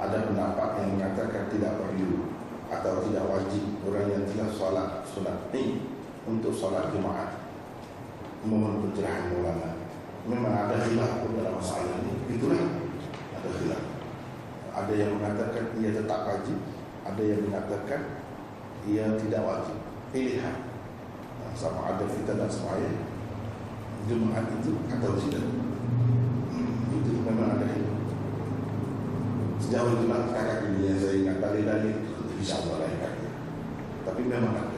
Ada 0.00 0.28
pendapat 0.28 0.70
yang 0.80 0.96
mengatakan 0.96 1.44
tidak 1.52 1.76
perlu 1.76 2.32
Atau 2.72 3.04
tidak 3.04 3.28
wajib 3.28 3.84
orang 3.84 4.08
yang 4.08 4.24
telah 4.28 4.48
solat 4.48 5.04
sunat 5.12 5.52
ini 5.52 5.93
Untuk 6.24 6.52
solat 6.56 6.88
Jumaat. 6.92 7.44
Mohon 8.44 8.88
pencerahan 8.88 9.32
ulama. 9.36 9.76
Memang 10.24 10.52
ada 10.52 10.80
khilaf 10.80 11.20
dalam 11.20 11.54
masalah 11.60 12.00
ini. 12.00 12.12
Itulah 12.32 12.60
ada 13.36 13.48
khilaf. 13.48 13.82
Ada 14.74 14.92
yang 14.96 15.10
mengatakan 15.20 15.70
ia 15.78 15.94
tetap 15.94 16.26
wajib 16.26 16.58
Ada 17.06 17.22
yang 17.22 17.40
mengatakan 17.46 18.00
ia 18.88 19.06
tidak 19.20 19.42
wajib. 19.44 19.76
Pilihan. 20.12 20.56
Sama 21.54 21.94
ada 21.94 22.04
kita 22.10 22.34
dan 22.34 22.50
semuanya 22.50 22.90
Jumaat 24.04 24.44
itu 24.60 24.76
atau 24.90 25.16
tidak? 25.16 25.44
Itu 26.92 27.10
memang 27.24 27.56
ada 27.56 27.68
itu. 27.72 27.94
Sejauh 29.64 29.96
itu 29.96 30.04
kakak 30.12 30.68
ini 30.68 30.92
yang 30.92 30.98
saya 31.00 31.14
ingat 31.24 31.36
dalil-dalil 31.40 31.96
bisa 32.36 32.60
Allah 32.60 32.84
lain. 32.84 33.00
Tapi 34.04 34.22
memang 34.28 34.52
ada. 34.60 34.73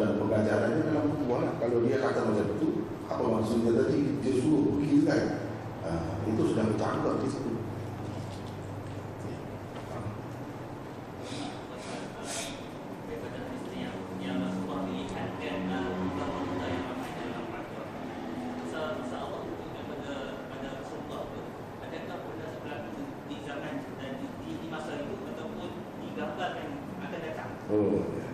Dan 0.00 0.16
pengajarannya 0.16 0.82
dalam 0.88 1.04
khutbah 1.12 1.38
lah. 1.44 1.52
Kalau 1.60 1.78
dia 1.84 1.96
kata 2.00 2.20
macam 2.24 2.48
tu 2.56 2.68
apa 3.04 3.20
maksudnya 3.22 3.72
tadi? 3.76 3.98
Dia 4.24 4.32
suruh 4.40 4.62
pergi 4.74 4.98
kan? 5.04 5.22
Uh, 5.80 6.12
itu 6.28 6.42
sudah 6.52 6.64
kita 6.72 6.84
anggap 6.84 7.14
di 7.20 7.28
situ 7.28 7.52
daripada 13.06 13.38
hadis 13.46 13.62
ni 13.68 13.76
yang 13.84 13.96
yang 14.20 14.36
Rasulullah 14.44 14.80
melihat 14.86 15.28
kan 15.36 15.58
wanita 15.68 16.66
yang 16.66 16.84
ramai 16.88 17.10
dalam 17.16 17.44
peraturan. 17.50 17.88
Se- 18.70 18.98
Seawal 19.10 19.40
hubungan 19.46 19.84
pada 19.90 20.14
pada 20.48 20.68
Rasulullah 20.80 21.20
tu, 21.28 21.40
adakah 21.82 22.16
benda 22.24 22.48
berlaku 22.62 22.90
di 23.28 23.36
zaman 23.44 23.74
dan 23.98 24.10
di, 24.20 24.26
di, 24.44 24.50
di 24.60 24.66
masa 24.70 24.92
itu 25.00 25.14
ataupun 25.26 25.68
digambarkan 26.00 26.68
akan 27.00 27.20
datang? 27.20 27.50
oh 27.70 27.94
ya. 28.16 28.28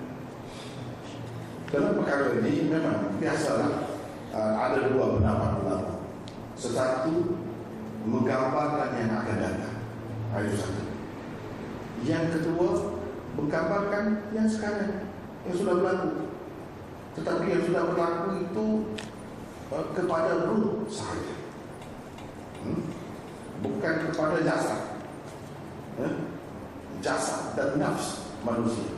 dalam 1.72 1.92
perkara 1.98 2.24
ini 2.40 2.52
memang 2.70 2.98
biasalah 3.18 3.72
uh, 4.32 4.54
ada 4.60 4.78
dua 4.90 5.18
pendapat 5.18 5.50
ulama 5.60 5.92
satu 6.56 7.14
menggambarkan 8.06 8.90
yang 8.96 9.12
akan 9.12 9.36
datang 9.40 9.74
Ah, 10.34 10.42
itu 10.44 10.56
satu 10.58 10.82
yang 12.04 12.28
kedua 12.28 13.00
menggambarkan 13.66 14.04
yang 14.30 14.46
sekarang 14.46 15.10
yang 15.42 15.56
sudah 15.58 15.74
berlaku. 15.82 16.10
Tetapi 17.18 17.44
yang 17.50 17.62
sudah 17.66 17.82
berlaku 17.90 18.28
itu 18.46 18.66
uh, 19.74 19.86
kepada 19.90 20.46
ruh 20.46 20.86
sahaja. 20.86 21.34
Hmm? 22.62 22.82
bukan 23.56 23.94
kepada 24.10 24.36
jasad. 24.42 24.80
Eh? 25.96 26.14
jasad 27.00 27.58
dan 27.58 27.80
nafs 27.80 28.30
manusia. 28.46 28.94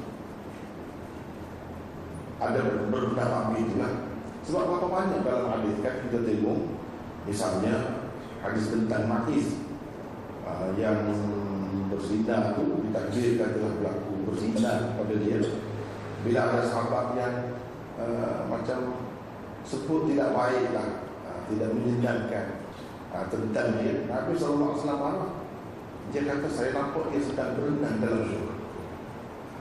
Ada 2.39 2.89
berpendapat 2.93 3.55
begitulah 3.55 3.93
sebab 4.47 4.62
berapa 4.66 4.86
banyak 4.89 5.20
dalam 5.27 5.47
hadis 5.53 5.77
kan 5.82 5.95
kita 6.07 6.19
tengok? 6.23 6.59
Misalnya 7.27 7.74
hadis 8.40 8.73
tentang 8.73 9.05
makis 9.11 9.59
uh, 10.47 10.73
yang 10.77 11.07
berzina 11.93 12.57
tu 12.57 12.82
ditakdirkan 12.89 13.59
telah 13.59 13.73
berlaku 13.78 14.08
berzina 14.29 14.95
pada 14.95 15.15
dia. 15.17 15.41
Bila 16.23 16.41
ada 16.53 16.61
sahabat 16.69 17.17
yang 17.17 17.35
uh, 17.97 18.45
macam 18.47 19.01
sebut 19.65 20.13
tidak 20.13 20.37
baiklah 20.37 21.09
uh, 21.25 21.41
tidak 21.49 21.71
menyenangkan 21.73 22.47
uh, 23.15 23.25
tentang 23.33 23.81
dia 23.81 24.05
Nabi 24.05 24.37
SAW 24.37 24.77
marah. 24.85 25.33
Dia 26.09 26.25
kata 26.25 26.49
saya 26.49 26.73
nampak 26.73 27.13
dia 27.13 27.21
sedang 27.21 27.53
berenang 27.57 27.97
dalam 28.01 28.23
syurga. 28.29 28.55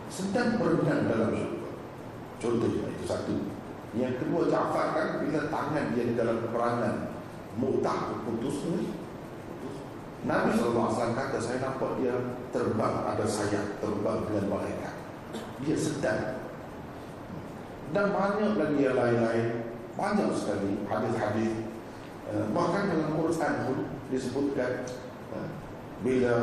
Sedang 0.08 0.50
berenang 0.60 1.02
dalam 1.12 1.32
syurga. 1.36 1.72
Contohnya 2.38 2.88
itu 2.92 3.04
satu. 3.04 3.36
Yang 3.96 4.14
kedua 4.22 4.52
Ja'far 4.52 4.88
kan 4.94 5.08
bila 5.24 5.48
tangan 5.48 5.86
dia 5.96 6.04
di 6.06 6.14
dalam 6.14 6.44
peperangan 6.44 6.96
Mu'tah 7.58 8.22
putus 8.28 8.68
ni 8.70 8.94
Nabi 10.28 10.54
SAW 10.54 10.92
kata 10.92 11.38
saya 11.40 11.58
nampak 11.64 11.98
dia 12.02 12.14
terbang 12.52 12.96
ada 13.08 13.26
sayap 13.26 13.80
terbang 13.84 14.20
dengan 14.28 14.46
malaikat. 14.58 14.96
Dia 15.64 15.78
sedang. 15.78 16.24
Dan 17.96 18.06
banyak 18.12 18.52
lagi 18.60 18.80
yang 18.84 18.98
lain-lain. 18.98 19.48
Banyak 19.98 20.30
sekali 20.36 20.86
hadis-hadis. 20.86 21.54
Eh, 22.28 22.46
bahkan 22.52 22.92
dalam 22.92 23.16
Quran 23.16 23.54
pun 23.66 23.80
disebutkan 24.12 24.84
eh, 25.32 25.50
bila 26.04 26.36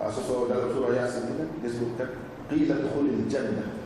uh, 0.00 0.08
sesuatu 0.08 0.48
dalam 0.48 0.72
surah 0.72 0.94
Yasin 0.96 1.36
kan 1.36 1.48
disebutkan 1.60 2.08
qila 2.48 2.74
dukhulil 2.80 3.26
jannah. 3.28 3.76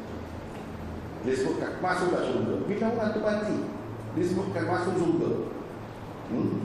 Disebutkan 1.26 1.82
masuklah 1.82 2.22
surga 2.22 2.54
bila 2.68 2.86
orang 2.94 3.10
itu 3.10 3.20
mati 3.24 3.58
disebutkan 4.16 4.64
masuk 4.66 4.94
surga 4.98 5.30
hmm? 6.32 6.58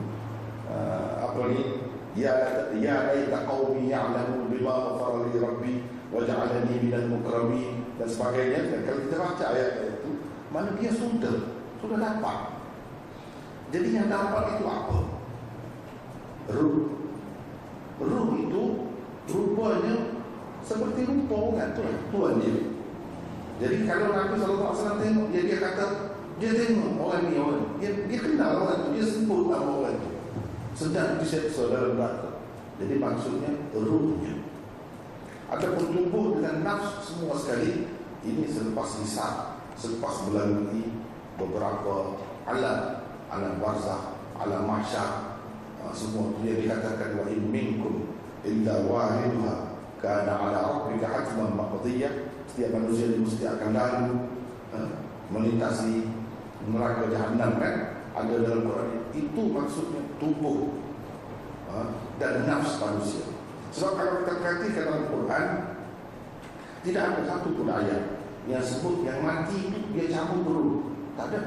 apa 1.20 1.40
ni 1.54 1.83
ya 2.14 2.32
ya 2.78 3.10
laita 3.10 3.42
qaumi 3.42 3.90
ya'lamu 3.90 4.46
bima 4.46 4.70
ghafara 4.70 5.26
li 5.26 5.38
rabbi 5.42 5.74
wa 6.14 6.22
ja'alani 6.22 6.74
minal 6.78 7.06
mukramin 7.10 7.90
dan 7.98 8.08
sebagainya. 8.08 8.70
Dan 8.70 8.80
kalau 8.86 9.00
kita 9.02 9.16
baca 9.18 9.44
ayat 9.50 9.70
itu 9.98 10.10
mana 10.54 10.70
dia 10.78 10.90
sudah 10.94 11.36
sudah 11.82 11.98
dapat. 11.98 12.38
Jadi 13.74 13.88
yang 13.90 14.06
dapat 14.06 14.42
itu 14.54 14.64
apa? 14.70 14.98
Ruh. 16.54 16.78
Ruh 17.98 18.28
itu 18.38 18.62
rupanya 19.30 19.94
seperti 20.62 21.00
rupa 21.04 21.34
orang 21.34 21.74
tu 21.74 21.82
tuan 22.14 22.38
dia. 22.38 22.74
Jadi 23.54 23.86
kalau 23.86 24.10
Nabi 24.10 24.34
SAW 24.40 24.98
tengok 24.98 25.30
dia, 25.30 25.42
dia 25.46 25.58
kata 25.62 25.86
dia 26.42 26.50
tengok 26.50 26.98
orang 26.98 27.30
ni 27.30 27.38
orang 27.38 27.62
dia, 27.78 27.90
dia 28.10 28.18
kenal 28.18 28.66
orang 28.66 28.78
tu 28.82 28.88
dia 28.98 29.04
sebut 29.06 29.46
nama 29.46 29.70
orang 29.78 29.94
tu 30.02 30.10
sedang 30.74 31.22
diseksa 31.22 31.70
dalam 31.70 31.94
neraka 31.94 32.42
jadi 32.74 32.98
maksudnya 32.98 33.50
ruhnya. 33.70 34.34
Adapun 35.46 35.94
tubuh 35.94 36.34
dengan 36.34 36.66
nafsu 36.66 37.14
semua 37.14 37.38
sekali 37.38 37.86
ini 38.26 38.42
selepas 38.50 38.98
hisab 38.98 39.62
selepas 39.78 40.26
melalui 40.26 40.98
beberapa 41.38 42.18
alam 42.42 43.06
alam 43.30 43.54
barzah 43.62 44.18
alam 44.34 44.66
mahsyar 44.66 45.38
uh, 45.78 45.94
semua 45.94 46.34
dia 46.42 46.58
dikatakan 46.58 47.22
wa 47.22 47.30
in 47.30 47.46
minkum 47.54 48.10
illa 48.42 48.82
wahiduha 48.82 49.78
kana 50.02 50.34
ala 50.34 50.58
rabbika 50.82 51.06
hatman 51.06 51.54
maqdiyah. 51.54 52.34
Setiap 52.50 52.74
manusia 52.74 53.14
mesti 53.14 53.46
akan 53.46 53.70
lalu 53.70 54.06
uh, 54.74 54.90
melintasi 55.30 56.10
neraka 56.66 57.06
jahanam 57.14 57.62
kan 57.62 57.74
ada 58.14 58.34
dalam 58.38 58.62
Quran. 58.70 58.88
Itu 59.10 59.42
maksudnya 59.50 60.02
tubuh 60.22 60.78
uh, 61.66 61.98
dan 62.22 62.46
nafs 62.46 62.78
manusia. 62.78 63.26
Sebab 63.74 63.92
kalau 63.98 64.12
kita 64.22 64.32
perhatikan 64.38 64.82
dalam 64.86 65.04
Quran 65.10 65.46
tidak 66.86 67.02
ada 67.10 67.20
satu 67.26 67.48
pun 67.58 67.68
ayat 67.68 68.02
yang 68.46 68.62
sebut 68.62 69.02
yang 69.02 69.18
mati 69.24 69.72
itu 69.72 69.78
dia 69.90 70.06
cabut 70.14 70.46
dulu. 70.46 70.74
Tak 71.18 71.34
ada. 71.34 71.40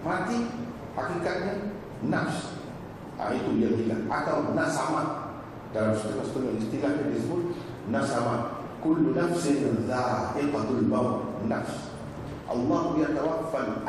Mati 0.00 0.36
hakikatnya 0.96 1.54
nafs. 2.08 2.56
Ha, 3.20 3.36
itu 3.36 3.60
dia 3.60 3.68
bilang 3.76 4.08
atau 4.08 4.56
nasama 4.56 5.28
dalam 5.76 5.92
setengah-setengah 5.92 6.56
istilah 6.56 6.90
yang 6.96 7.12
disebut 7.12 7.42
nasama 7.92 8.64
kullu 8.80 9.12
nafsin 9.12 9.84
dha'iqatul 9.84 10.88
maut. 10.88 11.44
Nafs. 11.44 11.92
Allah 12.48 12.96
dia 12.96 13.12
tawaffal 13.12 13.84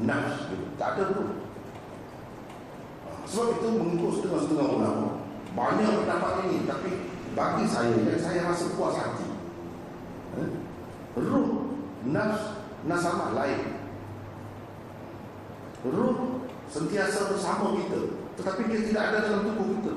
nafs 0.00 0.48
tak 0.80 0.96
ada 0.96 1.02
tu. 1.12 1.22
Ha, 3.04 3.10
sebab 3.28 3.46
itu 3.60 3.68
mengikut 3.68 4.12
setengah-setengah 4.16 4.68
ulama 4.80 5.08
banyak 5.52 5.84
pendapat 5.84 6.32
ini 6.48 6.58
tapi 6.64 6.90
bagi 7.36 7.64
saya 7.68 7.92
yang 7.92 8.16
saya 8.16 8.48
rasa 8.48 8.72
puas 8.72 8.96
hati 8.96 9.28
eh? 10.40 10.50
ruh 11.20 11.76
nafs 12.08 12.64
nasama 12.88 13.36
lain. 13.36 13.76
Ruh 15.84 16.40
sentiasa 16.72 17.28
bersama 17.28 17.76
kita 17.76 18.00
tetapi 18.40 18.60
dia 18.72 18.80
tidak 18.88 19.02
ada 19.12 19.18
dalam 19.28 19.44
tubuh 19.44 19.66
kita. 19.76 19.94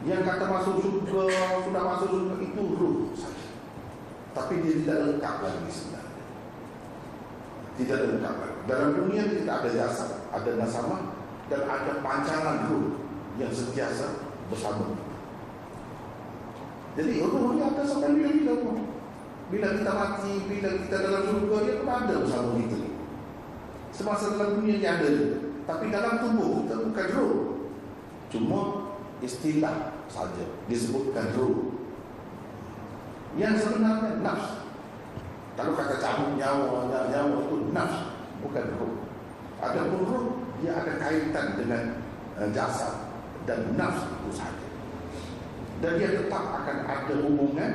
Yang 0.00 0.22
kata 0.32 0.44
masuk 0.48 0.80
surga 0.80 1.22
sudah 1.68 1.82
masuk 1.84 2.08
surga 2.08 2.34
itu 2.40 2.62
ruh 2.80 3.12
saja 3.12 3.40
tapi 4.30 4.62
dia 4.62 4.74
tidak 4.82 4.98
lengkap 5.06 5.36
lagi 5.42 5.70
sebenarnya 5.70 6.09
tidak 7.80 7.98
lengkap 8.06 8.34
lagi 8.36 8.60
dalam 8.68 8.90
dunia 8.94 9.22
kita 9.26 9.50
ada 9.50 9.70
jasa. 9.72 10.06
Ada 10.30 10.50
nasama 10.60 11.16
dan 11.50 11.66
ada 11.66 11.92
pancangan 12.04 12.70
ruh 12.70 13.02
yang 13.40 13.50
sentiasa 13.50 14.30
bersama. 14.52 14.94
Kita 16.94 17.02
jadi 17.06 17.24
ruh 17.24 17.56
ni 17.56 17.62
ada 17.64 17.82
sampai 17.82 18.14
bila-bila 18.14 18.54
pun 18.60 18.76
bila 19.50 19.66
kita 19.74 19.90
mati 19.90 20.32
bila 20.46 20.70
kita 20.78 20.96
dalam 21.02 21.22
surga 21.26 21.56
dia 21.66 21.74
pun 21.82 21.90
ada 21.90 22.14
bersama 22.22 22.50
kita. 22.60 22.78
Semasa 23.90 24.38
dalam 24.38 24.62
dunia 24.62 24.78
dia 24.78 25.00
ada 25.00 25.10
tapi 25.66 25.90
dalam 25.90 26.14
tubuh 26.22 26.62
kita 26.62 26.74
bukan 26.82 27.08
roh 27.16 27.34
cuma 28.30 28.60
istilah 29.18 29.98
saja. 30.06 30.46
Disebutkan 30.70 31.34
roh 31.34 31.74
yang 33.38 33.54
sebenarnya 33.58 34.22
nafs 34.22 34.59
kalau 35.60 35.76
kata 35.76 36.00
cabut 36.00 36.40
nyawa 36.40 36.88
nyawa 36.88 37.36
itu 37.44 37.56
nafs 37.68 38.16
bukan 38.40 38.64
roh 38.80 38.96
ada 39.60 39.80
pun 39.92 40.02
roh 40.08 40.24
dia 40.64 40.72
ada 40.72 40.96
kaitan 40.96 41.60
dengan 41.60 42.00
uh, 42.40 42.48
jasad 42.48 43.12
dan 43.44 43.76
nafs 43.76 44.08
itu 44.08 44.40
saja 44.40 44.68
dan 45.84 46.00
dia 46.00 46.16
tetap 46.16 46.64
akan 46.64 46.78
ada 46.88 47.14
hubungan 47.20 47.72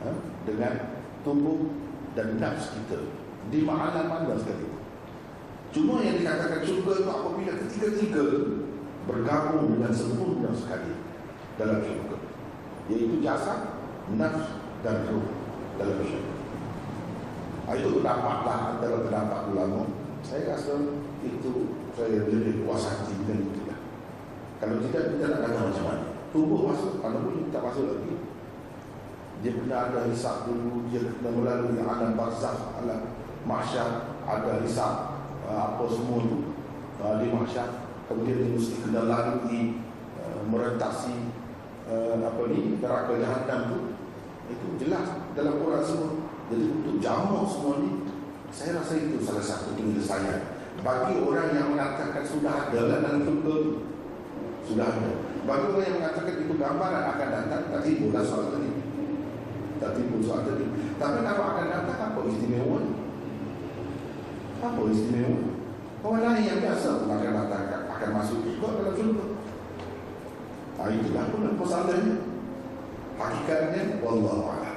uh, 0.00 0.16
dengan 0.48 0.96
tubuh 1.20 1.68
dan 2.16 2.40
nafs 2.40 2.72
kita 2.72 3.04
di 3.52 3.60
mana-mana 3.60 4.32
sekali 4.40 4.72
Cuma 5.74 5.98
yang 6.06 6.22
dikatakan 6.22 6.62
syurga 6.62 7.02
itu 7.02 7.10
apabila 7.10 7.52
ketiga-tiga 7.66 8.24
bergabung 9.10 9.74
dengan 9.74 9.90
sempurna 9.90 10.54
sekali 10.54 10.94
dalam 11.58 11.82
syurga. 11.82 12.14
Iaitu 12.86 13.18
jasad, 13.18 13.74
nafs 14.14 14.54
dan 14.86 15.02
ruh 15.10 15.26
dalam 15.74 15.98
syurga. 16.06 16.33
Ah, 17.64 17.74
itu 17.76 17.88
pendapatlah 18.00 18.76
antara 18.76 18.96
pendapat 19.02 19.40
ulama. 19.52 19.80
Saya 20.24 20.56
rasa 20.56 20.72
itu 21.24 21.52
saya 21.96 22.28
lebih 22.28 22.64
puas 22.64 22.84
hati 22.84 23.12
dengan 23.24 23.48
itu. 23.48 23.60
Lah. 23.68 23.80
Kalau 24.60 24.76
tidak, 24.84 25.16
kita 25.16 25.24
nak 25.28 25.40
kata 25.48 25.58
macam 25.72 25.84
mana. 25.84 26.06
Tubuh 26.34 26.60
masuk, 26.72 27.00
kalau 27.00 27.18
pun 27.24 27.48
tak 27.48 27.62
masuk 27.62 27.84
lagi. 27.88 28.14
Dia 29.44 29.50
kena 29.54 29.76
ada 29.88 30.00
hisap 30.08 30.48
dulu, 30.48 30.88
dia 30.88 31.04
kena 31.04 31.30
melalui 31.30 31.76
alam 31.80 32.16
barzah, 32.16 32.72
alam 32.80 33.12
mahsyar, 33.44 34.16
ada 34.24 34.64
hisap 34.64 35.14
Ah, 35.44 35.76
apa 35.76 35.84
semua 35.92 36.24
itu 36.24 36.56
uh, 37.04 37.20
di 37.20 37.28
mahsyar 37.28 37.84
kemudian 38.08 38.40
dia 38.40 38.48
mesti 38.56 38.80
kena 38.80 39.04
lalui 39.04 39.76
merentasi 40.48 41.28
apa 42.24 42.42
ni 42.48 42.80
neraka 42.80 43.12
jahanam 43.20 43.60
tu 43.68 43.78
itu 44.48 44.66
jelas 44.80 45.12
dalam 45.36 45.60
Quran 45.60 45.84
semua 45.84 46.23
jadi 46.54 46.70
untuk 46.70 46.96
jamak 47.02 47.44
semua 47.50 47.74
ni. 47.82 47.90
Saya 48.54 48.78
rasa 48.78 48.94
itu 48.94 49.18
salah 49.18 49.42
satu 49.42 49.74
penyelesaian 49.74 50.54
bagi 50.84 51.18
orang 51.18 51.50
yang 51.58 51.74
mengatakan 51.74 52.22
sudah 52.22 52.70
ada 52.70 53.02
dalam 53.02 53.26
surga 53.26 53.56
sudah 54.62 54.86
ada. 54.86 55.10
Bagi 55.42 55.66
orang 55.74 55.86
yang 55.90 55.96
mengatakan 55.98 56.34
itu 56.38 56.54
gambaran 56.54 57.04
akan 57.14 57.28
datang 57.34 57.62
timbul 57.82 58.14
lah 58.14 58.22
soal 58.22 58.54
tadi. 58.54 58.70
Tak 59.82 59.90
timbul 59.98 60.22
soal 60.22 60.46
tadi. 60.46 60.70
Tapi 60.94 61.18
kalau 61.26 61.44
akan 61.50 61.66
datang 61.66 61.98
apa 61.98 62.20
istimewa? 62.30 62.78
Ni 62.78 62.92
apa 64.62 64.80
istimewa? 64.86 65.40
Orang 66.04 66.22
lain 66.22 66.46
yang 66.46 66.60
biasa 66.62 66.88
pun 67.00 67.10
akan 67.10 67.32
datang 67.32 67.64
akan 67.90 68.10
masuk 68.14 68.38
juga 68.46 68.68
dalam 68.78 68.94
surga. 68.94 69.26
Ah 70.78 70.88
itulah 70.94 71.24
pun 71.32 71.58
persoalannya. 71.58 72.14
Hakikatnya 73.14 73.82
wallahu 74.02 74.46
a'lam. 74.52 74.74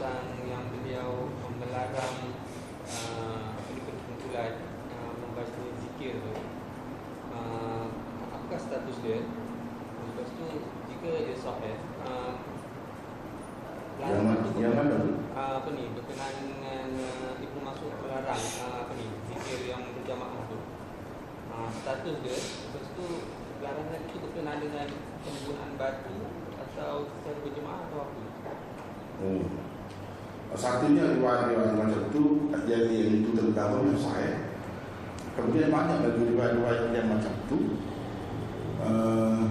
tentang 0.00 0.32
yang 0.48 0.64
beliau 0.72 1.28
melarang 1.60 2.16
uh, 2.88 3.52
kumpulan 4.08 4.64
uh, 4.96 5.12
membaca 5.12 5.62
zikir 5.76 6.24
tu 6.24 6.32
uh, 7.36 7.84
apakah 8.32 8.56
status 8.56 8.96
dia 9.04 9.20
Lepas 10.00 10.32
tu 10.32 10.46
jika 10.88 11.10
dia 11.28 11.36
sahih 11.36 11.76
uh, 12.00 12.40
Yang 14.00 14.24
mana? 14.24 14.48
Yang 14.56 14.72
mana? 14.72 14.96
uh, 15.36 15.52
apa 15.60 15.68
ni 15.76 15.84
berkenaan 15.92 16.48
dengan 16.48 16.88
uh, 16.96 17.32
Ibnu 17.44 17.60
Mas'ud 17.60 17.92
melarang 18.00 18.44
uh, 18.64 18.88
apa 18.88 18.92
ni 18.96 19.04
zikir 19.28 19.68
yang 19.68 19.84
berjamaah 19.84 20.48
tu. 20.48 20.58
Uh, 21.52 21.68
status 21.68 22.16
dia 22.24 22.40
lepas 22.40 22.86
tu 22.96 23.06
larangan 23.60 24.00
itu 24.08 24.16
berkenaan 24.16 24.64
dengan 24.64 24.88
penggunaan 25.20 25.72
batu 25.76 26.16
atau 26.56 27.04
secara 27.20 27.38
berjemaah 27.44 27.84
atau 27.84 27.98
apa? 28.08 28.20
Hmm. 29.20 29.44
Satunya 30.56 31.12
riwayat-riwayat 31.12 31.76
macam 31.76 32.08
tu 32.08 32.48
Jadi 32.64 32.92
yang 33.04 33.12
itu 33.20 33.30
terutama 33.36 33.84
yang 33.84 34.00
saya 34.00 34.48
Kemudian 35.36 35.59
banyak 35.70 35.98
lagi 36.04 36.22
riwayat-riwayat 36.34 36.90
yang 36.92 37.08
macam 37.08 37.34
tu. 37.46 37.58
Uh, 38.80 39.42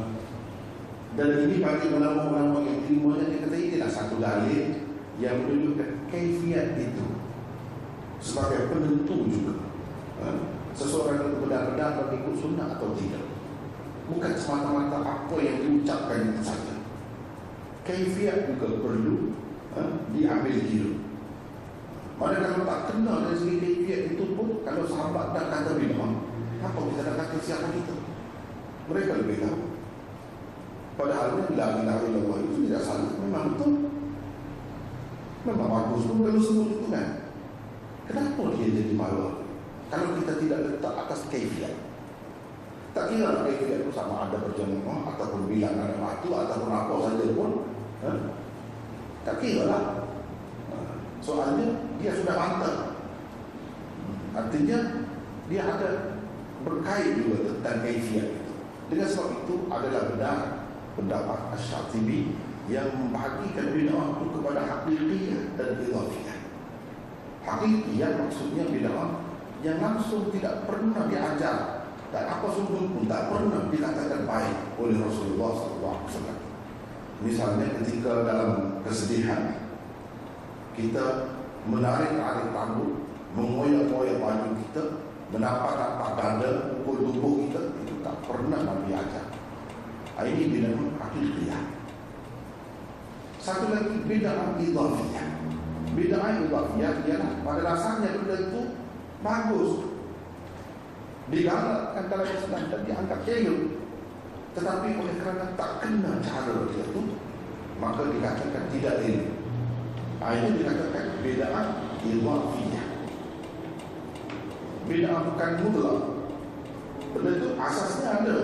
Dan 1.13 1.49
ini 1.49 1.61
bagi 1.61 1.93
ulama-ulama 1.93 2.65
yang 2.65 2.81
terimanya 2.81 3.29
Dia 3.29 3.45
kata 3.45 3.57
inilah 3.61 3.85
satu 3.85 4.17
dalil 4.17 4.89
Yang 5.21 5.35
menunjukkan 5.45 5.89
kaifiat 6.09 6.73
itu 6.81 7.07
Sebagai 8.17 8.73
penentu 8.73 9.29
juga. 9.29 9.69
Uh, 10.17 10.59
Seseorang 10.79 11.27
itu 11.27 11.37
benar-benar 11.43 11.97
mengikut 11.97 12.35
sunnah 12.37 12.77
atau 12.77 12.93
tidak. 12.93 13.25
Bukan 14.09 14.33
semata-mata 14.37 15.03
apa 15.03 15.35
yang 15.41 15.59
diucapkan 15.59 16.39
saja. 16.39 16.79
Kaifiat 17.83 18.53
juga 18.53 18.79
perlu 18.79 19.33
ha, 19.73 19.81
diambil 20.13 20.55
kira. 20.65 20.93
Mana 22.19 22.43
kalau 22.43 22.67
tak 22.67 22.81
kenal 22.91 23.23
dari 23.23 23.39
segi 23.39 23.55
kaifiat 23.63 24.01
itu 24.11 24.23
pun 24.35 24.59
kalau 24.67 24.83
sahabat 24.83 25.31
dah 25.31 25.45
kata 25.47 25.71
bid'ah, 25.79 26.11
apa 26.59 26.79
kita 26.91 27.01
nak 27.07 27.15
kata 27.15 27.35
siapa 27.39 27.67
kita? 27.71 27.95
Mereka 28.91 29.11
lebih 29.23 29.39
tahu. 29.39 29.59
Padahal 30.99 31.47
la 31.55 31.67
ilaha 31.79 32.03
illallah 32.11 32.39
itu 32.43 32.67
tidak 32.67 32.83
salah, 32.83 33.15
memang 33.23 33.55
betul. 33.55 33.71
Memang 35.47 35.69
bagus 35.71 36.03
pun 36.11 36.17
kalau 36.27 36.41
sebut 36.43 36.67
itu 36.75 36.87
kan. 36.91 37.07
Kenapa 38.03 38.41
dia 38.59 38.67
jadi 38.67 38.93
malu? 38.99 39.47
Kalau 39.87 40.09
kita 40.19 40.33
tidak 40.43 40.59
letak 40.67 40.93
atas 40.99 41.23
kaifiat. 41.31 41.71
Tak 42.91 43.15
kira 43.15 43.47
kaifiat 43.47 43.79
itu 43.87 43.91
sama 43.95 44.27
ada 44.27 44.43
berjemaah 44.43 45.15
ataupun 45.15 45.47
bilangan 45.47 45.95
waktu 46.03 46.27
ataupun 46.27 46.67
apa 46.67 46.93
saja 46.99 47.25
pun. 47.31 47.51
Ha? 48.03 48.11
Tak 49.23 49.35
kira 49.39 49.63
lah 49.71 50.08
Soalnya 51.19 51.67
dia 51.99 52.11
sudah 52.15 52.35
mantap. 52.35 52.75
Artinya 54.35 54.79
Dia 55.49 55.65
ada 55.65 56.21
berkait 56.61 57.17
juga 57.17 57.49
tentang 57.49 57.81
kaifiat 57.81 58.29
itu. 58.37 58.53
Dengan 58.89 59.07
sebab 59.09 59.29
itu 59.45 59.55
adalah 59.69 60.01
benar 60.13 60.37
Pendapat 60.93 61.39
Ash-Shatibi 61.57 62.37
Yang 62.69 62.89
membahagikan 62.93 63.73
bid'ah 63.73 64.05
itu 64.13 64.25
kepada 64.29 64.61
hakikiyah 64.61 65.41
dan 65.57 65.69
idhafiyah. 65.81 66.39
Hakikiyah 67.41 68.11
maksudnya 68.21 68.63
bid'ah 68.69 69.09
Yang 69.65 69.77
langsung 69.81 70.29
tidak 70.29 70.69
pernah 70.69 71.03
diajar 71.09 71.57
Dan 72.13 72.23
apa 72.29 72.47
sungguh 72.53 72.93
pun 72.93 73.03
tak 73.09 73.33
pernah 73.33 73.67
dikatakan 73.73 74.21
baik 74.29 74.57
oleh 74.77 74.97
Rasulullah 75.01 75.51
SAW 75.57 76.37
Misalnya 77.19 77.67
ketika 77.81 78.23
dalam 78.23 78.79
kesedihan 78.87 79.58
Kita 80.79 81.35
menarik-narik 81.67 82.55
rambut 82.55 83.03
Mengoyak-ngoyak 83.35 84.23
baju 84.23 84.49
kita 84.63 84.83
Menampak-nampak 85.35 86.09
dada 86.15 86.51
Pukul 86.71 87.11
tubuh 87.11 87.33
kita 87.43 87.61
Itu 87.83 87.99
tak 87.99 88.15
pernah 88.23 88.63
Nabi 88.63 88.95
ajar. 88.95 89.27
Ini 90.23 90.43
bidang 90.51 90.95
akidiyah 90.99 91.63
Satu 93.43 93.71
lagi 93.75 94.07
bidang 94.07 94.55
idhafiyah. 94.55 95.27
Bidang 95.99 96.47
idhafiyah 96.47 96.93
Ialah 97.03 97.31
pada 97.43 97.61
dasarnya 97.67 98.15
benda 98.23 98.35
itu 98.39 98.61
Bagus. 99.19 99.71
Digalakkan 101.27 102.07
dalam 102.07 102.29
Islam 102.31 102.63
Dan 102.71 102.81
dianggap 102.87 103.27
elok 103.27 103.61
tetapi 104.49 104.97
oleh 104.97 105.15
kerana 105.21 105.53
tak 105.53 105.85
kena 105.85 106.17
cara 106.25 106.65
dia 106.73 106.85
tu 106.89 107.21
Maka 107.77 108.01
dikatakan 108.09 108.65
tidak 108.73 108.95
Ini 110.19 110.49
dikatakan 110.59 111.05
bedaan 111.23 111.67
ilwafiyah 112.03 112.87
Bedaan 114.91 115.21
bukan 115.31 115.51
mutlak 115.63 115.99
Benda 117.15 117.31
itu 117.39 117.49
asasnya 117.55 118.07
ada 118.19 118.37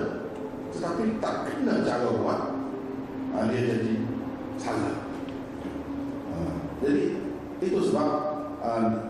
Tetapi 0.72 1.20
tak 1.20 1.36
kena 1.52 1.84
cara 1.84 2.08
buat 2.16 2.40
Dia 3.52 3.62
jadi 3.76 3.94
salah 4.56 5.04
Jadi 6.80 7.04
itu 7.56 7.80
sebab 7.92 8.36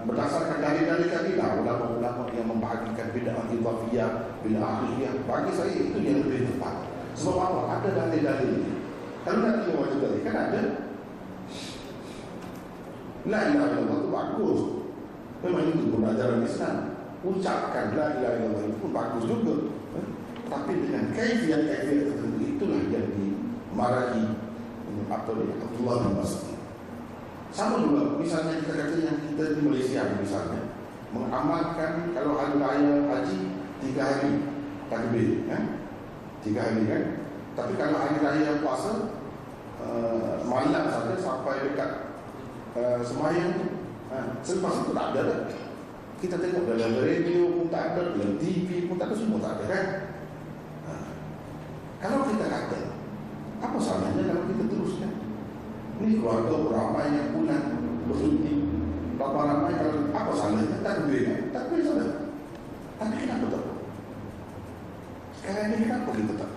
berdasarkan 0.05 0.59
dalil-dalil 0.59 1.07
tadi 1.09 1.31
lah 1.39 1.57
ulama-ulama 1.63 2.27
yang 2.35 2.47
membahagikan 2.51 3.07
bid'ah 3.15 3.47
idhafiyah, 3.49 4.09
bid'ah 4.43 4.61
ahliyah 4.61 5.13
bagi 5.23 5.51
saya 5.55 5.71
itu 5.71 5.97
yang 6.03 6.27
lebih 6.27 6.51
tepat. 6.51 6.85
Sebab 7.15 7.39
apa? 7.39 7.59
Ada 7.79 7.89
dalil-dalil. 7.95 8.83
Kalau 9.23 9.39
nak 9.41 9.53
tengok 9.63 9.79
macam 9.79 9.99
tadi 10.03 10.19
kan 10.21 10.35
ada 10.35 10.61
La 13.26 13.39
ilaha 13.49 13.68
illallah 13.73 13.97
itu 14.02 14.10
bagus. 14.14 14.61
Memang 15.41 15.65
itu 15.73 15.84
pun 15.89 16.02
ajaran 16.06 16.45
Islam. 16.45 16.77
Ucapkan 17.26 17.85
la 17.97 18.06
ilaha 18.22 18.34
illallah 18.38 18.64
itu 18.69 18.77
pun 18.77 18.91
bagus 18.93 19.23
juga. 19.26 19.56
Tapi 20.45 20.72
dengan 20.77 21.10
kaifiat-kaifiat 21.10 22.06
tertentu 22.06 22.43
itulah 22.45 22.81
yang 22.93 23.07
dimarahi 23.18 24.26
apa 25.10 25.30
dia 25.38 25.56
Abdullah 25.61 25.95
bin 26.06 26.14
Mas'ud. 26.22 26.57
Sama 27.53 27.81
juga 27.81 28.19
misalnya 28.19 28.61
kita 28.61 28.73
kata 28.73 28.95
yang 28.99 29.18
kita 29.31 29.43
di 29.57 29.61
Malaysia 29.64 30.02
misalnya 30.18 30.76
mengamalkan 31.15 32.11
kalau 32.11 32.35
hari 32.35 32.60
raya 32.60 32.93
haji 33.07 33.39
tiga 33.80 34.03
hari 34.03 34.31
takbir 34.91 35.47
kan 35.47 35.64
tiga 36.43 36.60
hari 36.68 36.84
kan 36.84 37.03
tapi 37.56 37.73
kalau 37.80 37.95
hari 37.95 38.19
raya 38.19 38.60
puasa 38.60 39.15
uh, 39.80 40.43
malam 40.43 40.91
saja 40.91 41.15
sampai 41.15 41.72
dekat 41.72 42.05
uh, 42.76 42.99
semayang 43.02 43.56
uh, 44.11 44.27
selepas 44.43 44.84
itu 44.84 44.91
tak 44.91 45.07
ada 45.15 45.22
dah. 45.23 45.39
kita 46.19 46.35
tengok 46.39 46.64
dalam 46.69 46.91
radio 46.99 47.41
pun 47.60 47.68
tak 47.72 47.84
ada 47.95 48.15
dalam 48.15 48.35
TV 48.39 48.88
pun 48.88 48.95
tak 48.99 49.11
ada 49.11 49.15
semua 49.18 49.39
tak 49.39 49.53
ada 49.60 49.65
kan 49.68 49.85
uh, 50.88 51.10
kalau 52.03 52.27
kita 52.30 52.45
kata 52.47 52.80
apa 53.64 53.77
salahnya 53.80 54.23
kalau 54.30 54.43
kita 54.52 54.64
teruskan 54.68 55.14
ini 55.95 56.19
keluarga 56.19 56.56
beramai 56.60 57.07
yang 57.15 57.31
bulan 57.31 57.61
bersuntik. 58.11 58.57
Berapa 59.15 59.39
ramai 59.47 59.73
kalau 59.80 60.11
apa 60.11 60.31
salahnya? 60.35 60.84
Tak 60.84 61.07
boleh 61.07 61.23
Tak 61.56 61.64
boleh 61.72 61.84
salah. 61.88 62.10
Tapi 62.99 63.15
kenapa 63.23 63.45
tak? 63.47 63.64
Sekarang 65.39 65.65
ini 65.72 65.77
kenapa 65.88 66.10
kita 66.11 66.34
tak? 66.35 66.52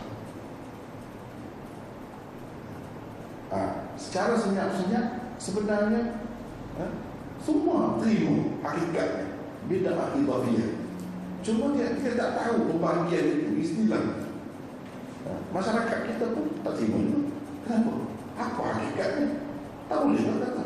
Ha, 3.48 3.58
secara 3.96 4.34
senyap-senyap 4.36 5.06
sebenarnya 5.38 6.02
ha, 6.78 6.84
semua 7.42 7.96
terima 8.02 8.58
hakikatnya 8.62 9.26
beda 9.70 9.90
akibafiyah 9.94 10.70
cuma 11.40 11.72
dia, 11.78 11.94
dia 11.96 12.12
tak 12.18 12.30
tahu 12.34 12.74
pembahagian 12.74 13.26
itu 13.26 13.50
istilah 13.62 14.02
ha, 15.24 15.30
masyarakat 15.54 15.98
kita 16.10 16.24
pun 16.34 16.44
tak 16.60 16.74
terima 16.76 16.98
itu 17.00 17.18
kenapa? 17.68 17.92
Apa 18.38 18.62
hakikatnya? 18.70 19.28
Tak 19.90 19.98
boleh 20.04 20.20
tak 20.22 20.36
kata. 20.46 20.64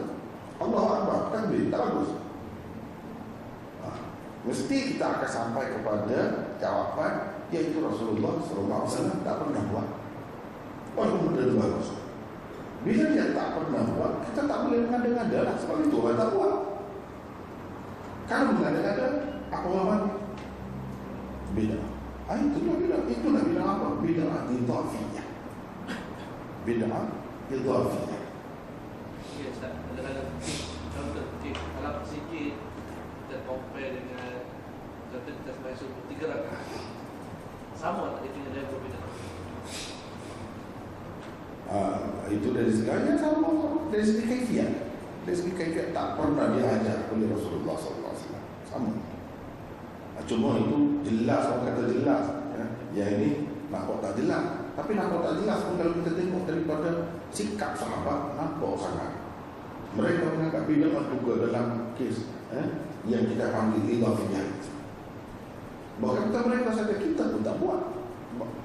Allah 0.63 0.85
Akbar, 1.01 1.19
takbir, 1.35 1.73
tak 1.73 1.81
bagus. 1.89 2.11
Ha. 3.83 3.89
Mesti 4.47 4.77
kita 4.95 5.05
akan 5.19 5.31
sampai 5.31 5.65
kepada 5.75 6.19
jawapan 6.61 7.13
iaitu 7.51 7.81
Rasulullah 7.81 8.39
SAW 8.45 9.25
tak 9.25 9.37
pernah 9.43 9.63
buat. 9.73 9.89
Walaupun 10.93 11.33
benda 11.33 11.43
itu 11.49 11.57
bagus. 11.57 11.89
Bila 12.83 13.05
dia 13.15 13.31
tak 13.31 13.49
pernah 13.55 13.83
buat, 13.95 14.13
kita 14.27 14.41
tak 14.51 14.59
boleh 14.67 14.79
mengada-ngada 14.91 15.39
lah. 15.47 15.55
Sebab 15.63 15.77
itu 15.87 15.97
orang 16.03 16.19
tak 16.19 16.31
buat. 16.35 16.55
Kalau 18.27 18.53
mengada-ngada, 18.59 19.07
apa 19.53 19.69
orang 19.71 20.03
Beda. 21.53 21.77
Ah, 22.33 22.41
itulah 22.41 22.81
beda. 22.81 22.97
Itulah 23.13 23.43
beda 23.45 23.61
apa? 23.61 23.87
Beda 24.01 24.25
idhafiyah. 24.49 25.27
Beda 26.65 26.89
idhafiyah. 27.53 28.25
Ya 29.37 29.47
Ustaz, 29.53 29.73
dalam 29.93 30.27
contoh 30.97 31.27
kalau 31.53 32.01
sikit 32.09 32.57
kita 32.57 33.37
compare 33.45 34.01
dengan 34.01 34.49
contoh 35.13 35.33
kita 35.45 35.51
sebagai 35.53 35.77
subuh 35.77 36.05
tiga. 36.09 36.49
Sama 37.77 38.17
tak 38.17 38.25
dia 38.25 38.33
punya 38.33 38.51
level 38.57 38.79
beda? 38.81 39.12
Ah, 41.73 42.29
itu 42.29 42.53
dari 42.53 42.69
segalanya 42.69 43.17
sama 43.17 43.49
dari 43.89 44.05
segi 44.05 44.29
kaifiat. 44.29 44.93
Dari 45.25 45.33
segi 45.33 45.57
kaifiat 45.57 45.97
tak 45.97 46.21
pernah 46.21 46.53
diajar 46.53 47.09
oleh 47.09 47.33
Rasulullah 47.33 47.73
SAW. 47.81 48.13
Sama. 48.69 48.93
Ah, 50.21 50.25
Cuma 50.29 50.61
itu 50.61 51.01
jelas 51.01 51.49
orang 51.49 51.73
kata 51.73 51.83
jelas. 51.89 52.25
Ya. 52.53 52.65
Yang 52.93 53.11
ini 53.17 53.29
nampak 53.73 54.05
tak 54.05 54.21
jelas. 54.21 54.69
Tapi 54.77 54.91
nampak 54.93 55.25
tak 55.25 55.35
jelas 55.41 55.59
pun 55.65 55.81
kalau 55.81 55.93
kita 55.97 56.11
tengok 56.13 56.45
daripada 56.45 56.91
sikap 57.33 57.73
sahabat, 57.73 58.37
nampak 58.37 58.73
sangat. 58.77 59.11
Mereka 59.97 60.25
menganggap 60.29 60.65
bidangan 60.69 61.05
juga 61.09 61.33
dalam 61.49 61.67
kes 61.97 62.29
eh, 62.53 62.69
yang 63.09 63.25
kita 63.33 63.49
panggil 63.49 63.85
ilafiyah. 63.97 64.45
Bahkan 66.01 66.23
kita 66.29 66.41
mereka 66.49 66.71
saja 66.77 66.95
kita 67.01 67.33
pun 67.33 67.41
tak 67.41 67.57
buat. 67.61 67.81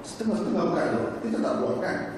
Setengah-setengah 0.04 0.64
perkara 0.72 1.02
kita 1.24 1.36
tak 1.40 1.54
buat 1.60 1.76
kan? 1.80 2.17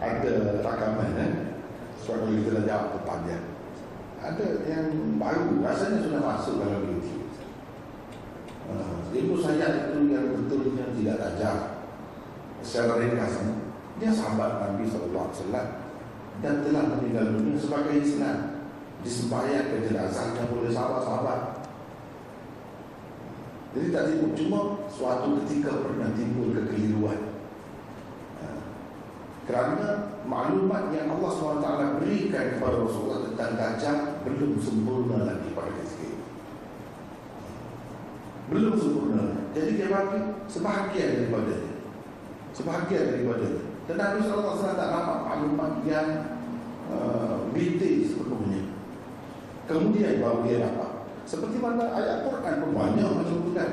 ada 0.00 0.64
rakaman 0.64 1.12
eh? 1.20 1.32
Sebab 2.00 2.24
kalau 2.24 2.32
kita 2.32 2.50
dah 2.56 2.64
jawab 2.64 2.88
pertanyaan 2.96 3.44
Ada 4.16 4.46
yang 4.64 4.86
baru 5.20 5.60
Rasanya 5.60 5.98
sudah 6.00 6.20
masuk 6.24 6.54
dalam 6.64 6.88
YouTube 6.88 7.28
uh, 8.72 9.12
Ibu 9.12 9.34
saya 9.36 9.92
itu 9.92 10.08
yang 10.08 10.32
betulnya 10.32 10.88
tidak 10.96 11.16
tajam. 11.20 11.58
Secara 12.64 13.04
ringkasnya 13.04 13.54
Dia 14.00 14.10
sahabat 14.16 14.50
Nabi 14.64 14.88
SAW 14.88 15.36
Dan 16.40 16.54
telah 16.64 16.84
meninggal 16.96 17.36
dunia 17.36 17.60
sebagai 17.60 18.00
Islam 18.00 18.64
Disembahyang 19.00 19.64
ke 19.64 19.88
jenazahnya 19.88 20.44
oleh 20.52 20.68
sahabat-sahabat. 20.68 21.64
Jadi 23.72 23.86
tak 23.96 24.04
timbul 24.12 24.36
Cuma 24.36 24.60
suatu 24.92 25.40
ketika 25.40 25.80
pernah 25.80 26.12
timbul 26.12 26.52
kekeliruan 26.52 27.29
kerana 29.48 30.20
maklumat 30.28 30.92
yang 30.92 31.10
Allah 31.16 31.30
SWT 31.32 31.68
berikan 31.98 32.44
kepada 32.56 32.76
Rasulullah 32.86 33.20
tentang 33.26 33.52
Dajjal 33.56 33.96
belum 34.28 34.60
sempurna 34.60 35.24
lagi 35.24 35.48
pada 35.56 35.72
ketika 35.80 36.04
itu. 36.06 36.26
Belum 38.52 38.74
sempurna. 38.76 39.24
Jadi 39.56 39.70
dia 39.80 39.88
bagi 39.90 40.18
sebahagian 40.46 41.08
daripada 41.16 41.52
dia. 41.56 41.76
Sebahagian 42.52 43.04
daripada 43.16 43.44
dia. 43.48 43.64
Nabi 43.90 44.22
SAW 44.22 44.54
tak 44.54 44.78
dapat 44.78 45.18
maklumat 45.26 45.72
yang 45.82 46.08
uh, 46.86 47.50
detail 47.50 48.06
sepenuhnya. 48.06 48.62
Kemudian 49.66 50.22
baru 50.22 50.46
dia 50.46 50.62
dapat. 50.62 50.90
Seperti 51.26 51.58
mana 51.58 51.90
ayat 51.94 52.26
Quran 52.26 52.54
pun 52.62 52.70
banyak 52.74 53.06
macam 53.06 53.36
itu 53.42 53.50
kan. 53.54 53.70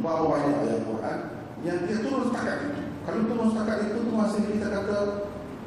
Bawahnya 0.00 0.52
ayat 0.64 0.80
Quran 0.84 1.18
yang 1.60 1.78
dia 1.84 1.96
turun 2.00 2.28
setakat 2.32 2.58
itu. 2.72 2.87
Kalau 3.08 3.24
turun 3.24 3.48
setakat 3.56 3.88
itu 3.88 4.04
tu 4.04 4.12
masih 4.12 4.40
kita 4.52 4.68
kata 4.68 4.98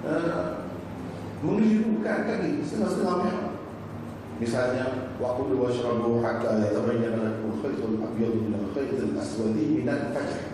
uh, 0.06 0.70
mengelirukan 1.42 2.18
kan 2.30 2.38
ni 2.46 2.62
setengah-setengah 2.62 3.18
memang. 3.26 3.50
Misalnya 4.38 4.86
waktu 5.18 5.42
dua 5.50 5.74
syarabu 5.74 6.22
hatta 6.22 6.62
yatabayyana 6.62 7.18
lakum 7.18 7.58
khaytul 7.66 7.98
abyad 7.98 8.34
min 8.46 8.54
al-khaytil 8.62 9.18
aswad 9.18 9.58
min 9.58 9.90
al-fajr. 9.90 10.54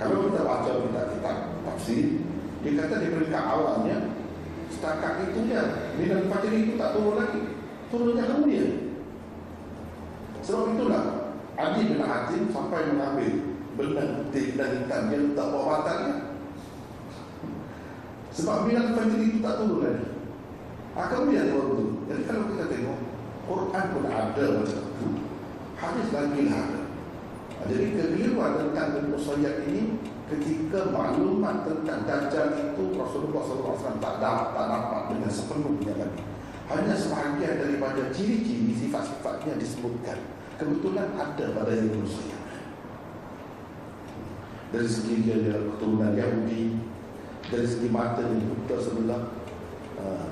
Kalau 0.00 0.28
kita 0.28 0.40
baca 0.40 0.70
kitab-kitab 0.72 1.36
tafsir, 1.68 2.24
dia 2.64 2.72
kata 2.80 2.94
di 2.96 3.08
peringkat 3.12 3.44
awalnya 3.44 3.96
setakat 4.72 5.20
itu 5.28 5.52
ya 5.52 5.92
min 6.00 6.16
al-fajr 6.16 6.52
itu 6.56 6.80
tak 6.80 6.96
turun 6.96 7.20
lagi. 7.20 7.40
Turunnya 7.92 8.24
kemudian. 8.24 8.72
Sebab 10.40 10.80
itulah 10.80 11.04
Adi 11.60 11.92
bin 11.92 12.00
Hatim 12.00 12.48
sampai 12.48 12.88
mengambil 12.88 13.55
benang 13.76 14.10
putih 14.24 14.56
dan 14.56 14.82
hitam 14.82 15.02
dia 15.12 15.18
letak 15.20 15.46
bawah 15.52 15.68
batangnya 15.68 16.36
sebab 18.36 18.68
bilang 18.68 18.92
fajr 18.92 19.16
itu 19.16 19.40
tak 19.40 19.64
turun 19.64 19.80
lagi. 19.80 20.06
Ha, 20.92 21.00
kemudian 21.08 21.56
baru 21.56 21.72
tu? 21.72 21.86
Jadi 22.04 22.22
kalau 22.28 22.44
kita 22.52 22.64
tengok 22.68 22.98
Quran 23.48 23.84
pun 23.96 24.04
ada 24.12 24.44
macam 24.60 24.82
itu 24.92 25.08
hadis 25.76 26.08
lagi 26.12 26.40
lah 26.44 26.60
ada. 26.60 26.80
Jadi 27.66 27.84
kekeliruan 27.96 28.52
tentang 28.60 28.88
Nabi 28.92 29.08
Musayyad 29.16 29.56
ini 29.72 29.82
ketika 30.28 30.92
maklumat 30.92 31.64
tentang 31.64 32.04
Dajjal 32.04 32.48
itu 32.60 32.84
Rasulullah 32.92 33.42
SAW 33.44 33.96
tak 34.04 34.14
dapat, 34.20 34.48
tak 34.52 34.66
dapat 34.68 35.02
dengan 35.16 35.30
sepenuhnya 35.32 35.94
lagi. 35.96 36.22
Hanya 36.66 36.94
sebahagian 36.98 37.56
daripada 37.56 38.12
ciri-ciri 38.12 38.76
sifat-sifatnya 38.76 39.56
disebutkan. 39.56 40.18
Kebetulan 40.60 41.08
ada 41.16 41.44
pada 41.56 41.72
Nabi 41.72 42.04
Musayyad 42.04 42.35
dari 44.74 44.88
segi 44.90 45.14
dia 45.22 45.36
dia 45.38 45.56
keturunan 45.62 46.12
Yahudi. 46.16 46.74
Dari 47.46 47.66
segi 47.66 47.88
mata 47.92 48.22
dia 48.26 48.42
buta 48.42 48.76
sebelah. 48.82 49.22
Uh, 49.96 50.30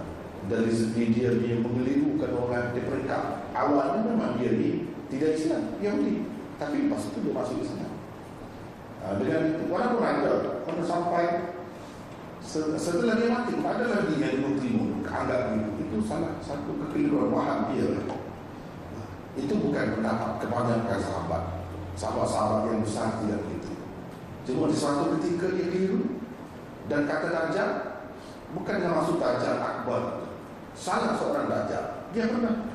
dari 0.50 0.72
segi 0.74 1.14
dia 1.14 1.30
dia 1.38 1.62
mengelirukan 1.62 2.32
orang. 2.34 2.74
Di 2.74 2.82
peringkat 2.82 3.54
awalnya 3.54 4.00
memang 4.02 4.34
dia 4.42 4.50
ni 4.50 4.90
tidak 5.12 5.38
Islam 5.38 5.62
Yahudi. 5.78 6.26
Tapi 6.58 6.86
lepas 6.86 7.06
itu 7.06 7.18
dia 7.22 7.34
masuk 7.34 7.58
Islam. 7.62 7.92
Uh, 9.04 9.14
dengan 9.22 9.40
itu 9.54 9.64
walaupun 9.70 10.02
ada 10.02 10.32
pada 10.66 10.82
sampai 10.82 11.24
setelah 12.44 13.16
dia 13.16 13.32
mati 13.32 13.56
ada 13.56 13.84
lagi 13.88 14.20
yang 14.20 14.36
menerima 14.44 15.00
keanggap 15.00 15.56
itu 15.56 15.70
itu 15.80 15.96
salah 16.04 16.36
satu 16.42 16.74
kekeliruan 16.82 17.30
waham 17.30 17.70
dia. 17.70 17.86
Lah. 17.86 18.18
itu 19.34 19.50
bukan 19.50 19.98
pendapat 19.98 20.30
kebanyakan 20.46 20.98
sahabat. 21.02 21.42
Sahabat-sahabat 21.94 22.70
yang 22.70 22.82
besar 22.86 23.18
tidak 23.22 23.42
Cuma 24.44 24.68
di 24.68 24.76
suatu 24.76 25.16
ketika 25.16 25.56
dia 25.56 25.72
keliru 25.72 26.20
Dan 26.84 27.08
kata 27.08 27.28
Dajjal 27.32 27.70
Bukannya 28.54 28.86
maksud 28.86 29.16
Dajjal 29.18 29.58
Akbar. 29.58 30.30
Salah 30.76 31.16
seorang 31.18 31.50
Dajjal. 31.50 32.06
Dia 32.14 32.30
pernah. 32.30 32.70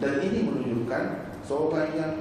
Dan 0.00 0.12
ini 0.24 0.38
menunjukkan 0.48 1.04
Seorang 1.46 1.94
yang 1.94 2.14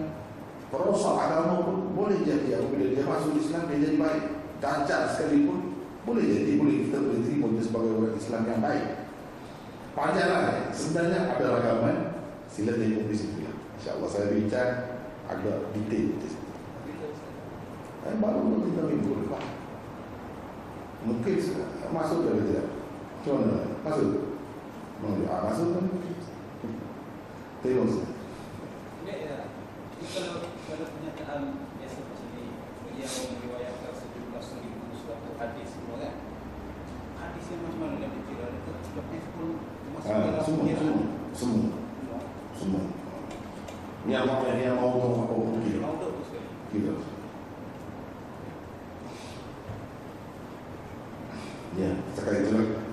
Perosak 0.72 1.18
agama 1.18 1.68
pun 1.68 1.78
boleh 1.98 2.22
jadi. 2.24 2.60
Apabila 2.60 2.94
dia 2.94 3.04
masuk 3.08 3.40
Islam 3.40 3.68
dia 3.72 3.80
jadi 3.80 3.98
baik. 3.98 4.24
Dajjal 4.62 5.02
sekalipun 5.16 5.60
Boleh 6.04 6.26
jadi 6.28 6.52
boleh 6.60 6.76
kita 6.86 6.98
boleh 7.00 7.22
terima 7.26 7.48
dia 7.58 7.64
sebagai 7.66 7.92
orang 7.96 8.16
Islam 8.20 8.44
yang 8.46 8.62
baik. 8.62 8.86
Panjanglah 9.96 10.44
Sebenarnya 10.76 11.20
ada 11.32 11.46
ragaman. 11.58 11.98
Sila 12.52 12.76
tengok 12.76 13.08
di 13.08 13.16
situ 13.16 13.48
ya. 13.48 13.52
InsyaAllah 13.80 14.10
saya 14.12 14.28
bincang 14.36 14.72
Agak 15.32 15.72
detail 15.72 16.20
Eh, 18.02 18.18
baru 18.18 18.66
tiga 18.66 18.82
minggu 18.90 19.14
lepas 19.22 19.46
Mungkin 21.06 21.38
masuk 21.94 22.18
ke 22.26 22.32
tidak? 22.50 22.68
Mana? 23.30 23.78
Masuk? 23.86 24.10
Masuk, 25.02 25.26
ah, 25.30 25.40
masuk 25.50 25.68
kan? 25.78 25.86
Tengok. 27.62 28.10
Kalau 30.12 30.44
kalau 30.66 30.86
pernyataan 30.92 31.42
biasa 31.78 32.00
macam 32.04 32.28
ni, 32.36 32.46
beliau 32.84 33.12
meriwayatkan 33.32 33.94
sejumlah 33.96 34.44
seribu 34.44 34.92
suatu 34.98 35.30
hadis 35.38 35.68
semua 35.70 35.96
kan? 36.02 36.16
Hadis 37.22 37.46
yang 37.54 37.62
macam 37.66 37.80
mana 37.86 37.96
nak 38.02 38.12
dikira? 38.18 38.46
Itu 38.50 38.72
seperti 38.82 39.18
pun 39.38 39.48
masuk 39.94 40.10
ah, 40.10 40.22
dalam 40.26 40.42
Semua, 40.42 40.74
semua 40.74 41.06
Semua 41.38 41.70
Semua 42.58 42.84
Yang 44.10 44.24
mau 44.26 44.42
yang 44.50 44.76
mau 44.78 44.90
mau 44.90 45.10
mau 45.22 45.62
kira 45.62 45.80
Mau 45.86 45.96
tu 46.02 46.22
sekali. 46.26 46.50
Kira 46.74 46.94
Ya, 51.80 51.88
sekali 52.20 52.52
lagi. 52.52 52.91